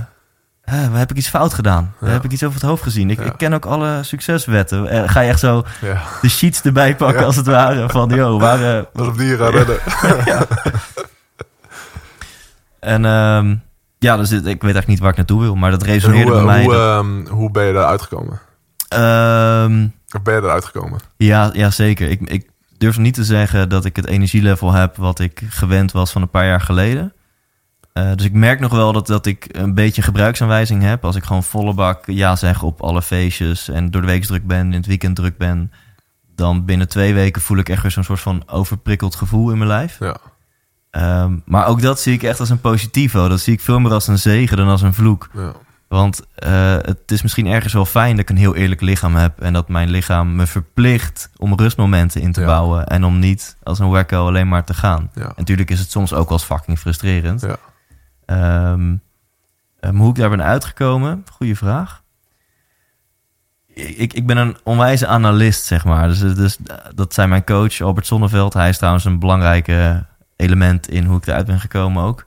[0.72, 1.94] eh, heb ik iets fout gedaan?
[2.00, 2.06] Ja.
[2.08, 3.10] Heb ik iets over het hoofd gezien?
[3.10, 3.24] Ik, Ja.
[3.24, 4.86] ik ken ook alle succeswetten.
[4.88, 6.02] Eh, ga je echt zo ja.
[6.20, 7.88] de sheets erbij pakken als het ware?
[7.88, 8.76] Van, joh, waar...
[8.76, 9.78] eh, op die je gaat redden.
[12.80, 13.54] En ehm,
[13.98, 16.44] ja, dus ik weet eigenlijk niet waar ik naartoe wil, maar dat resoneerde hoe, bij
[16.44, 16.62] mij.
[16.64, 18.40] hoe, dat- ehm, hoe ben je eruit gekomen?
[20.16, 21.00] Of ben je eruit gekomen?
[21.16, 22.08] ja, ja, zeker.
[22.10, 26.12] Ik, ik durf niet te zeggen dat ik het energielevel heb wat ik gewend was
[26.12, 27.12] van een paar jaar geleden.
[27.92, 31.04] Eh, dus ik merk nog wel dat, dat ik een beetje gebruiksaanwijzing heb.
[31.04, 34.46] Als ik gewoon volle bak ja zeg op alle feestjes en door de week druk
[34.46, 35.72] ben, in het weekend druk ben.
[36.34, 39.70] Dan binnen twee weken voel ik echt weer zo'n soort van overprikkeld gevoel in mijn
[39.70, 39.96] lijf.
[39.98, 40.16] Ja.
[40.90, 43.28] Ehm, maar ook dat zie ik echt als een positivo.
[43.28, 45.28] Dat zie ik veel meer als een zegen dan als een vloek.
[45.34, 45.52] ja.
[45.88, 49.40] Want eh, het is misschien ergens wel fijn dat ik een heel eerlijk lichaam heb.
[49.40, 52.46] En dat mijn lichaam me verplicht om rustmomenten in te Ja.
[52.46, 52.86] bouwen.
[52.86, 55.10] En om niet als een wacko alleen maar te gaan.
[55.14, 55.22] Ja.
[55.22, 57.40] En natuurlijk is het soms ook wel eens fucking frustrerend.
[57.40, 57.56] Ja.
[58.30, 58.96] Ehm,
[59.80, 62.02] eh, hoe ik daar ben uitgekomen, goede vraag.
[63.74, 66.08] Ik, ik ben een onwijze analist, zeg maar.
[66.08, 66.58] Dus, dus
[66.94, 68.52] dat zei mijn coach Albert Sonneveld.
[68.52, 72.24] Hij is trouwens een belangrijke element in hoe ik eruit ben gekomen ook.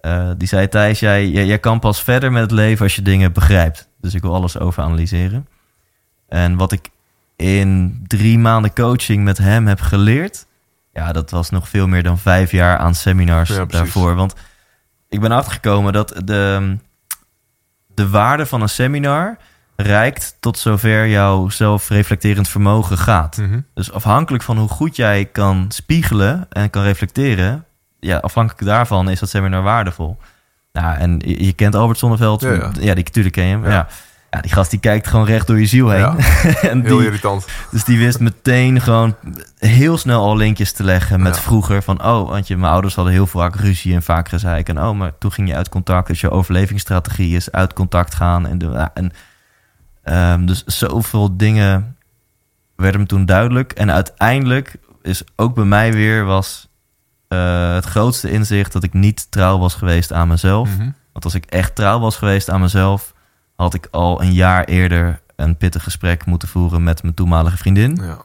[0.00, 3.02] Eh, die zei, Thijs, jij, jij, jij kan pas verder met het leven als je
[3.02, 3.88] dingen begrijpt.
[4.00, 5.48] Dus ik wil alles over analyseren.
[6.28, 6.90] En wat ik
[7.36, 10.46] in drie maanden coaching met hem heb geleerd...
[10.92, 14.14] ja, dat was nog veel meer dan vijf jaar aan seminars Ja, daarvoor.
[14.14, 14.34] Want
[15.10, 16.76] ik ben achtergekomen dat de,
[17.94, 19.36] de waarde van een seminar...
[19.76, 23.36] reikt tot zover jouw zelfreflecterend vermogen gaat.
[23.36, 23.60] Mhm.
[23.74, 27.64] Dus afhankelijk van hoe goed jij kan spiegelen en kan reflecteren,
[28.00, 30.18] ja, afhankelijk daarvan is dat seminar waardevol.
[30.72, 32.94] Nou, en je, je kent Albert Zonneveld, Ja, ja, ja.
[32.94, 33.64] die natuurlijk ken je hem.
[33.64, 33.70] Ja.
[33.70, 33.88] Ja.
[34.30, 34.40] Ja.
[34.40, 36.00] die gast die kijkt gewoon recht door je ziel heen.
[36.00, 36.16] Ja.
[36.70, 37.46] en Heel die, irritant.
[37.70, 39.16] dus die wist meteen gewoon
[39.58, 41.40] heel snel al linkjes te leggen met Ja.
[41.42, 44.68] vroeger van, oh, want je, mijn ouders hadden heel vaak ruzie en vaak gezeik.
[44.68, 46.06] En oh, maar toen ging je uit contact.
[46.08, 48.46] Dus je overlevingsstrategie is uit contact gaan.
[48.46, 49.12] En, de, en
[50.02, 51.96] ehm, dus zoveel dingen
[52.76, 53.72] werden me toen duidelijk.
[53.72, 56.68] En uiteindelijk is ook bij mij weer was
[57.28, 60.68] eh, het grootste inzicht dat ik niet trouw was geweest aan mezelf.
[60.76, 60.90] Mhm.
[61.12, 63.12] Want als ik echt trouw was geweest aan mezelf,
[63.60, 67.98] had ik al een jaar eerder een pittig gesprek moeten voeren met mijn toenmalige vriendin.
[68.02, 68.18] Ja.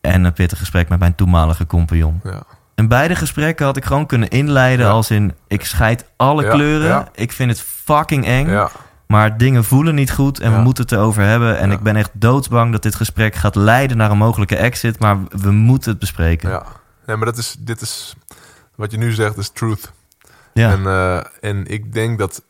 [0.00, 2.20] En een pittig gesprek met mijn toenmalige compagnon.
[2.24, 2.42] Ja.
[2.74, 4.92] En beide gesprekken had ik gewoon kunnen inleiden Ja.
[4.92, 5.34] als in...
[5.48, 8.48] ik scheid alle kleuren, ik vind het fucking eng...
[8.48, 8.70] Ja.
[9.06, 11.58] maar dingen voelen niet goed en we moeten het erover hebben.
[11.58, 14.98] En ik ben echt doodsbang dat dit gesprek gaat leiden naar een mogelijke exit...
[14.98, 16.50] maar we moeten het bespreken.
[16.50, 16.64] ja.
[17.06, 18.14] Nee, maar dat is, dit is...
[18.74, 19.92] Wat je nu zegt is truth.
[20.52, 20.70] Ja.
[20.70, 22.42] En, eh, en ik denk dat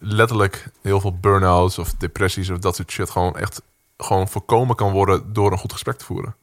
[0.00, 3.62] letterlijk heel veel burn-outs of depressies of dat soort shit gewoon echt
[3.96, 6.34] gewoon voorkomen kan worden door een goed gesprek te voeren.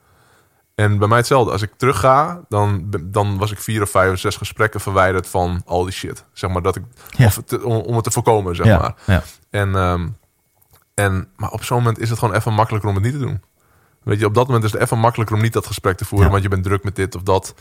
[0.76, 1.52] En bij mij hetzelfde.
[1.52, 5.62] Als ik terugga, dan, dan was ik vier of vijf of zes gesprekken verwijderd van
[5.66, 6.26] al die shit.
[6.34, 7.26] Zeg maar dat ik, Ja.
[7.26, 8.78] of om, om het te voorkomen, zeg ja.
[8.78, 8.96] maar.
[9.06, 9.24] ja.
[9.50, 10.08] En, ehm,
[10.94, 13.42] en, maar op zo'n moment is het gewoon even makkelijker om het niet te doen.
[14.04, 16.32] Weet je, op dat moment is het even makkelijker om niet dat gesprek te voeren,
[16.32, 17.54] want je bent druk met dit of dat.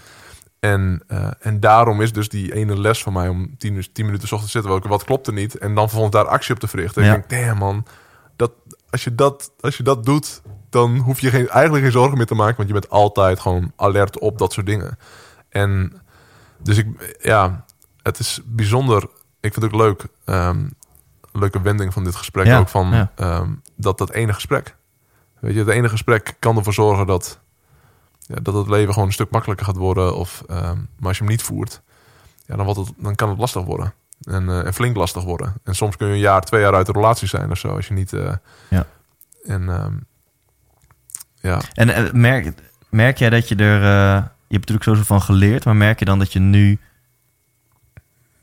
[0.60, 4.32] En, eh, en daarom is dus die ene les van mij om tien, minuten 's
[4.32, 5.58] ochtends zitten, welke wat klopt er niet.
[5.58, 7.02] En dan vervolgens daar actie op te verrichten.
[7.02, 7.14] En Ja.
[7.14, 7.86] ik denk, damn man,
[8.36, 8.52] dat,
[8.90, 12.26] als, je dat, als je dat doet, dan hoef je geen, eigenlijk geen zorgen meer
[12.26, 14.98] te maken, want je bent altijd gewoon alert op dat soort dingen.
[15.48, 15.92] En
[16.62, 17.64] dus ik, ja,
[18.02, 19.02] het is bijzonder.
[19.40, 20.68] Ik vind het ook leuk, ehm,
[21.32, 23.12] leuke wending van dit gesprek Ja, ook van ja.
[23.16, 24.76] ehm, dat dat ene gesprek.
[25.40, 27.40] Weet je, het ene gesprek kan ervoor zorgen dat,
[28.26, 30.16] ja, dat het leven gewoon een stuk makkelijker gaat worden.
[30.16, 31.82] Of, ehm, maar als je hem niet voert,
[32.46, 33.94] ja, dan, wordt het, dan kan het lastig worden.
[34.22, 35.54] En, eh, en flink lastig worden.
[35.64, 37.68] En soms kun je een jaar, twee jaar uit de relatie zijn of zo.
[37.68, 38.12] Als je niet.
[38.12, 38.32] eh,
[38.70, 38.86] Ja.
[39.46, 39.92] En ehm,
[41.40, 42.52] ja, En eh, merk,
[42.90, 43.80] merk jij dat je er...
[44.48, 46.78] je hebt natuurlijk sowieso van geleerd, maar merk je dan dat je nu...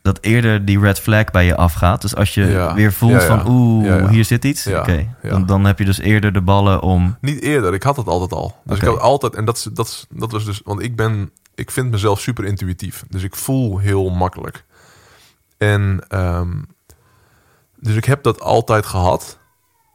[0.04, 2.02] dat eerder die red flag bij je afgaat?
[2.02, 2.74] Dus als je Ja.
[2.74, 3.28] weer voelt Ja, ja.
[3.28, 4.68] van oeh, hier zit iets.
[4.68, 7.18] Oké, dan, dan heb je dus eerder de ballen om...
[7.22, 8.58] Niet eerder, ik had het altijd al.
[8.64, 11.32] Dus ik had altijd, en dat, is, dat, is, dat was dus, want ik ben,
[11.56, 13.04] ik vind mezelf super intuïtief.
[13.10, 14.64] Dus ik voel heel makkelijk.
[15.58, 16.52] En ehm,
[17.80, 19.40] dus ik heb dat altijd gehad.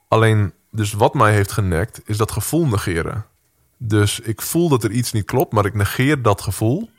[0.09, 3.25] Alleen, dus wat mij heeft genekt, is dat gevoel negeren.
[3.79, 6.91] Dus ik voel dat er iets niet klopt, maar ik negeer dat gevoel.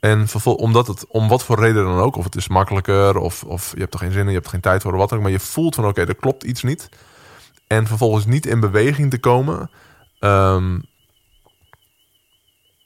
[0.00, 3.72] En omdat het, om wat voor reden dan ook, of het is makkelijker, of, of
[3.74, 5.32] je hebt er geen zin in, je hebt geen tijd voor, wat dan ook, maar
[5.32, 6.88] je voelt van oké, er klopt iets niet.
[7.66, 9.70] En vervolgens niet in beweging te komen.
[10.18, 10.78] ehm,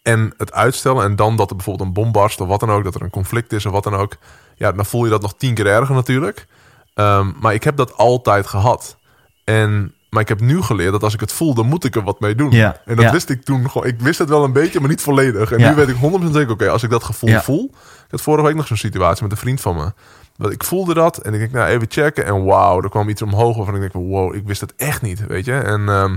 [0.03, 2.85] en het uitstellen en dan dat er bijvoorbeeld een bom barst of wat dan ook,
[2.85, 4.17] dat er een conflict is of wat dan ook.
[4.57, 6.47] Ja, dan voel je dat nog tien keer erger natuurlijk.
[6.95, 8.99] Ehm, maar ik heb dat altijd gehad.
[9.45, 12.03] En, maar ik heb nu geleerd dat als ik het voel, dan moet ik er
[12.03, 12.51] wat mee doen.
[12.51, 13.13] Ja, en dat ja.
[13.13, 13.87] wist ik toen gewoon.
[13.87, 15.53] Ik wist het wel een beetje, maar niet volledig.
[15.53, 15.71] En Ja.
[15.71, 17.65] nu weet ik 100% zeker, oké, als ik dat gevoel voel.
[18.05, 19.93] Ik had vorige week nog zo'n situatie met een vriend van me.
[20.37, 22.25] Dat ik voelde dat en ik denk, nou even checken.
[22.25, 25.27] En wauw, er kwam iets omhoog waarvan ik denk, wow, ik wist het echt niet,
[25.27, 25.59] weet je.
[25.59, 26.17] En, ehm,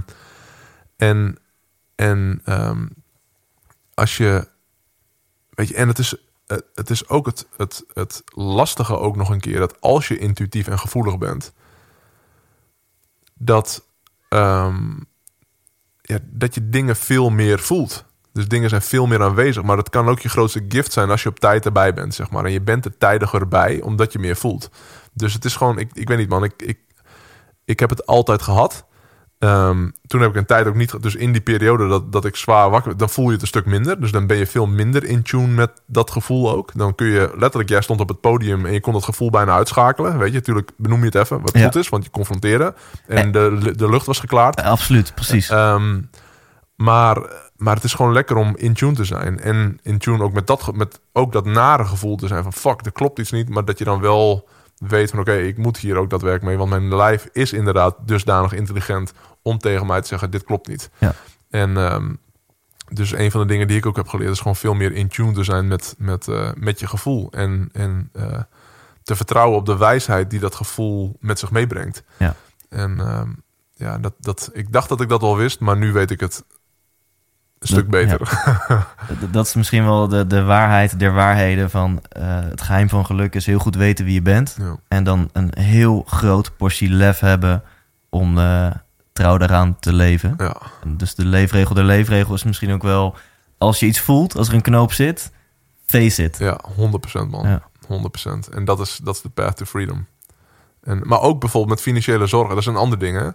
[0.97, 1.37] en,
[1.95, 2.85] en ehm,
[3.93, 4.47] als je,
[5.49, 6.15] weet je, en het is,
[6.73, 10.67] het is ook het, het, het lastige ook nog een keer, dat als je intuïtief
[10.67, 11.53] en gevoelig bent,
[13.33, 13.86] dat,
[14.29, 14.91] ehm,
[16.01, 18.05] ja, dat je dingen veel meer voelt.
[18.33, 19.63] Dus dingen zijn veel meer aanwezig.
[19.63, 22.29] Maar dat kan ook je grootste gift zijn als je op tijd erbij bent, zeg
[22.29, 22.45] maar.
[22.45, 24.69] En je bent er tijdiger bij, omdat je meer voelt.
[25.13, 26.79] Dus het is gewoon, ik, ik weet niet man, ik, ik,
[27.65, 28.85] ik heb het altijd gehad.
[29.39, 31.01] Ehm, toen heb ik een tijd ook niet...
[31.03, 32.97] Dus in die periode dat, dat ik zwaar wakker...
[32.97, 33.99] Dan voel je het een stuk minder.
[33.99, 36.71] Dus dan ben je veel minder in tune met dat gevoel ook.
[36.73, 37.69] Dan kun je letterlijk...
[37.69, 40.17] Jij stond op het podium en je kon dat gevoel bijna uitschakelen.
[40.17, 41.41] Weet je, natuurlijk benoem je het even.
[41.41, 41.63] Wat Ja.
[41.63, 42.75] goed is, want je confronteren.
[43.07, 44.59] En de, de lucht was geklaard.
[44.59, 45.49] Eh, absoluut, precies.
[45.49, 46.01] Ehm,
[46.75, 47.17] maar,
[47.57, 49.39] maar het is gewoon lekker om in tune te zijn.
[49.39, 52.85] En in tune ook met dat, met ook dat nare gevoel te zijn van fuck,
[52.85, 53.49] er klopt iets niet.
[53.49, 54.47] Maar dat je dan wel
[54.77, 56.57] weet van oké, ik moet hier ook dat werk mee.
[56.57, 60.89] Want mijn lijf is inderdaad dusdanig intelligent om tegen mij te zeggen dit klopt niet.
[60.97, 61.13] Ja.
[61.49, 62.13] En ehm,
[62.89, 65.07] dus een van de dingen die ik ook heb geleerd is gewoon veel meer in
[65.07, 67.31] tune te zijn met, met, eh, met je gevoel.
[67.31, 68.41] En, en eh,
[69.03, 72.03] te vertrouwen op de wijsheid die dat gevoel met zich meebrengt.
[72.17, 72.35] Ja.
[72.69, 73.29] En ehm,
[73.73, 76.43] ja, dat, dat, ik dacht dat ik dat al wist, maar nu weet ik het
[77.59, 78.19] een stuk beter.
[79.31, 83.35] Dat is misschien wel de, de waarheid der waarheden van eh, het geheim van geluk
[83.35, 84.55] is heel goed weten wie je bent.
[84.59, 84.75] Ja.
[84.87, 87.63] En dan een heel groot portie lef hebben
[88.09, 88.67] om eh,
[89.13, 90.33] trouw daaraan te leven.
[90.37, 90.55] Ja,
[90.87, 93.15] Dus de leefregel der leefregel is misschien ook wel...
[93.57, 95.31] als je iets voelt, als er een knoop zit,
[95.85, 96.37] face it.
[96.37, 97.47] ja 100% man.
[97.47, 97.61] Ja.
[98.47, 98.53] 100%.
[98.53, 100.05] En dat is, dat is de path to freedom.
[100.83, 102.49] En, maar ook bijvoorbeeld met financiële zorgen.
[102.49, 103.29] Dat is een ander ding, hè?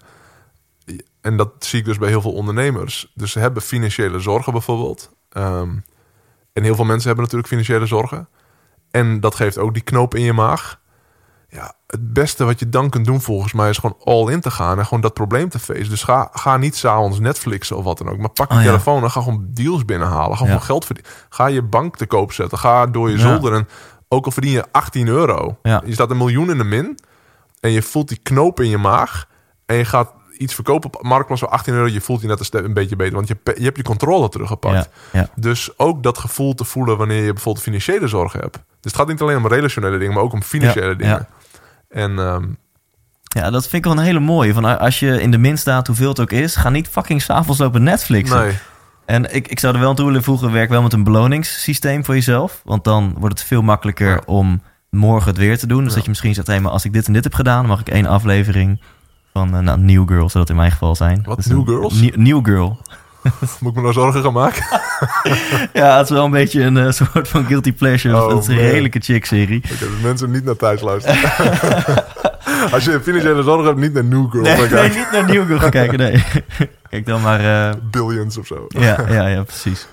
[1.22, 3.12] En dat zie ik dus bij heel veel ondernemers.
[3.14, 5.10] Dus ze hebben financiële zorgen bijvoorbeeld.
[5.28, 5.70] Ehm,
[6.52, 8.28] en heel veel mensen hebben natuurlijk financiële zorgen.
[8.90, 10.80] En dat geeft ook die knoop in je maag.
[11.48, 14.50] Ja, het beste wat je dan kunt doen volgens mij is gewoon all in te
[14.50, 15.88] gaan en gewoon dat probleem te facen.
[15.88, 18.18] Dus ga, ga niet s'avonds Netflixen of wat dan ook.
[18.18, 18.66] Maar pak je Oh ja.
[18.66, 20.36] telefoon en ga gewoon deals binnenhalen.
[20.36, 20.48] Ga Ja.
[20.50, 21.12] gewoon geld verdienen.
[21.28, 22.58] Ga je bank te koop zetten.
[22.58, 23.22] Ga door je Ja.
[23.22, 23.68] zolder en
[24.08, 25.58] ook al verdien je 18 euro.
[25.62, 26.98] Je staat een miljoen in de min
[27.60, 29.28] en je voelt die knoop in je maag
[29.66, 30.12] en je gaat
[30.42, 31.86] iets verkopen op Marktplaats voor 18 euro.
[31.86, 34.88] Je voelt je net een, beetje beter, want je, je hebt je controle teruggepakt.
[35.12, 35.28] Ja, ja.
[35.36, 38.54] Dus ook dat gevoel te voelen wanneer je bijvoorbeeld financiële zorgen hebt.
[38.54, 38.62] Dus
[38.92, 41.26] het gaat niet alleen om relationele dingen, maar ook om financiële Ja, dingen.
[41.28, 41.28] ja.
[41.88, 42.44] En ehm,
[43.22, 44.52] Ja, dat vind ik wel een hele mooie.
[44.52, 46.56] Van, als je in de min staat, hoeveel het ook is...
[46.56, 48.38] ga niet fucking s'avonds lopen Netflixen.
[48.44, 48.58] nee,
[49.04, 50.52] En ik, ik zou er wel aan toe willen voegen...
[50.52, 52.60] werk wel met een beloningssysteem voor jezelf.
[52.64, 55.78] Want dan wordt het veel makkelijker om morgen het weer te doen.
[55.78, 55.94] Dus Ja.
[55.94, 56.46] dat je misschien zegt...
[56.46, 57.66] Hey, maar als ik dit en dit heb gedaan...
[57.66, 58.80] mag ik één aflevering
[59.32, 60.28] van eh, nou, New Girl...
[60.28, 61.22] zou dat in mijn geval zijn.
[61.24, 62.00] Wat, Dus New een- Girls?
[62.00, 62.78] New, New Girl.
[63.60, 64.64] moet ik me nou zorgen gaan maken?
[65.72, 68.16] Ja, het is wel een beetje een eh, soort van guilty pleasure.
[68.22, 68.64] Oh, het is een man.
[68.64, 69.62] redelijke chick-serie.
[69.64, 71.20] Oké, dus mensen niet naar thuis luisteren.
[72.72, 74.42] Als je financiële zorgen hebt, niet naar New Girl.
[74.42, 76.24] Nee, kijk, niet naar New Girl gaan kijken, nee.
[76.88, 77.68] Kijk dan maar...
[77.70, 78.64] eh, Billions of zo.
[78.68, 79.86] ja, ja, ja, precies.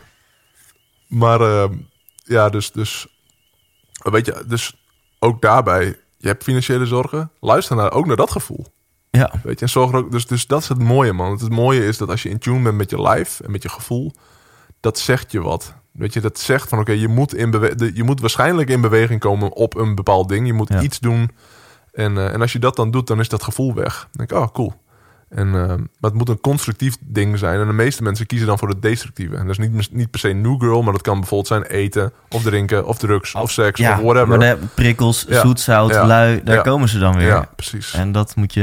[1.08, 1.68] Maar
[2.24, 3.08] ja, dus, dus
[3.94, 4.76] weet je, dus
[5.20, 5.86] ook daarbij,
[6.18, 8.66] je hebt financiële zorgen, luister naar, ook naar dat gevoel.
[9.20, 11.32] Ja, Weet je, en zorg er ook, dus, dus dat is het mooie, man.
[11.32, 13.70] Het mooie is dat als je in tune bent met je lijf en met je
[13.70, 14.14] gevoel,
[14.80, 15.74] dat zegt je wat.
[15.92, 19.20] Weet je, dat zegt van oké, je moet in bewe- je moet waarschijnlijk in beweging
[19.20, 20.48] komen op een bepaald ding.
[20.48, 20.82] Je moet Ja.
[20.82, 21.30] iets doen.
[21.92, 24.00] En, eh, en als je dat dan doet, dan is dat gevoel weg.
[24.12, 24.74] Dan denk ik, oh cool.
[25.30, 27.60] En, eh, maar het moet een constructief ding zijn.
[27.60, 29.36] En de meeste mensen kiezen dan voor het destructieve.
[29.36, 32.12] En dat is niet, niet per se new girl, maar dat kan bijvoorbeeld zijn eten,
[32.30, 34.28] of drinken, of drugs, of seks, ja of whatever.
[34.28, 35.42] maar de prikkels, Ja.
[35.42, 36.06] zoet, zout, Ja.
[36.06, 37.28] lui, daar komen ze dan weer.
[37.28, 37.94] ja, precies.
[37.94, 38.62] En dat moet je...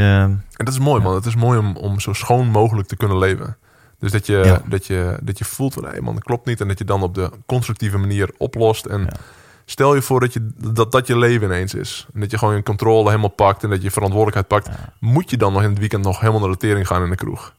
[0.56, 1.14] En dat is mooi, man.
[1.14, 3.56] Het is mooi om, om zo schoon mogelijk te kunnen leven.
[3.98, 6.60] Dus dat je, dat je, dat je voelt van, hé man, dat klopt niet.
[6.60, 8.86] En dat je dan op de constructieve manier oplost.
[8.86, 9.08] En.
[9.66, 12.06] Stel je voor dat, je, dat dat je leven ineens is.
[12.14, 14.78] En dat je gewoon je controle helemaal pakt en dat je verantwoordelijkheid pakt.
[15.00, 17.16] Moet je dan nog in het weekend nog helemaal naar de tering gaan in de
[17.16, 17.54] kroeg?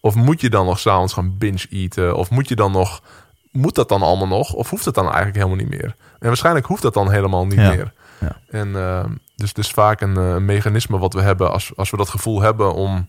[0.00, 2.16] Of moet je dan nog s'avonds gaan binge-eten?
[2.16, 3.02] Of moet je dan nog...
[3.50, 4.52] Moet dat dan allemaal nog?
[4.52, 5.96] Of hoeft het dan eigenlijk helemaal niet meer?
[6.18, 7.68] En waarschijnlijk hoeft dat dan helemaal niet Ja.
[7.68, 7.92] meer.
[8.20, 8.36] Ja.
[8.50, 9.04] En eh,
[9.36, 12.08] dus het is vaak een, eh, een mechanisme wat we hebben als, als we dat
[12.08, 13.06] gevoel hebben om,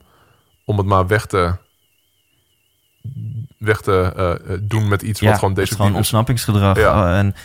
[0.65, 1.55] om het maar weg te,
[3.57, 6.77] weg te eh, doen met iets wat gewoon is destructief gewoon ontsnappingsgedrag.
[6.77, 7.17] Ja.
[7.17, 7.35] En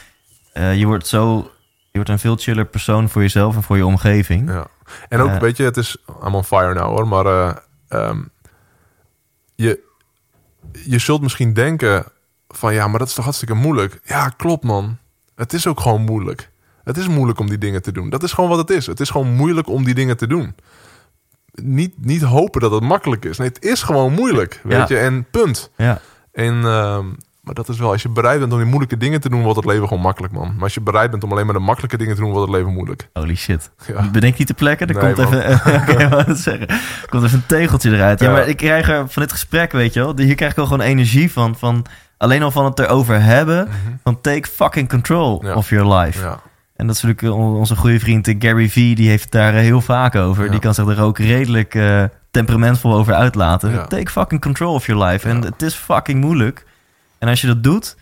[0.57, 1.51] eh, je wordt zo...
[1.91, 4.49] Je wordt een veel chiller persoon voor jezelf en voor je omgeving.
[4.51, 4.67] Ja.
[5.09, 5.39] En ook, Eh.
[5.39, 5.97] weet je, het is...
[6.25, 7.27] I'm on fire nou hoor, maar...
[7.27, 7.57] eh,
[7.89, 8.23] ehm,
[9.55, 9.81] je,
[10.85, 12.05] je zult misschien denken
[12.49, 12.75] van...
[12.75, 14.01] Ja, maar dat is toch hartstikke moeilijk?
[14.05, 14.99] Ja, klopt man.
[15.35, 16.51] Het is ook gewoon moeilijk.
[16.85, 18.11] Het is moeilijk om die dingen te doen.
[18.11, 18.87] Dat is gewoon wat het is.
[18.87, 20.55] Het is gewoon moeilijk om die dingen te doen.
[21.53, 23.39] Niet, niet hopen dat het makkelijk is.
[23.39, 24.61] Nee, het is gewoon moeilijk.
[24.63, 24.97] Weet Ja.
[24.97, 25.71] je, en punt.
[25.77, 26.01] Ja.
[26.33, 27.07] En, ehm,
[27.47, 29.57] maar dat is wel, als je bereid bent om die moeilijke dingen te doen, wordt
[29.57, 30.53] het leven gewoon makkelijk, man.
[30.55, 32.57] Maar als je bereid bent om alleen maar de makkelijke dingen te doen, wordt het
[32.57, 33.09] leven moeilijk.
[33.13, 33.71] Holy shit.
[33.87, 34.11] Ja.
[34.11, 34.87] Bedenk niet te plekken.
[34.89, 35.41] Er Nee, komt man.
[35.41, 36.69] even, het zeggen.
[36.69, 38.21] Er komt even een tegeltje eruit.
[38.21, 38.33] Ja, Ja.
[38.33, 40.19] maar ik krijg er van dit gesprek, weet je wel.
[40.19, 41.57] Hier krijg ik wel gewoon energie van.
[41.57, 41.85] van
[42.17, 43.69] alleen al van het erover hebben.
[44.03, 45.47] Van take fucking control Mhm.
[45.47, 45.55] Ja.
[45.55, 46.21] of your life.
[46.23, 46.41] Ja,
[46.77, 48.95] En dat is natuurlijk on- onze goede vriend eh, Gary Vee.
[48.95, 50.45] Die heeft het daar eh, heel vaak over.
[50.45, 50.51] Ja.
[50.51, 53.71] Die kan zich er ook redelijk eh, temperamentvol over uitlaten.
[53.71, 53.85] Ja.
[53.87, 55.29] Take fucking control of your life.
[55.29, 56.65] En het is fucking moeilijk.
[57.19, 57.97] En als je dat doet...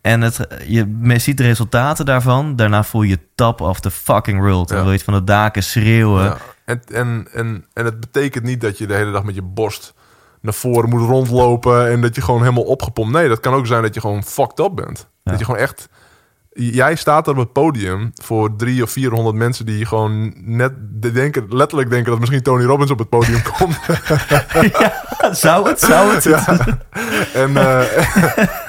[0.00, 2.56] En het, je ziet de resultaten daarvan.
[2.56, 4.68] Daarna voel je top of the fucking world.
[4.68, 4.82] Dan Ja.
[4.82, 6.24] wil je het van de daken schreeuwen.
[6.24, 6.36] ja.
[6.64, 9.94] En, en, en, en het betekent niet dat je de hele dag met je borst
[10.40, 13.12] naar voren moet rondlopen en dat je gewoon helemaal opgepompt.
[13.12, 14.98] Nee, dat kan ook zijn dat je gewoon fucked up bent.
[15.22, 15.30] Ja.
[15.30, 15.88] Dat je gewoon echt.
[16.60, 21.12] Jij staat er op het podium voor drie of 400 mensen die gewoon net de-
[21.12, 23.78] denken, letterlijk denken dat misschien Tony Robbins op het podium komt.
[25.30, 25.80] Zou het?
[25.80, 26.24] Zou het?
[26.24, 26.58] Ja.
[27.34, 27.80] En, eh,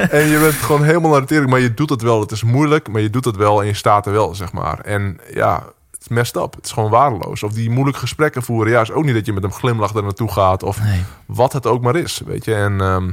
[0.20, 2.20] en je bent gewoon helemaal naar de tering, maar je doet het wel.
[2.20, 4.80] Het is moeilijk, maar je doet het wel en je staat er wel, zeg maar.
[4.80, 5.56] En ja,
[5.92, 6.56] het is messed up.
[6.56, 7.44] Het is gewoon waardeloos.
[7.44, 10.04] Of die moeilijke gesprekken voeren, ja, is ook niet dat je met een glimlach er
[10.04, 10.64] naartoe gaat.
[10.64, 11.04] Of Nee.
[11.26, 12.56] wat het ook maar is, weet je.
[12.56, 13.12] En, ehm,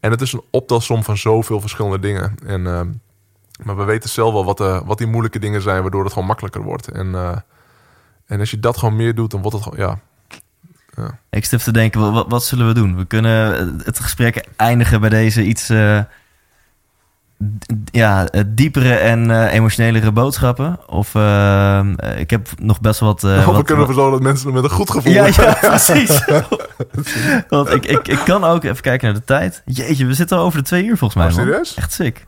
[0.00, 2.34] en het is een optelsom van zoveel verschillende dingen.
[2.46, 2.86] En, ehm,
[3.62, 6.28] maar we weten zelf wel wat, de, wat die moeilijke dingen zijn, waardoor het gewoon
[6.28, 6.88] makkelijker wordt.
[6.88, 7.36] En, eh,
[8.26, 9.98] en als je dat gewoon meer doet, dan wordt het gewoon, ja.
[11.30, 12.96] Ik even te denken, wa- wat, wat zullen we doen?
[12.96, 15.68] We kunnen eh, het gesprek eindigen bij deze iets...
[15.68, 16.00] eh,
[17.90, 20.78] ja, eh, diepere en eh, emotionelere boodschappen.
[20.88, 23.24] Of eh, eh, ik heb nog best wel wat...
[23.24, 25.52] eh, of we wat- kunnen ervoor zorgen dat mensen met een goed gevoel Ja, ja,
[25.68, 26.24] precies.
[27.48, 29.62] Want ik, ik, ik kan ook even kijken naar de tijd.
[29.64, 31.30] Jeetje, we zitten al over de twee uur volgens mij.
[31.30, 31.46] Oh, man.
[31.46, 31.74] serieus?
[31.74, 32.26] Echt sick.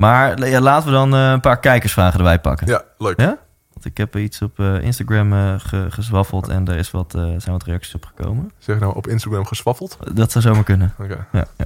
[0.00, 2.66] Maar ja, laten we dan eh, een paar kijkersvragen erbij pakken.
[2.66, 3.20] Ja, leuk.
[3.20, 3.38] Ja?
[3.72, 7.40] Want ik heb iets op eh, Instagram eh, ge- gezwaffeld en er is wat, zijn
[7.50, 8.50] wat reacties op gekomen.
[8.58, 9.96] Zeg nou op Instagram geswaffeld?
[10.14, 10.94] Dat zou zomaar kunnen.
[10.98, 11.26] Oké.
[11.32, 11.64] Ja, ja.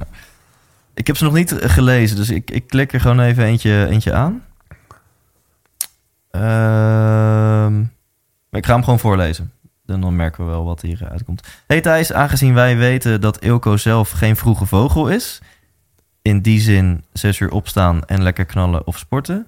[0.94, 4.12] Ik heb ze nog niet gelezen, dus ik, ik klik er gewoon even eentje, eentje
[4.12, 4.42] aan.
[8.50, 9.52] Maar ik ga hem gewoon voorlezen.
[9.86, 11.46] En dan merken we wel wat hier uitkomt.
[11.66, 15.40] Hey Thijs, aangezien wij weten dat Ilko zelf geen vroege vogel is...
[16.24, 19.46] in die zin zes uur opstaan en lekker knallen of sporten...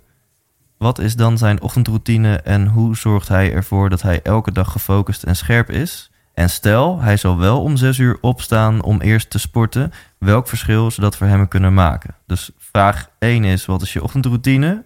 [0.78, 5.23] wat is dan zijn ochtendroutine en hoe zorgt hij ervoor dat hij elke dag gefocust
[5.23, 6.11] en scherp is...
[6.36, 9.93] En stel, hij zal wel om zes uur opstaan om eerst te sporten.
[10.19, 12.15] Welk verschil ze dat voor hem kunnen maken?
[12.27, 14.85] Dus vraag 1 is, wat is je ochtendroutine?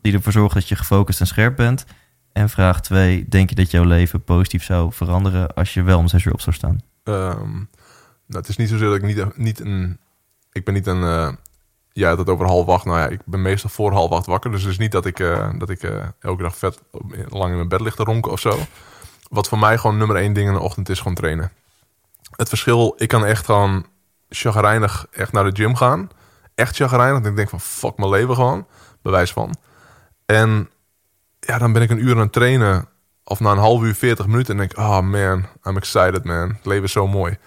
[0.00, 1.84] Die ervoor zorgt dat je gefocust en scherp bent.
[2.32, 6.08] En vraag 2, denk je dat jouw leven positief zou veranderen als je wel om
[6.08, 6.80] zes uur op zou staan?
[7.04, 7.66] Ehm, nou,
[8.26, 9.98] het is niet zozeer dat ik niet, niet een...
[10.58, 11.02] Ik ben niet een...
[11.02, 11.28] eh
[11.98, 12.84] ja, dat over half acht.
[12.84, 14.50] Nou ja, ik ben meestal voor half acht wakker.
[14.50, 16.80] Dus het is niet dat ik, eh, dat ik eh, elke dag vet
[17.28, 18.58] lang in mijn bed lig te ronken of zo.
[19.30, 21.52] Wat voor mij gewoon nummer één ding in de ochtend is gewoon trainen.
[22.36, 23.86] Het verschil, ik kan echt gewoon
[24.28, 26.08] chagrijnig echt naar de gym gaan.
[26.54, 27.20] Echt chagrijnig.
[27.20, 28.66] Dat ik denk van fuck mijn leven gewoon.
[29.02, 29.56] Bewijs van.
[30.26, 30.70] En
[31.40, 32.88] ja, dan ben ik een uur aan het trainen.
[33.24, 34.52] Of na een half uur, 40 minuten.
[34.52, 36.48] En denk ik, oh man, I'm excited man.
[36.48, 37.38] Het leven is zo mooi.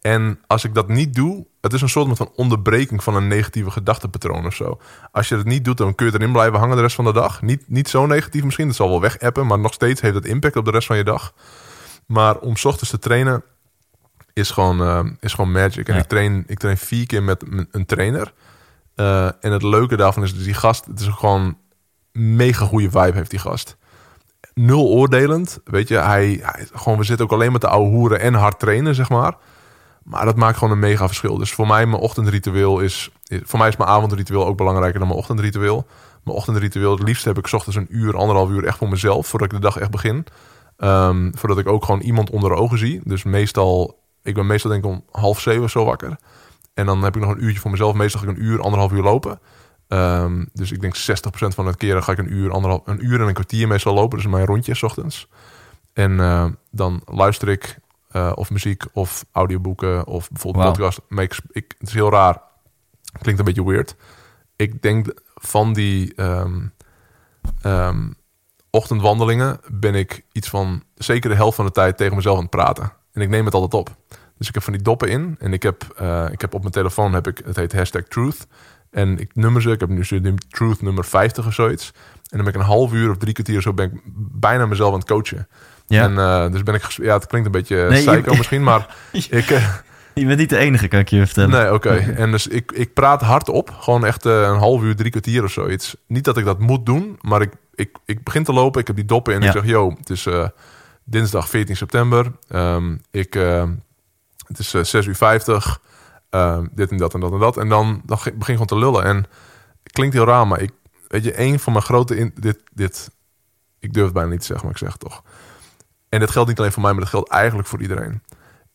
[0.00, 3.70] En als ik dat niet doe, het is een soort van onderbreking van een negatieve
[3.70, 4.80] gedachtepatroon of zo.
[5.12, 7.12] Als je het niet doet, dan kun je erin blijven hangen de rest van de
[7.12, 7.42] dag.
[7.42, 10.56] Niet, niet zo negatief misschien, dat zal wel wegappen, maar nog steeds heeft het impact
[10.56, 11.34] op de rest van je dag.
[12.06, 13.42] Maar om 's ochtends te trainen
[14.32, 15.88] is gewoon, eh, is gewoon magic.
[15.88, 16.00] En Ja.
[16.00, 18.32] ik, train, ik train vier keer met een trainer.
[18.94, 21.58] Eh, en het leuke daarvan is, die gast, het is gewoon
[22.12, 23.76] mega goede vibe heeft die gast.
[24.54, 25.96] Nul oordelend, weet je.
[25.98, 29.08] Hij, hij, gewoon, we zitten ook alleen met de oude hoeren en hard trainen, zeg
[29.08, 29.36] maar.
[30.02, 31.38] Maar dat maakt gewoon een mega verschil.
[31.38, 33.10] Dus voor mij, mijn ochtendritueel is...
[33.24, 35.86] Voor mij is mijn avondritueel ook belangrijker dan mijn ochtendritueel.
[36.24, 39.26] Mijn ochtendritueel, het liefst heb ik ochtends een uur, anderhalf uur echt voor mezelf...
[39.26, 40.26] voordat ik de dag echt begin.
[40.76, 43.00] Ehm, voordat ik ook gewoon iemand onder de ogen zie.
[43.04, 43.98] Dus meestal...
[44.22, 46.16] Ik ben meestal denk ik om half zeven of zo wakker.
[46.74, 47.94] En dan heb ik nog een uurtje voor mezelf.
[47.94, 49.40] Meestal ga ik een uur, anderhalf uur lopen.
[49.88, 53.20] Ehm, dus ik denk 60% van het keren ga ik een uur, anderhalf, een uur
[53.20, 54.18] en een kwartier meestal lopen.
[54.18, 55.28] Dus mijn rondje 's ochtends.
[55.92, 57.78] En eh, dan luister ik
[58.10, 60.76] eh, of muziek of audioboeken of bijvoorbeeld Wauw.
[60.76, 61.00] podcast.
[61.50, 62.40] Ik, het is heel raar.
[63.20, 63.96] Klinkt een beetje weird.
[64.56, 66.14] Ik denk van die...
[66.14, 66.66] ehm,
[67.62, 68.08] ehm,
[68.70, 72.50] ochtendwandelingen ben ik iets van zeker de helft van de tijd tegen mezelf aan het
[72.50, 72.92] praten.
[73.12, 73.96] En ik neem het altijd op.
[74.38, 75.36] Dus ik heb van die doppen in.
[75.38, 78.46] En ik heb, eh, ik heb op mijn telefoon, heb ik, het heet hashtag truth.
[78.90, 79.70] En ik nummer ze.
[79.70, 81.92] Ik heb nu nu truth nummer 50 of zoiets.
[82.30, 84.00] En dan ben ik een half uur of drie kwartier zo ben ik
[84.30, 85.48] bijna mezelf aan het coachen.
[85.90, 86.02] Ja.
[86.02, 88.96] En eh, dus ben ik, ja, het klinkt een beetje Nee, je- psycho misschien, maar
[89.12, 89.74] ik, eh,
[90.14, 91.50] Je bent niet de enige, kan ik je vertellen.
[91.50, 91.90] nee, oké.
[92.22, 95.50] En dus ik, ik praat hardop, gewoon echt eh, een half uur, drie kwartier of
[95.50, 95.96] zoiets.
[96.06, 98.96] Niet dat ik dat moet doen, maar ik, ik, ik begin te lopen, ik heb
[98.96, 99.46] die doppen en Ja.
[99.46, 100.46] ik zeg, yo, het is eh,
[101.04, 102.32] dinsdag 14 september.
[102.48, 103.64] Ehm, ik, eh,
[104.46, 105.80] het is eh, 6 uur 50,
[106.30, 107.56] ehm, dit en dat en dat en dat.
[107.56, 109.04] En dan, dan begin ik gewoon te lullen.
[109.04, 109.16] En
[109.82, 110.70] het klinkt heel raar, maar ik,
[111.08, 113.10] weet je, een van mijn grote, in, dit, dit,
[113.78, 115.22] ik durf het bijna niet te zeggen, maar ik zeg het toch.
[116.10, 118.22] En dit geldt niet alleen voor mij, maar dat geldt eigenlijk voor iedereen.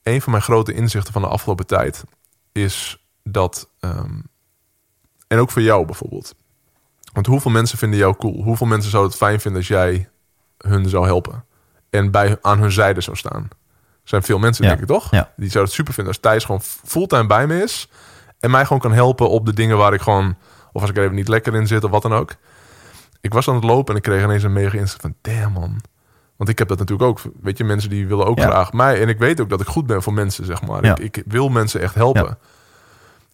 [0.04, 2.04] Een van mijn grote inzichten van de afgelopen tijd
[2.52, 4.20] is dat, ehm,
[5.28, 6.36] en ook voor jou bijvoorbeeld.
[7.14, 8.44] Want hoeveel mensen vinden jou cool?
[8.44, 10.10] Hoeveel mensen zouden het fijn vinden als jij
[10.58, 11.46] hun zou helpen?
[11.90, 13.44] En bij, aan hun zijde zou staan?
[13.44, 14.70] Er zijn veel mensen, Ja.
[14.70, 15.12] denk ik toch?
[15.12, 15.34] Ja.
[15.36, 17.90] Die zouden het super vinden als Thijs gewoon fulltime bij me is.
[18.40, 20.36] En mij gewoon kan helpen op de dingen waar ik gewoon...
[20.72, 22.36] Of als ik er even niet lekker in zit of wat dan ook.
[23.22, 25.16] Ik was aan het lopen en ik kreeg ineens een mega inzicht van...
[25.22, 25.82] Damn man.
[26.38, 27.22] Want ik heb dat natuurlijk ook.
[27.42, 28.46] Weet je, mensen die willen ook Ja.
[28.50, 29.02] graag mij.
[29.02, 30.86] En ik weet ook dat ik goed ben voor mensen, zeg maar.
[30.86, 30.96] Ja.
[30.98, 32.38] Ik, ik wil mensen echt helpen.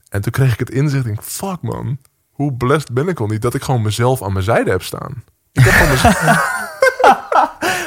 [0.09, 1.05] En toen kreeg ik het inzicht.
[1.05, 1.97] Ik fuck man.
[2.31, 5.23] Hoe blessed ben ik al niet dat ik gewoon mezelf aan mijn zijde heb staan.
[5.51, 6.59] Ik heb gewoon mezelf...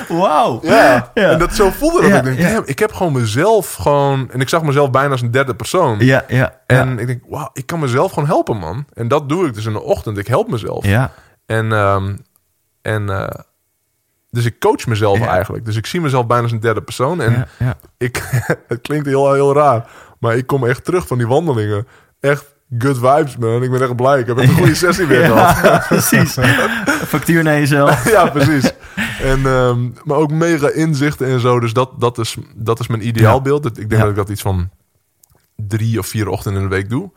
[0.21, 0.59] Wauw.
[0.63, 1.11] Ja.
[1.15, 1.31] Ja.
[1.31, 2.63] En dat zo voelde dat Ja, ik denk, ja.
[2.65, 4.31] ik heb gewoon mezelf gewoon...
[4.31, 5.99] En ik zag mezelf bijna als een derde persoon.
[5.99, 6.61] Ja, ja.
[6.67, 8.85] En ik denk, wauw, ik kan mezelf gewoon helpen, man.
[8.93, 10.19] En dat doe ik dus in de ochtend.
[10.19, 10.85] Ik help mezelf.
[10.87, 11.13] ja.
[11.47, 12.17] En, ehm,
[12.83, 13.41] en eh,
[14.35, 15.27] dus ik coach mezelf Ja.
[15.27, 15.65] eigenlijk.
[15.65, 17.21] Dus ik zie mezelf bijna als een derde persoon.
[17.21, 17.77] En ja, ja.
[17.99, 18.23] ik,
[18.69, 19.87] het klinkt heel, heel raar.
[20.19, 21.87] Maar ik kom echt terug van die wandelingen.
[22.21, 23.63] Echt good vibes, man.
[23.63, 24.19] Ik ben echt blij.
[24.21, 25.87] Ik heb echt een goede sessie weer gehad.
[25.89, 26.37] Precies.
[27.07, 28.09] Factuur naar jezelf.
[28.17, 28.73] ja, precies.
[29.23, 31.61] En, ehm, maar ook mega inzichten en zo.
[31.61, 33.79] Dus dat, dat, is, dat is mijn ideaalbeeld.
[33.79, 34.71] Ik denk dat ik dat iets van
[35.57, 37.11] drie of vier ochtenden in de week doe.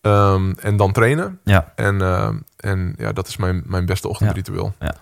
[0.00, 1.40] Ehm, en dan trainen.
[1.44, 4.74] Ja, En, ehm, en ja, dat is mijn, mijn beste ochtendritueel.
[4.80, 4.94] Ja.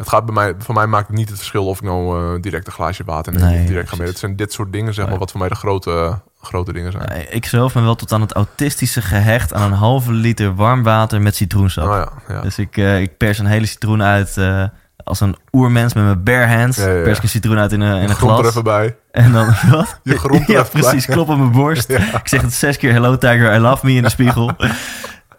[0.00, 2.42] Het gaat bij mij, voor mij maakt het niet het verschil of ik nou eh,
[2.42, 4.06] direct een glaasje water neem Nee, of direct ga mee.
[4.08, 5.10] Het zijn dit soort dingen, zeg Nee.
[5.10, 7.04] maar, wat voor mij de grote, grote dingen zijn.
[7.08, 10.82] Ja, ik zelf ben wel tot aan het autistische gehecht aan een halve liter warm
[10.82, 11.84] water met citroensap.
[11.84, 12.40] Oh ja, ja.
[12.40, 14.64] Dus ik, eh, ik pers een hele citroen uit eh,
[15.04, 16.76] als een oermens met mijn bare hands.
[16.76, 16.84] Ja.
[16.84, 18.50] Pers ik een citroen uit in een, in een grond er glas.
[18.50, 18.96] even bij.
[19.10, 20.00] En dan wat?
[20.02, 20.82] Je grond er ja, even bij.
[20.82, 21.06] precies.
[21.06, 21.88] Klop op mijn borst.
[22.22, 24.50] Ik zeg het zes keer hello tiger, I love me in de spiegel.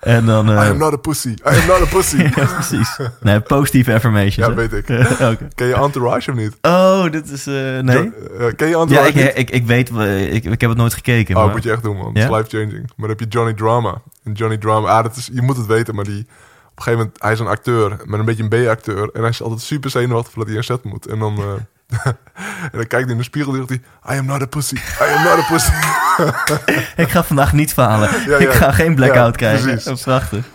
[0.01, 0.49] en dan...
[0.49, 1.29] eh, I am not a pussy.
[1.29, 2.17] I am not a pussy.
[2.35, 2.97] ja, precies.
[3.21, 4.35] Nee, positieve affirmations.
[4.35, 4.55] Ja, hè?
[4.55, 4.89] weet ik.
[5.31, 5.47] Oké.
[5.55, 6.57] Ken je Entourage of niet?
[6.61, 7.47] Oh, dit is...
[7.47, 8.03] eh, nee?
[8.03, 9.31] Jo- eh, ken je Ja, Entourage ik, niet?
[9.37, 9.89] ik, ik weet...
[9.89, 11.35] eh, Ik, ik heb het nooit gekeken.
[11.35, 11.51] Oh, maar...
[11.53, 12.11] moet je echt doen, man.
[12.13, 12.21] Ja?
[12.21, 12.81] Het is life-changing.
[12.81, 14.01] Maar dan heb je Johnny Drama.
[14.23, 16.19] En Johnny Drama, ah, dat is, je moet het weten, maar die...
[16.71, 19.09] Op een gegeven moment, hij is een acteur, met een beetje een B-acteur.
[19.13, 21.05] En hij is altijd super zenuwachtig voordat hij een set moet.
[21.05, 21.43] En dan, eh,
[22.71, 24.15] en dan kijkt hij in de spiegel en zegt hij...
[24.15, 24.75] I am not a pussy.
[24.75, 25.71] I am not a pussy.
[27.03, 28.09] Ik ga vandaag niet falen.
[28.27, 29.93] Ja, Ik ga geen blackout Ja, krijgen.
[29.93, 30.45] is prachtig.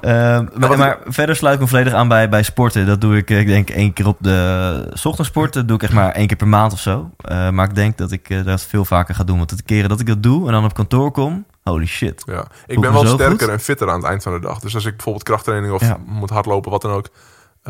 [0.00, 0.46] Ehm,
[0.78, 2.86] maar, verder sluit ik me volledig aan bij, bij sporten.
[2.86, 5.60] Dat doe ik, eh, ik denk, één keer op de s ochtends sporten.
[5.60, 7.10] Dat doe ik echt maar één keer per maand of zo.
[7.16, 9.36] Eh, maar ik denk dat ik eh, dat veel vaker ga doen.
[9.36, 12.22] Want de keren dat ik dat doe en dan op kantoor kom, holy shit.
[12.26, 13.48] Ja, ik ben wel sterker goed.
[13.48, 14.58] en fitter aan het eind van de dag.
[14.58, 17.08] Dus als ik bijvoorbeeld krachttraining of moet hardlopen, wat dan ook...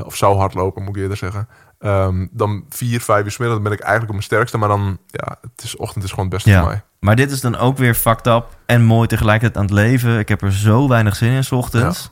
[0.04, 1.48] of zou hardlopen, moet ik eerder zeggen.
[1.78, 4.58] Ehm, dan vier, vijf uur middag, dan ben ik eigenlijk op mijn sterkste.
[4.58, 6.60] Maar dan, ja, het is ochtend is gewoon het beste Ja.
[6.60, 6.82] voor mij.
[7.00, 10.18] Maar dit is dan ook weer fucked up en mooi tegelijkertijd aan het leven.
[10.18, 12.10] Ik heb er zo weinig zin in s ochtends.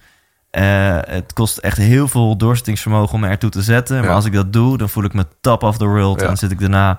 [0.51, 3.97] Eh, het kost echt heel veel doorzettingsvermogen om me ertoe te zetten.
[3.99, 4.15] Maar Ja.
[4.15, 6.21] als ik dat doe, dan voel ik me top of the world.
[6.21, 6.99] En dan zit ik daarna...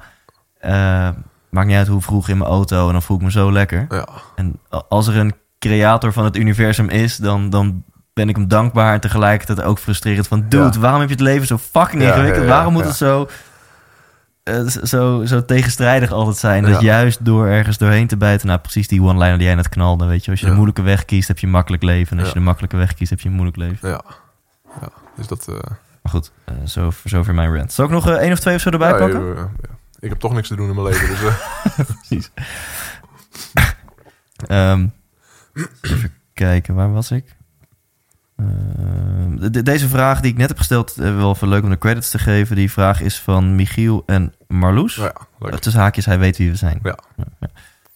[0.60, 1.10] eh,
[1.50, 2.86] maakt niet uit hoe vroeg in mijn auto.
[2.88, 3.86] En dan voel ik me zo lekker.
[3.90, 7.18] Ja, En als er een creator van het universum is...
[7.18, 7.84] dan, dan
[8.16, 10.28] ben ik hem dankbaar en tegelijkertijd ook frustrerend.
[10.28, 10.80] Van, dude, Ja.
[10.80, 12.46] waarom heb je het leven zo fucking ingewikkeld?
[12.46, 13.28] waarom moet het zo,
[14.44, 16.64] eh, zo, zo tegenstrijdig altijd zijn?
[16.64, 18.48] Dat juist door ergens doorheen te bijten...
[18.48, 20.06] Nou, precies die one-liner die jij net knalde.
[20.06, 22.12] Weet je, als je de moeilijke weg kiest, heb je een makkelijk leven.
[22.18, 23.90] En als je de makkelijke weg kiest, heb je een moeilijk leven.
[23.90, 24.02] ja.
[24.82, 24.90] ja.
[25.16, 25.48] Dus dat...
[25.48, 25.56] eh,
[26.02, 27.74] Maar goed, eh, zo, zover mijn rant.
[27.74, 29.36] Zal ik nog één of twee of zo erbij ja, pakken?
[29.36, 29.50] ja.
[30.00, 31.08] Ik heb toch niks te doen in mijn leven.
[31.08, 31.20] Dus,
[32.08, 32.32] Precies.
[34.48, 34.88] Ehm,
[35.82, 37.36] even kijken, waar was ik?
[38.36, 42.10] De- deze vraag die ik net heb gesteld, eh, wel even leuk om de credits
[42.10, 42.56] te geven.
[42.56, 44.96] Die vraag is van Michiel en Marloes.
[44.96, 45.52] ja, leuk.
[45.54, 46.80] Uh, Tussen haakjes, hij weet wie we zijn.
[46.84, 46.98] Ja.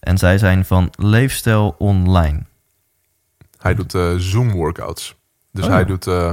[0.00, 2.42] En zij zijn van Leefstijl Online.
[3.58, 5.16] Hij doet eh, Zoom-workouts.
[5.52, 5.70] Dus Oh.
[5.70, 6.30] hij doet, eh,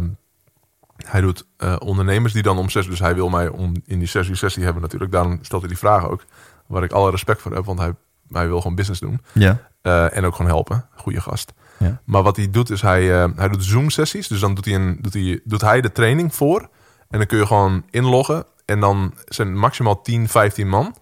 [1.05, 2.87] hij doet eh, ondernemers die dan om zes...
[2.87, 5.11] Dus hij wil mij om in die uur sessie hebben natuurlijk.
[5.11, 6.25] Daarom stelt hij die vraag ook.
[6.67, 7.65] Waar ik alle respect voor heb.
[7.65, 7.93] Want hij,
[8.29, 9.21] hij wil gewoon business doen.
[9.33, 9.57] Ja.
[9.81, 10.85] Eh, en ook gewoon helpen.
[10.95, 11.53] Goede gast.
[11.79, 12.01] Ja.
[12.05, 14.27] Maar wat hij doet is hij, eh, hij doet Zoom-sessies.
[14.27, 16.69] Dus dan doet hij, een, doet, hij, doet hij de training voor.
[17.09, 18.45] En dan kun je gewoon inloggen.
[18.65, 20.95] En dan zijn het maximaal 10, 15 man.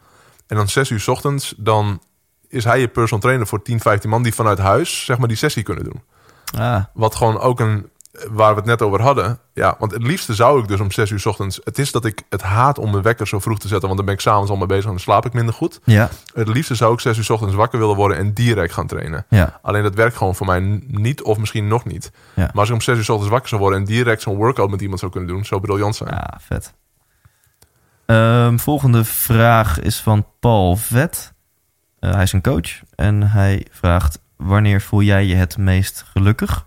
[0.48, 2.02] En dan 6 uur 's ochtends, dan
[2.48, 5.38] is hij je personal trainer voor 10, 15 man die vanuit huis zeg maar die
[5.38, 6.04] sessie kunnen doen.
[6.58, 7.90] Ah, Wat gewoon ook een,
[8.32, 9.40] waar we het net over hadden.
[9.54, 11.60] Ja, want het liefste zou ik dus om 6 uur 's ochtends.
[11.64, 14.06] Het is dat ik het haat om mijn wekker zo vroeg te zetten, want dan
[14.06, 15.80] ben ik s'avonds al mee bezig en dan slaap ik minder goed.
[15.84, 18.88] ja, Het liefste zou ik 6 uur 's ochtends wakker willen worden en direct gaan
[18.88, 19.26] trainen.
[19.30, 19.60] ja.
[19.62, 22.12] Alleen dat werkt gewoon voor mij niet, of misschien nog niet.
[22.34, 22.42] Ja.
[22.44, 24.70] Maar als ik om 6 uur 's ochtends wakker zou worden en direct zo'n workout
[24.70, 26.10] met iemand zou kunnen doen, zou briljant zijn.
[26.10, 26.74] Ja, vet.
[28.06, 31.34] Ehm, volgende vraag is van Paul Vet.
[32.00, 36.66] Eh, hij is een coach en hij vraagt: Wanneer voel jij je het meest gelukkig?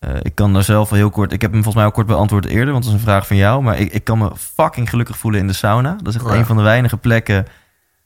[0.00, 1.32] Eh, ik kan daar zelf wel heel kort.
[1.32, 3.36] Ik heb hem volgens mij al kort beantwoord eerder, want dat is een vraag van
[3.36, 3.62] jou.
[3.62, 5.94] Maar ik, ik kan me fucking gelukkig voelen in de sauna.
[5.94, 6.38] Dat is echt Oh ja.
[6.38, 7.46] een van de weinige plekken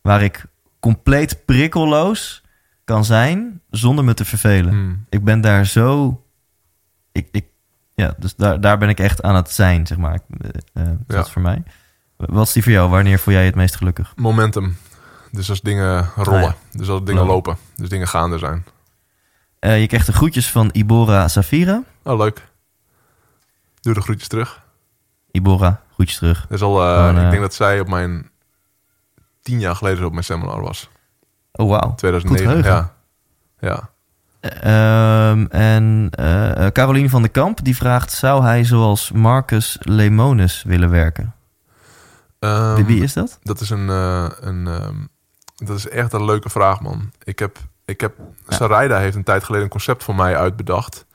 [0.02, 0.44] waar ik
[0.80, 2.42] compleet prikkelloos
[2.84, 4.72] kan zijn zonder me te vervelen.
[4.72, 5.04] Hmm.
[5.08, 6.20] Ik ben daar zo.
[7.12, 7.44] Ik, ik,
[7.94, 10.18] ja, dus daar, daar ben ik echt aan het zijn, zeg maar.
[10.40, 10.48] Eh,
[10.82, 11.20] eh, dat Ja.
[11.22, 11.62] is voor mij.
[12.16, 12.90] Wat is die voor jou?
[12.90, 14.12] Wanneer voel jij je het meest gelukkig?
[14.16, 14.76] Momentum.
[15.30, 16.42] Dus als dingen rollen.
[16.44, 17.56] Ah, Dus als dingen lopen.
[17.76, 18.64] Dus dingen gaande zijn.
[19.62, 21.82] Eh, je krijgt de groetjes van Ibora Safira.
[22.02, 22.48] Oh, leuk.
[23.80, 24.62] Doe de groetjes terug.
[25.30, 26.40] Ibora, groetjes terug.
[26.40, 28.30] Dat is al, eh, Gewoon, eh, ik denk dat zij op mijn
[29.42, 30.90] tien jaar geleden op mijn seminar was.
[31.52, 31.94] Oh, wauw.
[31.94, 32.28] 2009.
[32.28, 32.90] Goed geheugen.
[33.60, 33.90] ja.
[34.40, 34.50] ja.
[35.30, 40.90] Ehm, en eh, Caroline van de Kamp die vraagt: zou hij zoals Marcus Lemonis willen
[40.90, 41.34] werken?
[42.38, 43.38] Ehm, Wie- is dat?
[43.42, 44.96] Dat is een, een ehm,
[45.56, 47.12] dat is echt een leuke vraag, man.
[47.24, 47.58] Ik heb,
[47.92, 48.14] ik heb,
[48.48, 48.56] Ja.
[48.56, 51.06] Sarayda heeft een tijd geleden een concept voor mij uitbedacht.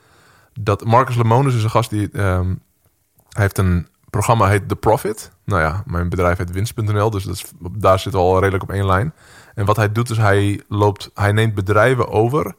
[0.60, 5.32] Dat Marcus Lemonis is een gast die hij heeft een programma heet The Profit.
[5.46, 8.86] Nou ja, mijn bedrijf heet winst.nl, dus dat is, daar zit al redelijk op één
[8.86, 9.14] lijn.
[9.56, 12.56] En wat hij doet is hij loopt, hij neemt bedrijven over.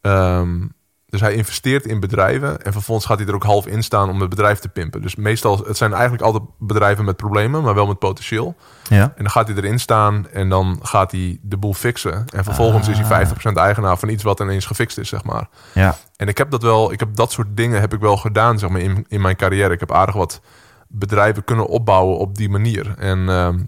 [0.00, 0.66] Ehm,
[1.10, 4.20] dus hij investeert in bedrijven en vervolgens gaat hij er ook half in staan om
[4.20, 5.02] het bedrijf te pimpen.
[5.02, 8.56] Dus meestal, het zijn eigenlijk altijd bedrijven met problemen, maar wel met potentieel.
[8.88, 9.02] Ja.
[9.02, 12.24] En dan gaat hij erin staan en dan gaat hij de boel fixen.
[12.34, 15.48] En vervolgens is hij 50% eigenaar van iets wat ineens gefixt is, zeg maar.
[15.74, 15.96] Ja.
[16.16, 18.70] En ik heb dat wel, ik heb dat soort dingen heb ik wel gedaan, zeg
[18.70, 19.72] maar, in, in mijn carrière.
[19.72, 20.40] Ik heb aardig wat
[20.88, 22.94] bedrijven kunnen opbouwen op die manier.
[22.98, 23.58] En ehm,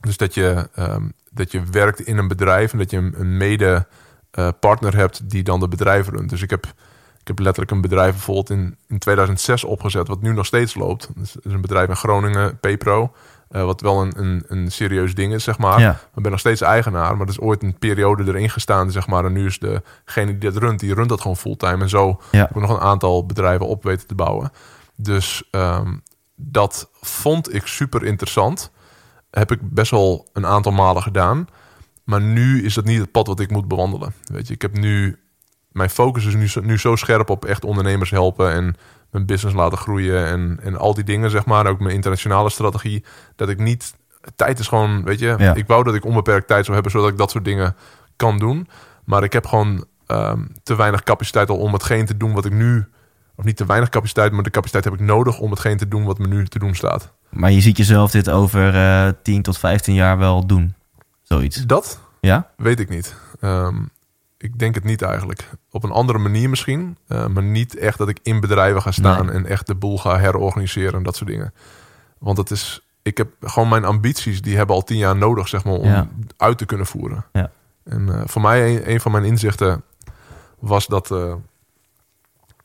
[0.00, 3.36] dus dat je, ehm, dat je werkt in een bedrijf en dat je een, een
[3.36, 3.86] mede
[4.32, 6.30] eh, partner hebt die dan de bedrijf runt.
[6.30, 6.64] Dus ik heb,
[7.20, 11.08] ik heb letterlijk een bedrijf bijvoorbeeld in, in 2006 opgezet, wat nu nog steeds loopt.
[11.16, 13.12] Dus dat is een bedrijf in Groningen, PPro.
[13.48, 15.80] eh, wat wel een, een, een serieus ding is, zeg maar.
[15.80, 15.90] Ja.
[16.16, 19.24] Ik ben nog steeds eigenaar, maar er is ooit een periode erin gestaan, zeg maar.
[19.24, 21.82] En nu is degene die dat runt, die runt dat gewoon fulltime.
[21.82, 22.38] En zo Ja.
[22.38, 24.50] heb ik nog een aantal bedrijven op weten te bouwen.
[24.96, 25.96] Dus ehm,
[26.36, 28.70] dat vond ik super interessant.
[29.30, 31.46] Heb ik best wel een aantal malen gedaan.
[32.04, 34.12] Maar nu is dat niet het pad wat ik moet bewandelen.
[34.24, 35.16] Weet je, ik heb nu...
[35.72, 38.52] Mijn focus is nu, zo- nu zo scherp op echt ondernemers helpen...
[38.52, 38.74] en
[39.10, 41.66] mijn business laten groeien en, en al die dingen, zeg maar.
[41.66, 43.04] Ook mijn internationale strategie.
[43.36, 43.94] Dat ik niet...
[44.36, 45.34] Tijd is gewoon, weet je...
[45.38, 45.54] Ja.
[45.54, 46.92] Ik wou dat ik onbeperkt tijd zou hebben...
[46.92, 47.74] zodat ik dat soort dingen
[48.16, 48.68] kan doen.
[49.04, 52.52] Maar ik heb gewoon ehm, te weinig capaciteit al om hetgeen te doen wat ik
[52.52, 52.86] nu...
[53.36, 55.38] Of niet te weinig capaciteit, maar de capaciteit heb ik nodig...
[55.38, 57.12] om hetgeen te doen wat me nu te doen staat.
[57.28, 60.74] Maar je ziet jezelf dit over eh 10 tot 15 jaar wel doen.
[61.32, 61.56] Zoiets.
[61.66, 62.50] Dat Ja?
[62.56, 63.14] Weet ik niet.
[63.40, 63.76] Ehm,
[64.38, 65.50] ik denk het niet eigenlijk.
[65.70, 66.96] Op een andere manier misschien.
[67.06, 69.34] eh, maar niet echt dat ik in bedrijven ga staan Nee.
[69.34, 71.54] en echt de boel ga herorganiseren en dat soort dingen.
[72.18, 72.86] Want het is.
[73.02, 76.08] Ik heb gewoon mijn ambities, die hebben al tien jaar nodig, zeg maar, om Ja.
[76.36, 77.24] uit te kunnen voeren.
[77.32, 77.50] Ja.
[77.84, 79.82] En eh, voor mij, een, een van mijn inzichten
[80.58, 81.10] was dat.
[81.10, 81.34] eh,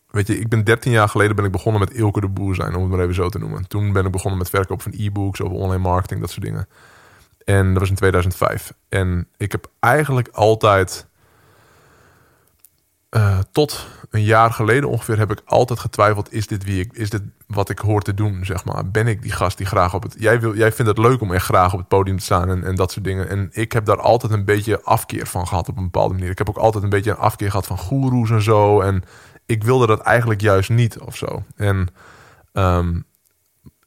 [0.08, 2.76] weet je, ik ben 13 jaar geleden ben ik begonnen met Ilke de Boer zijn,
[2.76, 3.68] om het maar even zo te noemen.
[3.68, 6.68] Toen ben ik begonnen met verkoop van e-books over online marketing, dat soort dingen.
[7.48, 8.74] En dat was in 2005.
[8.90, 11.08] En ik heb eigenlijk altijd
[13.10, 17.10] eh, tot een jaar geleden ongeveer heb ik altijd getwijfeld: is dit wie ik, is
[17.10, 18.46] dit wat ik hoor te doen?
[18.46, 20.16] Zeg maar, ben ik die gast die graag op het.
[20.18, 22.64] Jij, wil, jij vindt het leuk om echt graag op het podium te staan en,
[22.64, 23.30] en dat soort dingen.
[23.30, 26.30] En ik heb daar altijd een beetje afkeer van gehad op een bepaalde manier.
[26.30, 28.82] Ik heb ook altijd een beetje een afkeer gehad van goeroes en zo.
[28.82, 29.04] En
[29.46, 31.44] ik wilde dat eigenlijk juist niet of zo.
[31.56, 31.88] En
[32.54, 33.00] ehm,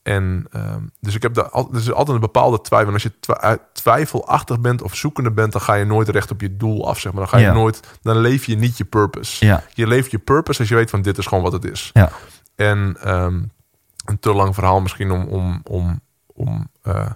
[0.03, 2.89] en ehm, dus ik heb daar al, is altijd een bepaalde twijfel.
[2.89, 6.31] En als je twi- eh, twijfelachtig bent of zoekende bent, dan ga je nooit recht
[6.31, 6.99] op je doel af.
[6.99, 7.21] Zeg maar.
[7.21, 7.53] Dan ga je Ja.
[7.53, 9.47] nooit, dan leef je niet je purpose.
[9.47, 9.63] Ja.
[9.75, 11.91] Je leeft je purpose als je weet van dit is gewoon wat het is.
[11.93, 12.11] Ja.
[12.55, 13.43] En ehm,
[14.05, 17.11] een te lang verhaal misschien om, om, om, om, eh,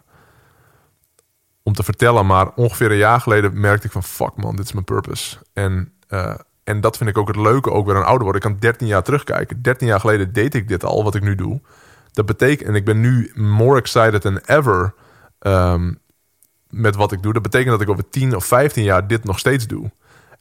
[1.62, 2.26] om te vertellen.
[2.26, 5.36] Maar ongeveer een jaar geleden merkte ik van fuck man, dit is mijn purpose.
[5.52, 8.42] En, eh, en dat vind ik ook het leuke, ook weer aan ouder worden.
[8.42, 9.62] Ik kan 13 jaar terugkijken.
[9.62, 11.60] 13 jaar geleden deed ik dit al, wat ik nu doe.
[12.14, 14.94] Dat betekent, en ik ben nu more excited than ever
[15.38, 15.92] ehm,
[16.68, 17.32] met wat ik doe.
[17.32, 19.90] Dat betekent dat ik over 10 of 15 jaar dit nog steeds doe.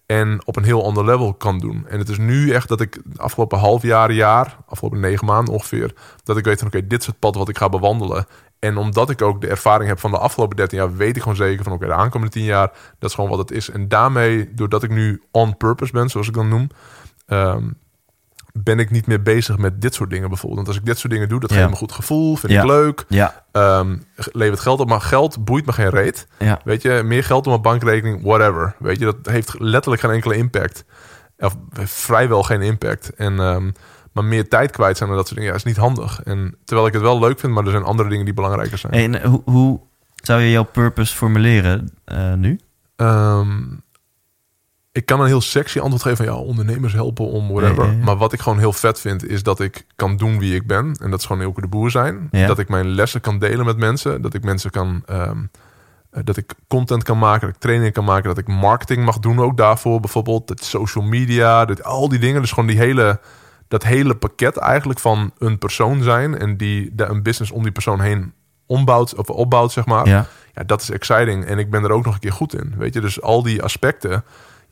[0.06, 1.88] En op een heel ander level kan doen.
[1.88, 5.54] En het is nu echt dat ik de afgelopen half jaar, jaar, afgelopen negen maanden
[5.54, 5.94] ongeveer,
[6.24, 8.26] dat ik weet van oké, dit is het pad wat ik ga bewandelen.
[8.60, 11.38] En omdat ik ook de ervaring heb van de afgelopen 13 jaar, weet ik gewoon
[11.38, 13.70] zeker van oké, de aankomende 10 jaar, dat is gewoon wat het is.
[13.70, 16.68] En daarmee, doordat ik nu on purpose ben, zoals ik dan noem,
[17.26, 17.70] ehm,
[18.60, 20.56] ben ik niet meer bezig met dit soort dingen bijvoorbeeld.
[20.56, 21.56] Want als ik dit soort dingen doe, dat Ja.
[21.56, 22.62] geeft me een goed gevoel, vind Ja.
[22.62, 26.28] ik leuk, Ja, ehm, levert geld op, maar geld boeit me geen reet.
[26.40, 26.60] ja.
[26.64, 28.76] Weet je, meer geld op mijn bankrekening, whatever.
[28.80, 30.86] Weet je, dat heeft letterlijk geen enkele impact.
[31.38, 33.14] Of vrijwel geen impact.
[33.16, 33.72] En, ehm,
[34.12, 36.22] maar meer tijd kwijt zijn en dat soort dingen, ja, is niet handig.
[36.24, 38.94] En terwijl ik het wel leuk vind, maar er zijn andere dingen die belangrijker zijn.
[38.94, 39.80] En hoe, hoe
[40.16, 42.60] zou je jouw purpose formuleren eh, nu?
[42.96, 43.62] Ehm,
[44.94, 47.84] ik kan een heel sexy antwoord geven van ja, ondernemers helpen om whatever.
[47.84, 48.04] Ja, ja, ja.
[48.04, 50.96] Maar wat ik gewoon heel vet vind, is dat ik kan doen wie ik ben.
[51.02, 52.28] En dat is gewoon heel de boer zijn.
[52.32, 54.22] Dat ik mijn lessen kan delen met mensen.
[54.22, 55.04] Dat ik mensen kan.
[55.06, 55.38] ehm,
[56.10, 59.20] eh, dat ik content kan maken, dat ik training kan maken, dat ik marketing mag
[59.20, 60.00] doen ook daarvoor.
[60.00, 62.42] Bijvoorbeeld dat social media, dat, al die dingen.
[62.42, 63.20] Dus gewoon die hele,
[63.68, 66.38] dat hele pakket eigenlijk van een persoon zijn.
[66.38, 68.34] En die de, een business om die persoon heen
[68.66, 71.46] ombouwt of opbouwt, zeg maar Ja, ja, dat is exciting.
[71.46, 72.74] En ik ben er ook nog een keer goed in.
[72.78, 74.24] Weet je, dus al die aspecten.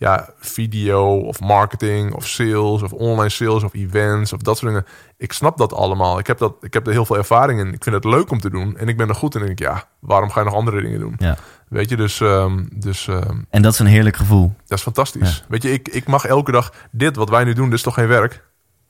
[0.02, 4.88] Ja, video of marketing of sales of online sales of events of dat soort dingen.
[5.18, 6.20] Ik snap dat allemaal.
[6.20, 7.74] Ik heb, dat, ik heb er heel veel ervaring in.
[7.74, 8.78] Ik vind het leuk om te doen.
[8.78, 9.42] En ik ben er goed in.
[9.42, 11.16] En ik ja, waarom ga je nog andere dingen doen?
[11.18, 11.38] ja.
[11.68, 14.54] Weet je, dus, ehm, dus ehm, En dat is een heerlijk gevoel.
[14.68, 15.46] dat is fantastisch.
[15.48, 17.94] Weet je, ik, ik mag elke dag dit, wat wij nu doen, dit is toch
[17.94, 18.44] geen werk?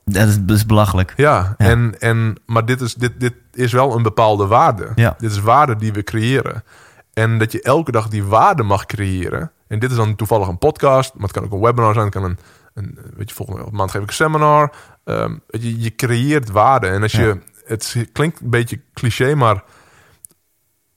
[0.04, 1.12] Dat is, dat is belachelijk.
[1.16, 1.66] Ja, Ja.
[1.66, 4.92] En, en, maar dit is, dit, dit is wel een bepaalde waarde.
[4.94, 5.14] Ja.
[5.18, 6.64] Dit is waarde die we creëren.
[7.12, 9.50] En dat je elke dag die waarde mag creëren.
[9.72, 12.04] En dit is dan toevallig een podcast, maar het kan ook een webinar zijn.
[12.04, 12.38] Het kan een,
[12.74, 14.72] een weet je, volgende maand geef ik een seminar.
[15.04, 16.86] Weet je, je creëert waarde.
[16.86, 17.38] En als je, Ja.
[17.64, 19.64] het klinkt een beetje cliché, maar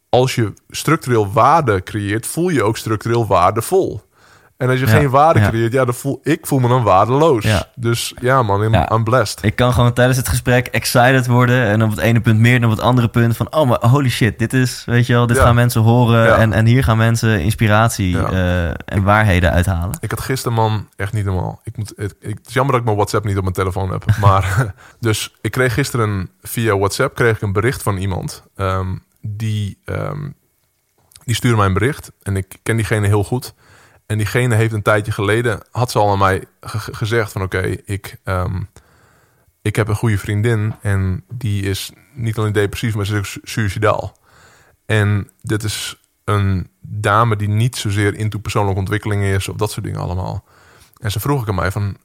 [0.09, 4.01] als je structureel waarde creëert, voel je ook structureel waardevol.
[4.57, 5.49] En als je Ja, geen waarde ja.
[5.49, 7.43] creëert, ja, dan voel ik voel me dan waardeloos.
[7.43, 7.67] Ja.
[7.75, 9.43] Dus ja, man, I'm, blessed.
[9.43, 11.65] Ik kan gewoon tijdens het gesprek excited worden.
[11.65, 13.37] En op het ene punt meer dan op het andere punt.
[13.37, 16.37] Van, oh, maar holy shit, dit is, weet je wel, dit gaan mensen horen.
[16.37, 19.97] En, en hier gaan mensen inspiratie eh, en waarheden uithalen.
[19.99, 21.61] Ik had gisteren, man, echt niet normaal.
[21.63, 23.91] Ik moet, het, ik- het is jammer dat ik mijn WhatsApp niet op mijn telefoon
[23.91, 24.03] heb.
[24.21, 28.43] Maar dus ik kreeg gisteren via WhatsApp kreeg ik een bericht van iemand.
[28.55, 28.87] ehm,
[29.21, 30.29] die, ehm,
[31.25, 32.11] die stuurde mij een bericht.
[32.23, 33.53] En ik ken diegene heel goed.
[34.05, 37.41] En diegene heeft een tijdje geleden, had ze al aan mij ge- ge- gezegd van
[37.41, 38.61] oké, ik, ehm,
[39.61, 40.73] ik heb een goede vriendin.
[40.81, 44.17] En die is niet alleen depressief, maar ze is ook su- suicidaal.
[44.85, 49.85] En dit is een dame die niet zozeer into persoonlijke ontwikkeling is of dat soort
[49.85, 50.43] dingen allemaal.
[50.97, 51.97] En ze vroeg ik aan mij van,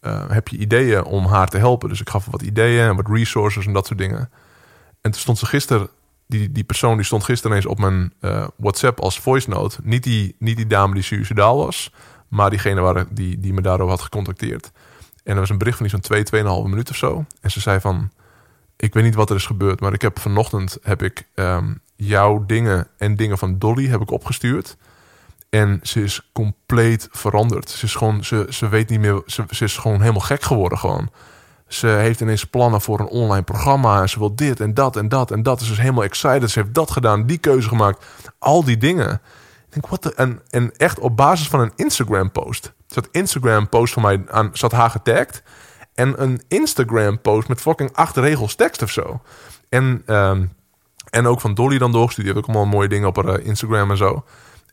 [0.00, 1.88] eh, heb je ideeën om haar te helpen?
[1.88, 4.30] Dus ik gaf wat ideeën en wat resources en dat soort dingen.
[5.00, 5.88] En toen stond ze gisteren,
[6.26, 9.78] die, die persoon die stond gisteren eens op mijn eh, WhatsApp als voice note.
[9.82, 11.92] Niet die, niet die dame die suicidaal was,
[12.28, 14.72] maar diegene waar, die, die me daarover had gecontacteerd.
[15.24, 17.24] En er was een bericht van iets van twee, tweeënhalve minuut of zo.
[17.40, 18.10] En ze zei van,
[18.76, 22.44] ik weet niet wat er is gebeurd, maar ik heb vanochtend heb ik ehm, jouw
[22.46, 24.76] dingen en dingen van Dolly heb ik opgestuurd.
[25.50, 27.70] En ze is compleet veranderd.
[27.70, 31.10] Ze is gewoon, ze, ze weet niet meer, ze is gewoon helemaal gek geworden gewoon.
[31.74, 34.00] Ze heeft ineens plannen voor een online programma.
[34.00, 35.62] En ze wil dit en dat en dat en dat.
[35.62, 36.50] Ze is helemaal excited.
[36.50, 38.04] Ze heeft dat gedaan, die keuze gemaakt.
[38.38, 39.12] Al die dingen.
[39.66, 40.14] Ik denk, wat.
[40.14, 42.72] En, en echt op basis van een Instagram-post.
[42.86, 45.42] Zat Instagram-post van mij aan, zat haar getagd.
[45.94, 49.20] En een Instagram-post met fucking acht regels tekst of zo.
[49.68, 50.46] En, ehm,
[51.10, 52.26] en ook van Dolly dan doorgestuurd.
[52.26, 54.24] Die heeft ook allemaal mooie dingen op haar eh, Instagram en zo.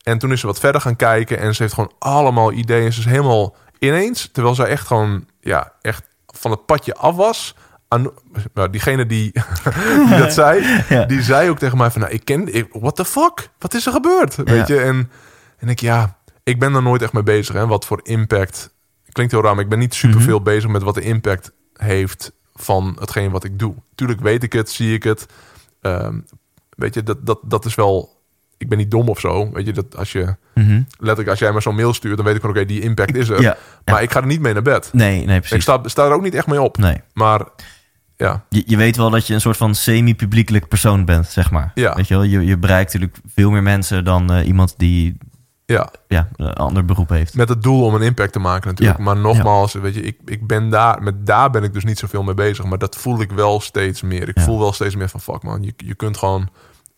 [0.02, 1.38] En toen is ze wat verder gaan kijken.
[1.38, 2.92] En ze heeft gewoon allemaal ideeën.
[2.92, 7.54] Ze is helemaal ineens, terwijl zij echt gewoon, ja, echt van het padje af was.
[7.88, 8.10] Aan,
[8.54, 9.32] nou, diegene die,
[10.08, 11.04] die dat zei, Ja.
[11.04, 13.48] die zei ook tegen mij van, nou, ik ken, ik, what the fuck?
[13.58, 14.36] Wat is er gebeurd?
[14.36, 14.80] Weet je?
[14.80, 15.10] En,
[15.58, 17.54] en ik, ja, ik ben er nooit echt mee bezig.
[17.54, 17.66] Hè?
[17.66, 18.74] Wat voor impact,
[19.12, 22.32] klinkt heel raar, maar ik ben niet super veel bezig met wat de impact heeft
[22.54, 23.74] van hetgeen wat ik doe.
[23.94, 25.26] Tuurlijk weet ik het, zie ik het.
[25.80, 26.18] Ehm,
[26.68, 28.11] weet je, dat, dat, dat is wel,
[28.62, 29.50] ik ben niet dom of zo.
[29.52, 30.82] Weet je, dat als je, Mhm.
[30.98, 33.28] letterlijk als jij me zo'n mail stuurt, dan weet ik van, oké, die impact is
[33.28, 33.40] er.
[33.40, 34.90] Ja, Maar ik ga er niet mee naar bed.
[34.92, 35.62] Nee, nee, Ik precies.
[35.62, 36.76] sta, sta er ook niet echt mee op.
[36.78, 36.96] Nee.
[37.12, 37.40] Maar
[38.16, 41.70] ja, Je, je weet wel dat je een soort van semi-publiekelijk persoon bent, zeg maar.
[41.74, 41.94] Ja.
[41.94, 45.16] Weet je wel, je, je bereikt natuurlijk veel meer mensen dan eh, iemand die
[45.66, 47.34] ja, ja, een ander beroep heeft.
[47.34, 48.98] met het doel om een impact te maken natuurlijk.
[48.98, 49.04] Ja.
[49.04, 52.22] Maar nogmaals, weet je, ik, ik ben daar, met daar ben ik dus niet zoveel
[52.22, 52.64] mee bezig.
[52.64, 54.28] Maar dat voel ik wel steeds meer.
[54.28, 54.42] Ik Ja.
[54.42, 56.48] voel wel steeds meer van, fuck man, je, je kunt gewoon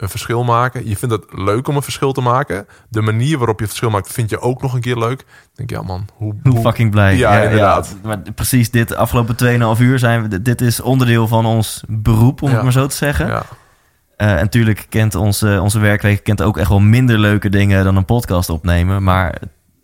[0.04, 0.88] een verschil maken.
[0.88, 2.66] Je vindt het leuk om een verschil te maken.
[2.88, 5.20] De manier waarop je het verschil maakt, vind je ook nog een keer leuk.
[5.20, 6.34] Ik denk, ja man, hoe...
[6.42, 7.16] Hoe fucking blij.
[7.16, 7.96] Ja, inderdaad.
[8.02, 10.42] maar precies dit afgelopen 2,5 uur zijn we...
[10.42, 12.54] Dit is onderdeel van ons beroep, om Ja.
[12.54, 13.26] het maar zo te zeggen.
[13.26, 13.42] Ja,
[14.16, 17.96] Eh, en natuurlijk kent onze, onze werkweek kent ook echt wel minder leuke dingen dan
[17.96, 19.02] een podcast opnemen.
[19.02, 19.34] Maar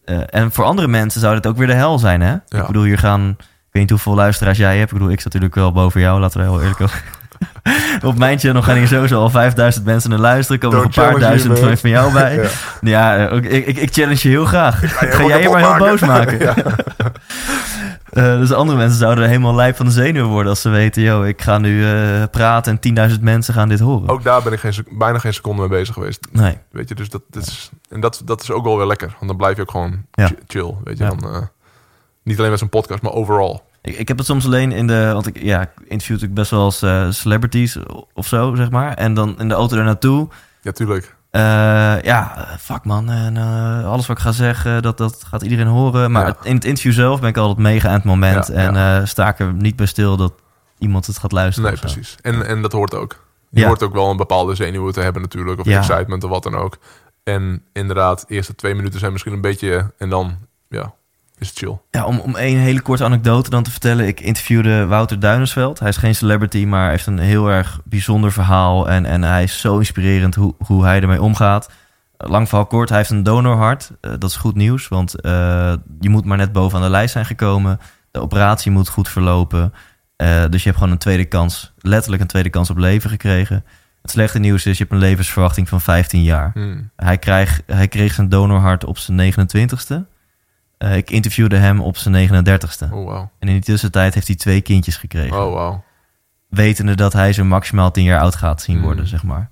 [0.05, 2.35] eh, en voor andere mensen zou dit ook weer de hel zijn, hè?
[2.35, 3.29] Ik bedoel, hier gaan...
[3.39, 4.93] Ik weet niet hoeveel luisteraars jij hebt.
[4.93, 7.05] Ik bedoel, ik zat natuurlijk wel boven jou, laten we heel eerlijk over.
[8.05, 10.61] Op mijn channel gaan hier sowieso al 5000 mensen naar luisteren.
[10.61, 12.35] Komen nog een paar duizend van, van jou bij.
[12.81, 14.99] ja, ja ik, ik, ik, challenge je heel graag.
[14.99, 16.39] Ga, jij je maar heel boos maken.
[16.51, 16.55] Ja.
[18.13, 21.23] Uh, dus andere mensen zouden helemaal lijp van de zenuwen worden als ze weten, yo,
[21.23, 24.09] ik ga nu uh, praten en 10.000 mensen gaan dit horen.
[24.09, 26.27] Ook daar ben ik geen, bijna geen seconde mee bezig geweest.
[26.33, 26.59] Nee.
[26.71, 29.09] Weet je, dus dat, dat is, en dat, dat is ook wel weer lekker.
[29.09, 30.31] Want dan blijf je ook gewoon ja.
[30.47, 30.75] chill.
[30.85, 31.39] Weet je, dan, uh,
[32.23, 33.69] niet alleen met zo'n podcast, maar overal.
[33.83, 36.51] Ik, ik, heb het soms alleen in de, want ik, ja, ik interview natuurlijk best
[36.51, 36.85] wel als
[37.19, 37.77] celebrities
[38.15, 38.95] of zo, zeg maar.
[38.95, 40.29] En dan in de auto er naartoe.
[40.63, 41.19] Ja, tuurlijk.
[41.33, 43.11] Uh, ja, fuck man.
[43.11, 46.11] En uh, alles wat ik ga zeggen, dat, dat gaat iedereen horen.
[46.11, 48.47] Maar in het interview zelf ben ik altijd mega aan het moment.
[48.47, 50.33] Ja, en sta ik er niet bij stil dat
[50.79, 51.71] iemand het gaat luisteren.
[51.71, 52.17] Nee, precies.
[52.23, 53.25] En, en dat hoort ook.
[53.51, 55.61] Je hoort ook wel een bepaalde zenuwen te hebben natuurlijk.
[55.61, 56.79] Of excitement of wat dan ook.
[57.23, 59.93] En inderdaad, de eerste twee minuten zijn misschien een beetje...
[59.99, 60.37] En dan,
[60.69, 60.95] ja,
[61.41, 61.79] is chill.
[61.91, 64.07] Ja, om, om een hele korte anekdote dan te vertellen.
[64.07, 65.79] Ik interviewde Wouter Duinersveld.
[65.79, 68.89] Hij is geen celebrity, maar heeft een heel erg bijzonder verhaal.
[68.89, 71.71] En, en hij is zo inspirerend hoe, hoe hij ermee omgaat.
[72.17, 73.91] Lang verhaal kort, hij heeft een donorhart.
[74.01, 75.33] Uh, dat is goed nieuws, want uh,
[76.01, 77.81] je moet maar net bovenaan de lijst zijn gekomen.
[78.11, 79.73] De operatie moet goed verlopen.
[80.17, 83.65] Uh, dus je hebt gewoon een tweede kans, letterlijk een tweede kans op leven gekregen.
[84.03, 86.51] Het slechte nieuws is, je hebt een levensverwachting van 15 jaar.
[86.55, 86.91] Hmm.
[86.97, 90.20] Hij, krijg, hij kreeg zijn donorhart op zijn 29ste.
[90.85, 92.93] Uh, ik interviewde hem op zijn 39ste.
[92.93, 93.29] Oh, wow.
[93.39, 95.47] En in die tussentijd heeft hij twee kindjes gekregen.
[95.47, 95.79] Oh, wow.
[96.49, 99.51] Wetende dat hij zo maximaal 10 jaar oud gaat zien worden, zeg maar.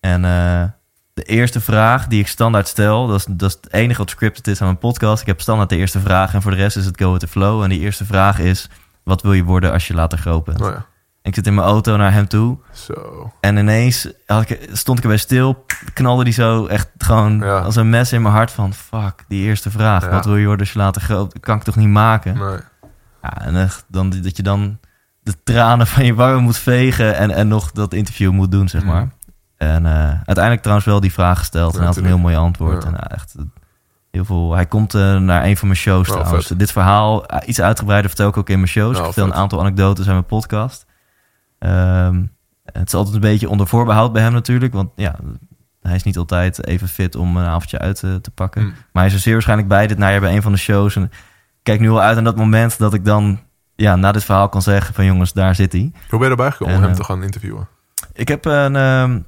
[0.00, 0.64] En uh,
[1.12, 4.46] de eerste vraag die ik standaard stel, dat is, dat is het enige wat scripted
[4.46, 5.20] is aan mijn podcast.
[5.20, 7.28] Ik heb standaard de eerste vraag en voor de rest is het go with the
[7.28, 7.62] flow.
[7.62, 8.68] En die eerste vraag is,
[9.02, 10.60] wat wil je worden als je later groot bent?
[10.60, 10.86] Oh, ja.
[11.22, 12.58] Ik zit in mijn auto naar hem toe.
[12.72, 13.30] Zo.
[13.40, 15.64] En ineens had ik, stond ik erbij stil.
[15.92, 17.58] Knalde die zo echt gewoon Ja.
[17.58, 18.74] als een mes in mijn hart van...
[18.74, 20.04] Fuck, die eerste vraag.
[20.04, 20.10] Ja.
[20.10, 21.40] Wat wil je worden als je later groot...
[21.40, 22.38] Kan ik toch niet maken?
[22.38, 22.58] Nee.
[23.22, 24.78] Ja, en echt, dan, dat je dan
[25.22, 27.16] de tranen van je wangen moet vegen...
[27.16, 28.90] en, en nog dat interview moet doen, zeg Mhm.
[28.92, 29.08] maar.
[29.56, 31.76] En eh, uiteindelijk trouwens wel die vraag gesteld.
[31.76, 32.82] en had een heel mooi antwoord.
[32.82, 32.88] Ja.
[32.88, 33.34] En nou, echt
[34.10, 34.54] heel veel...
[34.54, 36.46] Hij komt eh, naar een van mijn shows Oh, trouwens.
[36.46, 36.58] vet.
[36.58, 38.92] Dit verhaal, eh, iets uitgebreider vertel ik ook in mijn shows.
[38.94, 39.34] Oh, ik vertel vet.
[39.34, 40.86] een aantal anekdotes aan mijn podcast.
[41.60, 42.24] Ehm,
[42.64, 44.72] het is altijd een beetje onder voorbehoud bij hem natuurlijk.
[44.72, 45.16] Want ja,
[45.80, 48.62] hij is niet altijd even fit om een avondje uit eh, te pakken.
[48.62, 48.68] Hm.
[48.68, 50.96] Maar hij is er zeer waarschijnlijk bij dit najaar bij een van de shows.
[50.96, 51.10] En ik
[51.62, 53.40] kijk nu al uit aan dat moment dat ik dan
[53.76, 55.92] ja, na dit verhaal kan zeggen van jongens, daar zit hij.
[56.08, 57.68] Hoe ben je erbij gekomen om hem eh, te gaan interviewen?
[58.12, 59.20] Ik heb een ehm,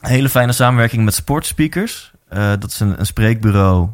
[0.00, 2.12] hele fijne samenwerking met Sportspeakers.
[2.28, 3.88] Eh, dat is een, een spreekbureau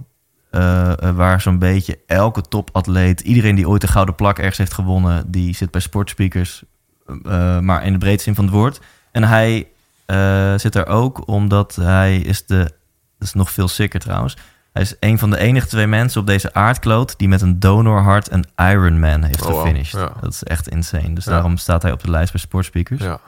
[1.15, 5.55] waar zo'n beetje elke topatleet, iedereen die ooit een gouden plak ergens heeft gewonnen, die
[5.55, 6.65] zit bij Sportspeakers,
[7.61, 8.81] maar in de breedste zin van het woord.
[9.13, 9.67] En hij
[10.07, 12.57] eh, zit er ook omdat hij is de,
[13.19, 14.37] dat is nog veel sicker trouwens,
[14.73, 18.31] hij is een van de enige twee mensen op deze aardkloot die met een donorhart
[18.33, 19.61] een Ironman heeft Oh, wow.
[19.61, 20.01] gefinished.
[20.01, 20.13] Ja.
[20.21, 21.13] Dat is echt insane.
[21.13, 21.31] Dus Ja.
[21.31, 23.03] daarom staat hij op de lijst bij Sportspeakers.
[23.03, 23.21] Ja.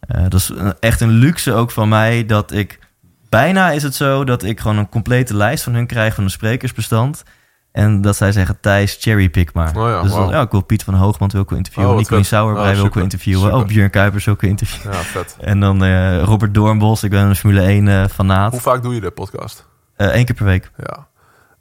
[0.00, 2.78] Eh, dat is echt een luxe ook van mij dat ik...
[3.28, 6.30] Bijna is het zo dat ik gewoon een complete lijst van hun krijg van een
[6.30, 7.22] sprekersbestand.
[7.76, 9.76] En dat zij zeggen, Thijs, cherrypick maar.
[9.76, 11.90] Oh ja, dus dan, ja, ik wil Piet van Hoogmand wil ik wel interviewen.
[11.90, 12.24] Oh, Nicolien.
[12.24, 13.42] Sauerbrei Oh, wil ik wel interviewen.
[13.42, 13.56] Super.
[13.58, 14.96] Oh, Björn Kuipers wil ik interviewen.
[14.96, 15.36] ja, vet.
[15.40, 18.50] En dan eh, Robert Doornbos, ik ben een Formule 1 eh fanaat.
[18.50, 19.66] Hoe vaak doe je de podcast?
[19.96, 20.70] Eén keer per week.
[20.76, 21.06] Ja.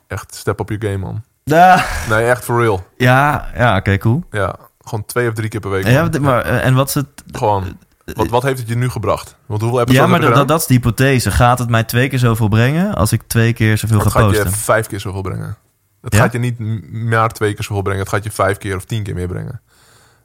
[0.07, 1.23] Echt step up je game, man.
[1.43, 2.85] Ja, Nee, echt for real.
[2.97, 4.23] ja, ja oké, cool.
[4.31, 4.55] Ja.
[4.83, 5.87] Gewoon twee of drie keer per week.
[5.87, 6.21] Ja, man.
[6.21, 7.07] maar, eh, en wat is het...
[7.31, 7.77] Gewoon.
[8.05, 9.35] Wat, wat heeft het je nu gebracht?
[9.45, 11.31] Want hoeveel episodes Ja, maar heb je dat, dat, is de hypothese.
[11.31, 14.27] Gaat het mij twee keer zoveel brengen als ik twee keer zoveel ga gaat je
[14.27, 14.51] posten?
[14.51, 15.57] vijf keer zoveel brengen.
[16.05, 16.21] Het Ja?
[16.21, 16.59] gaat je niet
[16.91, 18.01] maar twee keer zoveel brengen.
[18.01, 19.61] Het gaat je vijf keer of tien keer meer brengen.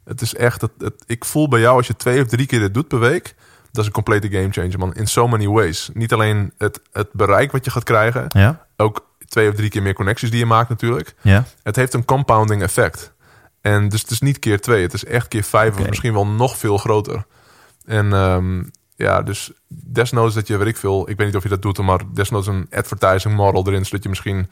[0.05, 0.61] Het is echt...
[0.61, 2.99] Het, het- ik voel bij jou als je twee of drie keer dit doet per
[2.99, 3.35] week...
[3.73, 4.95] Dat is een complete game changer, man.
[4.95, 5.91] In so many ways.
[5.95, 8.25] Niet alleen het, het bereik wat je gaat krijgen.
[8.29, 11.15] Ja, Ook twee of drie keer meer connecties die je maakt natuurlijk.
[11.21, 11.45] ja.
[11.63, 13.13] Het heeft een compounding effect.
[13.61, 14.83] En dus het is niet keer twee.
[14.83, 17.25] Het is echt keer vijf of misschien wel nog veel groter.
[17.85, 18.63] En ehm,
[18.97, 21.11] ja, dus desnoods dat je, weet ik veel...
[21.11, 23.85] Ik weet niet of je dat doet, maar desnoods een advertising model erin...
[23.85, 24.51] zodat je misschien,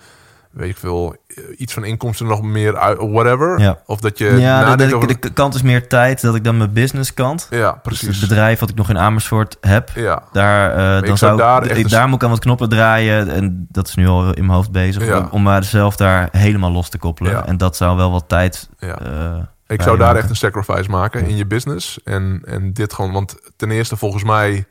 [0.51, 1.17] weet ik veel...
[1.27, 2.99] eh, iets van inkomsten nog meer uit...
[3.01, 3.60] Whatever.
[3.60, 3.78] Ja.
[3.86, 5.20] Of dat je Ja, de, nadenkt de, over...
[5.20, 7.47] de kant is meer tijd dat ik dan mijn business kant.
[7.51, 8.20] ja, Dus precies.
[8.20, 10.77] het bedrijf wat ik nog in Amersfoort heb, Ja, daar, eh,
[11.09, 13.28] dan zou zou daar ik, echt ik- daar moet ik aan wat knoppen draaien.
[13.31, 15.05] En dat is nu al in mijn hoofd bezig.
[15.07, 15.28] Ja.
[15.31, 17.33] Om, maar zelf daar helemaal los te koppelen.
[17.33, 17.47] Ja.
[17.47, 18.68] En dat zou wel wat tijd.
[18.78, 18.99] ja.
[19.01, 19.36] eh,
[19.67, 20.20] Ik zou daar maken.
[20.20, 22.02] echt een sacrifice maken in je business.
[22.05, 24.65] En, en dit gewoon, want ten eerste volgens mij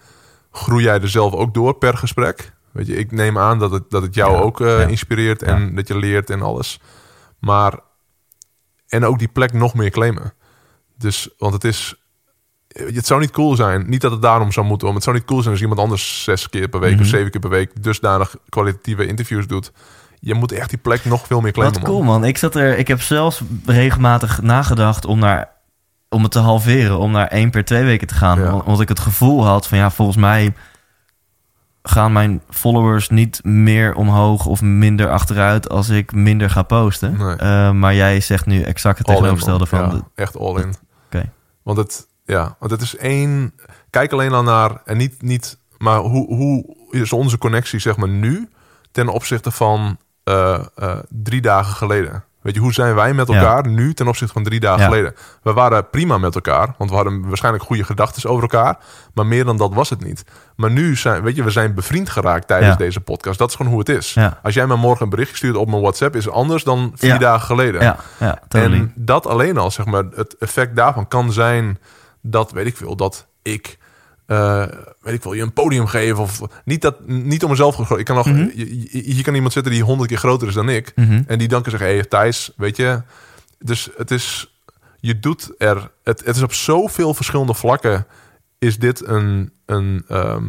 [0.52, 2.52] groei jij er zelf ook door per gesprek.
[2.78, 4.86] Weet je, ik neem aan dat het, dat het jou Ja, ook eh, ja.
[4.88, 6.80] inspireert en dat je leert en alles.
[7.40, 7.80] Maar,
[8.88, 10.34] en ook die plek nog meer claimen.
[10.98, 11.96] Dus, want het is,
[12.68, 15.26] het zou niet cool zijn, niet dat het daarom zou moeten, maar het zou niet
[15.26, 17.02] cool zijn als iemand anders zes keer per week Mhm.
[17.02, 19.72] of zeven keer per week dusdanig kwalitatieve interviews doet.
[20.20, 22.24] je moet echt die plek nog veel meer claimen, Wat cool, man.
[22.26, 25.50] Ik, zat er, ik heb zelfs regelmatig nagedacht om, naar,
[26.10, 26.98] om het te halveren.
[26.98, 28.64] Om naar één per twee weken te gaan.
[28.64, 30.54] Omdat ik het gevoel had van ja, volgens mij
[31.88, 37.18] gaan mijn followers niet meer omhoog of minder achteruit als ik minder ga posten.
[37.18, 37.36] Nee.
[37.36, 39.80] Eh, maar jij zegt nu exact het All tegenovergestelde van...
[39.80, 40.74] Ja, de- echt all in.
[41.06, 41.32] Oké.
[41.64, 43.54] Want het, ja, want het is één.
[43.90, 48.10] Kijk alleen al naar en niet, niet maar hoe, hoe is onze connectie zeg maar
[48.10, 48.50] nu
[48.92, 52.24] ten opzichte van eh, eh, drie dagen geleden?
[52.48, 53.34] Weet je, hoe zijn wij met Ja.
[53.36, 54.86] elkaar nu ten opzichte van drie dagen Ja.
[54.86, 55.16] geleden?
[55.42, 58.78] We waren prima met elkaar, want we hadden waarschijnlijk goede gedachten over elkaar.
[59.14, 60.24] Maar meer dan dat was het niet.
[60.56, 62.78] Maar nu zijn, weet je, we zijn bevriend geraakt tijdens Ja.
[62.78, 63.40] deze podcast.
[63.40, 64.18] Dat is gewoon hoe het is.
[64.44, 67.20] Als jij mij morgen een berichtje stuurt op mijn WhatsApp, is het anders dan vier
[67.20, 67.82] dagen geleden.
[67.82, 68.78] Ja, ja, totally.
[68.78, 71.80] En dat alleen al, zeg maar, het effect daarvan kan zijn
[72.22, 73.78] dat, weet ik veel, dat ik,
[74.28, 74.66] eh,
[75.02, 78.06] weet ik veel, je een podium geef of niet dat, niet om mezelf gegro- Ik
[78.06, 78.38] kan nog, Mhm.
[78.54, 81.22] je- kan iemand zitten die honderd keer groter is dan ik, Mhm.
[81.28, 83.02] en die dan kan zeggen, hé hey, Thijs, weet je,
[83.60, 84.58] dus het is,
[85.00, 88.08] je doet er, het, het is op zoveel verschillende vlakken,
[88.60, 90.46] is dit een, een, ehm,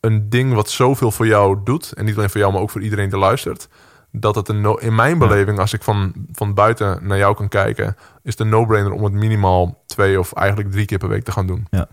[0.00, 1.92] een ding wat zoveel voor jou doet.
[1.92, 3.68] En niet alleen voor jou, maar ook voor iedereen die luistert.
[4.12, 7.48] Dat het een no in mijn beleving, als ik van, van buiten naar jou kan
[7.48, 11.32] kijken, is een no-brainer om het minimaal twee of eigenlijk drie keer per week te
[11.32, 11.66] gaan doen.
[11.70, 11.88] Ja.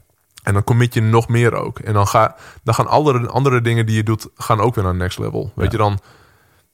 [0.47, 1.79] En dan commit je nog meer ook.
[1.79, 4.95] En dan, ga, dan gaan andere, andere dingen die je doet, gaan ook weer naar
[4.95, 5.51] next level.
[5.55, 5.99] Weet je dan.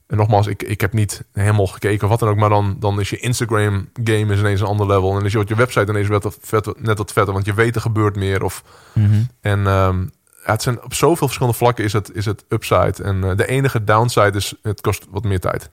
[0.07, 2.35] En nogmaals, ik, ik heb niet helemaal gekeken of wat dan ook.
[2.35, 5.09] Maar dan, dan is je Instagram game is ineens een ander level.
[5.09, 7.33] En dan is je, je website ineens net wat, vet, net wat vetter.
[7.33, 8.43] Want je weet er gebeurt meer.
[8.43, 9.21] Of, Mhm.
[9.41, 9.99] en ehm,
[10.45, 13.03] ja, het zijn op zoveel verschillende vlakken is het, is het upside.
[13.03, 15.69] En eh, de enige downside is, het kost wat meer tijd.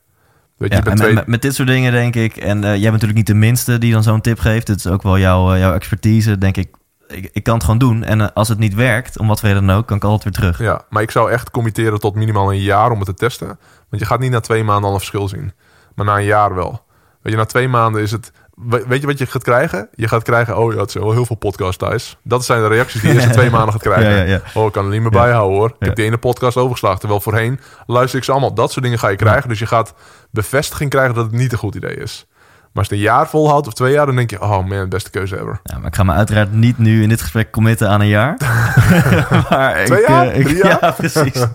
[0.56, 1.14] Weet je, Ja, je en bent met, twee...
[1.14, 3.78] met, met dit soort dingen denk ik, en eh, jij bent natuurlijk niet de minste
[3.78, 4.68] die dan zo'n tip geeft.
[4.68, 6.68] Het is ook wel jouw, eh, jouw expertise, denk ik.
[7.10, 7.30] Ik.
[7.32, 8.04] Ik kan het gewoon doen.
[8.04, 10.32] En eh, als het niet werkt, om wat reden dan ook, kan ik altijd weer
[10.50, 10.58] terug.
[10.68, 13.46] Ja, maar ik zou echt committeren tot minimaal een jaar om het te testen.
[13.88, 15.52] Want je gaat niet na twee maanden al een verschil zien.
[15.94, 16.84] Maar na een jaar wel.
[17.22, 18.32] Weet je, na twee maanden is het...
[18.54, 19.88] we- Weet je wat je gaat krijgen?
[19.94, 22.16] Je gaat krijgen, oh ja, het zijn wel heel veel podcasts thuis.
[22.22, 24.10] Dat zijn de reacties die je eerste twee maanden gaat krijgen.
[24.10, 24.40] Ja, ja, ja.
[24.54, 25.68] Oh, ik kan er niet meer bijhouden hoor.
[25.68, 26.98] Ik heb die ene podcast overgeslagen.
[26.98, 28.54] Terwijl voorheen luister ik ze allemaal.
[28.54, 29.48] Dat soort dingen ga je krijgen.
[29.48, 29.94] Dus je gaat
[30.30, 32.26] bevestiging krijgen dat het niet een goed idee is.
[32.72, 34.88] Maar als je het een jaar volhoudt of twee jaar, dan denk je, oh man,
[34.88, 35.60] beste keuze ever.
[35.62, 38.36] Ja, maar ik ga me uiteraard niet nu in dit gesprek committen aan een jaar.
[39.50, 40.26] maar Twee ik, jaar?
[40.28, 40.78] eh, ik- Drie jaar?
[40.84, 41.46] Ja, precies.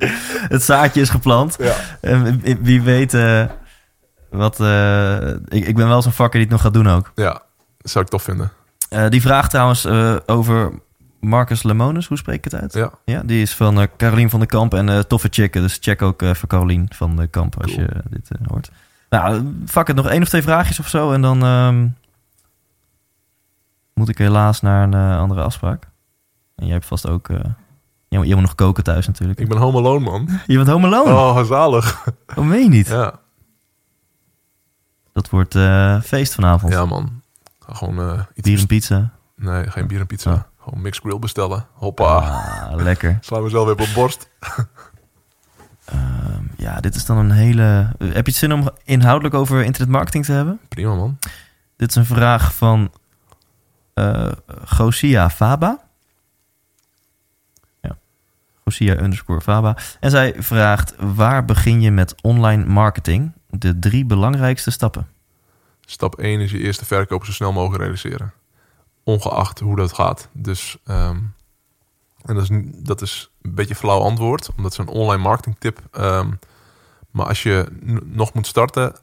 [0.50, 1.56] Het zaadje is geplant.
[1.60, 1.74] Ja.
[2.02, 3.44] En wie- weet eh,
[4.30, 4.60] wat...
[4.60, 7.12] eh, ik, ik ben wel zo'n vakker die het nog gaat doen ook.
[7.16, 7.42] Ja,
[7.78, 8.52] dat zou ik tof vinden.
[9.10, 9.88] Die vraag trouwens
[10.26, 10.72] over
[11.20, 12.74] Marcus Lemonis, hoe spreek ik het uit?
[12.74, 12.92] Ja.
[13.06, 15.62] Ja, die is van Carolien van den Kamp en toffe chicken.
[15.62, 17.86] Dus check ook voor Carolien van den Kamp als Cool.
[17.88, 18.72] je dit hoort.
[19.10, 21.12] Nou, fuck het, nog één of twee vraagjes of zo.
[21.12, 21.88] En dan ehm,
[23.94, 25.84] moet ik helaas naar een eh, andere afspraak.
[26.56, 27.30] En jij hebt vast ook...
[27.30, 27.40] eh
[28.08, 29.40] je, moet- nog koken thuis natuurlijk.
[29.40, 30.28] Ik ben home alone, man.
[30.48, 31.12] Je bent home alone?
[31.14, 32.06] Oh, Oh, zalig.
[32.36, 32.88] meen je niet?
[32.88, 33.14] Ja,
[35.14, 36.74] Dat wordt eh, feest vanavond.
[36.74, 37.22] ja man.
[37.60, 38.48] Gewoon iets...
[38.48, 39.10] Bier en pizza.
[39.36, 40.34] Nee, geen bier en pizza.
[40.34, 40.40] Oh.
[40.64, 41.66] Gewoon mixed grill bestellen.
[41.74, 42.04] Hoppa.
[42.18, 43.18] Ah, lekker.
[43.22, 44.30] Sla mezelf weer op borst.
[45.86, 47.90] Ehm, ja, dit is dan een hele...
[47.98, 50.60] Heb je het zin om inhoudelijk over internetmarketing te hebben?
[50.68, 51.18] Prima, man.
[51.76, 52.92] Dit is een vraag van
[53.96, 54.32] eh
[54.66, 55.80] Gosia Faba.
[57.82, 57.98] Ja.
[58.64, 59.78] Gosia underscore Faba.
[60.00, 63.32] En zij vraagt, waar begin je met online marketing?
[63.50, 65.08] De drie belangrijkste stappen.
[65.82, 68.34] Stap 1 is je eerste verkoop zo snel mogelijk realiseren.
[69.04, 70.30] Ongeacht hoe dat gaat.
[70.32, 71.18] Dus, ehm,
[72.26, 72.50] en dat is,
[72.84, 75.80] dat is een beetje een flauw antwoord, omdat het een online marketing tip.
[75.92, 76.32] Ehm,
[77.12, 77.66] maar als je
[78.04, 78.96] nog moet starten,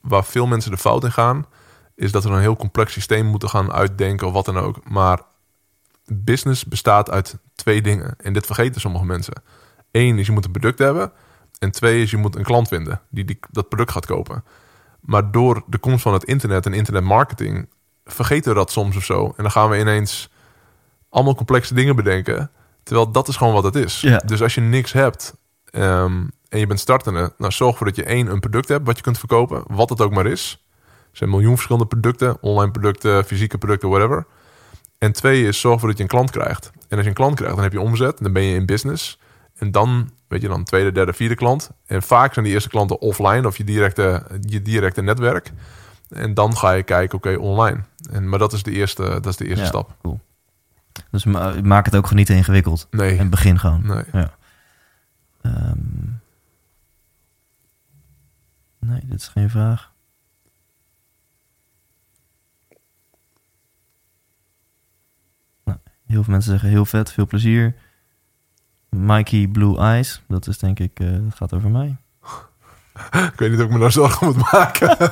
[0.00, 1.46] waar veel mensen de fout in gaan,
[1.94, 4.88] is dat we een heel complex systeem moeten gaan uitdenken of wat dan ook.
[4.88, 5.20] Maar
[6.12, 8.14] business bestaat uit twee dingen.
[8.18, 9.42] En dit vergeten sommige mensen.
[9.90, 11.12] Eén is je moet een product hebben.
[11.58, 14.44] En twee is je moet een klant vinden die, die dat product gaat kopen.
[15.00, 17.68] Maar door de komst van het internet en internetmarketing
[18.04, 19.26] vergeten we dat soms of zo.
[19.26, 20.30] En dan gaan we ineens
[21.08, 22.50] allemaal complexe dingen bedenken.
[22.86, 24.00] Terwijl dat is gewoon wat het is.
[24.00, 24.18] Ja.
[24.26, 25.34] Dus als je niks hebt
[25.70, 28.96] ehm, en je bent startende, nou zorg ervoor dat je één een product hebt wat
[28.96, 30.64] je kunt verkopen, wat het ook maar is.
[30.82, 34.26] Er zijn miljoen verschillende producten, online producten, fysieke producten, whatever.
[34.98, 36.70] En twee is zorg ervoor dat je een klant krijgt.
[36.88, 39.18] En als je een klant krijgt, dan heb je omzet, dan ben je in business.
[39.56, 41.70] En dan, weet je dan, tweede, derde, vierde klant.
[41.86, 45.52] En vaak zijn die eerste klanten offline of je directe, je directe netwerk.
[46.08, 47.80] En dan ga je kijken, oké, online.
[48.10, 49.68] En, maar dat is de eerste, dat is de eerste Ja.
[49.68, 49.94] stap.
[50.02, 50.20] Cool.
[51.10, 52.86] Dus ma- maak het ook gewoon niet te ingewikkeld.
[52.90, 53.86] Nee, En begin gewoon.
[53.86, 54.04] nee.
[54.12, 54.30] Ja.
[55.42, 55.78] Ehm,
[58.78, 59.92] nee, dit is geen vraag.
[65.64, 67.74] Nou, heel veel mensen zeggen heel vet, veel plezier.
[68.88, 71.96] Mikey Blue Eyes, dat is denk ik, eh, dat gaat over mij.
[73.32, 74.96] ik weet niet of ik me daar zorgen moet maken.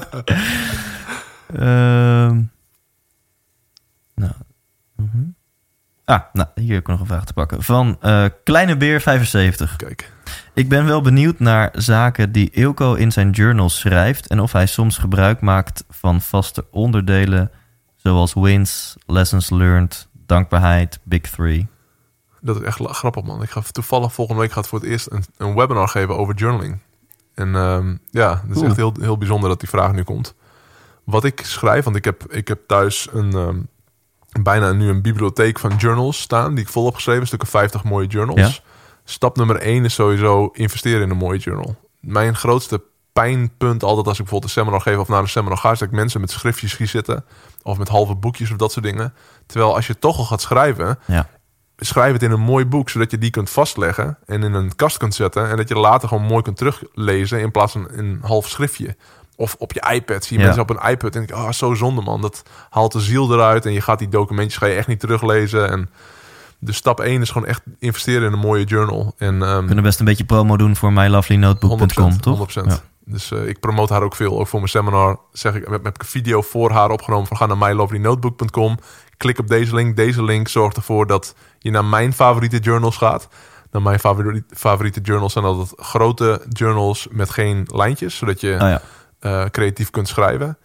[1.54, 2.42] Ehm,
[4.14, 4.32] nou.
[4.96, 5.24] mhm.
[6.04, 7.62] Ah, nou, hier heb ik nog een vraag te pakken.
[7.62, 9.76] Van eh, Kleine Beer 75.
[9.76, 10.12] Kijk,
[10.54, 14.26] Ik ben wel benieuwd naar zaken die Ilko in zijn journals schrijft...
[14.26, 17.50] en of hij soms gebruik maakt van vaste onderdelen...
[17.96, 21.66] zoals wins, lessons learned, dankbaarheid, big three.
[22.40, 23.42] dat is echt grappig, man.
[23.42, 26.78] Ik ga toevallig volgende week gaat voor het eerst een, een webinar geven over journaling.
[27.34, 28.66] En ehm, ja, het is Cool.
[28.66, 30.34] echt heel, heel bijzonder dat die vraag nu komt.
[31.04, 33.58] Wat ik schrijf, want ik heb, ik heb thuis een, ehm,
[34.42, 36.54] bijna nu een bibliotheek van journals staan...
[36.54, 38.40] die ik vol heb geschreven, een stuk of 50 mooie journals.
[38.40, 38.72] Ja.
[39.04, 41.76] Stap nummer één is sowieso investeren in een mooie journal.
[42.00, 42.82] Mijn grootste
[43.12, 44.98] pijnpunt altijd als ik bijvoorbeeld een seminar geef...
[44.98, 47.24] of naar een seminar ga, is dat ik mensen met schriftjes zie zitten...
[47.62, 49.14] of met halve boekjes of dat soort dingen.
[49.46, 51.28] Terwijl als je toch al gaat schrijven Ja,
[51.76, 54.96] schrijf het in een mooi boek, zodat je die kunt vastleggen en in een kast
[54.96, 55.50] kunt zetten.
[55.50, 58.96] En dat je later gewoon mooi kunt teruglezen in plaats van een half schriftje.
[59.36, 60.24] Of op je iPad.
[60.24, 60.48] Zie je Ja.
[60.54, 62.20] mensen op een iPad en denk ik, oh, zo zonde man.
[62.20, 65.70] Dat haalt de ziel eruit en je gaat die documentjes ga je echt niet teruglezen.
[65.70, 65.90] En
[66.58, 69.14] dus stap 1 is gewoon echt investeren in een mooie journal.
[69.18, 72.38] En we ehm kunnen best een beetje promo doen voor mylovelynotebook.com, toch?
[72.38, 72.66] 100%.
[72.66, 72.78] Ja.
[73.06, 74.38] Dus eh, ik promote haar ook veel.
[74.38, 77.36] Ook voor mijn seminar zeg ik, heb, heb ik een video voor haar opgenomen van
[77.36, 78.78] ga naar mylovelynotebook.com.
[79.16, 79.96] Klik op deze link.
[79.96, 83.28] Deze link zorgt ervoor dat je naar mijn favoriete journals gaat.
[83.70, 88.58] Nou, mijn favoriete, favoriete journals zijn altijd grote journals met geen lijntjes, zodat je Oh
[88.68, 88.80] ja,
[89.24, 90.58] eh, creatief kunt schrijven.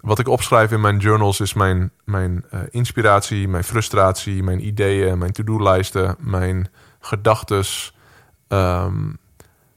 [0.00, 5.18] Wat ik opschrijf in mijn journals is mijn, mijn eh, inspiratie, mijn frustratie, mijn ideeën,
[5.18, 6.68] mijn to-do-lijsten, mijn
[7.00, 7.94] gedachtes,
[8.48, 9.12] ehm,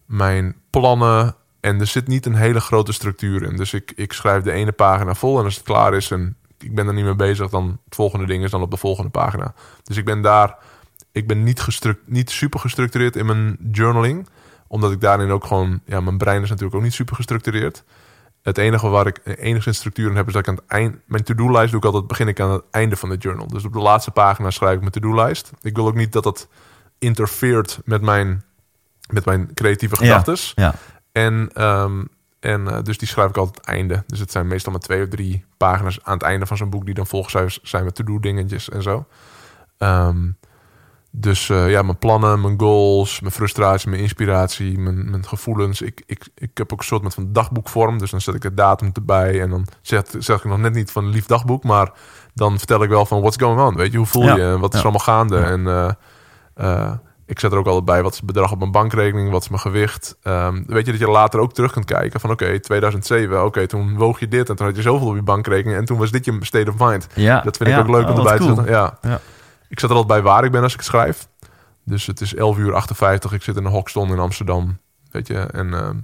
[0.05, 1.35] mijn plannen.
[1.59, 3.55] En er zit niet een hele grote structuur in.
[3.55, 6.75] Dus ik, ik schrijf de ene pagina vol en als het klaar is en ik
[6.75, 9.53] ben er niet mee bezig, dan het volgende ding is dan op de volgende pagina.
[9.83, 10.57] Dus ik ben daar,
[11.11, 14.27] ik ben niet, niet super gestructureerd in mijn journaling
[14.71, 17.83] omdat ik daarin ook gewoon, ja, mijn brein is natuurlijk ook niet super gestructureerd.
[18.41, 21.23] Het enige waar ik enigszins structuur in heb, is dat ik aan het eind, mijn
[21.23, 23.47] to-do-lijst doe ik altijd, begin ik aan het einde van de journal.
[23.47, 25.51] Dus op de laatste pagina schrijf ik mijn to-do-lijst.
[25.61, 26.47] Ik wil ook niet dat dat
[26.99, 28.43] interfereert met mijn,
[29.09, 30.01] met mijn creatieve Ja.
[30.01, 30.51] gedachtes.
[30.55, 30.73] ja.
[31.11, 32.03] En, ehm,
[32.39, 34.03] en eh, dus die schrijf ik altijd het einde.
[34.07, 36.85] Dus het zijn meestal maar twee of drie pagina's aan het einde van zo'n boek
[36.85, 39.05] die dan volgens zijn met to-do dingetjes en zo.
[39.77, 40.29] Ehm,
[41.11, 45.81] dus eh, ja, mijn plannen, mijn goals, mijn frustratie, mijn inspiratie, mijn, mijn gevoelens.
[45.81, 47.97] Ik, ik, ik heb ook een soort van dagboekvorm.
[47.97, 49.41] Dus dan zet ik de datum erbij.
[49.41, 51.63] En dan zeg, zeg ik nog net niet van lief dagboek.
[51.63, 51.91] Maar
[52.33, 53.75] dan vertel ik wel van what's going on.
[53.75, 54.35] Weet je, hoe voel Ja.
[54.35, 54.41] je?
[54.43, 54.83] En wat is Ja.
[54.85, 55.37] allemaal gaande?
[55.37, 55.43] Ja.
[55.43, 55.89] En eh,
[56.53, 56.91] eh,
[57.25, 59.49] ik zet er ook altijd bij wat is het bedrag op mijn bankrekening, wat is
[59.49, 60.17] mijn gewicht.
[60.23, 63.97] Ehm, weet je dat je later ook terug kunt kijken van oké, 2007, oké, toen
[63.97, 66.25] woog je dit en toen had je zoveel op je bankrekening en toen was dit
[66.25, 67.07] je state of mind.
[67.15, 67.41] ja.
[67.41, 68.73] Dat vind ik ook leuk Oh, om wat erbij te zetten.
[68.73, 68.97] Ja.
[69.71, 71.27] Ik zet er altijd bij waar ik ben als ik schrijf.
[71.85, 73.31] Dus het is 11 uur 58.
[73.33, 74.79] Ik zit in een Hoxton in Amsterdam.
[75.11, 75.95] Weet je, en ehm,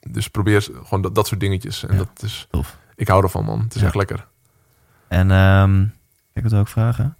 [0.00, 1.84] dus probeer gewoon dat, dat soort dingetjes.
[1.84, 1.98] En Ja.
[1.98, 2.76] dat is, Tof.
[2.94, 3.60] ik hou ervan, man.
[3.60, 3.86] Het is Ja.
[3.86, 4.26] echt lekker.
[5.08, 5.82] En ehm
[6.32, 7.16] ik wil ook vragen.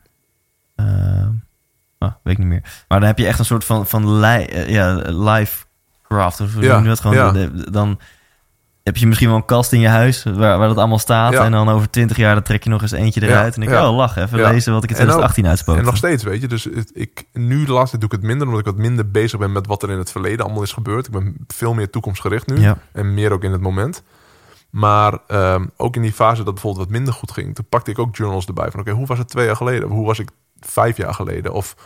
[1.99, 2.85] Ah, weet ik niet meer.
[2.89, 5.65] Maar dan heb je echt een soort van, van li eh, ja, live
[6.03, 6.41] craft.
[6.41, 7.51] Of hoe Ja, je dat gewoon?
[7.71, 8.01] dan
[8.83, 11.33] heb je misschien wel een kast in je huis waar, waar dat allemaal staat.
[11.33, 11.45] Ja.
[11.45, 13.57] En dan over twintig jaar dan trek je nog eens eentje Ja, eruit.
[13.57, 13.89] En ik, ja.
[13.89, 15.77] oh, lach, even lezen wat ik in En ook- 2018 uitspook.
[15.77, 16.49] En nog steeds, weet je.
[16.49, 19.39] Dus het, ik, nu de laatste doe ik het minder, omdat ik wat minder bezig
[19.39, 21.07] ben met wat er in het verleden allemaal is gebeurd.
[21.07, 22.73] Ik ben veel meer toekomstgericht nu.
[22.93, 24.03] En meer ook in het moment.
[24.71, 27.99] Maar ehm, ook in die fase dat bijvoorbeeld wat minder goed ging, toen pakte ik
[27.99, 28.71] ook journals erbij.
[28.71, 29.85] Van oké, hoe was het twee jaar geleden?
[29.89, 30.29] Of hoe was ik
[30.61, 31.53] vijf jaar geleden?
[31.53, 31.77] Of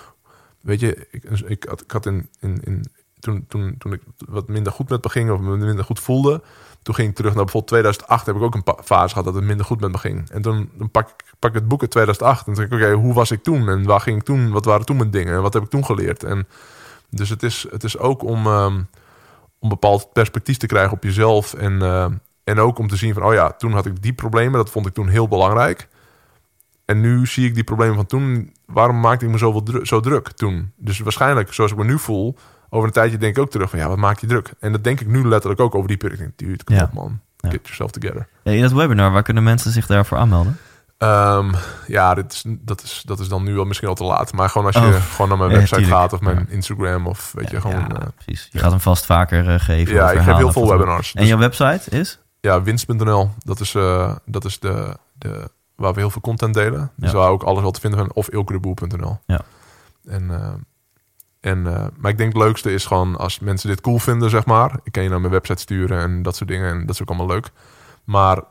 [0.60, 2.84] weet je, ik, ik, had, ik had in, in, in,
[3.26, 6.42] toen, toen, toen ik wat minder goed met me ging of me minder goed voelde,
[6.82, 8.26] toen ging ik terug naar bijvoorbeeld 2008.
[8.26, 10.30] Heb ik ook een fase gehad dat het minder goed met me ging.
[10.30, 12.88] En toen dan pak, ik- pak ik het boek uit 2008 en toen denk ik,
[12.88, 13.68] oké, hoe was ik toen?
[13.68, 14.50] En waar ging ik toen?
[14.50, 15.34] Wat waren toen mijn dingen?
[15.34, 16.22] En wat heb ik toen geleerd?
[16.24, 16.46] En
[17.10, 18.80] dus het is, het is ook om, ehm,
[19.58, 21.54] om bepaald perspectief te krijgen op jezelf.
[21.54, 22.06] En, eh,
[22.44, 24.52] en ook om te zien van, oh ja, toen had ik die problemen.
[24.52, 25.88] Dat vond ik toen heel belangrijk.
[26.84, 28.52] En nu zie ik die problemen van toen.
[28.66, 30.72] Waarom maakte ik me zoveel dru- zo druk toen?
[30.76, 32.36] Dus waarschijnlijk, zoals ik me nu voel,
[32.70, 34.50] over een tijdje denk ik ook terug van, ja, wat maakt je druk?
[34.60, 36.32] En dat denk ik nu letterlijk ook over die periode.
[36.36, 36.82] Dude, kom Ja.
[36.82, 37.50] op man, Ja.
[37.50, 38.28] get yourself together.
[38.42, 40.58] Ja, in dat webinar, waar kunnen mensen zich daarvoor aanmelden?
[40.98, 41.52] Ehm,
[41.86, 44.32] ja, dit is, dat, is, dat is dan nu al misschien al te laat.
[44.32, 44.94] Maar gewoon als je Oh.
[45.12, 45.96] gewoon naar mijn website tuurlijk.
[46.00, 46.46] gaat of mijn.
[46.50, 47.76] Instagram of weet je gewoon.
[47.88, 48.48] ja, eh, precies.
[48.52, 49.94] Je gaat hem vast vaker eh, geven.
[49.94, 51.14] ja, ik geef heel veel wat webinars.
[51.14, 52.18] En Dus- jouw website is?
[52.40, 53.30] Ja, winst.nl.
[53.44, 56.90] Dat is, eh, dat is de, de, waar we heel veel content delen.
[56.96, 58.10] Dus waar ook alles wel te vinden van.
[58.12, 59.18] Of ilkedeboer.nl.
[59.26, 59.40] Ja.
[60.08, 60.52] En, eh,
[61.46, 64.46] en, eh, maar ik denk het leukste is gewoon als mensen dit cool vinden, zeg
[64.46, 64.78] maar.
[64.82, 66.70] Ik kan je naar mijn website sturen en dat soort dingen.
[66.70, 67.50] En dat is ook allemaal leuk.
[68.04, 68.42] Maar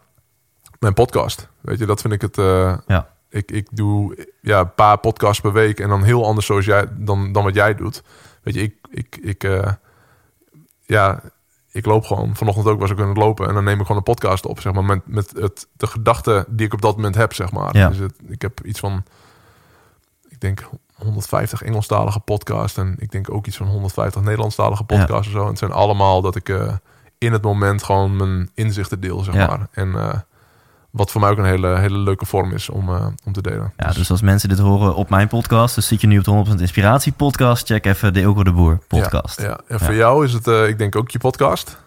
[0.80, 2.38] mijn podcast, weet je, dat vind ik het...
[2.38, 3.10] eh, Ja.
[3.30, 6.86] ik, ik doe ja, een paar podcasts per week en dan heel anders zoals jij,
[6.98, 8.04] dan, dan wat jij doet.
[8.44, 9.72] Weet je, ik, ik, ik, eh,
[10.82, 11.22] ja,
[11.72, 12.36] ik loop gewoon.
[12.36, 13.48] Vanochtend ook was ik aan het lopen.
[13.48, 14.84] En dan neem ik gewoon een podcast op, zeg maar.
[14.86, 17.78] Met, met het, de gedachten die ik op dat moment heb, zeg maar.
[17.78, 17.88] Ja.
[17.90, 19.04] Dus het, ik heb iets van,
[20.28, 22.78] ik denk 150 Engelstalige podcasts.
[22.78, 25.42] En ik denk ook iets van 150 Nederlandstalige podcasts en zo.
[25.42, 26.74] En het zijn allemaal dat ik eh,
[27.18, 29.48] in het moment gewoon mijn inzichten deel, zeg Ja.
[29.48, 29.68] maar.
[29.72, 30.14] En eh,
[30.90, 33.74] wat voor mij ook een hele, hele leuke vorm is om, eh, om te delen.
[33.78, 36.32] Ja, dus als mensen dit horen op mijn podcast, dus zit je nu op de
[36.32, 39.42] 100% Inspiratie podcast, check even de Ilko de Boer podcast.
[39.42, 39.60] Ja, ja.
[39.68, 41.78] En voor jou is het, ik denk ook je podcast.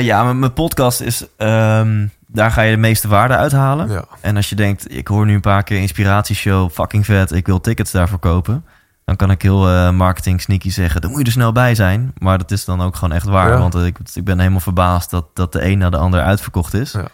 [0.00, 3.88] Ja, mijn, mijn podcast is, ehm, daar ga je de meeste waarde uithalen.
[3.90, 7.46] Ja, En als je denkt, ik hoor nu een paar keer inspiratieshow, fucking vet, ik
[7.46, 8.64] wil tickets daarvoor kopen.
[9.04, 12.12] Dan kan ik heel eh, marketing sneaky zeggen, dan moet je er snel bij zijn.
[12.18, 13.48] Maar dat is dan ook gewoon echt waar.
[13.48, 13.58] Ja.
[13.58, 16.92] Want ik, ik ben helemaal verbaasd dat, dat de een na de ander uitverkocht is.
[16.92, 17.04] Ja.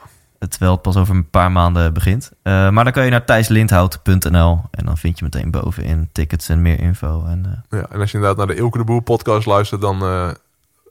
[0.48, 2.30] Terwijl het pas over een paar maanden begint.
[2.42, 6.62] Eh, maar dan kan je naar thijslindhout.nl en dan vind je meteen bovenin tickets en
[6.62, 7.24] meer info.
[7.26, 7.86] En, eh, ja.
[7.90, 10.30] En als je inderdaad naar de Ilke de Boer podcast luistert, dan eh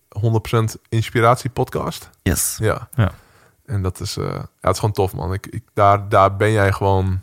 [0.09, 2.09] 100% inspiratie podcast.
[2.23, 2.57] yes.
[2.59, 2.87] Ja.
[3.71, 5.33] En dat is, eh, ja, het is gewoon tof, man.
[5.33, 7.19] Ik, ik, daar, daar ben jij gewoon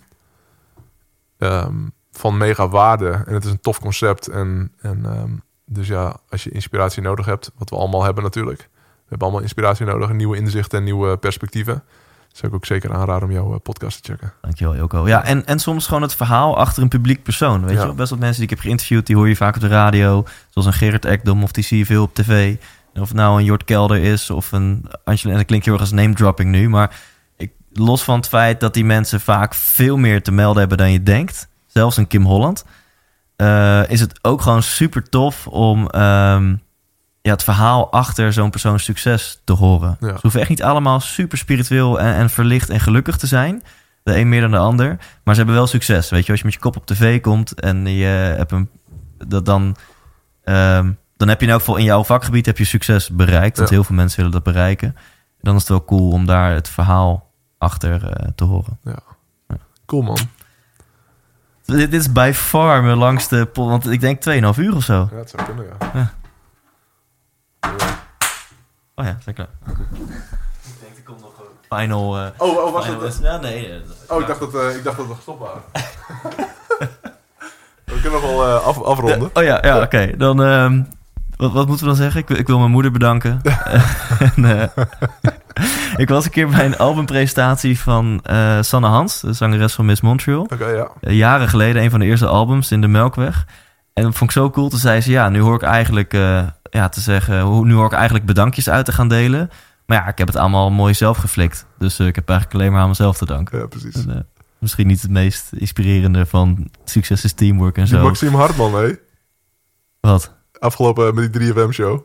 [1.38, 1.74] ehm,
[2.12, 3.10] van mega waarde.
[3.26, 4.26] En het is een tof concept.
[4.28, 5.30] En, en ehm,
[5.64, 8.58] dus ja, als je inspiratie nodig hebt, wat we allemaal hebben natuurlijk.
[8.78, 11.82] We hebben allemaal inspiratie nodig, nieuwe inzichten en nieuwe perspectieven.
[12.32, 14.32] Zou ik ook zeker aanraden om jouw eh, podcast te checken.
[14.40, 15.06] Dankjewel, Joko.
[15.08, 17.60] Ja, en, en soms gewoon het verhaal achter een publiek persoon.
[17.60, 17.80] Weet Ja.
[17.80, 17.94] je wel?
[17.94, 20.24] Best wat mensen die ik heb geïnterviewd, die hoor je vaak op de radio.
[20.48, 22.56] Zoals een Gerrit Ekdom, of die zie je veel op tv.
[22.94, 25.32] Of het nou een Jort Kelder is, of een Angela...
[25.32, 27.00] En dat klinkt heel erg als name dropping nu, maar...
[27.36, 30.92] Ik, los van het feit dat die mensen vaak veel meer te melden hebben dan
[30.92, 31.48] je denkt.
[31.66, 32.64] Zelfs een Kim Holland.
[33.36, 35.86] eh, is het ook gewoon super tof om...
[35.88, 36.54] ehm,
[37.22, 39.96] ja, het verhaal achter zo'n persoons succes te horen.
[40.00, 40.08] Ja.
[40.08, 43.62] Ze hoeven echt niet allemaal super spiritueel en, en verlicht en gelukkig te zijn.
[44.02, 44.88] De een meer dan de ander.
[45.24, 46.10] Maar ze hebben wel succes.
[46.10, 48.70] Weet je, als je met je kop op tv komt en je hebt een.
[49.26, 49.76] Dat dan.
[50.44, 53.56] ehm, dan heb je in elk geval in jouw vakgebied heb je succes bereikt.
[53.56, 53.74] Want Ja.
[53.74, 54.96] heel veel mensen willen dat bereiken.
[55.40, 58.78] Dan is het wel cool om daar het verhaal achter eh, te horen.
[59.86, 60.18] Cool, man.
[61.64, 63.50] Dit, is by far mijn langste.
[63.54, 65.08] Want ik denk 2,5 uur of zo.
[65.12, 65.90] Ja, het zou kunnen, ja.
[65.94, 66.12] Ja.
[68.94, 69.48] Oh ja, zijn klaar.
[69.66, 69.74] Ik
[70.80, 72.18] denk er komt nog een final.
[72.18, 73.18] eh, Oh, oh was het?
[73.22, 73.72] Ja, nee.
[73.72, 75.62] eh, Oh, ik dacht dat, eh, ik dacht dat we gestopt waren.
[77.84, 79.30] we kunnen nog wel af, afronden.
[79.36, 80.16] Oh ja, ja oké.
[80.16, 80.82] Dan, ehm,
[81.38, 82.20] wat, wat moeten we dan zeggen?
[82.20, 83.40] Ik, wil- ik wil mijn moeder bedanken.
[84.34, 84.84] en, eh,
[86.02, 90.00] ik was een keer bij een albumpresentatie van eh, Sanne Hans, de zangeres van Miss
[90.00, 90.46] Montreal.
[90.58, 90.90] Ja.
[91.00, 93.46] Eh, jaren geleden, een van de eerste albums in de Melkweg.
[93.94, 94.68] En dat vond ik zo cool.
[94.68, 96.12] Toen zei ze, ja, nu hoor ik eigenlijk,
[96.70, 99.50] ja, te zeggen, nu hoor ik eigenlijk bedankjes uit te gaan delen.
[99.86, 101.66] Maar ja, ik heb het allemaal mooi zelf geflikt.
[101.78, 103.58] Dus ik heb eigenlijk alleen maar aan mezelf te danken.
[103.58, 104.06] Ja, precies.
[104.06, 104.26] En,
[104.58, 108.02] misschien niet het meest inspirerende van succes is teamwork en Die zo.
[108.02, 108.92] Maxime Hartman, hé.
[110.00, 110.37] Wat?
[110.58, 112.00] Afgelopen eh, met die 3FM-show.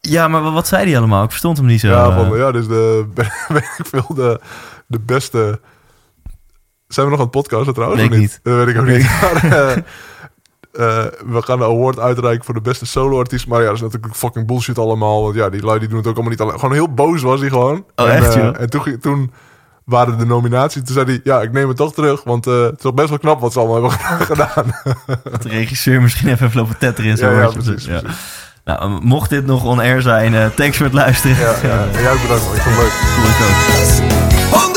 [0.00, 1.22] Ja, maar wat zei hij allemaal?
[1.24, 1.88] Ik verstond hem niet zo.
[1.88, 2.16] Ja, eh.
[2.16, 3.06] van, ja, dus de,
[3.48, 4.40] weet ik veel, de,
[4.86, 5.60] de beste...
[6.86, 8.00] Zijn we nog aan het podcasten trouwens?
[8.00, 8.40] Weet of ik niet.
[8.42, 9.02] Dat weet ik ook niet.
[9.20, 9.76] Maar, eh,
[10.72, 13.46] eh, we gaan de award uitreiken voor de beste solo-artiest.
[13.46, 15.22] Maar ja, dat is natuurlijk fucking bullshit allemaal.
[15.22, 16.58] Want ja, die lui die doen het ook allemaal niet alleen.
[16.58, 17.84] Gewoon heel boos was hij gewoon.
[17.96, 18.60] Oh, en, echt, eh, joh?
[18.60, 19.32] En toen, ging- toen
[19.84, 20.82] waren de nominaties.
[20.84, 22.24] Toen zei hij, ja, ik neem het toch terug.
[22.24, 24.74] Want eh, het is toch best wel knap wat ze allemaal hebben gedaan.
[25.22, 28.00] Dat de regisseur misschien even heeft lopen tetteren in zijn Ja, precies, Ja.
[28.00, 28.18] precies.
[28.64, 31.36] Nou, eh, mocht dit nog on-air zijn, eh thanks voor het luisteren.
[31.36, 31.86] Ja, ja.
[31.94, 32.54] En jij ook bedankt, man.
[32.54, 32.92] Ik vond het leuk.
[33.14, 34.70] Cool, ik ook.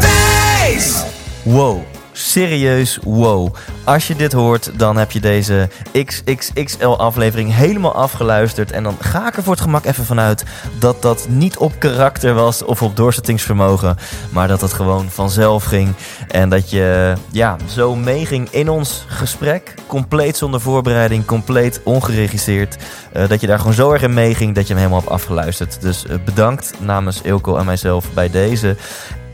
[0.00, 1.02] wijs!
[1.42, 1.95] Wow.
[2.26, 3.54] Serieus, wow.
[3.84, 5.68] Als je dit hoort, dan heb je deze
[6.04, 8.70] XXXL-aflevering helemaal afgeluisterd.
[8.70, 10.44] En dan ga ik er voor het gemak even vanuit
[10.78, 13.96] dat dat niet op karakter was of op doorzettingsvermogen.
[14.30, 15.94] Maar dat het gewoon vanzelf ging.
[16.28, 19.74] En dat je ja, zo meeging in ons gesprek.
[19.86, 22.76] Compleet zonder voorbereiding, compleet ongeregisseerd.
[23.12, 25.80] Eh, dat je daar gewoon zo erg in meeging dat je hem helemaal hebt afgeluisterd.
[25.80, 28.76] Dus eh, bedankt namens Ilko en mijzelf bij deze.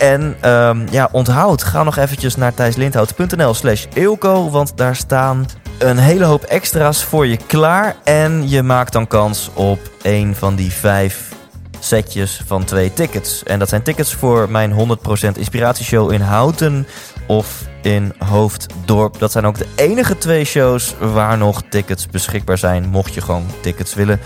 [0.03, 5.47] En ehm, ja, onthoud, ga nog eventjes naar thijslindhout.nl slash Eelco, want daar staan
[5.79, 7.97] een hele hoop extra's voor je klaar.
[8.05, 11.29] En je maakt dan kans op een van die vijf
[11.79, 13.43] setjes van twee tickets.
[13.43, 14.75] En dat zijn tickets voor mijn 100%
[15.37, 16.87] inspiratieshow in Houten
[17.27, 19.19] of in Hoofddorp.
[19.19, 23.47] Dat zijn ook de enige twee shows waar nog tickets beschikbaar zijn, mocht je gewoon
[23.61, 24.21] tickets willen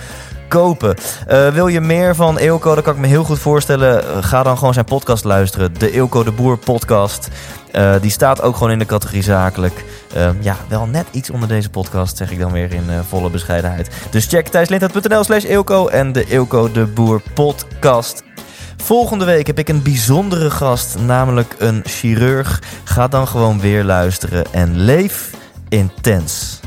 [0.48, 0.96] kopen.
[1.26, 2.74] Eh, wil je meer van Eelco?
[2.74, 4.02] Dat kan ik me heel goed voorstellen.
[4.02, 5.74] Eh, ga dan gewoon zijn podcast luisteren.
[5.78, 7.28] De Eelco de Boer podcast.
[7.72, 9.84] Eh, die staat ook gewoon in de categorie zakelijk.
[10.14, 13.90] Eh, ja, wel net iets onder deze podcast, zeg ik dan weer in volle bescheidenheid.
[14.10, 18.22] Dus check thijslindhout.nl slash Eelco en de Eelco de Boer podcast.
[18.76, 22.62] Volgende week heb ik een bijzondere gast, namelijk een chirurg.
[22.84, 25.30] Ga dan gewoon weer luisteren en leef
[25.68, 26.60] intens.